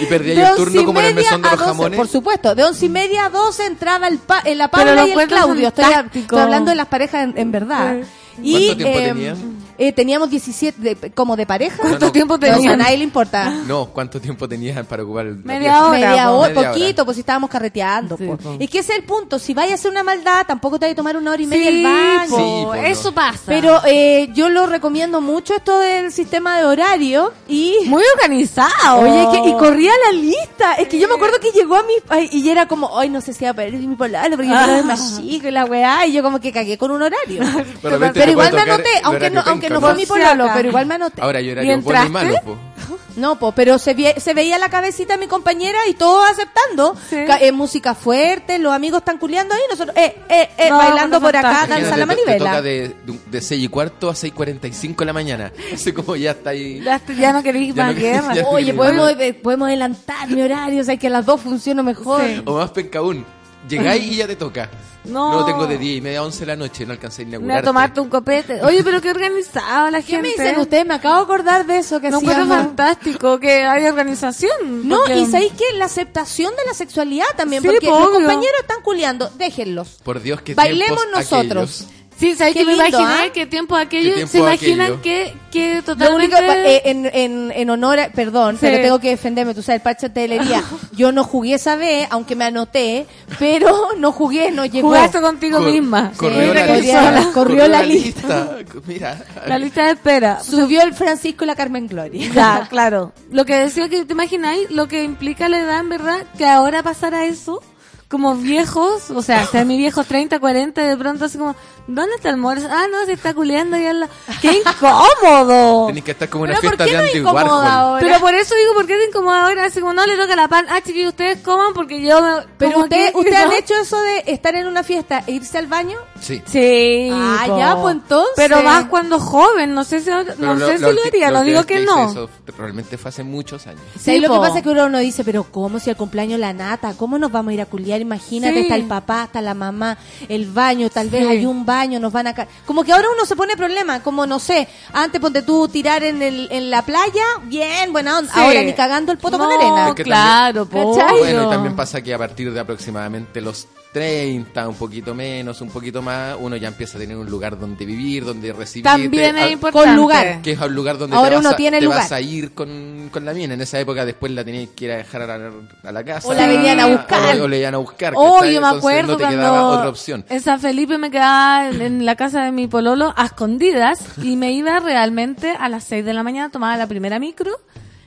Y 0.00 0.06
perdí 0.06 0.30
ahí 0.30 0.36
De 0.36 0.42
el 0.44 0.56
turno 0.56 0.80
y 0.80 0.84
como 0.84 1.00
en 1.00 1.06
el 1.06 1.14
media 1.14 1.30
mesón 1.30 1.42
de 1.42 1.48
a 1.48 1.50
los 1.52 1.60
12, 1.60 1.70
jamones. 1.70 1.96
Por 1.96 2.08
supuesto, 2.08 2.54
de 2.54 2.64
once 2.64 2.86
y 2.86 2.88
media 2.88 3.26
a 3.26 3.30
12 3.30 3.66
entraba 3.66 4.08
el 4.08 4.18
pa, 4.18 4.40
eh, 4.40 4.54
la 4.54 4.70
Paula 4.70 5.06
y 5.06 5.12
el 5.12 5.28
Claudio. 5.28 5.68
Estoy, 5.68 5.84
estoy 6.14 6.38
hablando 6.38 6.70
de 6.70 6.76
las 6.76 6.86
parejas 6.86 7.24
en, 7.24 7.38
en 7.38 7.50
verdad. 7.50 7.96
Y, 8.42 8.52
¿Cuánto 8.52 8.76
tiempo 8.76 8.98
eh, 8.98 9.06
tenían? 9.08 9.57
Eh, 9.78 9.92
teníamos 9.92 10.28
17, 10.30 10.80
de- 10.80 11.10
como 11.12 11.36
de 11.36 11.46
pareja. 11.46 11.76
¿Cuánto 11.78 11.98
¿Cuánto 11.98 12.12
tiempo 12.12 12.36
No, 12.38 12.46
eso 12.46 12.54
a 12.54 12.56
tenían? 12.58 12.78
nadie 12.78 12.96
le 12.98 13.04
importa. 13.04 13.50
No, 13.66 13.86
¿cuánto 13.86 14.20
tiempo 14.20 14.48
tenías 14.48 14.84
para 14.86 15.02
ocupar 15.04 15.26
el 15.26 15.36
Media 15.44 15.84
hora. 15.84 15.90
Media 15.98 16.30
hora, 16.32 16.54
Media 16.54 16.68
poquito, 16.72 17.04
pues 17.04 17.14
si 17.16 17.20
estábamos 17.20 17.48
carreteando. 17.50 18.16
Sí, 18.16 18.24
po. 18.26 18.36
po. 18.36 18.56
Es 18.58 18.68
que 18.70 18.78
ese 18.80 18.92
es 18.92 18.98
el 18.98 19.04
punto. 19.04 19.38
Si 19.38 19.54
vayas 19.54 19.72
a 19.72 19.74
hacer 19.76 19.90
una 19.90 20.02
maldad, 20.02 20.44
tampoco 20.46 20.78
te 20.78 20.86
vas 20.86 20.92
a 20.92 20.96
tomar 20.96 21.16
una 21.16 21.30
hora 21.32 21.42
y 21.42 21.46
media 21.46 21.70
Sí, 21.70 21.76
el 21.78 21.84
baño. 21.84 22.28
po, 22.30 22.36
Sí, 22.36 22.42
po, 22.64 22.74
no. 22.74 22.74
eso 22.74 23.12
pasa. 23.12 23.42
Pero 23.46 23.80
eh, 23.86 24.28
yo 24.34 24.48
lo 24.48 24.66
recomiendo 24.66 25.20
mucho 25.20 25.54
esto 25.54 25.78
del 25.78 26.12
sistema 26.12 26.58
de 26.58 26.64
horario 26.66 27.32
y... 27.46 27.74
muy 27.86 28.02
organizado. 28.14 29.00
Oye, 29.00 29.28
que, 29.42 29.48
y 29.48 29.52
corría 29.54 29.92
la 30.06 30.12
lista. 30.18 30.74
Es 30.74 30.88
que 30.88 30.98
yo 30.98 31.08
me 31.08 31.14
acuerdo 31.14 31.38
que 31.40 31.50
llegó 31.52 31.76
a 31.76 31.82
mi... 31.82 31.92
ay, 32.08 32.28
y 32.32 32.48
era 32.48 32.66
como, 32.66 32.98
ay, 32.98 33.08
no 33.08 33.20
sé 33.20 33.32
si 33.32 33.44
va 33.44 33.50
a 33.50 33.54
perder 33.54 33.80
mi 33.80 33.96
polalo 33.96 34.36
porque 34.36 34.48
mi 34.50 34.54
pololo 34.54 34.78
es 34.78 34.84
más 34.84 35.20
chico 35.20 35.48
y 35.48 35.50
la 35.50 35.64
weá. 35.64 36.06
Y 36.06 36.12
yo 36.12 36.22
como 36.22 36.40
que 36.40 36.52
cagué 36.52 36.76
con 36.78 36.90
un 36.90 37.02
horario. 37.02 37.42
Pero 37.82 37.98
te 38.12 38.30
igual 38.30 38.52
me 38.52 38.60
anoté, 38.60 38.88
aunque 39.02 39.30
no, 39.30 39.40
aunque 39.46 39.67
penca, 39.68 39.80
no 39.80 39.80
fue 39.80 39.94
mi 39.94 40.06
pololo, 40.06 40.46
pero 40.54 40.68
igual 40.68 40.86
me 40.86 40.94
anoté. 40.94 41.20
Ahora 41.22 41.40
yo 41.40 41.48
¿Y 41.48 41.50
era 41.52 41.76
bueno 41.78 42.04
y 42.06 42.08
malo, 42.10 42.34
po. 42.44 42.56
No, 43.16 43.36
po, 43.36 43.50
pero 43.50 43.80
se, 43.80 43.96
vie- 43.96 44.16
se 44.20 44.32
veía 44.32 44.58
la 44.58 44.68
cabecita 44.68 45.14
de 45.14 45.18
mi 45.18 45.26
compañera 45.26 45.78
y 45.88 45.94
todos 45.94 46.24
aceptando. 46.30 46.94
Sí. 47.10 47.16
Eh, 47.40 47.50
música 47.50 47.96
fuerte, 47.96 48.60
los 48.60 48.72
amigos 48.72 48.98
están 49.00 49.18
culeando 49.18 49.56
ahí, 49.56 49.60
nosotros, 49.68 49.96
eh, 49.96 50.14
eh, 50.28 50.48
eh, 50.56 50.70
No, 50.70 50.78
bailando 50.78 51.20
por 51.20 51.36
acá, 51.36 51.66
danza 51.66 51.96
la 51.96 52.04
Imagínate, 52.04 52.04
te- 52.04 52.04
te 52.04 52.06
manivela. 52.06 52.50
toca 52.50 52.62
de, 52.62 52.94
de 53.26 53.40
6 53.40 53.64
y 53.64 53.68
cuarto 53.68 54.08
a 54.08 54.12
6.45 54.14 54.96
de 54.98 55.04
la 55.04 55.12
mañana. 55.12 55.52
Así 55.74 55.92
como 55.92 56.14
ya 56.14 56.30
está 56.30 56.50
ahí. 56.50 56.80
Ya, 56.80 57.00
ya 57.18 57.32
no 57.32 57.42
queréis 57.42 57.74
más 57.74 57.92
no- 57.92 58.00
guerra. 58.00 58.34
Oye, 58.50 58.72
podemos, 58.72 59.10
eh, 59.18 59.34
podemos 59.34 59.66
adelantar 59.66 60.28
mi 60.28 60.40
horario, 60.40 60.80
o 60.80 60.84
sea, 60.84 60.96
que 60.96 61.08
a 61.08 61.10
las 61.10 61.26
dos 61.26 61.40
funciona 61.40 61.82
mejor. 61.82 62.22
Sí. 62.24 62.40
O 62.46 62.56
más 62.56 62.70
penca 62.70 63.00
aún. 63.00 63.26
Llegáis 63.68 64.04
y 64.04 64.16
ya 64.16 64.26
te 64.26 64.36
toca. 64.36 64.68
No. 65.04 65.32
No, 65.32 65.44
tengo 65.46 65.66
de 65.66 65.78
10 65.78 65.98
y 65.98 66.00
media 66.02 66.18
a 66.18 66.24
11 66.24 66.40
de 66.40 66.46
la 66.46 66.56
noche, 66.56 66.84
no 66.84 66.92
alcancé 66.92 67.22
a 67.22 67.38
Me 67.38 67.54
a 67.54 67.62
tomarte 67.62 67.98
un 68.00 68.10
copete. 68.10 68.62
Oye, 68.62 68.82
pero 68.84 69.00
qué 69.00 69.10
organizado 69.10 69.90
la 69.90 70.02
¿Qué 70.02 70.08
gente. 70.12 70.22
me 70.22 70.28
dicen 70.28 70.60
ustedes? 70.60 70.84
Me 70.84 70.94
acabo 70.94 71.16
de 71.16 71.22
acordar 71.22 71.66
de 71.66 71.78
eso 71.78 71.98
que 72.00 72.10
No 72.10 72.18
hacíamos. 72.18 72.48
fantástico 72.48 73.40
que 73.40 73.64
hay 73.64 73.86
organización. 73.86 74.86
No, 74.86 74.98
porque- 74.98 75.20
y 75.20 75.26
sabéis 75.26 75.52
que 75.52 75.64
la 75.78 75.86
aceptación 75.86 76.50
de 76.56 76.64
la 76.66 76.74
sexualidad 76.74 77.26
también, 77.36 77.62
Sí, 77.62 77.68
porque 77.68 77.86
po, 77.86 77.98
los 77.98 78.08
obvio. 78.08 78.18
compañeros 78.18 78.56
están 78.60 78.82
culeando, 78.82 79.30
déjenlos. 79.38 79.88
Por 80.04 80.20
Dios 80.20 80.42
que 80.42 80.54
Bailemos 80.54 81.02
nosotros. 81.14 81.82
aquellos. 81.82 81.97
Sí, 82.18 82.34
¿sabes 82.34 82.52
Qué 82.54 82.60
que 82.60 82.64
me 82.66 82.72
lindo, 82.72 82.88
imaginé 83.00 83.28
¿ah? 83.28 83.32
que 83.32 83.46
tiempo 83.46 83.76
aquello? 83.76 84.08
¿Qué 84.10 84.14
tiempo 84.16 84.32
¿Se 84.32 84.38
imaginan 84.38 85.00
que, 85.02 85.32
que 85.52 85.76
Lo 85.76 85.82
totalmente... 85.84 86.36
único, 86.36 86.52
eh, 86.52 86.82
en, 86.86 87.06
en, 87.12 87.52
en 87.54 87.70
honor, 87.70 88.00
a- 88.00 88.08
perdón, 88.10 88.54
Sí. 88.56 88.58
pero 88.62 88.82
tengo 88.82 88.98
que 88.98 89.10
defenderme, 89.10 89.54
tú 89.54 89.62
sabes, 89.62 89.78
el 89.78 89.82
parche 89.82 90.08
de 90.08 90.14
telería. 90.14 90.64
Yo 90.96 91.12
no 91.12 91.22
jugué 91.22 91.54
esa 91.54 91.76
vez, 91.76 92.08
aunque 92.10 92.34
me 92.34 92.44
anoté, 92.46 93.06
pero 93.38 93.90
no 93.98 94.10
jugué, 94.10 94.50
no 94.50 94.66
llegó. 94.66 94.88
Jugaste 94.88 95.20
contigo 95.20 95.58
Cor- 95.58 95.70
misma. 95.70 96.12
Corrió 96.16 96.40
Sí, 96.42 96.54
la 96.54 96.66
lista. 96.76 97.10
la- 97.12 97.32
corrió 97.32 97.68
la 97.68 97.82
lista. 97.84 98.56
Mira. 98.86 99.24
La 99.46 99.58
lista 99.58 99.84
de 99.84 99.90
espera. 99.92 100.42
Subió 100.42 100.82
el 100.82 100.94
Francisco 100.94 101.44
y 101.44 101.46
la 101.46 101.54
Carmen 101.54 101.86
Gloria. 101.86 102.30
Ya, 102.34 102.66
claro. 102.70 103.12
Lo 103.30 103.44
que 103.44 103.54
decía 103.54 103.88
que 103.88 104.04
te 104.04 104.12
imagináis, 104.12 104.68
lo 104.72 104.88
que 104.88 105.04
implica 105.04 105.48
la 105.48 105.60
edad 105.60 105.78
en 105.78 105.88
verdad, 105.88 106.26
que 106.36 106.46
ahora 106.46 106.82
pasara 106.82 107.26
eso, 107.26 107.62
como 108.08 108.34
viejos, 108.36 109.10
o 109.10 109.20
sea, 109.22 109.44
ser 109.46 109.66
mi 109.66 109.76
viejo 109.76 110.02
30, 110.02 110.40
40, 110.40 110.80
de 110.82 110.96
pronto 110.96 111.26
así 111.26 111.36
como, 111.36 111.54
¿dónde 111.86 112.14
está 112.16 112.30
el 112.30 112.38
Morris? 112.38 112.64
Ah, 112.64 112.86
no, 112.90 113.04
se 113.04 113.12
está 113.12 113.34
culeando 113.34 113.76
y 113.76 113.84
al 113.84 114.00
la... 114.00 114.08
¡Qué 114.40 114.52
incómodo! 114.52 115.88
Tenés 115.88 116.04
que 116.04 116.10
estar 116.12 116.28
como 116.30 116.46
en 116.46 116.52
Pero 116.52 116.60
una 116.60 116.70
¿por 116.70 116.76
fiesta 116.78 116.84
qué 116.86 116.90
de 116.90 116.96
no 116.96 117.04
Andy 117.08 117.18
incomoda 117.18 117.44
Warhol. 117.44 117.66
ahora? 117.66 118.06
Pero 118.06 118.20
por 118.20 118.34
eso 118.34 118.54
digo, 118.54 118.72
¿por 118.74 118.86
qué 118.86 118.96
te 118.96 119.04
incomoda 119.08 119.44
ahora? 119.44 119.64
Así 119.66 119.80
como, 119.80 119.92
no, 119.92 120.06
le 120.06 120.16
toca 120.16 120.36
la 120.36 120.48
pan. 120.48 120.64
Ah, 120.70 120.80
chiquillos, 120.82 121.08
ustedes 121.10 121.40
coman 121.42 121.74
porque 121.74 122.00
yo 122.00 122.22
me... 122.22 122.46
Pero 122.56 122.72
como 122.72 122.84
usted, 122.84 123.12
que- 123.12 123.18
¿usted 123.18 123.34
han 123.34 123.52
hecho 123.52 123.74
eso 123.74 124.00
de 124.00 124.24
estar 124.28 124.54
en 124.54 124.66
una 124.66 124.82
fiesta 124.82 125.22
e 125.26 125.32
irse 125.32 125.58
al 125.58 125.66
baño? 125.66 125.98
Sí. 126.20 126.42
Sí. 126.46 127.10
Ah, 127.12 127.44
po. 127.46 127.58
ya, 127.58 127.76
pues, 127.80 127.94
entonces. 127.94 128.32
Pero 128.36 128.62
más 128.62 128.86
cuando 128.86 129.20
joven, 129.20 129.74
no 129.74 129.84
sé 129.84 130.00
si, 130.00 130.06
Pero 130.06 130.54
no 130.54 130.66
sé 130.66 130.78
si 130.78 130.84
lo 130.84 131.04
haría, 131.04 131.30
no 131.30 131.42
digo 131.42 131.64
que 131.64 131.80
no. 131.84 132.10
Eso 132.10 132.30
realmente 132.56 132.96
fue 132.96 133.10
hace 133.10 133.22
muchos 133.22 133.66
años. 133.66 133.82
Sí, 133.94 134.12
Sí, 134.14 134.18
lo 134.20 134.32
que 134.32 134.38
pasa 134.38 134.58
es 134.58 134.62
que 134.64 134.70
uno 134.70 134.98
dice, 134.98 135.24
pero 135.24 135.44
¿cómo 135.44 135.78
si 135.78 135.90
al 135.90 135.96
cumpleaños 135.96 136.40
la 136.40 136.54
nata? 136.54 136.94
¿Cómo 136.96 137.18
nos 137.18 137.30
vamos 137.30 137.50
a 137.50 137.54
ir 137.54 137.60
a 137.60 137.66
culiar? 137.66 137.97
Imagínate, 138.00 138.54
Sí. 138.54 138.60
está 138.60 138.76
el 138.76 138.84
papá, 138.84 139.24
está 139.24 139.40
la 139.40 139.54
mamá, 139.54 139.98
el 140.28 140.46
baño, 140.46 140.88
tal 140.90 141.08
vez 141.10 141.26
hay 141.26 141.44
un 141.46 141.64
baño, 141.64 142.00
nos 142.00 142.12
van 142.12 142.28
a... 142.28 142.34
Como 142.66 142.84
que 142.84 142.92
ahora 142.92 143.08
uno 143.14 143.24
se 143.26 143.36
pone 143.36 143.56
problema, 143.56 144.02
como 144.02 144.26
no 144.26 144.38
sé, 144.38 144.68
antes 144.92 145.20
ponte 145.20 145.42
tú 145.42 145.68
tirar 145.68 146.02
en, 146.02 146.22
el, 146.22 146.48
en 146.50 146.70
la 146.70 146.82
playa, 146.82 147.24
bien, 147.44 147.92
buena 147.92 148.18
onda. 148.18 148.32
Sí. 148.32 148.40
Ahora 148.40 148.62
ni 148.62 148.72
cagando 148.72 149.12
el 149.12 149.18
poto 149.18 149.38
con 149.38 149.50
arena. 149.50 149.88
Es 149.88 149.94
que 149.94 150.04
claro. 150.04 150.66
Bueno, 150.66 151.46
y 151.46 151.50
también 151.50 151.76
pasa 151.76 152.00
que 152.02 152.12
a 152.14 152.18
partir 152.18 152.52
de 152.52 152.60
aproximadamente 152.60 153.40
los 153.40 153.66
30, 153.92 154.68
un 154.68 154.74
poquito 154.74 155.14
menos, 155.14 155.60
un 155.60 155.70
poquito 155.70 156.02
más, 156.02 156.36
uno 156.38 156.56
ya 156.56 156.68
empieza 156.68 156.98
a 156.98 157.00
tener 157.00 157.16
un 157.16 157.26
lugar 157.28 157.58
donde 157.58 157.84
vivir, 157.86 158.24
donde 158.24 158.52
recibir. 158.52 158.84
También 158.84 159.36
es 159.38 159.52
importante. 159.52 159.88
con 159.88 159.96
lugar. 159.96 160.42
Que 160.42 160.52
es 160.52 160.60
un 160.60 160.74
lugar 160.74 160.98
donde 160.98 161.16
Ahora 161.16 161.30
te, 161.30 161.34
vas, 161.36 161.44
uno 161.44 161.50
a, 161.54 161.56
tiene 161.56 161.78
te 161.78 161.84
lugar. 161.84 162.00
vas 162.00 162.12
a 162.12 162.20
ir 162.20 162.52
con, 162.52 163.08
con 163.12 163.24
la 163.24 163.32
mina. 163.32 163.54
En 163.54 163.60
esa 163.60 163.80
época 163.80 164.04
después 164.04 164.30
la 164.32 164.44
tenías 164.44 164.68
que 164.76 164.84
ir 164.84 164.92
a 164.92 164.96
dejar 164.98 165.22
a 165.22 165.38
la, 165.38 165.50
a 165.84 165.92
la 165.92 166.04
casa. 166.04 166.28
O 166.28 166.34
la 166.34 166.46
venían 166.46 166.80
a 166.80 166.86
buscar. 166.86 167.38
O, 167.40 167.44
o 167.44 167.48
le 167.48 167.60
iban 167.60 167.74
a 167.74 167.78
buscar. 167.78 168.12
Oh, 168.16 168.44
yo 168.44 168.60
me 168.60 168.66
acuerdo 168.68 169.12
no 169.12 169.16
te 169.16 169.24
cuando 169.24 169.68
otra 169.70 169.88
opción. 169.88 170.24
en 170.28 170.40
San 170.40 170.60
Felipe 170.60 170.98
me 170.98 171.10
quedaba 171.10 171.68
en, 171.68 171.80
en 171.80 172.04
la 172.06 172.14
casa 172.16 172.44
de 172.44 172.52
mi 172.52 172.66
pololo 172.66 173.14
a 173.16 173.24
escondidas 173.26 174.00
y 174.22 174.36
me 174.36 174.52
iba 174.52 174.78
realmente 174.80 175.52
a 175.58 175.68
las 175.68 175.84
6 175.84 176.04
de 176.04 176.12
la 176.12 176.22
mañana, 176.22 176.50
tomaba 176.50 176.76
la 176.76 176.86
primera 176.86 177.18
micro 177.18 177.52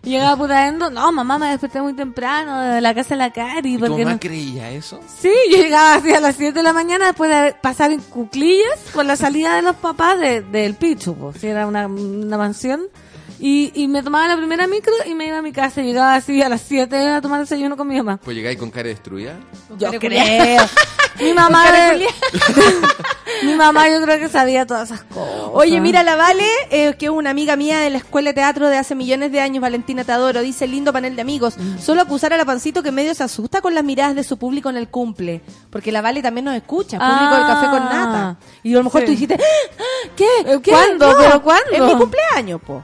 y 0.03 0.09
llegaba 0.11 0.35
putando, 0.35 0.89
no, 0.89 1.11
mamá, 1.11 1.37
me 1.37 1.49
desperté 1.51 1.81
muy 1.81 1.93
temprano 1.93 2.59
de 2.61 2.81
la 2.81 2.93
casa 2.95 3.09
de 3.09 3.17
la 3.17 3.31
Cari. 3.31 3.75
¿Y 3.75 3.77
tu 3.77 3.85
porque 3.87 4.03
mamá 4.03 4.13
no... 4.15 4.19
creía 4.19 4.71
eso? 4.71 4.99
Sí, 5.19 5.31
yo 5.51 5.57
llegaba 5.57 5.95
así 5.95 6.11
a 6.13 6.19
las 6.19 6.35
7 6.35 6.53
de 6.53 6.63
la 6.63 6.73
mañana 6.73 7.07
después 7.07 7.29
de 7.29 7.53
pasar 7.61 7.91
en 7.91 8.01
cuclillas 8.01 8.79
con 8.93 9.05
la 9.07 9.15
salida 9.15 9.55
de 9.55 9.61
los 9.61 9.75
papás 9.75 10.19
de- 10.19 10.41
del 10.41 10.73
Pichu, 10.75 11.15
pues, 11.15 11.37
si 11.37 11.47
era 11.47 11.67
una, 11.67 11.85
una 11.87 12.37
mansión. 12.37 12.81
Y, 13.43 13.71
y 13.73 13.87
me 13.87 14.03
tomaba 14.03 14.27
la 14.27 14.37
primera 14.37 14.67
micro 14.67 14.93
y 15.05 15.15
me 15.15 15.25
iba 15.25 15.39
a 15.39 15.41
mi 15.41 15.51
casa. 15.51 15.81
Llegaba 15.81 16.13
así 16.13 16.41
a 16.43 16.47
las 16.47 16.61
7 16.61 16.95
a 17.09 17.21
tomar 17.21 17.39
desayuno 17.39 17.75
con 17.75 17.87
mi 17.87 17.97
mamá. 17.97 18.17
Pues 18.23 18.37
llegáis 18.37 18.57
con 18.59 18.69
cara 18.69 18.87
destruida. 18.89 19.33
Yo 19.79 19.89
creo. 19.99 20.63
mi 21.19 21.33
mamá, 21.33 21.65
mi 23.43 23.55
mamá 23.55 23.89
yo 23.89 24.01
creo 24.03 24.19
que 24.19 24.29
sabía 24.29 24.65
todas 24.65 24.91
esas 24.91 25.03
cosas. 25.05 25.49
Oye, 25.53 25.81
mira, 25.81 26.03
la 26.03 26.15
Vale, 26.15 26.45
eh, 26.69 26.95
que 26.97 27.05
es 27.07 27.11
una 27.11 27.31
amiga 27.31 27.55
mía 27.55 27.79
de 27.79 27.89
la 27.89 27.97
escuela 27.97 28.29
de 28.29 28.33
teatro 28.35 28.69
de 28.69 28.77
hace 28.77 28.93
millones 28.95 29.31
de 29.31 29.41
años, 29.41 29.61
Valentina 29.61 30.03
Tadoro, 30.03 30.41
dice, 30.41 30.67
lindo 30.67 30.93
panel 30.93 31.15
de 31.15 31.21
amigos, 31.21 31.55
solo 31.79 32.01
acusar 32.01 32.33
a 32.33 32.37
la 32.37 32.45
pancito 32.45 32.83
que 32.83 32.91
medio 32.91 33.13
se 33.15 33.23
asusta 33.23 33.61
con 33.61 33.73
las 33.73 33.83
miradas 33.83 34.15
de 34.15 34.23
su 34.23 34.37
público 34.37 34.69
en 34.69 34.77
el 34.77 34.87
cumple, 34.87 35.41
porque 35.69 35.91
la 35.91 36.01
Vale 36.01 36.21
también 36.21 36.45
nos 36.45 36.55
escucha, 36.55 36.99
público 36.99 37.35
del 37.35 37.45
café 37.47 37.67
con 37.67 37.83
nata. 37.85 38.37
Y 38.63 38.73
a 38.73 38.77
lo 38.77 38.83
mejor 38.83 39.01
Sí. 39.01 39.05
tú 39.07 39.11
dijiste, 39.13 39.35
"Ah, 39.39 40.09
¿qué? 40.15 40.27
Eh, 40.45 40.59
¿Qué? 40.61 40.71
¿cuándo? 40.71 41.15
¿Pero 41.17 41.41
cuándo? 41.41 41.71
En 41.73 41.85
mi 41.87 41.95
cumpleaños, 41.95 42.61
po. 42.61 42.83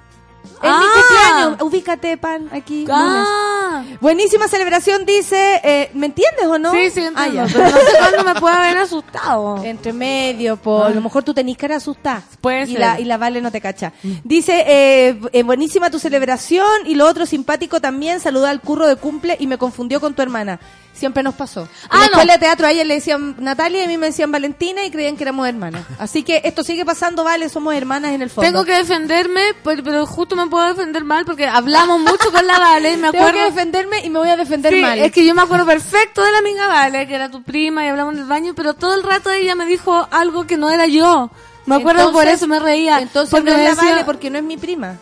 En 0.62 0.70
mi 0.72 0.86
Ah. 0.86 0.92
cumpleaños, 0.94 1.62
ubícate, 1.62 2.18
pan, 2.18 2.50
aquí. 2.52 2.86
lunes. 2.86 2.92
Ah, 2.92 3.84
Buenísima 4.02 4.48
celebración, 4.48 5.06
dice, 5.06 5.62
eh, 5.64 5.92
¿me 5.94 6.08
entiendes 6.08 6.46
o 6.48 6.58
no? 6.58 6.72
sí, 6.72 6.90
sí, 6.90 7.02
Ah, 7.16 7.26
entiendo. 7.28 7.52
pero 7.54 7.70
no 7.70 7.78
sé 7.78 7.98
cuándo 8.00 8.24
me 8.34 8.40
puede 8.40 8.56
haber 8.56 8.78
asustado. 8.80 9.58
Entre 9.64 9.94
medio, 9.94 10.58
po. 10.58 10.84
A 10.84 10.90
lo 10.90 11.02
mejor 11.02 11.24
tú 11.24 11.34
tenés 11.34 11.58
cara 11.58 11.76
asustada. 11.76 12.24
Puede 12.42 12.64
y 12.64 12.72
ser. 12.72 12.80
La, 12.80 13.00
y 13.00 13.06
la 13.06 13.18
Vale 13.18 13.42
no 13.42 13.52
te 13.52 13.62
cacha. 13.62 13.94
Dice, 14.24 14.64
eh, 14.68 15.20
eh, 15.32 15.44
buenísima 15.44 15.90
tu 15.92 16.00
celebración. 16.00 16.66
Y 16.86 16.96
lo 16.96 17.06
otro 17.08 17.26
simpático 17.26 17.80
también, 17.80 18.20
saludó 18.20 18.48
al 18.48 18.62
curro 18.62 18.88
de 18.88 18.96
cumple 18.96 19.38
y 19.40 19.48
me 19.48 19.58
confundió 19.58 20.00
con 20.02 20.14
tu 20.16 20.22
hermana. 20.22 20.60
Siempre 20.98 21.22
nos 21.22 21.36
pasó. 21.36 21.62
En 21.62 21.68
Ah, 21.90 21.96
la 21.96 21.98
no. 22.00 22.06
escuela 22.06 22.34
de 22.34 22.40
teatro 22.40 22.66
a 22.68 22.72
ella 22.72 22.84
le 22.84 22.96
decían 22.96 23.36
Natalia 23.40 23.82
y 23.82 23.84
a 23.86 23.88
mí 23.88 23.98
me 23.98 24.08
decían 24.08 24.32
Valentina 24.32 24.84
y 24.84 24.90
creían 24.92 25.16
que 25.16 25.24
éramos 25.24 25.48
hermanas. 25.48 25.86
Así 26.00 26.24
que 26.24 26.42
esto 26.44 26.64
sigue 26.64 26.86
pasando, 26.86 27.24
Vale, 27.24 27.50
somos 27.50 27.76
hermanas 27.76 28.12
en 28.14 28.22
el 28.24 28.30
fondo. 28.30 28.50
Tengo 28.50 28.66
que 28.66 28.74
defenderme, 28.74 29.42
pero, 29.64 30.06
justo 30.08 30.36
me 30.36 30.48
puedo 30.48 30.66
defender 30.74 31.04
mal 31.04 31.24
porque 31.26 31.46
hablamos 31.48 32.00
mucho 32.00 32.32
con 32.32 32.46
la 32.48 32.58
Vale 32.58 32.94
y 32.94 32.98
me 32.98 33.12
Tengo 33.12 33.26
acuerdo... 33.26 33.46
que 33.48 33.54
defenderme 33.54 34.00
y 34.06 34.10
me 34.10 34.20
voy 34.20 34.30
a 34.30 34.38
defender 34.38 34.74
Sí, 34.74 34.82
mal. 34.82 34.98
es 35.00 35.12
que 35.12 35.26
yo 35.26 35.36
me 35.36 35.42
acuerdo 35.44 35.66
perfecto 35.66 36.24
de 36.24 36.32
la 36.32 36.40
amiga 36.40 36.68
Vale, 36.68 37.08
que 37.08 37.14
era 37.16 37.30
tu 37.30 37.44
prima 37.44 37.86
y 37.86 37.90
hablamos 37.90 38.16
en 38.16 38.22
el 38.22 38.26
baño, 38.26 38.54
pero 38.56 38.74
todo 38.74 38.96
el 38.96 39.04
rato 39.04 39.30
ella 39.32 39.54
me 39.56 39.66
dijo 39.68 40.08
algo 40.12 40.48
que 40.48 40.58
no 40.58 40.70
era 40.72 40.88
yo. 40.88 41.30
Me 41.68 41.76
acuerdo 41.76 42.04
Entonces- 42.08 42.24
por 42.26 42.34
eso 42.34 42.48
me 42.48 42.60
reía. 42.60 43.00
Entonces 43.02 43.30
porque 43.30 43.52
no 43.52 43.58
es 43.58 43.64
la 43.64 43.70
decía- 43.76 43.92
Vale 43.92 44.04
porque 44.06 44.30
no 44.30 44.38
es 44.40 44.44
mi 44.44 44.58
prima. 44.58 44.96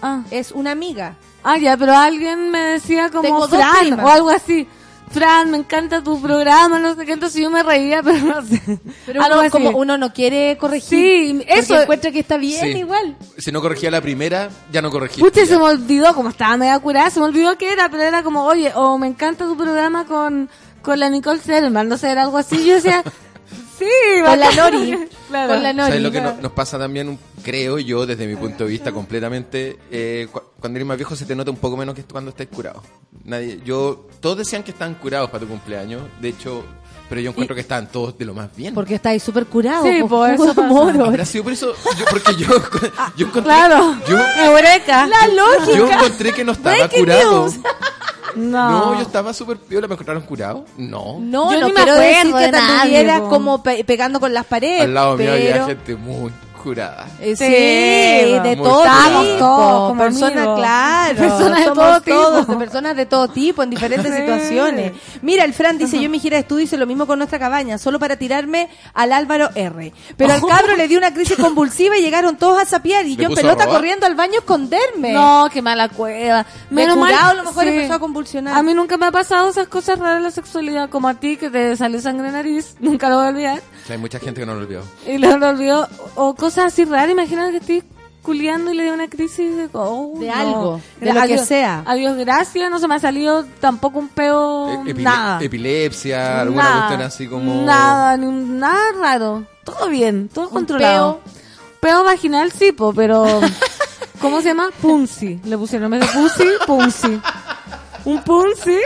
Ah. 0.00 0.20
Es 0.30 0.52
una 0.52 0.70
amiga. 0.70 1.14
Ah, 1.48 1.58
ya, 1.58 1.76
pero 1.76 1.96
alguien 1.96 2.50
me 2.50 2.58
decía 2.60 3.08
como 3.10 3.22
Tengo 3.22 3.48
Fran 3.48 4.00
o 4.00 4.08
algo 4.08 4.30
así. 4.30 4.66
Fran, 5.10 5.50
me 5.50 5.56
encanta 5.58 6.02
tu 6.02 6.20
programa, 6.20 6.78
no 6.78 6.94
sé 6.94 7.06
qué, 7.06 7.12
entonces 7.12 7.40
yo 7.40 7.48
me 7.50 7.62
reía, 7.62 8.02
pero 8.04 8.18
no 8.18 8.44
sé. 8.44 8.60
Pero 9.06 9.22
Algo 9.22 9.36
uno, 9.38 9.42
así. 9.46 9.50
como 9.50 9.70
uno 9.70 9.96
no 9.96 10.12
quiere 10.12 10.56
corregir. 10.58 10.88
Sí, 10.88 11.34
porque 11.38 11.58
eso- 11.58 11.80
encuentra 11.82 12.10
que 12.10 12.18
está 12.20 12.36
bien 12.36 12.60
Sí. 12.60 12.78
igual. 12.80 13.16
Si 13.38 13.52
no 13.52 13.60
corregía 13.60 13.90
la 13.90 14.00
primera, 14.00 14.50
ya 14.72 14.82
no 14.82 14.90
corregía. 14.90 15.24
Pucha, 15.24 15.46
se 15.46 15.56
me 15.56 15.64
olvidó, 15.64 16.12
como 16.14 16.30
estaba 16.30 16.56
media 16.56 16.78
curada, 16.80 17.08
se 17.10 17.20
me 17.20 17.26
olvidó 17.26 17.56
qué 17.56 17.72
era, 17.72 17.88
pero 17.88 18.02
era 18.02 18.22
como, 18.22 18.44
oye, 18.44 18.72
o 18.74 18.98
me 18.98 19.06
encanta 19.06 19.44
tu 19.46 19.56
programa 19.56 20.04
con, 20.06 20.50
con 20.82 20.98
la 21.00 21.08
Nicole 21.08 21.40
Selman, 21.40 21.88
no 21.88 21.96
sé, 21.96 22.10
era 22.10 22.22
algo 22.24 22.38
así. 22.38 22.64
Yo 22.66 22.74
decía, 22.74 23.02
sí, 23.78 23.84
Con 24.24 24.38
la. 24.40 24.50
Nori. 24.52 25.08
Claro. 25.28 25.54
Con 25.54 25.62
la 25.64 25.72
Nori. 25.72 25.88
¿Sabes 25.88 26.02
lo 26.04 26.10
que 26.12 26.20
no- 26.20 26.36
nos 26.40 26.52
pasa 26.52 26.78
también, 26.78 27.08
un- 27.08 27.18
creo 27.46 27.78
yo, 27.78 28.04
desde 28.06 28.26
mi 28.26 28.34
punto 28.34 28.64
de 28.64 28.70
vista 28.70 28.90
completamente? 28.90 29.78
eh, 29.92 30.26
cu- 30.32 30.42
cuando 30.58 30.78
eres 30.78 30.86
más 30.88 30.96
viejo 30.96 31.14
se 31.14 31.24
te 31.26 31.36
nota 31.36 31.52
un 31.52 31.58
poco 31.58 31.76
menos 31.76 31.94
que 31.94 32.02
cuando 32.02 32.30
estás 32.30 32.48
curado. 32.48 32.82
Nadie, 33.24 33.60
yo, 33.64 34.08
todos 34.20 34.38
decían 34.38 34.64
que 34.64 34.72
estaban 34.72 34.94
curados 34.94 35.30
para 35.30 35.40
tu 35.44 35.48
cumpleaños. 35.48 36.02
De 36.20 36.30
hecho, 36.30 36.64
pero 37.08 37.20
yo 37.20 37.30
encuentro 37.30 37.54
que 37.54 37.60
estaban 37.60 37.86
todos 37.86 38.18
de 38.18 38.24
lo 38.24 38.34
más 38.34 38.54
bien. 38.56 38.74
Porque 38.74 38.96
estáis 38.96 39.22
súper 39.22 39.46
curado. 39.46 39.84
Sí, 39.84 40.00
po, 40.02 40.08
por 40.08 40.30
eso. 40.30 41.04
Habrá 41.04 41.24
sido 41.24 41.44
por 41.44 41.52
eso, 41.52 41.72
yo, 41.98 42.04
porque 42.10 42.34
yo, 42.36 42.48
yo 43.16 43.26
encontré, 43.26 43.42
Claro. 43.44 43.94
yo, 44.08 44.18
Eureka. 44.44 45.06
La 45.06 45.28
lógica. 45.28 45.78
yo 45.78 45.88
encontré 45.92 46.32
que 46.32 46.44
no 46.44 46.50
estaba 46.52 46.74
Breaking 46.76 46.98
curado. 47.00 47.42
news. 47.44 47.54
No. 48.34 48.70
No, 48.70 48.94
yo 48.96 49.00
estaba 49.02 49.32
súper 49.32 49.56
piola, 49.56 49.86
¿me 49.88 49.94
encontraron 49.94 50.22
curado? 50.24 50.64
No. 50.76 51.18
No, 51.20 51.52
Yo 51.52 51.60
no 51.60 51.68
ni 51.68 51.72
me 51.72 51.82
quiero 51.82 51.94
decir 51.94 52.16
acuerdo 52.18 52.38
que 52.38 52.44
de 53.04 53.04
te 53.04 53.20
como 53.30 53.62
pe- 53.62 53.84
pegando 53.84 54.20
con 54.20 54.34
las 54.34 54.44
paredes. 54.44 54.82
Al 54.82 54.92
lado 54.94 55.16
mío 55.16 55.32
había 55.32 55.64
gente 55.64 55.94
muy 55.96 56.30
curada. 56.66 57.06
Eh, 57.20 57.36
sí, 57.36 57.44
Sí, 57.44 58.48
de 58.48 58.56
todo 58.56 58.82
tipo. 58.82 59.38
Todos 59.38 59.98
personas, 59.98 60.48
claro. 60.56 61.16
Personas 61.16 61.58
de 61.64 61.70
todo 61.70 62.00
tipo. 62.00 62.16
todos, 62.16 62.46
de 62.48 62.56
personas 62.56 62.96
de 62.96 63.06
todo 63.06 63.28
tipo, 63.28 63.62
en 63.62 63.70
diferentes 63.70 64.12
Sí. 64.12 64.18
situaciones. 64.20 64.92
Mira, 65.22 65.44
el 65.44 65.54
Fran 65.54 65.78
dice, 65.78 65.96
yo 65.98 66.06
en 66.06 66.10
mi 66.10 66.18
gira 66.18 66.38
de 66.38 66.40
estudio 66.40 66.64
hice 66.64 66.76
lo 66.76 66.86
mismo 66.86 67.06
con 67.06 67.18
nuestra 67.18 67.38
cabaña, 67.38 67.78
solo 67.78 68.00
para 68.00 68.16
tirarme 68.16 68.68
al 68.94 69.12
Álvaro 69.12 69.50
R. 69.54 69.92
Pero 70.16 70.32
al 70.32 70.40
cabro 70.40 70.74
le 70.74 70.88
dio 70.88 70.98
una 70.98 71.14
crisis 71.14 71.36
convulsiva 71.36 71.96
y 71.98 72.02
llegaron 72.02 72.36
todos 72.36 72.60
a 72.60 72.64
sapear 72.64 73.06
y 73.06 73.16
¿Le 73.16 73.22
yo 73.22 73.28
en 73.28 73.36
pelota 73.36 73.68
corriendo 73.68 74.04
al 74.06 74.16
baño 74.16 74.34
a 74.34 74.38
esconderme. 74.38 75.12
No, 75.12 75.48
qué 75.52 75.62
mala 75.62 75.88
cueva. 75.88 76.44
Menos 76.70 76.96
mal. 76.96 77.14
a 77.14 77.34
lo 77.34 77.44
mejor 77.44 77.62
sí. 77.62 77.68
empezó 77.68 77.94
a 77.94 77.98
convulsionar. 78.00 78.56
A 78.56 78.62
mí 78.64 78.74
nunca 78.74 78.96
me 78.96 79.06
ha 79.06 79.12
pasado 79.12 79.48
esas 79.50 79.68
cosas 79.68 80.00
raras 80.00 80.16
de 80.16 80.22
la 80.22 80.30
sexualidad, 80.32 80.90
como 80.90 81.06
a 81.06 81.14
ti, 81.14 81.36
que 81.36 81.48
te 81.48 81.76
salió 81.76 82.00
sangre 82.00 82.26
en 82.26 82.32
nariz. 82.32 82.74
Nunca 82.80 83.08
lo 83.08 83.18
voy 83.18 83.26
a 83.26 83.28
olvidar. 83.28 83.62
Hay 83.88 83.98
mucha 83.98 84.18
gente 84.18 84.40
que 84.40 84.46
no 84.46 84.54
lo 84.54 84.62
olvidó. 84.62 84.82
Y 85.06 85.18
lo, 85.18 85.38
lo 85.38 85.48
olvidó. 85.50 85.88
O 86.16 86.34
cosas 86.34 86.55
así 86.64 86.84
raras. 86.84 87.10
Imagínate 87.10 87.50
que 87.52 87.56
estoy 87.58 87.82
culiando 88.22 88.72
y 88.72 88.76
le 88.76 88.82
dio 88.84 88.92
una 88.94 89.08
crisis 89.08 89.56
de, 89.56 89.68
oh, 89.72 90.14
De 90.18 90.26
no. 90.26 90.34
algo, 90.34 90.80
de 91.00 91.12
lo 91.12 91.22
que 91.22 91.38
sea. 91.38 91.82
Adiós, 91.86 92.16
gracias. 92.16 92.70
No 92.70 92.78
se 92.78 92.88
me 92.88 92.96
ha 92.96 92.98
salido 92.98 93.44
tampoco 93.60 93.98
un 94.00 94.08
peo. 94.08 94.68
E- 94.84 94.92
epile- 94.92 95.02
nada. 95.04 95.40
Epilepsia, 95.42 96.40
alguna 96.40 96.62
Nada. 96.62 96.76
cuestión 96.88 97.02
así 97.02 97.28
como... 97.28 97.62
Nada, 97.64 98.16
ni 98.16 98.26
un- 98.26 98.58
nada 98.58 98.80
raro. 99.00 99.44
Todo 99.64 99.88
bien, 99.88 100.28
todo 100.28 100.46
Un 100.48 100.52
controlado. 100.54 101.20
Peo 101.80 102.02
vaginal 102.04 102.50
sí, 102.52 102.72
po, 102.72 102.92
pero... 102.92 103.24
¿Cómo 104.20 104.40
se 104.40 104.48
llama? 104.48 104.70
Punsi. 104.80 105.38
Le 105.44 105.58
pusieron 105.58 105.92
en 105.92 106.00
vez 106.00 106.12
de 106.12 106.18
pussy, 106.20 106.48
punsi. 106.66 107.20
¿Un 108.06 108.22
punsi? 108.22 108.78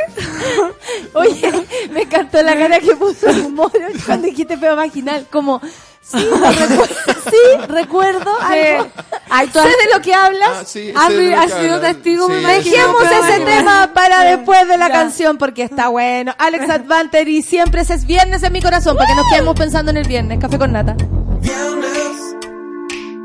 Oye, 1.15 1.53
me 1.93 2.03
encantó 2.03 2.43
la 2.43 2.57
cara 2.57 2.81
que 2.81 2.97
puso 2.97 3.29
el 3.29 3.53
moro 3.53 3.71
cuando 4.07 4.27
dijiste 4.27 4.57
peo 4.59 4.75
vaginal. 4.77 5.27
Como, 5.31 5.61
Sí, 6.03 6.17
recu- 6.17 6.89
sí, 7.31 7.67
recuerdo 7.69 8.33
algo. 8.41 8.89
Ay, 9.29 9.47
tú 9.49 9.61
sé 9.61 9.69
de 9.69 9.95
lo 9.95 10.01
que 10.03 10.13
hablas. 10.15 10.51
Ah, 10.51 10.63
sí, 10.65 10.93
has, 10.97 11.09
de 11.11 11.17
que 11.17 11.49
sido 11.61 11.75
hablan. 11.77 11.81
testigo, 11.95 12.27
Sí. 12.29 12.35
Dejemos 12.45 13.03
ese 13.05 13.41
tema 13.45 13.91
para 13.95 14.25
después 14.25 14.67
de 14.67 14.77
la 14.79 14.89
Ya. 14.89 14.95
canción 14.95 15.37
porque 15.39 15.63
está 15.63 15.89
bueno. 15.89 16.35
Alex 16.39 16.69
Advanter 16.71 17.29
y 17.29 17.43
siempre 17.43 17.83
es 17.83 18.07
viernes 18.07 18.43
en 18.43 18.53
mi 18.53 18.63
corazón 18.63 18.97
para 18.97 19.09
que 19.11 19.15
nos 19.15 19.27
quedemos 19.31 19.55
pensando 19.55 19.91
en 19.91 19.99
el 19.99 20.09
viernes. 20.09 20.39
Café 20.41 20.59
con 20.59 20.73
nata. 20.73 20.97
Viernes, 21.43 22.37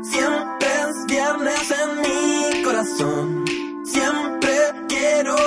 siempre 0.02 0.68
es 0.68 1.06
viernes 1.06 1.70
en 1.70 2.00
mi 2.02 2.62
corazón. 2.62 3.35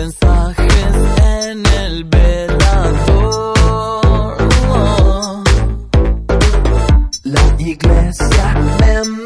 Mensajes 0.00 0.94
en 1.22 1.66
el 1.66 2.04
velador. 2.04 3.54
La 7.24 7.56
iglesia 7.58 8.54
me 8.78 9.19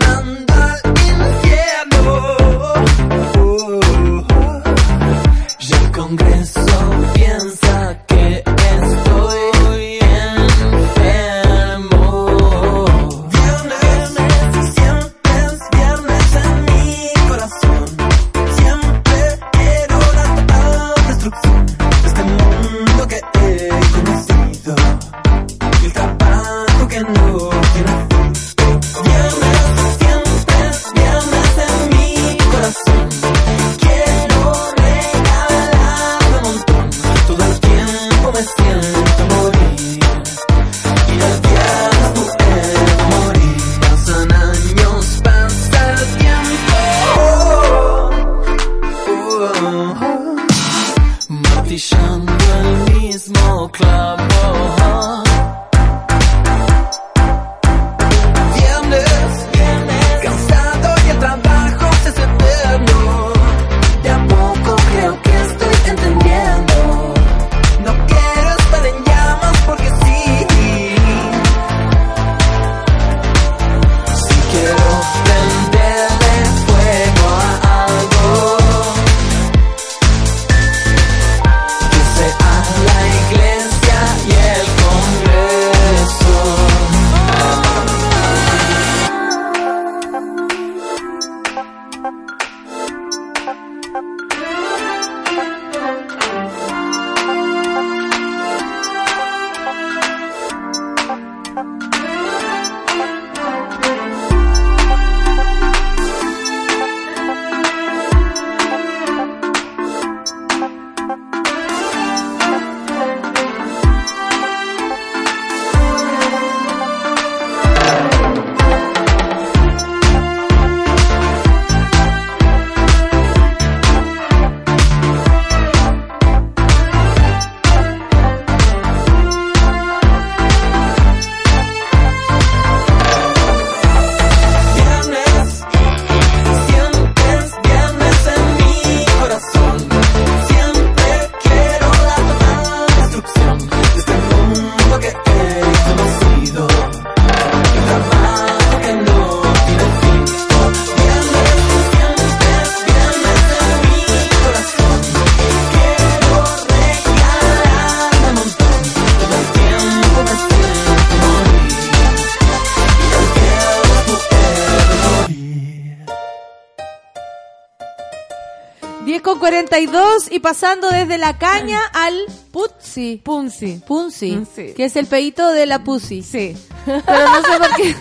y 170.30 170.38
pasando 170.38 170.88
desde 170.88 171.18
la 171.18 171.36
caña 171.38 171.80
al 171.92 172.14
putzi. 172.52 173.20
Punzi. 173.24 173.80
Punzi. 173.86 174.46
Sí. 174.55 174.74
Que 174.76 174.84
es 174.84 174.96
el 174.96 175.06
peito 175.06 175.48
de 175.51 175.66
la 175.66 175.82
pussy. 175.82 176.22
Sí. 176.22 176.56
Pero 176.84 177.28
no 177.28 177.42
sé 177.42 177.96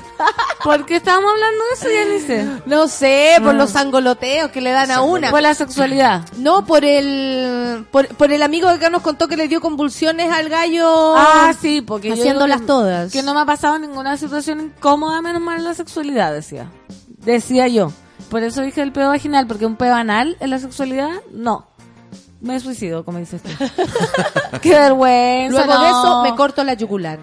por 0.63 0.85
qué. 0.85 0.95
Estábamos 0.95 1.31
hablando 1.31 1.63
de 1.63 1.73
eso, 1.73 1.89
Yanice? 1.89 2.61
No 2.65 2.87
sé, 2.87 3.37
por 3.41 3.55
los 3.55 3.75
angoloteos 3.75 4.51
que 4.51 4.61
le 4.61 4.71
dan 4.71 4.91
a 4.91 5.01
una. 5.01 5.31
Por 5.31 5.41
la 5.41 5.53
sexualidad. 5.55 6.25
No, 6.37 6.65
por 6.65 6.85
el 6.85 7.85
por, 7.91 8.31
el 8.31 8.43
amigo 8.43 8.69
que 8.69 8.75
acá 8.75 8.89
nos 8.89 9.01
contó 9.01 9.27
que 9.27 9.37
le 9.37 9.47
dio 9.47 9.61
convulsiones 9.61 10.31
al 10.31 10.49
gallo. 10.49 11.15
Ah, 11.17 11.53
sí, 11.59 11.81
porque 11.81 12.13
haciéndolas 12.13 12.65
todas. 12.65 13.11
Que 13.11 13.23
no 13.23 13.33
me 13.33 13.41
ha 13.41 13.45
pasado 13.45 13.79
ninguna 13.79 14.17
situación 14.17 14.61
incómoda, 14.61 15.21
menos 15.21 15.41
mal 15.41 15.63
la 15.63 15.73
sexualidad, 15.73 16.33
decía. 16.33 16.69
Decía 17.07 17.67
yo. 17.67 17.91
Por 18.33 18.41
eso 18.41 18.63
dije 18.63 18.81
el 18.81 18.91
pedo 18.91 19.09
vaginal, 19.09 19.45
porque 19.45 19.67
un 19.67 19.75
pedo 19.75 19.93
anal 19.93 20.37
en 20.39 20.49
la 20.49 20.57
sexualidad, 20.57 21.11
no. 21.31 21.67
Me 22.41 22.59
suicido, 22.59 23.05
como 23.05 23.19
dices 23.19 23.43
tú. 23.43 23.49
Qué 24.63 24.71
vergüenza. 24.71 25.63
Luego 25.63 25.83
de 25.83 25.89
eso 25.89 26.23
me 26.23 26.35
corto 26.35 26.63
la 26.63 26.73
yugular. 26.73 27.19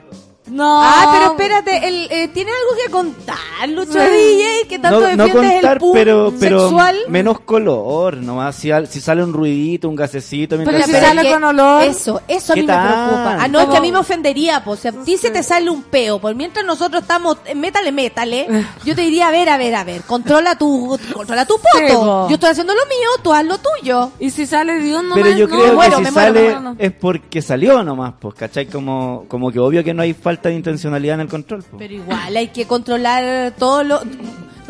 No. 0.46 0.82
Ah, 0.82 1.10
pero 1.12 1.30
espérate, 1.32 1.86
el, 1.88 2.08
eh, 2.10 2.28
¿tiene 2.28 2.50
algo 2.50 2.82
que 2.84 2.90
contar, 2.90 3.68
Lucho 3.68 3.92
DJ? 3.92 4.66
Que 4.68 4.78
tanto 4.78 5.00
no, 5.00 5.16
no 5.16 5.24
defiendes 5.24 5.52
contar, 5.52 5.78
el 5.82 5.90
pero, 5.92 6.32
pero 6.40 6.60
sexual. 6.62 6.96
menos 7.08 7.40
color, 7.40 8.16
nomás 8.16 8.56
si, 8.56 8.70
al- 8.72 8.88
si 8.88 9.00
sale 9.00 9.22
un 9.22 9.32
ruidito, 9.32 9.88
un 9.88 9.94
gasecito. 9.96 10.56
Pero 10.64 10.82
si 10.82 10.92
sale- 10.92 11.30
con 11.30 11.44
olor. 11.44 11.82
Eso, 11.84 12.22
eso 12.26 12.52
a 12.52 12.54
¿Qué 12.54 12.62
mí 12.62 12.66
me 12.66 12.72
tal? 12.72 12.88
preocupa. 12.88 13.36
Ah, 13.38 13.48
no, 13.48 13.60
es 13.60 13.66
que 13.68 13.76
a 13.76 13.80
mí 13.80 13.92
me 13.92 13.98
ofendería, 13.98 14.64
pues. 14.64 14.80
O 14.80 14.82
sea, 14.82 14.90
a 14.92 15.04
ti 15.04 15.16
se 15.18 15.30
te 15.30 15.42
sale 15.42 15.70
un 15.70 15.82
peo, 15.84 16.18
por 16.18 16.34
mientras 16.34 16.64
nosotros 16.64 17.02
estamos, 17.02 17.36
eh, 17.44 17.54
métale, 17.54 17.92
métale, 17.92 18.46
yo 18.84 18.94
te 18.94 19.02
diría, 19.02 19.28
a 19.28 19.30
ver, 19.30 19.50
a 19.50 19.58
ver, 19.58 19.74
a 19.74 19.84
ver, 19.84 20.02
controla 20.02 20.56
tu, 20.56 20.98
controla 21.12 21.44
tu 21.44 21.54
poto. 21.58 22.00
po. 22.00 22.26
yo 22.28 22.34
estoy 22.34 22.50
haciendo 22.50 22.74
lo 22.74 22.86
mío, 22.86 23.08
tú 23.22 23.32
haz 23.32 23.44
lo 23.44 23.58
tuyo. 23.58 24.10
Y 24.18 24.30
si 24.30 24.46
sale 24.46 24.78
Dios, 24.80 25.04
no 25.04 25.14
Pero 25.14 25.26
me- 25.30 25.36
yo 25.38 25.46
no, 25.46 25.56
creo 25.58 25.74
muero, 25.74 25.96
que 25.98 26.02
me 26.02 26.08
si 26.08 26.14
muero, 26.14 26.26
sale 26.28 26.32
me 26.32 26.40
muero, 26.54 26.60
no. 26.60 26.76
es 26.78 26.92
porque 26.92 27.42
salió 27.42 27.84
nomás, 27.84 28.14
pues, 28.18 28.34
¿cachai? 28.34 28.66
Como, 28.66 29.26
como 29.28 29.52
que 29.52 29.58
obvio 29.60 29.84
que 29.84 29.92
no 29.94 30.02
hay 30.02 30.14
falta 30.14 30.39
falta 30.40 30.48
de 30.48 30.54
intencionalidad 30.54 31.16
en 31.16 31.20
el 31.20 31.28
control. 31.28 31.62
po. 31.62 31.76
Pero 31.78 31.94
igual 31.94 32.36
hay 32.36 32.48
que 32.48 32.66
controlar 32.66 33.52
todo 33.58 33.84
lo... 33.84 34.00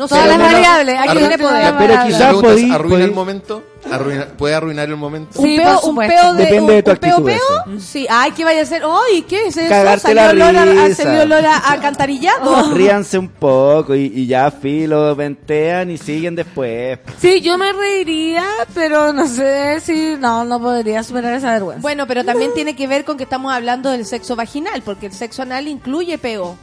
No 0.01 0.07
Todas 0.07 0.27
las 0.27 0.37
variables, 0.39 0.97
hay 0.97 1.07
que 1.09 1.13
tiene 1.15 1.29
tener 1.37 1.47
poder. 1.47 1.73
Pero 1.77 1.93
quizás 2.07 2.33
podí- 2.33 2.71
¿arruina 2.71 2.97
podí- 2.97 3.03
el 3.03 3.11
momento? 3.11 3.63
Arruina- 3.91 4.25
¿Puede 4.37 4.53
arruinar 4.55 4.89
el 4.89 4.95
momento? 4.95 5.39
Un 5.39 5.45
Sí, 5.45 5.57
peo, 5.57 5.79
un 5.81 5.95
peo 5.95 6.33
de 6.35 6.43
Depende 6.43 6.61
un, 6.61 6.67
de 6.67 6.83
tu 6.83 6.91
un 6.91 6.97
peo 6.97 7.15
actitud 7.17 7.25
peo. 7.65 7.79
Sí, 7.79 8.05
ay, 8.09 8.31
¿qué 8.31 8.43
vaya 8.43 8.59
a 8.59 8.63
hacer? 8.63 8.83
Ay, 8.83 9.21
¿qué 9.23 9.47
es 9.47 9.57
eso? 9.57 9.69
Cagarte 9.69 9.99
Salió 10.01 10.21
la 10.21 10.29
olor 10.49 10.55
a, 10.57 10.61
a- 10.61 10.87
risa. 10.87 11.03
salió 11.03 11.21
olor 11.23 11.45
a, 11.45 11.71
a 11.71 11.79
cantarillado. 11.81 12.71
Ríanse 12.75 13.17
un 13.19 13.29
poco 13.29 13.95
y, 13.95 14.05
y 14.15 14.25
ya 14.27 14.49
filo, 14.51 15.15
ventean 15.15 15.89
y 15.91 15.97
siguen 15.97 16.35
después. 16.35 16.99
Sí, 17.19 17.41
yo 17.41 17.57
me 17.57 17.71
reiría, 17.73 18.43
pero 18.73 19.13
no 19.13 19.27
sé 19.27 19.79
si... 19.81 20.15
No, 20.19 20.43
no 20.45 20.59
podría 20.59 21.03
superar 21.03 21.33
esa 21.33 21.51
vergüenza. 21.51 21.81
Bueno, 21.81 22.05
pero 22.07 22.23
también 22.23 22.53
tiene 22.53 22.75
que 22.75 22.87
ver 22.87 23.03
con 23.03 23.17
que 23.17 23.23
estamos 23.23 23.51
hablando 23.53 23.89
del 23.91 24.05
sexo 24.05 24.35
vaginal, 24.35 24.81
porque 24.83 25.07
el 25.07 25.13
sexo 25.13 25.41
anal 25.43 25.67
incluye 25.67 26.17
peo. 26.19 26.55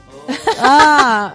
Ah, 0.61 1.35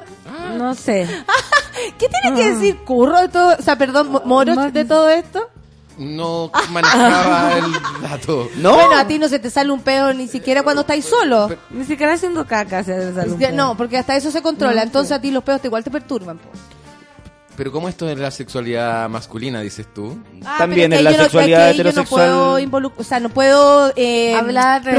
no 0.58 0.76
sé. 0.76 1.08
¿Qué 1.98 2.08
tiene 2.08 2.36
que 2.38 2.52
decir 2.54 2.78
curro 2.80 3.20
de 3.20 3.30
todo, 3.30 3.56
o 3.60 3.62
sea, 3.62 3.78
perdón, 3.78 4.12
mo- 4.12 4.22
moro 4.26 4.56
de 4.72 4.86
todo 4.86 5.10
esto? 5.10 5.50
No 5.98 6.52
manejaba 6.72 7.52
el 7.58 8.02
dato. 8.02 8.50
No, 8.58 8.74
Bueno, 8.76 8.96
a 8.96 9.06
ti 9.08 9.20
no 9.20 9.28
se 9.28 9.38
te 9.40 9.50
sale 9.50 9.72
un 9.72 9.82
peo 9.82 10.14
ni 10.14 10.28
siquiera 10.28 10.64
cuando 10.64 10.82
estáis 10.82 11.06
solo. 11.06 11.50
Ni 11.70 11.84
siquiera 11.86 12.14
haciendo 12.14 12.46
caca 12.48 12.84
se. 12.84 13.12
No, 13.54 13.76
porque 13.78 13.98
hasta 13.98 14.16
eso 14.16 14.32
se 14.32 14.42
controla, 14.42 14.82
entonces 14.84 15.12
a 15.12 15.22
ti 15.22 15.30
los 15.32 15.44
peos 15.44 15.62
te 15.62 15.68
igual 15.68 15.84
te 15.84 15.92
perturban. 15.92 16.38
po. 16.38 16.50
Pero 17.56 17.72
¿cómo 17.72 17.88
esto 17.88 18.10
es 18.10 18.18
la 18.18 18.32
sexualidad 18.32 19.08
masculina, 19.10 19.62
dices 19.62 19.86
tú? 19.94 20.18
Ah, 20.44 20.56
También 20.58 20.92
en 20.92 20.98
es 21.00 21.04
la 21.04 21.12
no- 21.12 21.18
sexualidad 21.24 21.70
es 21.70 21.78
que 21.78 21.84
yo 21.84 21.90
heterosexual. 21.90 22.30
no 22.30 22.36
puedo 22.72 22.92
o 22.98 23.04
sea, 23.04 23.20
no 23.20 23.30
puedo 23.30 23.94
eh, 23.96 24.36
Hablar, 24.36 24.82
eh, 24.88 24.94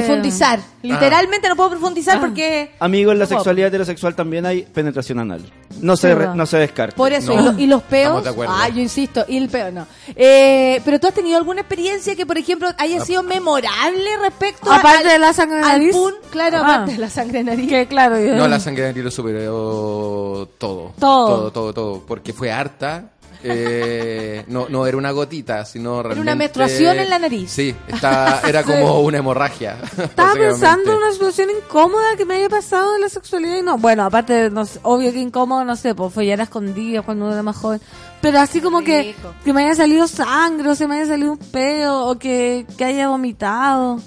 Ah. 0.85 0.87
Literalmente 1.01 1.49
no 1.49 1.57
puedo 1.57 1.71
profundizar 1.71 2.21
porque 2.21 2.73
Amigo, 2.79 3.11
en 3.13 3.19
la 3.19 3.25
No 3.25 3.29
sexualidad 3.31 3.69
heterosexual 3.69 4.15
también 4.15 4.45
hay 4.47 4.63
penetración 4.63 5.19
anal. 5.19 5.43
No 5.81 5.97
se, 5.97 6.15
re- 6.15 6.35
no 6.35 6.45
se 6.47 6.59
descarta. 6.59 6.95
Por 6.95 7.13
eso, 7.13 7.35
No. 7.35 7.41
y, 7.41 7.45
lo- 7.45 7.59
y 7.63 7.67
los 7.67 7.83
peos. 7.83 8.25
Ah, 8.49 8.69
yo 8.69 8.81
insisto, 8.81 9.25
y 9.27 9.39
el 9.39 9.49
peo 9.49 9.71
no. 9.73 9.87
Eh, 10.15 10.81
pero 10.85 11.01
tú 11.01 11.07
has 11.09 11.15
tenido 11.15 11.37
alguna 11.39 11.63
experiencia 11.63 12.15
que, 12.15 12.27
por 12.27 12.39
ejemplo, 12.39 12.69
haya 12.79 13.01
Ah. 13.01 13.05
sido 13.05 13.23
memorable 13.23 14.17
respecto 14.23 14.71
a- 14.71 14.77
Aparte 14.77 15.05
al, 15.09 15.13
de 15.15 15.19
la 15.19 15.33
sangre 15.33 15.61
nariz. 15.61 15.93
pun? 15.97 16.13
Claro, 16.31 16.59
Ah. 16.59 16.61
aparte 16.75 16.93
de 16.93 16.99
la 16.99 17.11
sangre 17.11 17.43
nariz. 17.43 17.69
Que 17.69 17.87
claro, 17.87 18.21
yo- 18.21 18.35
No, 18.35 18.47
la 18.47 18.61
sangre 18.61 18.85
nariz 18.85 19.03
lo 19.05 19.11
superó 19.11 20.49
todo. 20.59 20.93
Todo. 20.99 21.27
Todo, 21.27 21.51
todo, 21.51 21.73
todo. 21.75 22.05
Porque 22.07 22.33
fue 22.33 22.53
harta. 22.53 23.11
Eh, 23.47 24.45
no, 24.49 24.69
no 24.69 24.87
era 24.87 24.97
una 24.97 25.11
gotita, 25.11 25.65
sino 25.65 26.03
realmente... 26.03 26.21
una 26.21 26.35
menstruación 26.35 26.99
en 26.99 27.11
la 27.11 27.19
nariz. 27.19 27.51
Sí, 27.51 27.75
estaba, 27.89 28.41
era 28.47 28.63
como 28.63 29.01
una 29.01 29.19
hemorragia. 29.19 29.77
Estaba 29.99 30.35
pensando 30.35 30.93
en 30.93 30.99
una 30.99 31.13
situación 31.13 31.51
incómoda 31.51 32.17
que 32.17 32.25
me 32.25 32.37
haya 32.37 32.49
pasado 32.49 32.95
en 32.95 33.03
la 33.03 33.09
sexualidad 33.09 33.59
y 33.59 33.63
no. 33.63 33.79
Bueno, 33.79 34.05
aparte, 34.05 34.51
no 34.51 34.65
sé, 34.65 34.81
obvio 34.83 35.13
que 35.13 35.19
incómodo, 35.19 35.65
no 35.65 35.77
sé, 35.77 35.95
pues 35.95 36.13
follar 36.13 36.41
a 36.41 36.45
escondidas 36.45 37.05
cuando 37.05 37.27
uno 37.27 37.35
era 37.35 37.43
más 37.43 37.57
joven. 37.57 37.81
Pero 38.21 38.41
así 38.41 38.61
como 38.61 38.83
que, 38.83 39.15
que 39.45 39.53
me 39.53 39.65
haya 39.65 39.75
salido 39.75 40.09
sangre 40.09 40.71
o 40.71 40.75
se 40.75 40.89
me 40.89 40.97
haya 40.97 41.07
salido 41.07 41.33
un 41.33 41.39
peo 41.39 42.07
o 42.07 42.19
que, 42.19 42.65
que 42.79 42.85
haya 42.85 43.09
vomitado. 43.09 44.01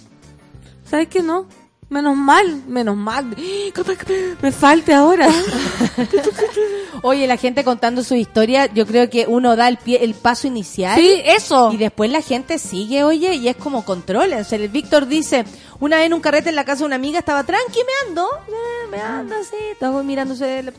¿Sabes 0.89 1.07
qué 1.09 1.21
no? 1.21 1.45
Menos 1.89 2.17
mal, 2.17 2.63
menos 2.67 2.97
mal. 2.97 3.25
Me 4.41 4.51
falte 4.51 4.93
ahora. 4.93 5.29
Oye, 7.01 7.27
la 7.27 7.37
gente 7.37 7.63
contando 7.63 8.03
su 8.03 8.15
historia, 8.15 8.65
yo 8.65 8.85
creo 8.85 9.09
que 9.09 9.25
uno 9.27 9.55
da 9.55 9.67
el 9.69 9.77
pie, 9.77 10.03
el 10.03 10.13
paso 10.13 10.47
inicial. 10.47 10.99
Sí, 10.99 11.21
eso. 11.23 11.71
Y 11.71 11.77
después 11.77 12.11
la 12.11 12.21
gente 12.21 12.59
sigue, 12.59 13.03
oye, 13.03 13.35
y 13.35 13.47
es 13.47 13.55
como 13.55 13.85
controla. 13.85 14.37
O 14.37 14.43
sea, 14.43 14.57
el 14.57 14.67
Víctor 14.67 15.07
dice, 15.07 15.45
una 15.79 15.97
vez 15.97 16.07
en 16.07 16.13
un 16.13 16.21
carrete 16.21 16.49
en 16.49 16.55
la 16.55 16.65
casa 16.65 16.79
de 16.79 16.85
una 16.85 16.95
amiga 16.95 17.19
estaba 17.19 17.43
tranqui 17.43 17.79
meando, 18.03 18.27
eh, 18.47 18.87
meando 18.89 19.35
así, 19.35 19.55
estaba 19.71 20.01
mirándose 20.03 20.63
la 20.63 20.73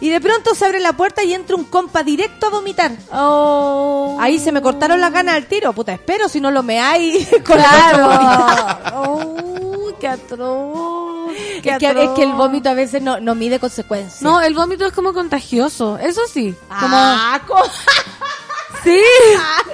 y 0.00 0.10
de 0.10 0.20
pronto 0.20 0.54
se 0.54 0.64
abre 0.64 0.78
la 0.80 0.92
puerta 0.92 1.24
y 1.24 1.32
entra 1.32 1.56
un 1.56 1.64
compa 1.64 2.02
directo 2.02 2.46
a 2.46 2.50
vomitar. 2.50 2.92
Oh. 3.12 4.16
Ahí 4.20 4.38
se 4.38 4.52
me 4.52 4.60
cortaron 4.60 5.00
las 5.00 5.12
ganas 5.12 5.36
al 5.36 5.46
tiro, 5.46 5.72
puta, 5.72 5.92
espero 5.92 6.28
si 6.28 6.40
no 6.40 6.50
lo 6.50 6.62
meáis 6.62 7.28
con 7.44 7.56
Claro. 7.56 8.90
oh, 8.94 9.71
qué 10.02 10.08
atroz. 10.08 11.32
Qué 11.62 11.70
Es 11.70 11.78
que, 11.78 11.86
atroz. 11.86 12.04
es 12.04 12.10
que 12.10 12.22
el 12.24 12.32
vómito 12.32 12.68
a 12.68 12.74
veces 12.74 13.00
no, 13.00 13.20
no 13.20 13.34
mide 13.34 13.58
consecuencias. 13.58 14.20
No, 14.20 14.40
el 14.40 14.52
vómito 14.54 14.84
es 14.84 14.92
como 14.92 15.12
contagioso, 15.14 15.96
eso 15.98 16.20
sí. 16.30 16.54
Como, 16.68 16.96
Ah, 16.96 17.40
co- 17.46 17.62
sí, 18.84 19.00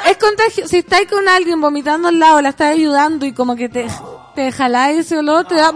es 0.07 0.17
contagioso. 0.19 0.69
Si 0.69 0.77
estáis 0.79 1.09
con 1.09 1.27
alguien 1.29 1.61
vomitando 1.61 2.09
al 2.09 2.19
lado, 2.19 2.41
la 2.43 2.51
estás 2.51 2.73
ayudando 2.73 3.25
y 3.27 3.33
como 3.33 3.57
que 3.57 3.69
te, 3.69 3.89
te 4.35 4.53
jaláis 4.53 4.99
ese 5.01 5.19
olor, 5.19 5.47
te 5.47 5.55
da... 5.57 5.73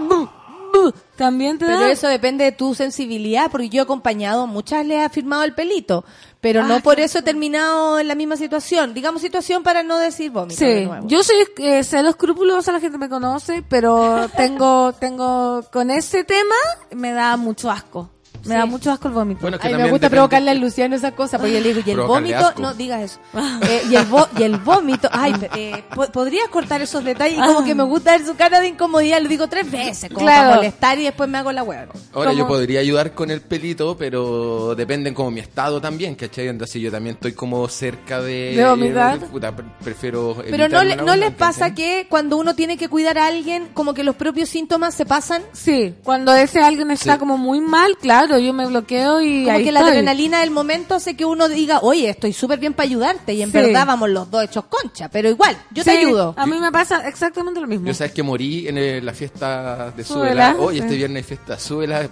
también 1.17 1.59
te 1.59 1.67
Pero 1.67 1.81
da... 1.81 1.91
eso 1.91 2.09
depende 2.09 2.45
de 2.45 2.53
tu 2.53 2.75
sensibilidad, 2.75 3.51
porque 3.51 3.69
yo 3.69 3.81
he 3.81 3.85
acompañado, 3.85 4.47
muchas 4.47 4.85
les 4.87 5.05
ha 5.05 5.09
firmado 5.09 5.43
el 5.45 5.55
pelito, 5.55 6.05
pero 6.43 6.65
no 6.65 6.81
por 6.81 6.99
eso 6.99 7.21
he 7.21 7.23
terminado 7.23 8.01
en 8.01 8.09
la 8.09 8.17
misma 8.17 8.37
situación. 8.37 8.93
Digamos 8.93 9.23
situación 9.23 9.63
para 9.63 9.83
no 9.85 9.97
decir 9.97 10.33
vómito. 10.33 10.63
de 10.63 10.81
Sí, 10.81 10.87
nuevo. 10.87 11.07
yo 11.07 11.23
soy 11.23 11.37
eh, 11.59 11.85
cero 11.85 12.09
escrupulosa, 12.09 12.73
la 12.73 12.81
gente 12.81 12.99
me 12.99 13.09
conoce, 13.09 13.63
pero 13.67 14.29
tengo, 14.37 14.93
tengo, 14.93 15.63
con 15.73 15.91
ese 15.91 16.25
tema 16.25 16.57
me 16.91 17.13
da 17.13 17.37
mucho 17.37 17.71
asco. 17.71 18.11
Me 18.47 18.55
da 18.57 18.67
mucho 18.67 18.91
asco 18.91 19.09
el 19.09 19.15
vómito. 19.15 19.41
Bueno, 19.41 19.57
es 19.57 19.61
que 19.63 19.69
Ay, 19.69 19.75
me 19.75 19.83
gusta 19.85 20.07
depende- 20.09 20.11
provocarle 20.11 20.51
a 20.51 20.55
Luciano 20.55 20.97
esas 20.97 21.13
cosas, 21.13 21.41
porque 21.41 21.55
yo 21.55 21.61
le 21.61 21.69
digo, 21.75 21.81
y 21.87 21.91
el 21.91 21.97
Provocarle 21.97 22.29
vómito, 22.33 22.49
asco. 22.49 22.63
no 22.63 22.75
digas 22.75 23.01
eso. 23.03 23.21
Eh, 23.63 23.83
y, 23.91 23.95
el 23.97 24.09
vo- 24.09 24.29
y 24.39 24.43
el 24.43 24.57
vómito, 24.59 25.09
ay, 25.13 25.35
eh, 25.57 25.85
po- 25.95 26.07
¿podrías 26.11 26.49
cortar 26.49 26.83
esos 26.83 27.05
detalles? 27.05 27.39
Y 27.39 27.41
como 27.41 27.65
que 27.65 27.75
me 27.75 27.85
gusta 27.85 28.13
ver 28.13 28.27
su 28.27 28.35
cara 28.37 28.61
de 28.61 28.69
incomodidad, 28.69 29.21
lo 29.21 29.29
digo 29.29 29.49
tres 29.49 29.71
veces, 29.71 30.11
como 30.11 30.27
Claro. 30.27 30.43
para 30.45 30.57
molestar 30.57 30.99
y 30.99 31.05
después 31.05 31.29
me 31.29 31.39
hago 31.39 31.53
la 31.53 31.63
hueá. 31.63 31.87
Ahora 32.13 32.33
yo 32.33 32.45
Como- 32.45 32.55
podría 32.57 32.81
ayudar 32.81 33.13
con 33.15 33.31
el 33.31 33.41
pelito, 33.41 33.97
pero 33.97 34.75
depende 34.75 35.09
en 35.09 35.15
como 35.15 35.31
mi 35.31 35.41
estado 35.41 35.81
también, 35.81 36.15
¿cachai? 36.15 36.49
Entonces 36.49 36.81
yo 36.83 36.91
también 36.91 37.15
estoy 37.17 37.33
como 37.33 37.67
cerca 37.69 38.21
de... 38.21 38.55
¿De 38.57 38.65
vomitar? 38.69 39.19
puta, 39.21 39.55
pre- 39.55 39.65
prefiero 39.83 40.37
Pero 40.51 40.69
no, 40.69 40.83
le- 40.83 40.93
evitarme 40.93 40.97
la 40.97 41.03
no 41.03 41.17
les 41.17 41.31
pasa 41.35 41.71
¿cachai? 41.71 41.75
que 41.75 42.07
cuando 42.09 42.37
uno 42.37 42.55
tiene 42.55 42.77
que 42.77 42.89
cuidar 42.89 43.19
a 43.19 43.27
alguien, 43.27 43.69
como 43.75 43.95
que 43.95 44.05
los 44.05 44.17
propios 44.17 44.49
síntomas 44.49 44.95
se 44.95 45.07
pasan. 45.07 45.43
Sí, 45.53 45.95
cuando 46.03 46.35
ese 46.35 46.61
alguien 46.61 46.91
está 46.91 47.15
Sí. 47.15 47.19
como 47.19 47.39
muy 47.39 47.61
mal, 47.61 47.97
claro, 47.99 48.32
yo 48.39 48.53
me 48.53 48.67
bloqueo 48.67 49.21
y 49.21 49.45
Como 49.45 49.57
ahí 49.57 49.65
que 49.65 49.73
la 49.73 49.81
adrenalina 49.81 50.41
del 50.41 50.51
momento 50.51 50.95
hace 50.95 51.17
que 51.17 51.25
uno 51.25 51.49
diga, 51.49 51.81
oye, 51.83 52.09
estoy 52.11 52.33
súper 52.33 52.59
bien 52.59 52.75
para 52.75 52.87
ayudarte. 52.89 53.35
Y 53.35 53.43
en 53.43 53.51
Sí. 53.51 53.59
verdad 53.59 53.87
vamos 53.87 54.11
los 54.11 54.31
dos 54.31 54.45
hechos 54.45 54.65
concha. 54.67 55.09
Pero 55.09 55.29
igual, 55.29 55.57
yo 55.71 55.85
te 55.85 55.91
ayudo. 55.91 56.35
A 56.37 56.47
mí 56.47 56.59
me 56.59 56.71
pasa 56.73 57.07
exactamente 57.09 57.61
lo 57.61 57.67
mismo. 57.67 57.87
Yo 57.87 57.95
sabes 57.95 58.13
que 58.13 58.23
morí 58.23 58.69
en 58.69 58.79
el- 58.79 59.05
la 59.07 59.13
fiesta 59.13 59.91
de 59.97 60.05
Súbela, 60.05 60.53
Súbela. 60.53 60.57
Hoy 60.59 60.77
sí. 60.77 60.81
este 60.83 60.97
viernes 60.97 61.23
hay 61.23 61.29
fiesta 61.29 61.59
Súbela. 61.59 62.09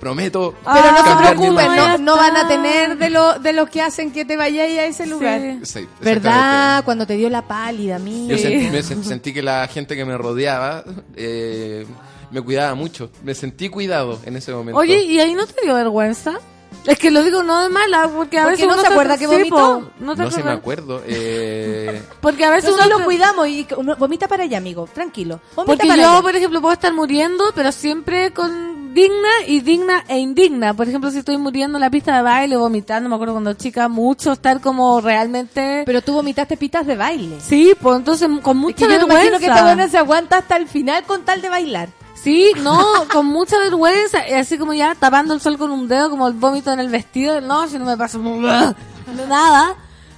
Prometo 0.00 0.54
Pero 0.64 0.90
no 0.92 1.04
se 1.04 1.16
preocupen, 1.22 2.04
no, 2.04 2.16
van 2.16 2.36
a 2.36 2.48
tener 2.48 2.98
de, 2.98 3.10
lo, 3.10 3.38
de 3.38 3.52
los 3.52 3.68
que 3.68 3.80
hacen 3.80 4.10
que 4.10 4.24
te 4.24 4.36
vayáis 4.36 4.78
a 4.78 4.84
ese 4.86 5.06
lugar. 5.06 5.40
Sí. 5.62 5.80
Sí, 5.80 5.88
¿Verdad? 6.00 6.82
Cuando 6.84 7.06
te 7.06 7.14
dio 7.14 7.30
la 7.30 7.46
pálida, 7.46 7.98
mía. 8.00 8.28
Yo 8.34 8.38
sentí, 8.38 8.66
me 8.70 8.80
sen- 8.82 9.02
sentí 9.04 9.32
que 9.32 9.42
la 9.42 9.68
gente 9.68 9.94
que 9.94 10.04
me 10.04 10.16
rodeaba 10.18 10.82
eh, 11.14 11.86
me 12.30 12.40
cuidaba 12.42 12.74
mucho. 12.74 13.10
Me 13.24 13.34
sentí 13.34 13.68
cuidado 13.68 14.18
en 14.24 14.36
ese 14.36 14.52
momento. 14.52 14.78
Oye, 14.78 15.02
¿y 15.04 15.20
ahí 15.20 15.34
no 15.34 15.46
te 15.46 15.54
dio 15.62 15.74
vergüenza? 15.74 16.38
Es 16.86 16.98
que 16.98 17.10
lo 17.10 17.22
digo 17.22 17.42
no 17.42 17.60
de 17.62 17.68
mala, 17.68 18.08
porque 18.08 18.38
a 18.38 18.44
¿Por 18.44 18.52
veces 18.52 18.66
no 18.66 18.72
uno 18.72 18.80
se 18.82 18.88
acuerda 18.88 19.18
que 19.18 19.26
vomitó? 19.26 19.90
no 20.00 20.16
te 20.16 20.22
no 20.22 20.30
sé, 20.30 20.42
me 20.42 20.52
acuerdo. 20.52 21.02
Eh, 21.06 22.00
Porque 22.22 22.44
a 22.44 22.50
veces 22.50 22.70
Nosotros 22.70 22.86
uno 22.88 22.98
lo 23.00 23.04
cuidamos 23.04 23.48
y 23.48 23.66
uno- 23.76 23.96
vomita 23.96 24.28
para 24.28 24.44
allá, 24.44 24.56
amigo. 24.58 24.88
Tranquilo. 24.92 25.40
Vomita 25.56 25.72
Porque 25.74 25.88
para 25.88 26.02
yo, 26.02 26.10
allá. 26.10 26.22
por 26.22 26.34
ejemplo, 26.36 26.60
puedo 26.62 26.72
estar 26.72 26.92
muriendo, 26.94 27.44
pero 27.54 27.70
siempre 27.72 28.30
con 28.32 28.94
digna 28.94 29.28
y 29.46 29.60
digna 29.60 30.04
e 30.08 30.18
indigna. 30.18 30.72
Por 30.72 30.88
ejemplo, 30.88 31.10
si 31.10 31.18
estoy 31.18 31.36
muriendo 31.36 31.76
en 31.76 31.80
la 31.82 31.90
pista 31.90 32.16
de 32.16 32.22
baile, 32.22 32.56
vomitando, 32.56 33.08
me 33.10 33.14
acuerdo 33.14 33.34
cuando 33.34 33.52
chica, 33.54 33.88
mucho 33.88 34.32
estar 34.32 34.60
como 34.62 35.00
realmente... 35.02 35.82
Pero 35.84 36.00
tú 36.00 36.14
vomitaste 36.14 36.56
pitas 36.56 36.86
de 36.86 36.96
baile. 36.96 37.36
Sí, 37.40 37.74
pues 37.78 37.96
entonces 37.98 38.26
con 38.42 38.56
Es 38.56 38.60
mucha 38.62 38.76
que 38.86 38.92
yo 38.94 38.98
vergüenza. 39.00 39.14
imagino 39.26 39.38
que 39.38 39.46
esta 39.46 39.62
buena 39.64 39.88
se 39.88 39.98
aguanta 39.98 40.38
hasta 40.38 40.56
el 40.56 40.66
final 40.66 41.04
con 41.04 41.24
tal 41.26 41.42
de 41.42 41.50
bailar. 41.50 41.88
Sí, 42.22 42.52
no, 42.58 43.06
con 43.12 43.26
mucha 43.26 43.58
vergüenza, 43.58 44.28
y 44.28 44.32
así 44.34 44.58
como 44.58 44.74
ya 44.74 44.94
tapando 44.94 45.32
el 45.34 45.40
sol 45.40 45.56
con 45.56 45.70
un 45.70 45.88
dedo, 45.88 46.10
como 46.10 46.28
el 46.28 46.34
vómito 46.34 46.70
en 46.72 46.80
el 46.80 46.88
vestido, 46.90 47.40
no, 47.40 47.66
si 47.68 47.78
no 47.78 47.84
me 47.86 47.96
pasa 47.96 48.18
nada, 49.28 49.74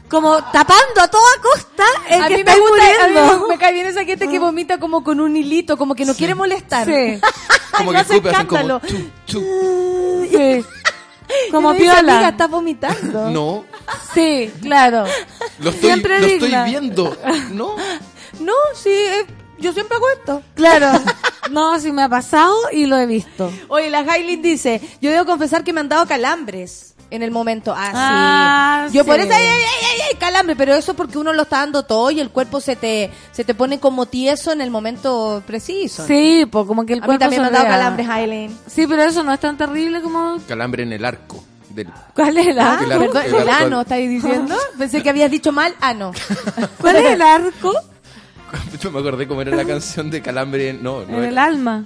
como 0.09 0.37
tapando 0.53 1.01
a 1.01 1.09
toda 1.09 1.31
costa 1.41 1.85
el 2.09 2.23
a 2.23 2.29
que 2.29 2.39
mí 2.39 2.45
me 2.45 2.51
está 2.51 2.61
gusta, 2.61 2.85
a 3.05 3.09
mí 3.09 3.15
muriendo. 3.15 3.41
me, 3.43 3.49
me 3.55 3.59
cae 3.59 3.73
bien 3.73 3.87
esa 3.87 4.05
gente 4.05 4.29
que 4.29 4.39
vomita 4.39 4.79
como 4.79 5.05
con 5.05 5.20
un 5.20 5.37
hilito, 5.37 5.77
como 5.79 5.95
que 5.95 6.05
no 6.05 6.15
quiere 6.15 6.35
molestar. 6.35 6.87
Sí, 6.87 7.20
como 7.77 7.93
que 7.93 7.99
hace 7.99 8.15
escupe, 8.16 8.31
hacen 8.31 8.47
como... 8.47 8.81
chu, 8.81 9.11
chu. 9.27 10.27
sí. 10.31 10.65
Como 11.51 11.73
dice, 11.73 11.89
Amiga, 11.89 12.03
piola. 12.19 12.29
estás 12.29 12.51
vomitando. 12.51 13.31
No, 13.31 13.65
Sí, 14.12 14.53
claro. 14.61 15.05
lo 15.61 15.70
estoy, 15.70 15.89
Siempre 15.89 16.20
lo 16.20 16.27
digna. 16.27 16.66
estoy 16.66 16.70
viendo. 16.70 17.16
No. 17.53 17.77
No, 18.39 18.53
sí, 18.74 18.91
eh, 18.91 19.24
yo 19.59 19.73
siempre 19.73 19.97
hago 19.97 20.11
esto. 20.11 20.43
Claro. 20.55 20.91
No, 21.51 21.78
sí 21.81 21.90
me 21.93 22.02
ha 22.02 22.09
pasado 22.09 22.55
y 22.73 22.86
lo 22.86 22.97
he 22.98 23.06
visto. 23.06 23.51
Oye, 23.69 23.90
la 23.90 24.01
Hailin 24.01 24.43
dice, 24.43 24.81
yo 25.01 25.10
debo 25.10 25.24
confesar 25.27 25.64
que 25.64 25.73
me 25.73 25.81
han 25.81 25.89
dado 25.89 26.06
calambres 26.06 26.94
en 27.10 27.23
el 27.23 27.31
momento. 27.31 27.74
Ah, 27.77 27.89
sí. 27.90 27.93
Ah, 27.98 28.89
yo 28.93 29.05
por 29.05 29.19
eso, 29.20 29.32
ay, 29.35 29.43
ay, 29.43 29.62
ay, 29.62 29.86
ay, 29.93 30.01
ay, 30.12 30.16
calambre, 30.19 30.56
pero 30.56 30.74
eso 30.74 30.94
porque 30.94 31.19
uno 31.19 31.32
lo 31.32 31.43
está 31.43 31.59
dando 31.59 31.82
todo 31.85 32.10
y 32.10 32.20
el 32.20 32.31
cuerpo 32.31 32.60
se 32.60 32.74
te, 32.77 33.10
se 33.32 33.44
te 33.44 33.55
pone 33.55 33.78
como 33.81 34.06
tieso 34.06 34.52
en 34.52 34.60
el 34.62 34.70
momento 34.70 35.43
preciso. 35.47 36.06
Sí, 36.06 36.47
pues 36.51 36.66
como 36.66 36.86
que 36.86 36.94
el 36.94 37.01
A 37.01 37.02
mí 37.02 37.06
cuerpo 37.06 37.20
también 37.20 37.43
se 37.44 37.51
me 37.51 37.56
ha 37.56 37.60
dado 37.60 37.70
calambres, 37.70 38.09
Aileen. 38.09 38.56
Sí, 38.66 38.86
pero 38.86 39.02
eso 39.02 39.23
no 39.23 39.32
es 39.32 39.40
tan 39.40 39.59
terrible 39.59 40.01
como... 40.01 40.39
Calambre 40.48 40.85
en 40.85 40.93
el 40.93 41.05
arco. 41.05 41.43
Del... 41.70 41.89
¿Cuál 42.14 42.36
es 42.39 42.47
el 42.48 42.59
Ah, 42.59 42.73
arco? 42.78 42.85
El 42.85 42.93
arco- 42.93 43.19
el 43.20 43.35
el 43.35 43.48
arco- 43.48 43.64
ano, 43.66 43.81
¿estáis 43.81 44.09
diciendo? 44.09 44.56
Pensé 44.78 45.02
que 45.02 45.09
habías 45.10 45.31
dicho 45.31 45.52
mal 45.52 45.74
Ah, 45.81 45.89
ano. 45.90 46.12
¿Cuál 46.81 46.97
es 46.97 47.10
el 47.12 47.20
arco? 47.23 47.73
Yo 48.81 48.91
me 48.91 49.01
acordé 49.01 49.27
cómo 49.29 49.43
era 49.43 49.55
la 49.57 49.65
canción 49.65 50.11
de 50.11 50.20
Calambre. 50.23 50.70
en- 50.70 50.83
No, 50.83 51.01
no 51.01 51.09
En 51.09 51.15
era- 51.15 51.29
el 51.29 51.39
alma. 51.39 51.85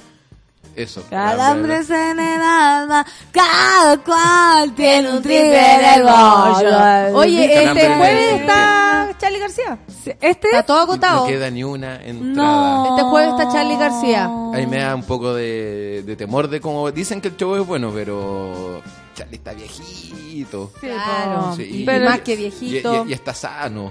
Eso. 0.74 1.02
Calambres 1.09 1.88
en 1.88 2.20
el 2.20 2.43
alma, 2.43 3.06
cada 3.32 3.97
cual 4.02 4.74
tiene 4.74 5.10
un 5.10 5.22
triple 5.22 6.02
bollo. 6.02 7.16
Oye, 7.16 7.64
este 7.64 7.88
jueves 7.94 8.40
está 8.40 9.09
Charlie 9.18 9.38
García. 9.38 9.78
Este 10.20 10.48
Está 10.48 10.62
todo 10.64 10.76
No 10.76 10.82
agotado. 10.82 11.26
queda 11.28 11.51
ni 11.51 11.64
una 11.64 11.97
entrada. 12.05 12.34
no. 12.34 12.88
Este 12.90 13.02
jueves 13.09 13.30
está 13.38 13.52
Charlie 13.52 13.76
García. 13.78 14.30
Ahí 14.52 14.66
me 14.66 14.78
da 14.80 14.94
un 14.94 15.05
poco 15.05 15.32
de, 15.34 16.02
de 16.05 16.14
temor 16.16 16.48
de 16.48 16.60
cómo 16.60 16.90
dicen 16.93 17.22
que 17.22 17.28
el 17.28 17.36
show 17.38 17.55
es 17.56 17.66
bueno, 17.66 17.90
pero 17.94 18.82
Charlie 19.14 19.36
está 19.36 19.55
viejito. 19.55 20.72
Claro. 20.78 21.55
Sí, 21.56 21.62
Y 21.62 21.84
Pero- 21.86 22.05
más 22.10 22.20
que 22.20 22.34
Y, 22.34 22.36
viejito. 22.36 23.06
y- 23.06 23.10
y 23.10 23.12
está 23.14 23.32
sano. 23.32 23.90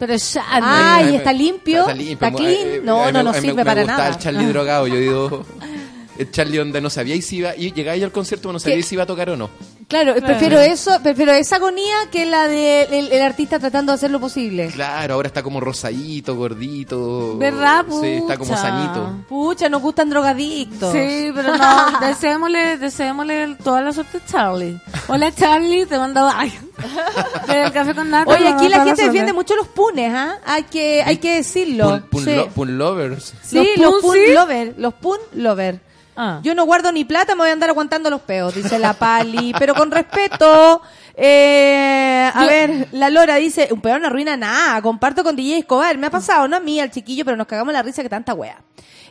Pero 0.00 0.16
ya 0.16 0.44
Ah, 0.50 0.96
Ay, 0.96 1.04
y 1.04 1.10
me- 1.12 1.16
está 1.18 1.32
limpio, 1.32 1.80
Está 1.82 1.94
limpio. 1.94 2.14
está 2.14 2.32
clean. 2.32 2.68
Eh, 2.68 2.80
No, 2.82 3.04
mí 3.06 3.12
no 3.12 3.18
me- 3.32 3.40
mí 3.40 3.40
sirve 3.42 3.54
me 3.58 3.64
para 3.64 3.82
gustaba 3.82 4.02
nada. 4.04 4.10
el 4.16 4.18
Charlie 4.18 4.46
drogado. 4.46 4.86
Yo 4.88 4.96
digo, 4.96 5.46
el 6.18 6.30
Charlie 6.32 6.56
donde 6.58 6.80
no 6.80 6.90
sabía 6.90 7.14
si 7.22 7.36
iba, 7.36 7.54
y 7.54 7.70
llegaba 7.72 7.96
al 8.02 8.10
concierto, 8.10 8.52
no 8.52 8.58
sabía 8.58 8.76
¿Qué? 8.78 8.82
si 8.82 8.94
iba 8.96 9.04
a 9.04 9.06
tocar 9.06 9.30
o 9.30 9.36
no. 9.36 9.50
Claro, 9.90 10.14
prefiero 10.24 10.58
eso, 10.60 10.98
prefiero 11.02 11.32
esa 11.32 11.56
agonía 11.56 11.94
que 12.12 12.24
la 12.24 12.46
del 12.46 12.94
el, 12.94 13.12
el 13.12 13.22
artista 13.22 13.58
tratando 13.58 13.90
de 13.90 13.96
hacer 13.96 14.10
lo 14.12 14.20
posible. 14.20 14.68
Claro, 14.68 15.14
ahora 15.14 15.26
está 15.26 15.42
como 15.42 15.58
rosadito, 15.60 16.36
gordito. 16.36 17.36
¿Verdad, 17.36 17.84
Sí, 18.00 18.06
está 18.06 18.38
como 18.38 18.50
pucha? 18.52 18.62
sanito. 18.62 19.12
Pucha, 19.28 19.68
nos 19.68 19.82
gustan 19.82 20.08
drogadictos. 20.08 20.92
Sí, 20.92 21.32
pero 21.34 21.56
no, 21.56 22.00
deseémosle, 22.06 22.76
deseémosle 22.78 23.56
toda 23.64 23.82
la 23.82 23.92
suerte 23.92 24.18
a 24.18 24.26
Charlie. 24.30 24.80
Hola 25.08 25.34
Charlie, 25.34 25.84
te 25.86 25.98
mando 25.98 26.30
ay, 26.32 26.52
del 27.48 27.72
café 27.72 27.92
con 27.92 28.10
nata. 28.10 28.30
Oye, 28.30 28.46
aquí 28.46 28.68
la 28.68 28.84
gente 28.84 29.02
defiende 29.04 29.32
mucho 29.32 29.56
los 29.56 29.66
punes, 29.66 30.12
¿ah? 30.14 30.36
Hay 30.46 30.62
que, 30.64 31.02
hay 31.02 31.16
que 31.16 31.34
decirlo. 31.36 31.88
Pun, 31.90 32.02
pun 32.10 32.24
Sí. 32.24 32.34
lo- 32.36 32.48
pun 32.50 32.78
lovers. 32.78 33.34
Sí, 33.42 33.70
los 33.76 33.92
los 33.94 34.02
pun 34.02 34.14
sí? 34.14 34.32
lover, 34.32 34.74
los 34.78 34.94
pun 34.94 35.18
lover. 35.32 35.80
Ah. 36.16 36.40
Yo 36.42 36.54
no 36.54 36.64
guardo 36.64 36.92
ni 36.92 37.04
plata, 37.04 37.34
me 37.34 37.42
voy 37.42 37.50
a 37.50 37.52
andar 37.52 37.70
aguantando 37.70 38.10
los 38.10 38.20
peos, 38.22 38.54
dice 38.54 38.78
la 38.78 38.94
Pali. 38.94 39.54
Pero 39.58 39.74
con 39.74 39.90
respeto, 39.90 40.82
eh, 41.14 42.30
a 42.32 42.44
ver, 42.46 42.88
la 42.92 43.10
Lora 43.10 43.36
dice, 43.36 43.68
un 43.70 43.80
peor 43.80 44.00
no 44.00 44.08
arruina 44.08 44.36
nada, 44.36 44.80
comparto 44.82 45.22
con 45.22 45.36
DJ 45.36 45.58
Escobar. 45.58 45.96
Me 45.98 46.06
ha 46.06 46.10
pasado, 46.10 46.48
no 46.48 46.56
a 46.56 46.60
mí, 46.60 46.80
al 46.80 46.90
chiquillo, 46.90 47.24
pero 47.24 47.36
nos 47.36 47.46
cagamos 47.46 47.72
la 47.72 47.82
risa 47.82 48.02
que 48.02 48.08
tanta 48.08 48.34
wea. 48.34 48.60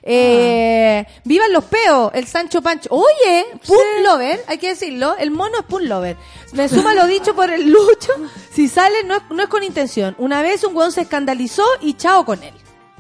Eh, 0.01 1.05
Vivan 1.26 1.51
los 1.51 1.65
peos, 1.65 2.11
el 2.13 2.26
Sancho 2.26 2.61
Pancho. 2.61 2.89
Oye, 2.91 3.45
Pun 3.65 4.03
Lover, 4.03 4.43
hay 4.47 4.57
que 4.57 4.69
decirlo, 4.69 5.15
el 5.17 5.31
mono 5.31 5.59
es 5.59 5.65
Pun 5.65 5.88
Lover. 5.88 6.15
Me 6.53 6.69
suma 6.69 6.93
lo 6.93 7.05
dicho 7.05 7.35
por 7.35 7.51
el 7.51 7.69
Lucho, 7.69 8.13
si 8.51 8.67
sale 8.67 9.03
no 9.03 9.15
es, 9.15 9.21
no 9.30 9.43
es 9.43 9.49
con 9.49 9.63
intención. 9.63 10.15
Una 10.17 10.41
vez 10.41 10.63
un 10.63 10.76
weón 10.76 10.91
se 10.91 11.01
escandalizó 11.01 11.65
y 11.81 11.93
chao 11.93 12.26
con 12.26 12.41
él. 12.43 12.53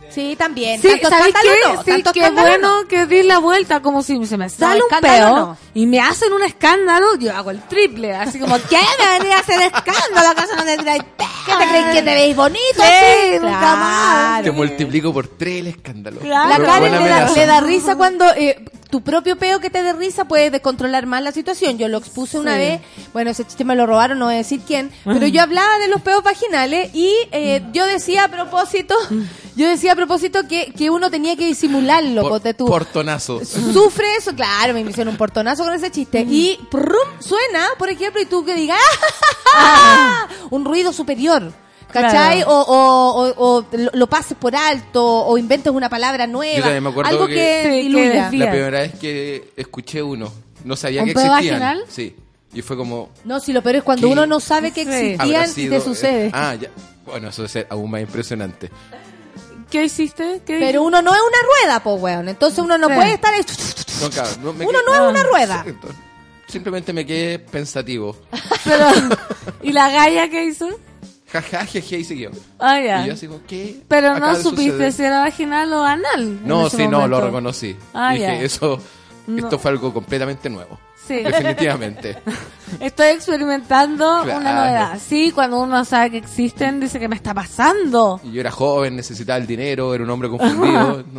Sí, 0.09 0.35
también. 0.37 0.81
Sí, 0.81 0.89
tanto 0.89 1.09
¿sabes 1.09 1.27
escándalo 1.27 1.57
qué? 1.63 1.73
no, 1.73 1.83
sí, 1.83 1.91
tanto 1.91 2.13
qué 2.13 2.29
bueno 2.29 2.81
no. 2.81 2.87
que 2.87 3.05
di 3.05 3.23
la 3.23 3.39
vuelta, 3.39 3.81
como 3.81 4.01
si 4.01 4.25
se 4.25 4.37
me 4.37 4.49
sale 4.49 4.81
un 4.81 4.87
escándalo 4.91 5.35
peo 5.35 5.45
no. 5.45 5.57
y 5.73 5.85
me 5.85 5.99
hacen 5.99 6.33
un 6.33 6.43
escándalo, 6.43 7.15
yo 7.15 7.35
hago 7.35 7.51
el 7.51 7.61
triple, 7.63 8.13
así 8.15 8.39
como, 8.39 8.55
¿qué 8.69 8.77
me 8.99 9.19
venía 9.19 9.37
a 9.37 9.39
hacer 9.39 9.61
escándalo? 9.61 10.29
¿Acaso 10.29 10.55
no 10.55 10.63
tendráis 10.63 11.03
¿Qué 11.45 11.51
te 11.55 11.69
crees 11.69 11.95
que 11.95 12.01
te 12.03 12.13
veis 12.13 12.35
bonito? 12.35 12.59
Sí, 12.75 13.39
nunca 13.41 13.75
más. 13.75 14.43
Te 14.43 14.51
multiplico 14.51 15.13
por 15.13 15.27
tres 15.27 15.61
el 15.61 15.67
escándalo. 15.67 16.19
Claro. 16.19 16.49
La 16.49 16.65
Karen 16.65 16.91
le 16.91 17.09
da, 17.09 17.31
le 17.31 17.45
da 17.45 17.61
risa 17.61 17.95
cuando 17.95 18.25
eh, 18.35 18.63
tu 18.89 19.01
propio 19.01 19.37
peo 19.37 19.59
que 19.59 19.69
te 19.69 19.83
dé 19.83 19.93
risa 19.93 20.25
puede 20.25 20.49
descontrolar 20.49 21.05
más 21.05 21.21
la 21.21 21.31
situación. 21.31 21.77
Yo 21.77 21.87
lo 21.87 21.99
expuse 21.99 22.39
una 22.39 22.55
vez, 22.57 22.81
bueno, 23.13 23.29
ese 23.29 23.45
chiste 23.45 23.63
me 23.63 23.75
lo 23.75 23.85
robaron, 23.85 24.17
no 24.17 24.25
voy 24.25 24.33
a 24.33 24.37
decir 24.37 24.61
quién, 24.65 24.91
pero 25.03 25.27
yo 25.27 25.41
hablaba 25.43 25.77
de 25.77 25.87
los 25.89 26.01
peos 26.01 26.23
vaginales 26.23 26.89
y 26.95 27.13
eh, 27.31 27.63
yo 27.71 27.85
decía 27.85 28.23
a 28.23 28.27
propósito, 28.29 28.95
yo 29.55 29.67
decía 29.69 29.93
a 29.93 29.95
propósito 29.95 30.47
que, 30.47 30.73
que 30.75 30.89
uno 30.89 31.11
tenía 31.11 31.35
que 31.35 31.45
disimularlo, 31.45 32.21
Por- 32.23 32.31
ponte 32.31 32.53
tú. 32.55 32.65
Portonazo. 32.65 33.45
Sufre 33.45 34.15
eso, 34.17 34.33
claro, 34.33 34.73
me 34.73 34.81
hicieron 34.81 35.09
un 35.09 35.17
portonazo 35.17 35.63
con 35.63 35.73
ese 35.73 35.91
chiste. 35.91 36.21
Y 36.27 36.57
prum, 36.71 37.07
suena, 37.19 37.67
por 37.77 37.89
ejemplo, 37.89 38.21
y 38.21 38.25
tú 38.25 38.43
que 38.43 38.55
digas 38.55 38.79
¡Ah! 39.55 40.27
un 40.49 40.65
ruido 40.65 40.91
superior. 40.93 41.51
¿Cachai? 41.91 42.37
Claro. 42.43 42.51
O, 42.51 42.61
o, 42.61 43.29
o, 43.29 43.57
o 43.57 43.65
lo, 43.93 44.07
pases 44.07 44.37
por 44.37 44.55
alto, 44.55 45.03
o 45.05 45.37
inventes 45.37 45.71
una 45.73 45.89
palabra 45.89 46.25
Yo 46.25 46.31
nueva. 46.31 46.61
también 46.61 46.83
me 46.83 46.89
acuerdo 46.89 47.09
algo 47.11 47.27
que- 47.27 47.33
que, 47.33 47.81
Sí, 47.83 47.91
que. 47.91 48.37
La 48.37 48.51
primera 48.51 48.79
vez 48.81 48.93
que 48.99 49.51
escuché 49.57 50.03
uno, 50.03 50.31
no 50.63 50.75
sabía 50.75 51.01
¿Un 51.01 51.05
que 51.07 51.11
existían. 51.11 51.35
vaginal? 51.35 51.83
Sí. 51.89 52.15
Y 52.53 52.61
fue 52.61 52.77
como. 52.77 53.09
No, 53.25 53.39
si 53.39 53.53
lo 53.53 53.61
peor 53.61 53.77
es 53.77 53.83
cuando 53.83 54.07
¿Qué? 54.07 54.13
uno 54.13 54.25
no 54.25 54.39
sabe 54.39 54.71
que 54.71 54.83
Sí. 54.85 54.89
existían 54.91 55.49
y 55.49 55.53
sido, 55.53 55.71
te 55.71 55.77
eh, 55.77 55.81
sucede. 55.81 56.29
ah, 56.33 56.55
ya. 56.55 56.69
Bueno, 57.05 57.29
eso 57.29 57.47
ser 57.47 57.67
aún 57.69 57.89
más 57.91 58.01
impresionante. 58.01 58.69
¿Qué 59.71 59.83
hiciste? 59.83 60.41
¿Qué 60.45 60.57
Pero 60.59 60.81
uno 60.83 61.01
no 61.01 61.13
es 61.13 61.21
una 61.21 61.37
rueda, 61.67 61.79
po, 61.83 61.93
weón. 61.95 62.27
Entonces 62.29 62.57
uno 62.59 62.77
no 62.79 62.87
Sí. 62.87 62.93
puede 62.95 63.13
estar 63.13 63.33
ahí. 63.33 63.41
No, 64.01 64.09
claro, 64.09 64.29
no, 64.43 64.53
me 64.53 64.65
Uno 64.65 64.79
quedé- 64.79 64.85
no 64.87 64.93
es 65.05 65.11
una 65.11 65.23
rueda. 65.23 65.65
Simplemente 66.47 66.91
me 66.93 67.05
quedé 67.05 67.37
pensativo. 67.37 68.15
Pero, 68.63 68.87
¿y 69.61 69.71
la 69.71 69.89
galla 69.91 70.27
qué 70.29 70.45
hizo? 70.45 70.67
Jaja, 71.31 71.65
jeje, 71.65 71.99
y 71.99 72.03
siguió. 72.03 72.31
Ah, 72.57 72.79
ya. 72.79 73.03
Y 73.03 73.07
yo 73.07 73.13
así 73.13 73.27
como, 73.27 73.41
¿qué? 73.47 73.81
Pero 73.87 74.17
no 74.19 74.35
supiste 74.35 74.71
suceder? 74.71 74.93
si 74.93 75.03
era 75.03 75.19
vaginal 75.21 75.71
o 75.73 75.83
anal. 75.83 76.39
No, 76.45 76.69
sí, 76.69 76.87
no, 76.87 76.91
lo 77.07 77.17
momento. 77.17 77.21
reconocí. 77.27 77.75
Ah, 77.93 78.13
Dije, 78.13 78.23
ya. 78.25 78.41
eso, 78.41 78.81
No. 79.27 79.37
esto 79.43 79.59
fue 79.59 79.71
algo 79.71 79.93
completamente 79.93 80.49
nuevo. 80.49 80.79
Sí. 81.07 81.15
Definitivamente. 81.23 82.17
Estoy 82.79 83.07
experimentando 83.09 84.21
Claro. 84.23 84.39
una 84.39 84.53
novedad. 84.55 84.99
Sí, 85.03 85.31
cuando 85.31 85.59
uno 85.59 85.85
sabe 85.85 86.11
que 86.11 86.17
existen, 86.17 86.79
dice 86.79 86.99
que 86.99 87.07
me 87.07 87.15
está 87.15 87.33
pasando. 87.33 88.19
Y 88.23 88.31
yo 88.31 88.41
era 88.41 88.51
joven, 88.51 88.95
necesitaba 88.95 89.37
el 89.37 89.45
dinero, 89.47 89.93
era 89.93 90.03
un 90.03 90.09
hombre 90.09 90.29
confundido. 90.29 91.03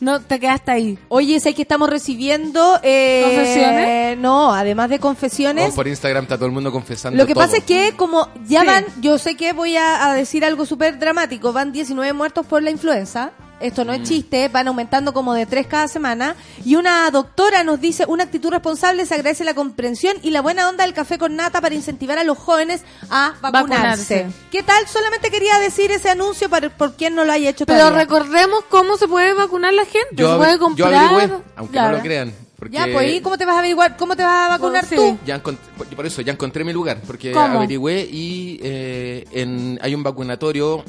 No. 0.00 0.20
Te 0.20 0.40
quedaste 0.40 0.70
ahí. 0.70 0.98
Oye, 1.08 1.38
sé 1.40 1.54
que 1.54 1.62
estamos 1.62 1.88
recibiendo... 1.90 2.78
Eh, 2.82 3.22
¿Confesiones? 3.24 4.18
No, 4.18 4.52
además 4.52 4.88
de 4.90 4.98
confesiones. 4.98 5.62
Vamos 5.64 5.76
por 5.76 5.88
Instagram 5.88 6.24
está 6.24 6.36
todo 6.36 6.46
el 6.46 6.52
mundo 6.52 6.72
confesando 6.72 7.16
Lo 7.18 7.26
que 7.26 7.34
todo. 7.34 7.44
pasa 7.44 7.58
es 7.58 7.64
que 7.64 7.94
como 7.96 8.28
ya 8.46 8.60
Sí. 8.62 8.66
van, 8.66 8.84
yo 9.00 9.18
sé 9.18 9.36
que 9.36 9.52
voy 9.52 9.76
a, 9.76 10.10
a 10.10 10.14
decir 10.14 10.44
algo 10.44 10.66
súper 10.66 10.98
dramático, 10.98 11.52
van 11.52 11.72
19 11.72 12.12
muertos 12.12 12.46
por 12.46 12.62
la 12.62 12.70
influenza. 12.70 13.32
Esto 13.60 13.84
Mm. 13.84 13.86
no 13.86 13.92
es 13.92 14.02
chiste, 14.02 14.48
van 14.48 14.68
aumentando 14.68 15.12
como 15.12 15.34
de 15.34 15.46
tres 15.46 15.66
cada 15.66 15.86
semana. 15.88 16.34
Y 16.64 16.76
una 16.76 17.10
doctora 17.10 17.62
nos 17.62 17.80
dice, 17.80 18.04
una 18.08 18.24
actitud 18.24 18.50
responsable 18.50 19.06
se 19.06 19.14
agradece 19.14 19.44
la 19.44 19.54
comprensión 19.54 20.16
y 20.22 20.30
la 20.30 20.40
buena 20.40 20.68
onda 20.68 20.84
del 20.84 20.94
café 20.94 21.18
con 21.18 21.36
nata 21.36 21.60
para 21.60 21.74
incentivar 21.74 22.18
a 22.18 22.24
los 22.24 22.38
jóvenes 22.38 22.82
a 23.10 23.34
vacunarse. 23.42 24.22
Vacunarse. 24.22 24.26
¿Qué 24.50 24.62
tal? 24.62 24.86
Solamente 24.88 25.30
quería 25.30 25.58
decir 25.58 25.90
ese 25.92 26.10
anuncio 26.10 26.48
para 26.48 26.70
por 26.70 26.94
quien 26.94 27.14
no 27.14 27.24
lo 27.24 27.32
haya 27.32 27.50
hecho 27.50 27.66
Pero 27.66 27.78
todavía. 27.80 28.00
recordemos 28.00 28.64
cómo 28.68 28.96
se 28.96 29.06
puede 29.06 29.34
vacunar 29.34 29.72
la 29.74 29.84
gente. 29.84 30.08
Yo, 30.16 30.32
se 30.32 30.36
puede 30.38 30.52
yo 30.54 30.58
comprar. 30.58 30.94
averigüé, 30.94 31.38
aunque 31.56 31.72
Claro. 31.72 31.90
no 31.92 31.96
lo 31.98 32.02
crean. 32.02 32.34
Porque 32.58 32.74
Ya, 32.76 32.86
pues, 32.92 33.10
¿y 33.14 33.20
cómo 33.22 33.38
te 33.38 33.46
vas 33.46 33.54
a 33.56 33.58
averiguar? 33.60 33.96
¿Cómo 33.96 34.14
te 34.16 34.22
vas 34.22 34.46
a 34.46 34.48
vacunar 34.50 34.84
sí. 34.84 34.94
tú? 34.94 35.18
ya 35.24 35.42
por- 35.42 35.56
por 35.56 36.04
eso 36.06 36.20
ya 36.20 36.32
encontré 36.32 36.62
mi 36.62 36.74
lugar, 36.74 37.00
porque 37.06 37.32
¿Cómo? 37.32 37.56
averigüé 37.58 38.02
y 38.10 38.60
eh, 38.62 39.24
en, 39.32 39.78
hay 39.80 39.94
un 39.94 40.02
vacunatorio, 40.02 40.84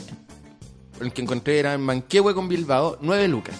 el 1.02 1.12
que 1.12 1.22
encontré 1.22 1.60
era 1.60 1.74
en 1.74 1.82
Manquehue 1.82 2.34
con 2.34 2.48
Bilbao, 2.48 2.98
9 3.02 3.28
lucas. 3.28 3.56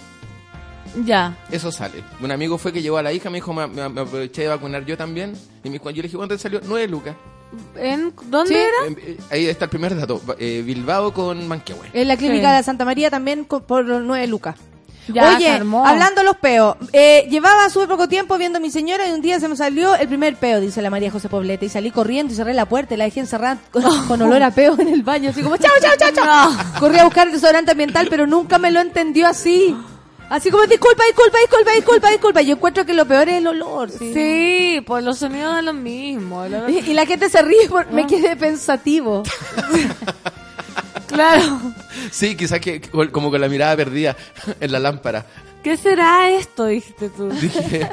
Ya. 1.04 1.36
Eso 1.50 1.72
sale. 1.72 2.02
Un 2.20 2.30
amigo 2.30 2.58
fue 2.58 2.72
que 2.72 2.82
llevó 2.82 2.98
a 2.98 3.02
la 3.02 3.12
hija, 3.12 3.30
me 3.30 3.38
dijo, 3.38 3.52
me, 3.52 3.66
me- 3.66 3.88
me 3.88 4.00
aproveché 4.02 4.42
de 4.42 4.48
vacunar 4.48 4.84
yo 4.84 4.96
también. 4.96 5.32
Y 5.64 5.68
me, 5.68 5.74
dijo- 5.78 5.90
yo 5.90 5.96
le 5.96 6.02
dije, 6.02 6.16
¿cuánto 6.16 6.34
te 6.36 6.42
salió? 6.42 6.60
9 6.64 6.88
lucas. 6.88 7.16
¿En 7.76 8.12
¿Dónde 8.30 8.54
Sí. 8.54 8.54
era? 8.60 9.00
Eh, 9.00 9.16
ahí 9.30 9.46
está 9.46 9.66
el 9.66 9.70
primer 9.70 9.94
dato. 9.96 10.20
Eh, 10.38 10.62
Bilbao 10.64 11.12
con 11.12 11.46
Manquehue. 11.48 11.86
En 11.92 12.08
la 12.08 12.16
clínica 12.16 12.50
Sí. 12.50 12.56
de 12.56 12.62
Santa 12.62 12.84
María 12.84 13.10
también 13.10 13.44
co- 13.44 13.62
por 13.62 13.84
9 13.84 14.26
lucas. 14.26 14.56
Ya, 15.08 15.36
Oye, 15.36 15.48
hablando 15.84 16.20
de 16.20 16.24
los 16.24 16.36
peos, 16.36 16.76
eh, 16.92 17.26
llevaba 17.28 17.68
súper 17.70 17.88
poco 17.88 18.08
tiempo 18.08 18.38
viendo 18.38 18.58
a 18.58 18.60
mi 18.60 18.70
señora 18.70 19.08
y 19.08 19.10
un 19.10 19.20
día 19.20 19.40
se 19.40 19.48
me 19.48 19.56
salió 19.56 19.94
el 19.96 20.06
primer 20.06 20.36
peo, 20.36 20.60
dice 20.60 20.80
la 20.80 20.90
María 20.90 21.10
José 21.10 21.28
Poblete, 21.28 21.66
y 21.66 21.68
salí 21.68 21.90
corriendo 21.90 22.32
y 22.32 22.36
cerré 22.36 22.54
la 22.54 22.66
puerta 22.66 22.94
y 22.94 22.96
la 22.98 23.04
dejé 23.04 23.20
encerrada 23.20 23.58
con, 23.72 23.82
con 24.06 24.22
olor 24.22 24.42
a 24.44 24.50
peo 24.52 24.76
en 24.78 24.88
el 24.88 25.02
baño, 25.02 25.30
así 25.30 25.42
como 25.42 25.56
chao, 25.56 25.72
chao, 25.80 25.92
chao, 25.98 26.10
chao. 26.14 26.50
Corrí 26.78 26.98
a 26.98 27.04
buscar 27.04 27.30
desodorante 27.32 27.72
ambiental, 27.72 28.06
pero 28.08 28.26
nunca 28.28 28.58
me 28.58 28.70
lo 28.70 28.80
entendió 28.80 29.26
así. 29.26 29.76
Así 30.30 30.50
como 30.50 30.64
disculpa, 30.66 31.02
disculpa, 31.08 31.36
disculpa, 31.40 31.72
disculpa, 31.72 32.08
disculpa. 32.10 32.40
Yo 32.42 32.54
encuentro 32.54 32.86
que 32.86 32.94
lo 32.94 33.04
peor 33.04 33.28
es 33.28 33.38
el 33.38 33.46
olor. 33.48 33.90
¿sí? 33.90 34.14
Sí, 34.14 34.80
pues 34.86 35.04
los 35.04 35.18
sonidos 35.18 35.56
de 35.56 35.62
lo 35.62 35.74
mismo. 35.74 36.44
el 36.44 36.54
olor- 36.54 36.70
Y, 36.70 36.90
y 36.90 36.94
la 36.94 37.04
gente 37.04 37.28
se 37.28 37.42
ríe, 37.42 37.68
por- 37.68 37.90
me 37.90 38.06
quedé 38.06 38.34
pensativo. 38.36 39.24
Claro. 41.12 41.60
Sí, 42.10 42.36
quizás 42.36 42.60
que 42.60 42.80
como 42.80 43.30
con 43.30 43.40
la 43.40 43.48
mirada 43.48 43.76
perdida 43.76 44.16
en 44.60 44.72
la 44.72 44.78
lámpara. 44.78 45.26
¿Qué 45.62 45.76
será 45.76 46.30
esto? 46.30 46.66
Dijiste 46.66 47.08
tú. 47.10 47.28
Dije, 47.30 47.88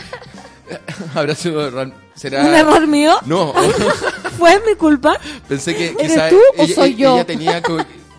Habrá 1.15 1.35
sido 1.35 1.69
será 2.15 2.41
¿Un 2.43 2.53
error 2.53 2.85
mío? 2.87 3.15
No, 3.25 3.53
¿Fue 4.37 4.61
mi 4.67 4.75
culpa? 4.75 5.17
pensé 5.47 5.75
que 5.75 5.87
¿Eres 5.99 6.11
quizá 6.13 6.29
tú 6.29 6.37
o 6.57 6.63
ella, 6.63 6.75
soy 6.75 6.89
ella- 6.91 6.97
yo? 6.97 7.15
ella 7.15 7.25
tenía 7.25 7.61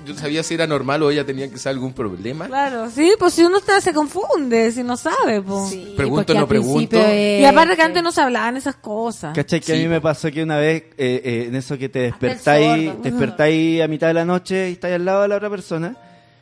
yo 0.06 0.14
sabía 0.14 0.42
si 0.42 0.54
era 0.54 0.66
normal 0.66 1.02
o 1.02 1.10
ella 1.10 1.24
tenía 1.24 1.50
quizá 1.50 1.70
algún 1.70 1.92
problema. 1.92 2.46
Claro, 2.46 2.90
sí, 2.90 3.12
pues 3.18 3.34
si 3.34 3.42
uno 3.44 3.58
está, 3.58 3.80
se 3.80 3.92
confunde, 3.92 4.72
si 4.72 4.82
no 4.82 4.96
sabe, 4.96 5.40
pues. 5.42 5.74
Pregunto, 5.96 6.26
porque 6.26 6.40
no 6.40 6.46
pregunto. 6.48 6.96
es- 6.98 7.40
Y 7.42 7.44
aparte 7.44 7.76
que 7.76 7.82
antes 7.82 8.02
no 8.02 8.10
se 8.12 8.20
hablaban 8.20 8.56
esas 8.56 8.76
cosas. 8.76 9.34
¿Cachai? 9.34 9.60
Que 9.60 9.72
a 9.72 9.76
Sí, 9.76 9.82
mí 9.82 9.88
me 9.88 10.00
pasó 10.00 10.30
que 10.30 10.42
una 10.42 10.56
vez, 10.58 10.82
eh, 10.98 11.20
eh, 11.24 11.44
en 11.48 11.54
eso 11.56 11.76
que 11.78 11.88
te 11.88 12.00
despertáis, 12.00 12.92
te 13.02 13.10
despertáis 13.10 13.82
a 13.82 13.88
mitad 13.88 14.06
de 14.08 14.14
la 14.14 14.24
noche 14.24 14.70
y 14.70 14.72
estáis 14.72 14.94
al 14.94 15.04
lado 15.04 15.22
de 15.22 15.28
la 15.28 15.36
otra 15.36 15.50
persona, 15.50 15.96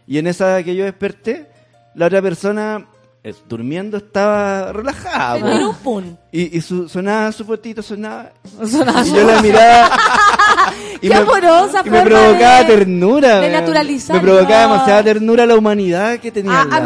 y 0.06 0.18
en 0.18 0.26
esa 0.26 0.62
que 0.62 0.74
yo 0.74 0.85
desperté, 0.85 1.47
la 1.94 2.06
otra 2.06 2.22
persona 2.22 2.86
eh, 3.30 3.34
durmiendo 3.48 3.96
estaba 3.98 4.72
relajada. 4.72 5.34
Te 5.36 5.40
po. 5.42 5.50
tiró 5.50 5.70
un 5.70 5.76
pun. 5.76 6.18
Y, 6.32 6.56
y 6.59 6.60
su- 6.60 6.88
sonaba 6.88 7.30
su 7.32 7.44
puertito, 7.46 7.82
sonaba. 7.82 8.32
Sonaba 8.66 9.05
Y 9.06 9.10
yo 9.12 9.24
la 9.24 9.42
miraba. 9.42 9.90
Qué 11.00 11.14
amorosa 11.14 11.82
y 11.84 11.90
me 11.90 12.02
provocaba 12.02 12.59
de- 12.59 12.64
ternura. 12.76 13.40
de 13.40 13.50
naturalizar. 13.50 14.16
Me 14.16 14.22
provocaba 14.22 14.66
No. 14.66 14.72
demasiada 14.72 15.02
ternura 15.05 15.46
la 15.46 15.55
humanidad 15.56 16.18
que 16.18 16.30
tenía. 16.32 16.52
A, 16.52 16.62
al 16.62 16.72
a 16.72 16.80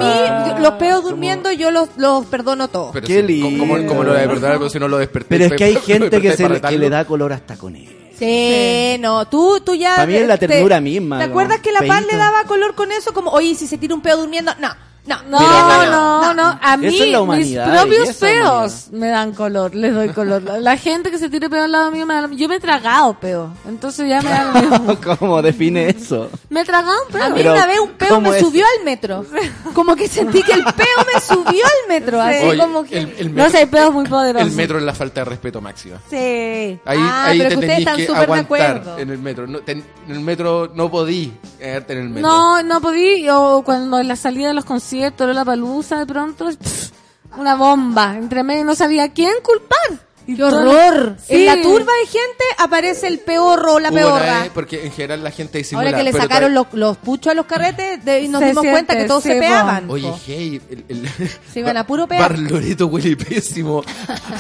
mí, 0.54 0.62
los 0.62 0.72
peos 0.74 1.02
durmiendo, 1.02 1.50
yo 1.52 1.70
los, 1.70 1.88
los 1.96 2.26
perdono 2.26 2.68
todos. 2.68 2.90
Pero 2.92 3.06
Qué 3.06 3.24
sí, 3.26 3.40
¿cómo- 3.40 3.58
¿cómo, 3.58 3.76
lindo. 3.76 3.92
cómo 3.92 4.04
lo 4.04 4.12
de 4.12 4.26
verdad? 4.26 4.54
Pero 4.58 4.68
si 4.70 4.78
no 4.78 4.88
lo 4.88 4.98
desperté. 4.98 5.28
Pero 5.30 5.44
es 5.46 5.52
que 5.52 5.64
hay 5.64 5.76
gente 5.86 6.20
que, 6.20 6.36
se 6.36 6.60
que 6.60 6.78
le 6.78 6.90
da 6.90 7.04
color 7.04 7.32
hasta 7.32 7.56
con 7.56 7.74
él. 7.76 7.88
Sí, 8.18 8.98
no, 9.00 9.26
tú, 9.26 9.60
tú 9.64 9.74
ya... 9.74 10.04
Es 10.04 10.28
la 10.28 10.36
te- 10.36 10.46
ternura 10.46 10.80
misma, 10.80 11.18
¿Te 11.18 11.24
como 11.24 11.40
acuerdas 11.40 11.60
que 11.60 11.72
la 11.72 11.80
Paz 11.80 12.04
le 12.08 12.16
daba 12.16 12.44
color 12.44 12.74
con 12.76 12.92
eso? 12.92 13.12
Como, 13.12 13.30
oye, 13.30 13.54
si 13.56 13.66
se 13.66 13.78
tira 13.78 13.94
un 13.96 14.00
peo 14.00 14.16
durmiendo, 14.16 14.52
no, 14.60 14.68
no. 15.06 15.22
No, 15.28 15.38
Mira, 15.40 15.86
no, 15.90 16.34
no, 16.34 16.58
A 16.62 16.76
mí, 16.76 16.86
es 16.86 16.92
mis 17.38 17.56
propios 17.58 18.16
peos 18.16 18.88
me 18.92 19.08
dan 19.08 19.32
color, 19.32 19.74
les 19.74 19.92
doy 19.94 20.10
color. 20.10 20.42
La, 20.42 20.76
gente 20.76 21.10
que 21.10 21.18
se 21.18 21.28
tire 21.28 21.50
peo 21.50 21.64
al 21.64 21.72
lado 21.72 21.90
mío, 21.90 22.06
me 22.06 22.14
da, 22.14 22.28
yo 22.30 22.48
me 22.48 22.56
he 22.56 22.60
tragado 22.60 23.14
peo. 23.18 23.52
Entonces 23.66 24.08
ya 24.08 24.22
me 24.22 24.30
da 24.30 24.44
lo 24.52 24.60
mismo. 24.78 24.98
¿Cómo 25.18 25.42
define 25.42 25.88
eso? 25.88 26.30
Me 26.50 26.60
he 26.60 26.64
tragado 26.64 26.94
un 27.06 27.12
peo. 27.12 27.24
A 27.24 27.28
mí 27.30 27.34
Pero, 27.36 27.52
una 27.52 27.66
vez 27.66 27.80
un 27.80 27.90
peo 27.90 28.08
¿cómo 28.10 28.30
me 28.30 28.36
es? 28.38 28.44
subió 28.44 28.64
al 28.78 28.84
metro. 28.84 29.24
Como 29.74 29.96
que 29.96 30.06
sentí 30.08 30.42
que 30.42 30.52
el 30.52 30.62
peo 30.64 30.86
me 31.14 31.20
subió 31.20 31.64
al 31.64 31.88
metro. 31.88 32.20
Así 32.20 32.44
Oye, 32.46 32.58
como 32.60 32.84
que... 32.84 32.98
el, 32.98 33.14
el 33.18 33.28
No 33.30 33.34
metro, 33.36 33.50
sé, 33.50 33.58
hay 33.58 33.66
peos 33.66 33.92
muy 33.92 34.06
poderosos. 34.06 34.48
el 34.48 34.54
metro 34.54 34.78
es 34.78 34.84
la 34.84 34.94
falta 34.94 35.22
de 35.22 35.24
respeto 35.24 35.60
máxima. 35.60 35.96
Sí. 36.10 36.16
Ahí, 36.16 36.78
Ah, 37.00 37.24
ahí 37.26 37.38
pero 37.38 37.48
te 37.50 37.54
que 37.54 37.60
ustedes 37.60 37.78
están 37.80 37.96
que 37.96 38.06
súper 38.06 38.18
de 38.18 38.24
aguantar 38.24 38.60
acuerdo. 38.76 38.98
en 38.98 39.10
el 39.10 39.18
metro. 39.18 39.46
No, 39.46 39.58
ten- 39.60 39.84
en 40.06 40.12
el 40.14 40.20
metro 40.20 40.70
no 40.74 40.90
podí 40.90 41.32
quedarte 41.58 41.94
en 41.94 41.98
el 42.00 42.08
metro. 42.10 42.28
No, 42.28 42.62
no 42.62 42.80
podí. 42.80 43.26
O 43.30 43.62
cuando 43.64 43.98
en 43.98 44.08
la 44.08 44.16
salida 44.16 44.48
de 44.48 44.54
los 44.54 44.64
conciertos, 44.64 44.91
era 45.00 45.32
la 45.32 45.44
palusa, 45.44 45.98
de 45.98 46.06
pronto, 46.06 46.46
pff, 46.50 46.90
una 47.38 47.54
bomba. 47.56 48.16
Entre 48.16 48.42
medio 48.42 48.64
no 48.64 48.74
sabía 48.74 49.04
a 49.04 49.08
quién 49.12 49.32
culpar. 49.42 50.06
Y 50.24 50.36
¡Qué 50.36 50.44
horror! 50.44 51.16
Sí. 51.26 51.34
En 51.34 51.46
la 51.46 51.60
turba 51.60 51.92
de 52.00 52.06
gente 52.06 52.44
aparece 52.58 53.08
el 53.08 53.18
peorro 53.18 53.74
o 53.74 53.80
la 53.80 53.90
peorra. 53.90 54.42
vez, 54.42 54.50
porque 54.54 54.86
en 54.86 54.92
general 54.92 55.24
la 55.24 55.32
gente 55.32 55.58
disimula. 55.58 55.88
Ahora 55.88 55.98
que 55.98 56.04
le 56.04 56.12
sacaron 56.12 56.54
los, 56.54 56.68
los 56.74 56.96
puchos 56.98 57.32
a 57.32 57.34
los 57.34 57.46
carretes 57.46 58.04
de- 58.04 58.20
y 58.20 58.28
nos 58.28 58.40
Se 58.40 58.46
dimos 58.50 58.64
cuenta 58.64 58.96
que 58.96 59.04
todos 59.06 59.24
se 59.24 59.34
po. 59.34 59.40
peaban. 59.40 59.90
Oye, 59.90 60.12
hey, 60.24 60.60
el, 60.70 60.84
el- 60.88 61.08
Se 61.52 61.58
iban 61.58 61.76
a 61.76 61.84
puro 61.84 62.06
pear. 62.06 62.20
Bar 62.20 62.38
Loreto 62.38 62.86
huele 62.86 63.16
pésimo. 63.16 63.82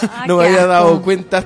Ah, 0.02 0.24
no 0.28 0.36
me 0.36 0.46
había 0.46 0.66
dado 0.66 1.02
cuenta. 1.02 1.44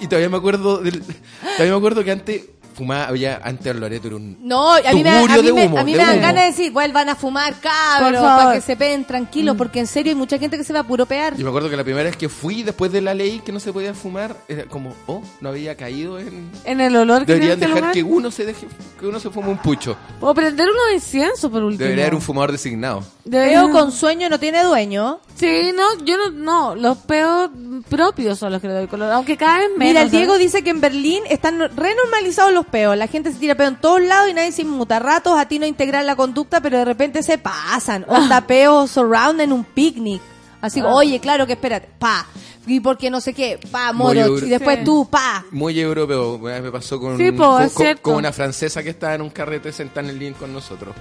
Y 0.00 0.06
todavía 0.06 0.28
me 0.28 0.36
acuerdo 0.36 0.78
del, 0.78 1.02
todavía 1.02 1.72
me 1.72 1.76
acuerdo 1.78 2.04
que 2.04 2.10
antes 2.12 2.42
fumaba, 2.72 3.06
había, 3.06 3.40
antes 3.44 3.66
Bar 3.66 3.76
Loreto 3.76 4.06
era 4.08 4.16
un 4.16 4.36
No, 4.46 4.72
a 4.74 4.80
mí, 4.92 5.02
me, 5.02 5.10
a 5.10 5.26
mí, 5.26 5.52
me, 5.52 5.66
humo, 5.66 5.78
a 5.78 5.84
mí 5.84 5.92
me 5.92 5.98
dan 5.98 6.20
ganas 6.20 6.42
de 6.44 6.50
decir, 6.50 6.72
vuelvan 6.72 7.08
a 7.08 7.14
fumar, 7.14 7.54
cabros, 7.60 8.20
para 8.20 8.52
que 8.54 8.60
se 8.60 8.76
peguen 8.76 9.04
tranquilos, 9.04 9.56
porque 9.56 9.80
en 9.80 9.86
serio 9.86 10.10
hay 10.12 10.16
mucha 10.16 10.38
gente 10.38 10.56
que 10.56 10.64
se 10.64 10.72
va 10.72 10.80
a 10.80 10.86
puro 10.86 11.06
pear. 11.06 11.34
Y 11.38 11.42
me 11.42 11.48
acuerdo 11.48 11.70
que 11.70 11.76
la 11.76 11.84
primera 11.84 12.04
vez 12.04 12.16
que 12.16 12.28
fui 12.28 12.62
después 12.62 12.90
de 12.92 13.00
la 13.00 13.14
ley 13.14 13.40
que 13.44 13.52
no 13.52 13.60
se 13.60 13.72
podía 13.72 13.94
fumar, 13.94 14.36
era 14.48 14.64
como, 14.64 14.94
oh, 15.06 15.22
no 15.40 15.48
había 15.50 15.76
caído 15.76 16.18
en... 16.18 16.50
En 16.64 16.80
el 16.80 16.94
olor 16.96 17.26
que 17.26 17.32
Deberían 17.32 17.52
este 17.54 17.66
dejar 17.66 17.80
lugar. 17.80 17.94
que 17.94 18.02
uno 18.02 18.30
se 18.30 18.44
deje, 18.46 18.66
que 18.98 19.06
uno 19.06 19.20
se 19.20 19.30
fume 19.30 19.48
un 19.48 19.58
pucho. 19.58 19.96
O 20.20 20.34
prender 20.34 20.68
uno 20.68 20.84
de 20.88 20.94
incienso, 20.94 21.50
por 21.50 21.62
último. 21.62 21.82
Debería 21.84 22.04
haber 22.04 22.14
un 22.14 22.22
fumador 22.22 22.52
designado. 22.52 23.02
Debería- 23.24 23.60
Peo 23.62 23.70
con 23.70 23.92
sueño 23.92 24.28
no 24.28 24.38
tiene 24.40 24.62
dueño. 24.64 25.20
Sí, 25.36 25.72
no, 25.74 26.04
yo 26.04 26.16
no, 26.16 26.30
no, 26.30 26.74
los 26.76 26.98
peos 26.98 27.50
propios 27.88 28.38
son 28.38 28.52
los 28.52 28.60
que 28.60 28.68
le 28.68 28.74
doy 28.74 28.86
color, 28.86 29.10
aunque 29.10 29.36
cada 29.36 29.58
vez 29.58 29.68
menos. 29.76 29.88
Mira, 29.88 30.02
el 30.02 30.10
Diego 30.10 30.32
¿sabes? 30.34 30.46
dice 30.46 30.62
que 30.64 30.70
en 30.70 30.80
Berlín 30.80 31.22
están 31.28 31.58
renormalizados 31.76 32.52
los 32.52 32.61
peos. 32.66 32.96
La 32.96 33.06
gente 33.06 33.32
se 33.32 33.38
tira 33.38 33.54
peo 33.54 33.68
en 33.68 33.76
todos 33.80 34.00
lados 34.00 34.30
y 34.30 34.34
nadie 34.34 34.52
se 34.52 34.62
inmuta. 34.62 34.98
Ratos 34.98 35.38
a 35.38 35.46
ti 35.46 35.58
no 35.58 35.66
integrar 35.66 36.04
la 36.04 36.16
conducta, 36.16 36.60
pero 36.60 36.78
de 36.78 36.84
repente 36.84 37.22
se 37.22 37.38
pasan. 37.38 38.04
Onda 38.08 38.40
peo 38.46 38.86
surround 38.86 39.40
en 39.40 39.52
un 39.52 39.64
picnic. 39.64 40.20
Así, 40.60 40.80
Ah. 40.80 40.86
oye, 40.94 41.18
claro 41.20 41.46
que 41.46 41.54
espérate, 41.54 41.88
pa. 41.98 42.26
Y 42.66 42.78
porque 42.78 43.10
no 43.10 43.20
sé 43.20 43.34
qué, 43.34 43.58
pa, 43.72 43.92
moro. 43.92 44.38
Y 44.38 44.48
después 44.48 44.78
Sí. 44.78 44.84
tú, 44.84 45.08
pa. 45.10 45.44
Muy 45.50 45.78
europeo. 45.80 46.38
Me 46.38 46.70
pasó 46.70 47.00
con, 47.00 47.18
Sí, 47.18 47.32
po, 47.32 47.58
con, 47.74 47.96
con- 48.00 48.14
una 48.14 48.32
francesa 48.32 48.82
que 48.82 48.90
estaba 48.90 49.14
en 49.14 49.22
un 49.22 49.30
carrete 49.30 49.72
sentada 49.72 50.02
en 50.02 50.10
el 50.10 50.18
link 50.20 50.36
con 50.38 50.52
nosotros. 50.52 50.94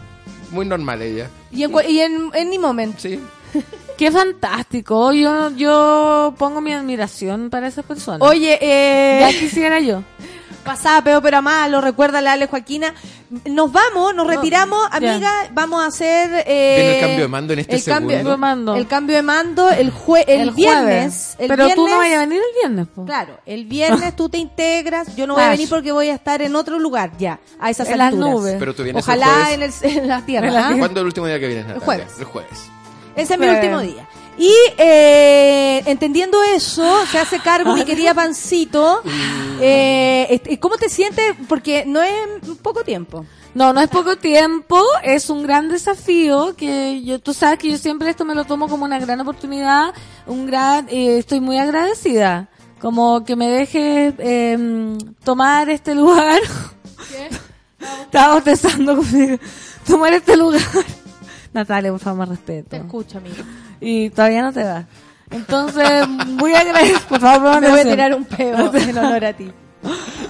Muy 0.50 0.66
normal 0.66 1.02
ella. 1.04 1.30
Y 1.52 1.64
en, 1.64 1.72
y 1.88 2.00
en 2.00 2.32
any 2.34 2.58
moment. 2.58 2.98
Sí. 2.98 3.20
Qué 3.98 4.10
fantástico. 4.12 5.14
Yo, 5.14 5.52
yo 5.52 6.34
pongo 6.40 6.60
mi 6.62 6.74
admiración 6.74 7.52
para 7.52 7.68
esas 7.68 7.86
personas. 7.86 8.28
Oye, 8.28 8.58
eh. 8.60 9.20
ya 9.22 9.40
quisiera 9.40 9.80
yo. 9.80 10.02
Pasaba 10.64 11.02
peo 11.04 11.22
pero 11.22 11.42
más, 11.42 11.70
lo 11.72 11.82
recuerda 11.82 12.22
la 12.22 12.34
Ale 12.34 12.48
Joaquina. 12.48 12.94
Nos 13.46 13.72
vamos, 13.72 14.14
nos 14.14 14.28
retiramos, 14.28 14.88
amiga, 14.92 15.32
vamos 15.54 15.82
a 15.84 15.88
hacer 15.88 16.44
eh, 16.46 16.96
el 16.96 17.02
cambio 17.02 17.22
de 17.24 17.28
mando 17.28 17.54
en 17.54 17.60
este 17.60 17.76
el 17.78 17.84
cambio, 17.84 18.10
segundo. 18.12 18.32
De 18.32 18.38
mando. 18.38 18.76
El 18.76 18.88
cambio 18.88 19.16
de 19.16 19.22
mando 19.24 19.70
el 19.70 19.90
jue, 19.90 20.24
el, 20.28 20.52
viernes, 20.52 21.36
el 21.40 21.48
Pero 21.48 21.64
tú 21.70 21.70
no 21.70 21.76
viernes- 21.88 21.98
vayas 21.98 22.18
a 22.18 22.20
venir 22.22 22.38
el 22.42 22.60
viernes, 22.62 22.88
po. 22.94 23.06
Claro, 23.06 23.40
el 23.46 23.66
viernes 23.66 24.16
tú 24.16 24.30
te 24.30 24.38
integras, 24.38 25.16
yo 25.16 25.26
no 25.28 25.34
voy 25.34 25.42
a 25.42 25.46
Claro. 25.46 25.58
venir 25.58 25.70
porque 25.70 25.92
voy 25.92 26.10
a 26.10 26.14
estar 26.14 26.42
en 26.42 26.56
otro 26.56 26.78
lugar 26.78 27.12
ya, 27.18 27.40
a 27.60 27.70
esas 27.70 27.88
En 27.90 27.98
las 27.98 28.14
alturas. 28.14 28.32
nubes. 28.34 28.56
Pero 28.60 28.76
tú 28.76 28.84
vienes 28.84 29.04
Ojalá 29.04 29.52
el 29.54 29.64
en, 29.64 29.72
el, 29.82 29.98
en 29.98 30.08
la 30.08 30.22
tierra. 30.26 30.48
En 30.48 30.54
la 30.54 30.68
¿ah? 30.68 30.74
¿Cuándo 30.78 31.00
es 31.00 31.02
el 31.02 31.06
último 31.08 31.26
día 31.28 31.40
que 31.40 31.48
vienes, 31.48 31.66
Natalia? 31.68 31.86
jueves. 31.86 32.14
El 32.20 32.26
jueves. 32.26 32.60
Ese 33.16 33.34
es 33.34 33.40
mi 33.40 33.48
último 33.48 33.80
día. 33.82 34.08
Y 34.38 34.52
eh, 34.78 35.84
entendiendo 35.86 36.42
eso, 36.44 37.06
se 37.06 37.20
hace 37.20 37.40
cargo 37.40 37.74
mi 37.74 37.86
querida 37.86 38.14
Pancito. 38.14 39.02
Eh, 39.64 40.26
este, 40.32 40.60
¿Cómo 40.60 40.76
te 40.78 40.90
sientes? 40.90 41.36
Porque 41.48 41.86
no 41.86 42.02
es 42.02 42.16
poco 42.64 42.84
tiempo. 42.84 43.28
No, 43.54 43.74
no 43.74 43.82
es 43.82 43.90
poco 43.90 44.16
tiempo, 44.16 44.82
es 45.04 45.30
un 45.30 45.44
gran 45.44 45.70
desafío 45.70 46.56
que 46.56 47.04
yo, 47.04 47.20
tú 47.20 47.32
sabes 47.32 47.60
que 47.60 47.70
yo 47.70 47.78
siempre 47.78 48.10
esto 48.10 48.26
me 48.26 48.34
lo 48.34 48.46
tomo 48.46 48.68
como 48.68 48.86
una 48.86 48.98
gran 48.98 49.20
oportunidad, 49.20 49.94
un 50.26 50.48
gran, 50.48 50.88
eh, 50.90 51.20
estoy 51.20 51.42
muy 51.42 51.60
agradecida, 51.60 52.50
como 52.80 53.24
que 53.24 53.36
me 53.36 53.50
deje 53.50 54.16
eh, 54.18 54.98
tomar 55.24 55.70
este 55.70 55.94
lugar. 55.94 56.42
Estaba 58.06 58.36
bostezando 58.36 58.96
conmigo. 58.96 59.38
Tomar 59.86 60.14
este 60.14 60.38
lugar. 60.38 60.62
Natalia, 61.54 61.92
por 61.92 62.00
favor, 62.00 62.20
más 62.20 62.30
respeto. 62.30 62.76
escucho, 62.78 63.18
amigo. 63.18 63.44
Y 63.82 64.10
todavía 64.12 64.44
no 64.44 64.54
te 64.54 64.64
va. 64.64 64.86
Entonces, 65.32 66.08
muy 66.08 66.54
agradecida, 66.54 67.00
por 67.10 67.20
favor, 67.20 67.60
Me 67.62 67.70
voy 67.70 67.80
a 67.80 67.84
tirar 67.84 68.14
un 68.16 68.26
peo 68.26 68.74
en 68.74 68.98
honor 68.98 69.26
a 69.26 69.34
ti. 69.34 69.52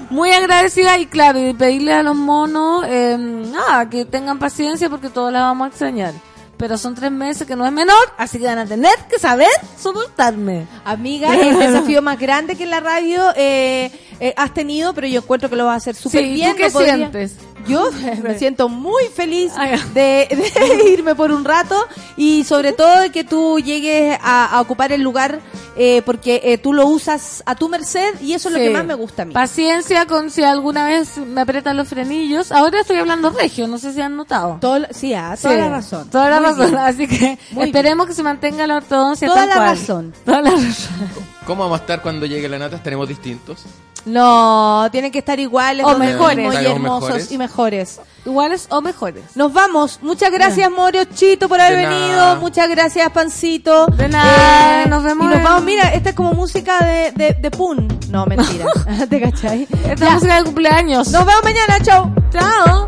Muy 0.09 0.31
agradecida 0.31 0.97
y 0.97 1.05
claro, 1.07 1.39
y 1.39 1.53
pedirle 1.53 1.93
a 1.93 2.03
los 2.03 2.15
monos 2.15 2.85
eh, 2.87 3.17
nada, 3.17 3.89
que 3.89 4.05
tengan 4.05 4.39
paciencia 4.39 4.89
porque 4.89 5.09
todos 5.09 5.31
la 5.33 5.41
vamos 5.41 5.65
a 5.65 5.69
extrañar. 5.69 6.13
Pero 6.57 6.77
son 6.77 6.93
tres 6.93 7.11
meses 7.11 7.47
que 7.47 7.55
no 7.55 7.65
es 7.65 7.71
menor, 7.71 7.97
así 8.17 8.37
que 8.37 8.45
van 8.45 8.59
a 8.59 8.65
tener 8.67 8.93
que 9.09 9.17
saber 9.17 9.47
soportarme. 9.79 10.67
Amiga, 10.85 11.35
el 11.35 11.57
desafío 11.57 12.01
más 12.01 12.19
grande 12.19 12.55
que 12.55 12.63
en 12.63 12.69
la 12.69 12.79
radio 12.79 13.23
eh, 13.35 13.91
eh, 14.19 14.33
has 14.37 14.53
tenido, 14.53 14.93
pero 14.93 15.07
yo 15.07 15.21
encuentro 15.21 15.49
que 15.49 15.55
lo 15.55 15.65
vas 15.65 15.73
a 15.73 15.77
hacer 15.77 15.95
súper 15.95 16.21
Sí, 16.23 16.29
¿y 16.29 16.33
bien. 16.35 16.51
tú 16.51 16.57
qué 16.57 16.67
no 16.67 16.71
podría- 16.73 16.95
sientes? 16.95 17.35
Yo 17.67 17.89
me 18.23 18.37
siento 18.37 18.69
muy 18.69 19.03
feliz 19.13 19.53
Ay. 19.57 19.79
de, 19.93 20.27
de 20.29 20.89
irme 20.93 21.15
por 21.15 21.31
un 21.31 21.43
rato 21.45 21.75
y 22.17 22.43
sobre 22.43 22.73
todo 22.73 23.01
de 23.01 23.09
que 23.11 23.23
tú 23.23 23.59
llegues 23.59 24.17
a, 24.21 24.45
a 24.45 24.61
ocupar 24.61 24.91
el 24.91 25.01
lugar 25.01 25.39
eh, 25.77 26.01
porque 26.05 26.41
eh, 26.43 26.57
tú 26.57 26.73
lo 26.73 26.85
usas 26.87 27.43
a 27.45 27.55
tu 27.55 27.69
merced 27.69 28.19
y 28.21 28.33
eso 28.33 28.49
es 28.49 28.53
lo 28.55 28.59
que 28.59 28.69
más 28.71 28.85
me 28.85 28.93
gusta 28.93 29.21
a 29.21 29.25
mí. 29.25 29.33
Paciencia 29.33 30.05
con 30.05 30.29
si 30.29 30.43
alguna 30.43 30.85
vez 30.85 31.17
me 31.17 31.41
apretan 31.41 31.77
los 31.77 31.87
frenillos. 31.87 32.51
Ahora 32.51 32.81
estoy 32.81 32.97
hablando 32.97 33.29
regio, 33.29 33.67
no 33.67 33.77
sé 33.77 33.93
si 33.93 34.01
han 34.01 34.15
notado. 34.17 34.57
Todo- 34.59 34.85
sí, 34.91 35.13
ah, 35.13 35.35
toda 35.41 35.53
Sí, 35.55 35.59
la 35.61 35.69
razón. 35.69 36.09
Toda 36.09 36.29
la 36.29 36.39
Muy 36.41 36.49
razón. 36.49 36.65
bien. 36.71 36.77
Así 36.77 37.07
que 37.07 37.39
Muy 37.51 37.65
esperemos 37.65 38.07
que 38.07 38.13
se 38.13 38.23
mantenga 38.23 38.67
la 38.67 38.77
ortodoncia 38.77 39.27
Toda 39.27 39.39
tal 39.41 39.49
la 39.49 39.55
cual. 39.55 39.67
razón. 39.69 40.13
Toda 40.25 40.41
la 40.41 40.51
razón. 40.51 41.11
¿Cómo 41.45 41.63
vamos 41.63 41.79
a 41.79 41.81
estar 41.83 42.01
cuando 42.01 42.25
llegue 42.25 42.47
la 42.49 42.59
nata? 42.59 42.75
¿Estaremos 42.75 43.07
distintos? 43.07 43.63
No, 44.05 44.87
tienen 44.91 45.11
que 45.11 45.19
estar 45.19 45.39
iguales, 45.39 45.85
O 45.85 45.97
mejores. 45.97 46.53
y 46.53 46.65
hermosos 46.65 47.03
mejores. 47.09 47.31
y 47.31 47.37
mejores. 47.37 48.01
Iguales 48.25 48.67
o 48.69 48.81
mejores. 48.81 49.23
Nos 49.35 49.51
vamos. 49.53 49.99
Muchas 50.01 50.31
gracias, 50.31 50.69
Morio 50.71 51.05
Chito, 51.05 51.47
por 51.49 51.59
haber 51.61 51.77
De 51.79 51.87
venido. 51.87 52.15
nada. 52.17 52.35
Muchas 52.35 52.69
gracias, 52.69 53.09
Pancito. 53.11 53.87
Eh, 53.89 53.95
De 53.97 54.07
nada, 54.09 54.85
nos 54.87 55.03
vemos 55.03 55.25
Y 55.25 55.35
nos 55.35 55.43
vamos, 55.43 55.63
mira, 55.63 55.89
esta 55.93 56.09
es 56.09 56.15
como 56.15 56.33
música 56.33 56.79
de, 56.85 57.11
de, 57.11 57.33
de 57.33 57.51
Pun. 57.51 57.87
No, 58.09 58.25
mentira. 58.25 58.65
¿Te 59.09 59.21
cachai? 59.21 59.67
Esta 59.85 60.05
Ya. 60.05 60.11
música 60.13 60.35
de 60.37 60.43
cumpleaños. 60.43 61.09
Nos 61.11 61.25
vemos 61.25 61.43
mañana. 61.43 61.79
Chau. 61.83 62.13
Chao. 62.31 62.87